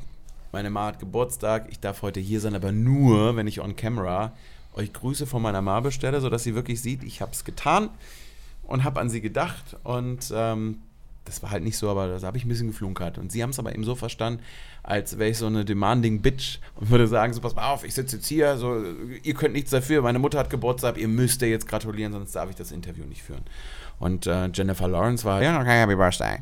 meine 0.51 0.69
Ma 0.69 0.85
hat 0.85 0.99
Geburtstag, 0.99 1.67
ich 1.71 1.79
darf 1.79 2.03
heute 2.03 2.19
hier 2.19 2.39
sein, 2.39 2.53
aber 2.53 2.71
nur, 2.71 3.35
wenn 3.35 3.47
ich 3.47 3.59
on 3.59 3.75
camera 3.75 4.33
euch 4.77 4.93
Grüße 4.93 5.25
von 5.25 5.41
meiner 5.41 5.61
Ma 5.61 5.79
bestelle, 5.79 6.21
sodass 6.21 6.43
sie 6.43 6.55
wirklich 6.55 6.81
sieht, 6.81 7.03
ich 7.03 7.21
habe 7.21 7.31
es 7.31 7.43
getan 7.43 7.89
und 8.63 8.83
habe 8.83 8.99
an 8.99 9.09
sie 9.09 9.21
gedacht 9.21 9.77
und 9.83 10.31
ähm, 10.33 10.77
das 11.27 11.43
war 11.43 11.51
halt 11.51 11.63
nicht 11.63 11.77
so, 11.77 11.89
aber 11.89 12.07
da 12.19 12.25
habe 12.25 12.37
ich 12.37 12.45
ein 12.45 12.47
bisschen 12.47 12.67
geflunkert. 12.67 13.17
Und 13.17 13.31
sie 13.31 13.43
haben 13.43 13.49
es 13.49 13.59
aber 13.59 13.73
eben 13.73 13.83
so 13.83 13.95
verstanden, 13.95 14.41
als 14.81 15.17
wäre 15.19 15.29
ich 15.29 15.37
so 15.37 15.47
eine 15.47 15.65
demanding 15.65 16.21
Bitch 16.21 16.59
und 16.75 16.89
würde 16.89 17.07
sagen, 17.07 17.33
so 17.33 17.41
pass 17.41 17.55
mal 17.55 17.69
auf, 17.69 17.83
ich 17.83 17.93
sitze 17.93 18.15
jetzt 18.15 18.27
hier, 18.27 18.57
so, 18.57 18.81
ihr 19.23 19.33
könnt 19.33 19.53
nichts 19.53 19.71
dafür, 19.71 20.01
meine 20.01 20.19
Mutter 20.19 20.39
hat 20.39 20.49
Geburtstag, 20.49 20.97
ihr 20.97 21.09
müsst 21.09 21.41
ihr 21.41 21.49
jetzt 21.49 21.67
gratulieren, 21.67 22.13
sonst 22.13 22.33
darf 22.33 22.49
ich 22.49 22.55
das 22.55 22.71
Interview 22.71 23.03
nicht 23.05 23.21
führen. 23.21 23.43
Und 23.99 24.25
äh, 24.25 24.47
Jennifer 24.53 24.87
Lawrence 24.87 25.25
war, 25.25 25.41
ja, 25.41 25.59
okay, 25.59 25.81
happy 25.81 25.95
birthday. 25.95 26.37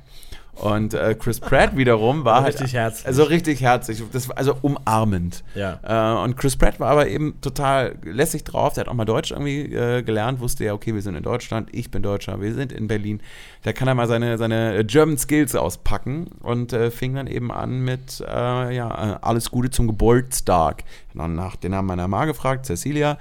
Und 0.55 0.93
äh, 0.93 1.15
Chris 1.19 1.39
Pratt 1.41 1.75
wiederum 1.75 2.23
war 2.23 2.41
halt, 2.43 2.55
Richtig 2.55 2.73
herzlich. 2.73 3.05
also 3.05 3.23
richtig 3.23 3.61
herzlich, 3.61 4.01
das, 4.11 4.29
war 4.29 4.37
also 4.37 4.55
umarmend. 4.61 5.43
Ja. 5.53 5.79
Äh, 5.83 6.23
und 6.23 6.37
Chris 6.37 6.55
Pratt 6.55 6.79
war 6.79 6.89
aber 6.89 7.07
eben 7.07 7.39
total 7.41 7.95
lässig 8.03 8.45
drauf. 8.45 8.73
Der 8.73 8.85
hat 8.85 8.87
auch 8.87 8.93
mal 8.93 9.05
Deutsch 9.05 9.31
irgendwie 9.31 9.73
äh, 9.73 10.01
gelernt, 10.01 10.39
wusste 10.39 10.63
ja, 10.63 10.73
okay, 10.73 10.93
wir 10.93 11.01
sind 11.01 11.15
in 11.15 11.23
Deutschland, 11.23 11.69
ich 11.73 11.91
bin 11.91 12.01
Deutscher, 12.01 12.39
wir 12.39 12.53
sind 12.53 12.71
in 12.71 12.87
Berlin. 12.87 13.21
Da 13.63 13.73
kann 13.73 13.87
er 13.87 13.95
mal 13.95 14.07
seine, 14.07 14.37
seine 14.37 14.85
German 14.85 15.17
Skills 15.17 15.55
auspacken 15.55 16.27
und 16.41 16.71
äh, 16.71 16.89
fing 16.89 17.15
dann 17.15 17.27
eben 17.27 17.51
an 17.51 17.81
mit, 17.81 18.21
äh, 18.21 18.75
ja, 18.75 19.13
äh, 19.13 19.17
alles 19.21 19.51
Gute 19.51 19.71
zum 19.71 19.87
Geburtstag. 19.87 20.83
Dann 21.13 21.35
nach 21.35 21.57
den 21.57 21.71
Namen 21.71 21.87
meiner 21.87 22.07
Ma 22.07 22.25
gefragt, 22.25 22.65
Cecilia. 22.65 23.17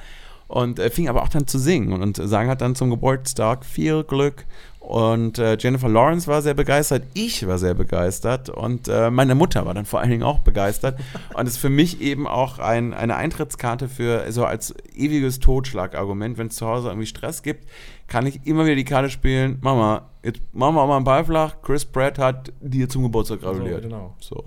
Und 0.46 0.78
äh, 0.78 0.90
fing 0.90 1.08
aber 1.08 1.22
auch 1.22 1.28
dann 1.28 1.46
zu 1.46 1.58
singen 1.58 1.92
und, 1.92 2.02
und 2.02 2.28
sang 2.28 2.48
hat 2.48 2.60
dann 2.60 2.74
zum 2.74 2.90
Geburtstag 2.90 3.64
viel 3.64 4.04
Glück. 4.04 4.44
Und 4.86 5.38
äh, 5.38 5.56
Jennifer 5.58 5.88
Lawrence 5.88 6.26
war 6.26 6.42
sehr 6.42 6.52
begeistert, 6.52 7.04
ich 7.14 7.46
war 7.46 7.56
sehr 7.56 7.72
begeistert 7.72 8.50
und 8.50 8.86
äh, 8.86 9.10
meine 9.10 9.34
Mutter 9.34 9.64
war 9.64 9.72
dann 9.72 9.86
vor 9.86 10.00
allen 10.00 10.10
Dingen 10.10 10.22
auch 10.22 10.40
begeistert. 10.40 11.00
und 11.34 11.46
es 11.48 11.54
ist 11.54 11.58
für 11.58 11.70
mich 11.70 12.02
eben 12.02 12.26
auch 12.26 12.58
ein, 12.58 12.92
eine 12.92 13.16
Eintrittskarte 13.16 13.88
für 13.88 14.30
so 14.30 14.44
als 14.44 14.74
ewiges 14.94 15.40
Totschlagargument, 15.40 16.36
wenn 16.36 16.48
es 16.48 16.56
zu 16.56 16.66
Hause 16.66 16.88
irgendwie 16.88 17.06
Stress 17.06 17.42
gibt, 17.42 17.66
kann 18.08 18.26
ich 18.26 18.46
immer 18.46 18.66
wieder 18.66 18.76
die 18.76 18.84
Karte 18.84 19.08
spielen, 19.08 19.56
Mama, 19.62 20.10
jetzt 20.22 20.42
machen 20.52 20.74
wir 20.74 20.82
auch 20.82 20.88
mal 20.88 20.96
einen 20.96 21.04
Ball 21.06 21.24
flach, 21.24 21.56
Chris 21.62 21.86
Pratt 21.86 22.18
hat 22.18 22.52
dir 22.60 22.86
zum 22.86 23.04
Geburtstag 23.04 23.40
gratuliert. 23.40 23.82
So, 23.84 23.88
genau. 23.88 24.14
So. 24.20 24.44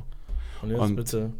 Und 0.62 0.70
jetzt 0.70 0.80
Und- 0.80 0.96
bitte 0.98 1.34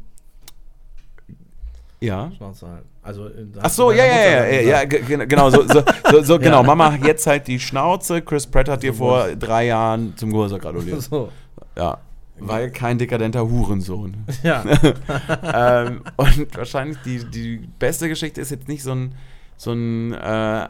Ja. 2.00 2.32
Schnauze 2.38 2.68
halten. 2.68 2.88
Also, 3.02 3.28
äh, 3.28 3.46
Ach 3.62 3.70
so, 3.70 3.92
ja, 3.92 4.06
ja, 4.06 4.46
ja, 4.46 4.62
ja, 4.62 4.86
genau, 4.86 5.50
so, 5.50 5.64
so, 5.68 5.82
so, 6.12 6.22
so 6.24 6.40
genau. 6.40 6.62
Mama 6.62 6.92
hat 6.92 7.06
jetzt 7.06 7.26
halt 7.26 7.48
die 7.48 7.60
Schnauze. 7.60 8.22
Chris 8.22 8.46
Pratt 8.46 8.70
hat 8.70 8.84
dir 8.84 8.94
vor 8.94 9.36
drei 9.36 9.68
Jahren 9.68 10.16
zum 10.18 10.30
Geburtstag 10.30 10.62
gratuliert. 10.62 11.02
So, 11.10 11.32
Ja, 11.76 12.00
weil 12.40 12.70
kein 12.70 12.98
dekadenter 13.00 13.50
Hurensohn. 13.50 14.18
ja. 14.44 14.64
ähm, 15.44 16.02
und 16.18 16.56
wahrscheinlich 16.56 16.98
die, 17.04 17.24
die 17.26 17.68
beste 17.80 18.10
Geschichte 18.10 18.42
ist 18.42 18.52
jetzt 18.52 18.68
nicht 18.68 18.84
so 18.84 18.92
ein, 18.92 19.16
so 19.56 19.72
ein, 19.72 20.14
äh, 20.14 20.68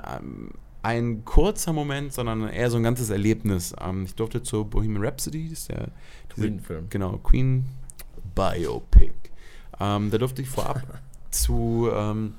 ein 0.83 1.25
kurzer 1.25 1.73
Moment, 1.73 2.13
sondern 2.13 2.47
eher 2.47 2.69
so 2.69 2.77
ein 2.77 2.83
ganzes 2.83 3.09
Erlebnis. 3.09 3.75
Ähm, 3.83 4.05
ich 4.05 4.15
durfte 4.15 4.43
zur 4.43 4.63
Bohemian 4.63 5.03
Rhapsody, 5.03 5.49
das 5.49 5.59
ist 5.59 5.69
der 5.69 5.87
Queen-Film. 6.33 6.85
Genau, 6.89 7.17
Queen 7.17 7.65
Biopic. 8.33 9.11
Ähm, 9.79 10.09
da 10.09 10.17
durfte 10.17 10.41
ich 10.41 10.49
vorab 10.49 10.83
zu 11.43 11.89
ähm, 11.93 12.33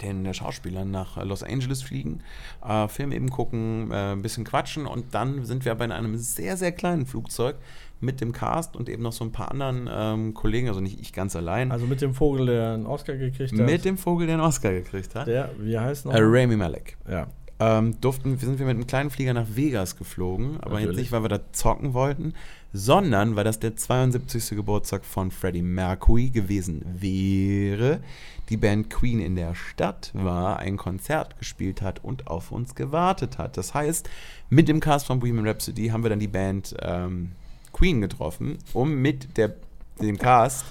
den 0.00 0.32
Schauspielern 0.34 0.90
nach 0.90 1.22
Los 1.24 1.42
Angeles 1.42 1.82
fliegen, 1.82 2.20
äh, 2.66 2.88
Film 2.88 3.12
eben 3.12 3.30
gucken, 3.30 3.90
äh, 3.90 4.12
ein 4.12 4.22
bisschen 4.22 4.44
quatschen 4.44 4.86
und 4.86 5.14
dann 5.14 5.44
sind 5.44 5.64
wir 5.64 5.74
bei 5.74 5.84
einem 5.90 6.16
sehr, 6.18 6.56
sehr 6.56 6.72
kleinen 6.72 7.06
Flugzeug 7.06 7.56
mit 8.00 8.20
dem 8.20 8.32
Cast 8.32 8.74
und 8.76 8.88
eben 8.88 9.02
noch 9.02 9.12
so 9.12 9.24
ein 9.24 9.30
paar 9.30 9.50
anderen 9.52 9.88
ähm, 9.92 10.34
Kollegen, 10.34 10.68
also 10.68 10.80
nicht 10.80 11.00
ich 11.00 11.12
ganz 11.12 11.36
allein, 11.36 11.70
Also 11.70 11.86
mit 11.86 12.00
dem 12.00 12.14
Vogel, 12.14 12.46
der 12.46 12.72
einen 12.72 12.86
Oscar 12.86 13.16
gekriegt 13.16 13.52
hat. 13.52 13.58
mit 13.60 13.84
dem 13.84 13.96
Vogel, 13.96 14.26
der 14.26 14.36
einen 14.36 14.44
Oscar 14.44 14.72
gekriegt 14.72 15.14
hat. 15.14 15.28
der, 15.28 15.50
wie 15.58 15.78
heißt 15.78 16.06
noch? 16.06 16.14
Äh, 16.14 16.18
Rami 16.20 16.56
Malek. 16.56 16.96
ja. 17.08 17.28
Ähm, 17.60 18.00
durften, 18.00 18.36
sind 18.38 18.58
wir 18.58 18.66
mit 18.66 18.74
einem 18.74 18.88
kleinen 18.88 19.10
Flieger 19.10 19.34
nach 19.34 19.46
Vegas 19.54 19.96
geflogen, 19.96 20.56
aber 20.60 20.80
jetzt 20.80 20.86
Natürlich. 20.86 20.96
nicht, 20.96 21.12
weil 21.12 21.22
wir 21.22 21.28
da 21.28 21.52
zocken 21.52 21.94
wollten, 21.94 22.34
sondern 22.72 23.36
weil 23.36 23.44
das 23.44 23.60
der 23.60 23.76
72. 23.76 24.50
Geburtstag 24.50 25.04
von 25.04 25.30
Freddie 25.30 25.62
Mercury 25.62 26.30
gewesen 26.30 26.82
wäre. 26.84 28.00
Die 28.48 28.56
Band 28.56 28.90
Queen 28.90 29.20
in 29.20 29.36
der 29.36 29.54
Stadt 29.54 30.10
war, 30.14 30.58
ein 30.58 30.76
Konzert 30.76 31.38
gespielt 31.38 31.82
hat 31.82 32.02
und 32.04 32.26
auf 32.26 32.52
uns 32.52 32.74
gewartet 32.74 33.38
hat. 33.38 33.56
Das 33.56 33.74
heißt, 33.74 34.08
mit 34.50 34.68
dem 34.68 34.80
Cast 34.80 35.06
von 35.06 35.20
Bohemian 35.20 35.46
Rhapsody 35.46 35.88
haben 35.88 36.02
wir 36.02 36.10
dann 36.10 36.20
die 36.20 36.28
Band 36.28 36.74
ähm, 36.80 37.32
Queen 37.72 38.00
getroffen, 38.00 38.58
um 38.72 38.94
mit 38.94 39.36
der, 39.36 39.54
dem 40.00 40.18
Cast 40.18 40.64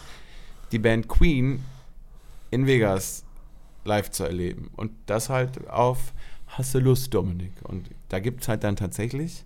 die 0.71 0.79
Band 0.79 1.07
Queen 1.07 1.63
in 2.51 2.67
Vegas 2.67 3.23
live 3.85 4.11
zu 4.11 4.23
erleben. 4.23 4.69
Und 4.75 4.91
das 5.05 5.29
halt 5.29 5.67
auf 5.69 6.13
Hast 6.51 6.75
du 6.75 6.79
Lust, 6.79 7.13
Dominik? 7.13 7.53
Und 7.63 7.89
da 8.09 8.19
gibt 8.19 8.41
es 8.41 8.49
halt 8.49 8.65
dann 8.65 8.75
tatsächlich, 8.75 9.45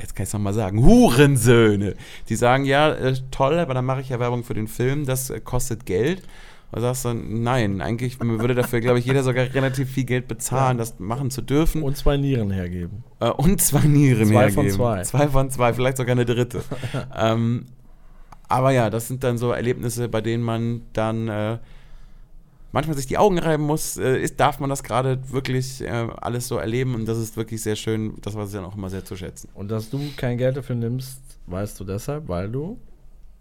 jetzt 0.00 0.14
kann 0.14 0.24
ich 0.24 0.28
es 0.28 0.32
nochmal 0.32 0.54
sagen, 0.54 0.84
Hurensöhne. 0.84 1.94
Die 2.28 2.36
sagen, 2.36 2.64
ja, 2.64 2.90
äh, 2.92 3.14
toll, 3.30 3.58
aber 3.58 3.74
dann 3.74 3.84
mache 3.84 4.00
ich 4.00 4.08
ja 4.08 4.20
Werbung 4.20 4.44
für 4.44 4.54
den 4.54 4.68
Film, 4.68 5.06
das 5.06 5.30
äh, 5.30 5.40
kostet 5.40 5.86
Geld. 5.86 6.22
Und 6.70 6.80
sagst 6.80 7.04
dann, 7.04 7.42
nein, 7.44 7.80
eigentlich 7.80 8.18
würde 8.20 8.56
dafür, 8.56 8.80
glaube 8.80 8.98
ich, 8.98 9.04
jeder 9.04 9.22
sogar 9.22 9.44
relativ 9.54 9.88
viel 9.90 10.02
Geld 10.02 10.26
bezahlen, 10.26 10.76
das 10.76 10.98
machen 10.98 11.30
zu 11.30 11.40
dürfen. 11.40 11.84
Und 11.84 11.96
zwei 11.96 12.16
Nieren 12.16 12.50
hergeben. 12.50 13.04
Äh, 13.20 13.30
und 13.30 13.60
zwei 13.60 13.86
Nieren 13.86 14.26
Zwei 14.26 14.50
von 14.50 14.64
hergeben. 14.64 14.70
zwei. 14.70 15.02
Zwei 15.02 15.28
von 15.28 15.50
zwei, 15.50 15.72
vielleicht 15.72 15.98
sogar 15.98 16.12
eine 16.12 16.24
dritte. 16.24 16.64
ähm, 17.16 17.66
aber 18.48 18.72
ja, 18.72 18.90
das 18.90 19.06
sind 19.06 19.22
dann 19.22 19.38
so 19.38 19.52
Erlebnisse, 19.52 20.08
bei 20.08 20.20
denen 20.20 20.42
man 20.42 20.82
dann 20.92 21.28
äh, 21.28 21.58
manchmal 22.74 22.96
sich 22.96 23.06
die 23.06 23.16
Augen 23.16 23.38
reiben 23.38 23.62
muss. 23.62 23.96
Äh, 23.96 24.20
ist, 24.20 24.38
darf 24.38 24.58
man 24.58 24.68
das 24.68 24.82
gerade 24.82 25.18
wirklich 25.30 25.80
äh, 25.80 25.86
alles 25.86 26.48
so 26.48 26.58
erleben? 26.58 26.94
Und 26.94 27.06
das 27.06 27.18
ist 27.18 27.36
wirklich 27.36 27.62
sehr 27.62 27.76
schön. 27.76 28.14
Das 28.20 28.34
war 28.34 28.46
dann 28.46 28.64
auch 28.64 28.76
immer 28.76 28.90
sehr 28.90 29.04
zu 29.04 29.16
schätzen. 29.16 29.48
Und 29.54 29.70
dass 29.70 29.88
du 29.88 30.00
kein 30.16 30.36
Geld 30.36 30.56
dafür 30.56 30.74
nimmst, 30.74 31.20
weißt 31.46 31.78
du 31.78 31.84
deshalb, 31.84 32.28
weil 32.28 32.50
du 32.50 32.78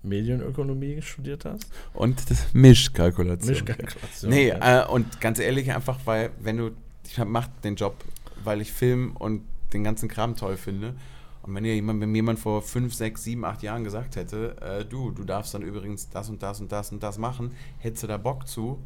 Medienökonomie 0.04 1.02
studiert 1.02 1.46
hast? 1.46 1.68
Und 1.94 2.30
das 2.30 2.54
Mischkalkulation. 2.54 3.50
Mischkalkulation. 3.50 4.30
Nee, 4.30 4.50
ja. 4.50 4.84
äh, 4.84 4.88
und 4.88 5.20
ganz 5.20 5.40
ehrlich, 5.40 5.74
einfach 5.74 6.00
weil, 6.06 6.30
wenn 6.40 6.58
du, 6.58 6.72
ich 7.06 7.18
mache 7.18 7.50
den 7.64 7.76
Job, 7.76 7.96
weil 8.44 8.62
ich 8.62 8.72
Film 8.72 9.16
und 9.18 9.42
den 9.74 9.84
ganzen 9.84 10.08
Kram 10.10 10.36
toll 10.36 10.58
finde. 10.58 10.94
Und 11.42 11.56
wenn, 11.56 11.66
jemand, 11.66 12.00
wenn 12.02 12.12
mir 12.12 12.18
jemand 12.18 12.40
vor 12.40 12.62
5, 12.62 12.94
6, 12.94 13.24
7, 13.24 13.44
8 13.44 13.64
Jahren 13.64 13.84
gesagt 13.84 14.16
hätte, 14.16 14.56
äh, 14.62 14.86
du, 14.86 15.10
du 15.10 15.24
darfst 15.24 15.54
dann 15.56 15.64
übrigens 15.64 16.10
das 16.10 16.30
und 16.30 16.44
das 16.44 16.62
und 16.62 16.72
das 16.72 16.92
und 16.92 17.02
das 17.02 17.18
machen, 17.18 17.52
hättest 17.80 18.04
du 18.04 18.08
da 18.08 18.18
Bock 18.18 18.48
zu? 18.48 18.80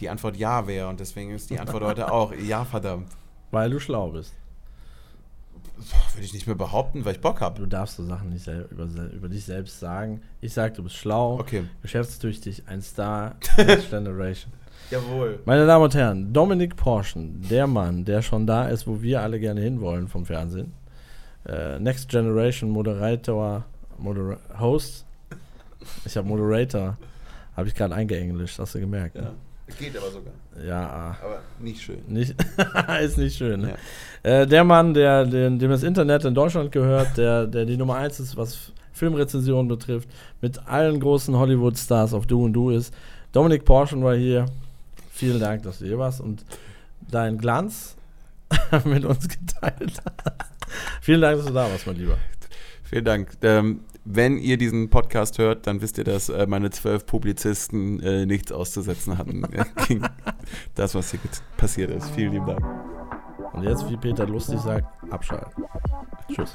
Die 0.00 0.08
Antwort 0.08 0.36
ja 0.36 0.66
wäre 0.66 0.88
und 0.88 1.00
deswegen 1.00 1.30
ist 1.30 1.50
die 1.50 1.58
Antwort 1.58 1.84
heute 1.84 2.10
auch 2.12 2.32
ja, 2.34 2.64
verdammt. 2.64 3.08
Weil 3.50 3.70
du 3.70 3.78
schlau 3.78 4.10
bist. 4.10 4.34
Würde 6.14 6.24
ich 6.24 6.32
nicht 6.32 6.46
mehr 6.46 6.56
behaupten, 6.56 7.04
weil 7.04 7.14
ich 7.14 7.20
Bock 7.20 7.40
habe. 7.40 7.60
Du 7.60 7.66
darfst 7.66 7.96
so 7.96 8.04
Sachen 8.04 8.30
nicht 8.30 8.46
über, 8.46 8.84
über 9.12 9.28
dich 9.28 9.44
selbst 9.44 9.80
sagen. 9.80 10.22
Ich 10.40 10.52
sag, 10.54 10.74
du 10.74 10.82
bist 10.82 10.96
schlau, 10.96 11.38
Okay. 11.38 11.64
geschäftstüchtig, 11.82 12.64
ein 12.66 12.82
Star, 12.82 13.36
Next 13.56 13.90
Generation. 13.90 14.52
Jawohl. 14.90 15.40
Meine 15.44 15.66
Damen 15.66 15.84
und 15.84 15.94
Herren, 15.94 16.32
Dominik 16.32 16.76
Porschen, 16.76 17.40
der 17.48 17.66
Mann, 17.66 18.04
der 18.04 18.22
schon 18.22 18.46
da 18.46 18.68
ist, 18.68 18.86
wo 18.86 19.00
wir 19.02 19.22
alle 19.22 19.40
gerne 19.40 19.60
hinwollen 19.60 20.08
vom 20.08 20.24
Fernsehen. 20.26 20.72
Äh, 21.46 21.78
Next 21.78 22.08
Generation 22.08 22.70
Moderator, 22.70 23.64
Modera 23.98 24.38
Host. 24.60 25.04
Ich 26.04 26.16
habe 26.16 26.28
Moderator, 26.28 26.96
habe 27.56 27.68
ich 27.68 27.74
gerade 27.74 27.94
eingeenglischt, 27.94 28.58
hast 28.58 28.74
du 28.74 28.80
gemerkt? 28.80 29.16
Ja. 29.16 29.22
Ne? 29.22 29.32
Geht 29.78 29.96
aber 29.96 30.10
sogar. 30.10 30.32
Ja, 30.66 31.16
Aber 31.22 31.40
nicht 31.58 31.82
schön. 31.82 32.02
nicht, 32.06 32.34
ist 33.02 33.18
nicht 33.18 33.36
schön. 33.36 33.62
Ne? 33.62 33.74
Äh, 34.22 34.46
der 34.46 34.64
Mann, 34.64 34.94
der, 34.94 35.24
den, 35.24 35.58
dem 35.58 35.70
das 35.70 35.82
Internet 35.82 36.24
in 36.24 36.34
Deutschland 36.34 36.72
gehört, 36.72 37.16
der, 37.16 37.46
der 37.46 37.64
die 37.64 37.76
Nummer 37.76 37.96
eins 37.96 38.20
ist, 38.20 38.36
was 38.36 38.72
Filmrezensionen 38.92 39.68
betrifft, 39.68 40.08
mit 40.40 40.66
allen 40.68 41.00
großen 41.00 41.34
Hollywood-Stars 41.36 42.12
auf 42.14 42.26
Du 42.26 42.44
und 42.44 42.52
Du 42.52 42.70
ist. 42.70 42.94
Dominik 43.32 43.64
Porschen 43.64 44.04
war 44.04 44.14
hier. 44.14 44.46
Vielen 45.10 45.40
Dank, 45.40 45.62
dass 45.62 45.78
du 45.78 45.86
hier 45.86 45.98
warst 45.98 46.20
und 46.20 46.44
deinen 47.10 47.38
Glanz 47.38 47.96
mit 48.84 49.04
uns 49.04 49.28
geteilt 49.28 50.02
hast. 50.04 50.50
Vielen 51.00 51.20
Dank, 51.20 51.38
dass 51.38 51.46
du 51.46 51.52
da 51.52 51.70
warst, 51.70 51.86
mein 51.86 51.96
Lieber. 51.96 52.18
Vielen 52.84 53.04
Dank. 53.04 53.30
Ähm, 53.42 53.80
wenn 54.04 54.38
ihr 54.38 54.56
diesen 54.56 54.90
Podcast 54.90 55.38
hört, 55.38 55.66
dann 55.66 55.80
wisst 55.80 55.98
ihr, 55.98 56.04
dass 56.04 56.28
äh, 56.28 56.46
meine 56.46 56.70
zwölf 56.70 57.06
Publizisten 57.06 58.00
äh, 58.00 58.26
nichts 58.26 58.52
auszusetzen 58.52 59.18
hatten 59.18 59.42
gegen 59.88 60.08
das, 60.74 60.94
was 60.94 61.10
hier 61.10 61.20
passiert 61.56 61.90
ist. 61.90 62.10
Vielen 62.10 62.32
lieben 62.32 62.46
Dank. 62.46 62.64
Und 63.52 63.64
jetzt, 63.64 63.88
wie 63.88 63.96
Peter 63.96 64.26
lustig 64.26 64.60
sagt, 64.60 64.86
abschalten. 65.12 65.64
Tschüss. 66.28 66.54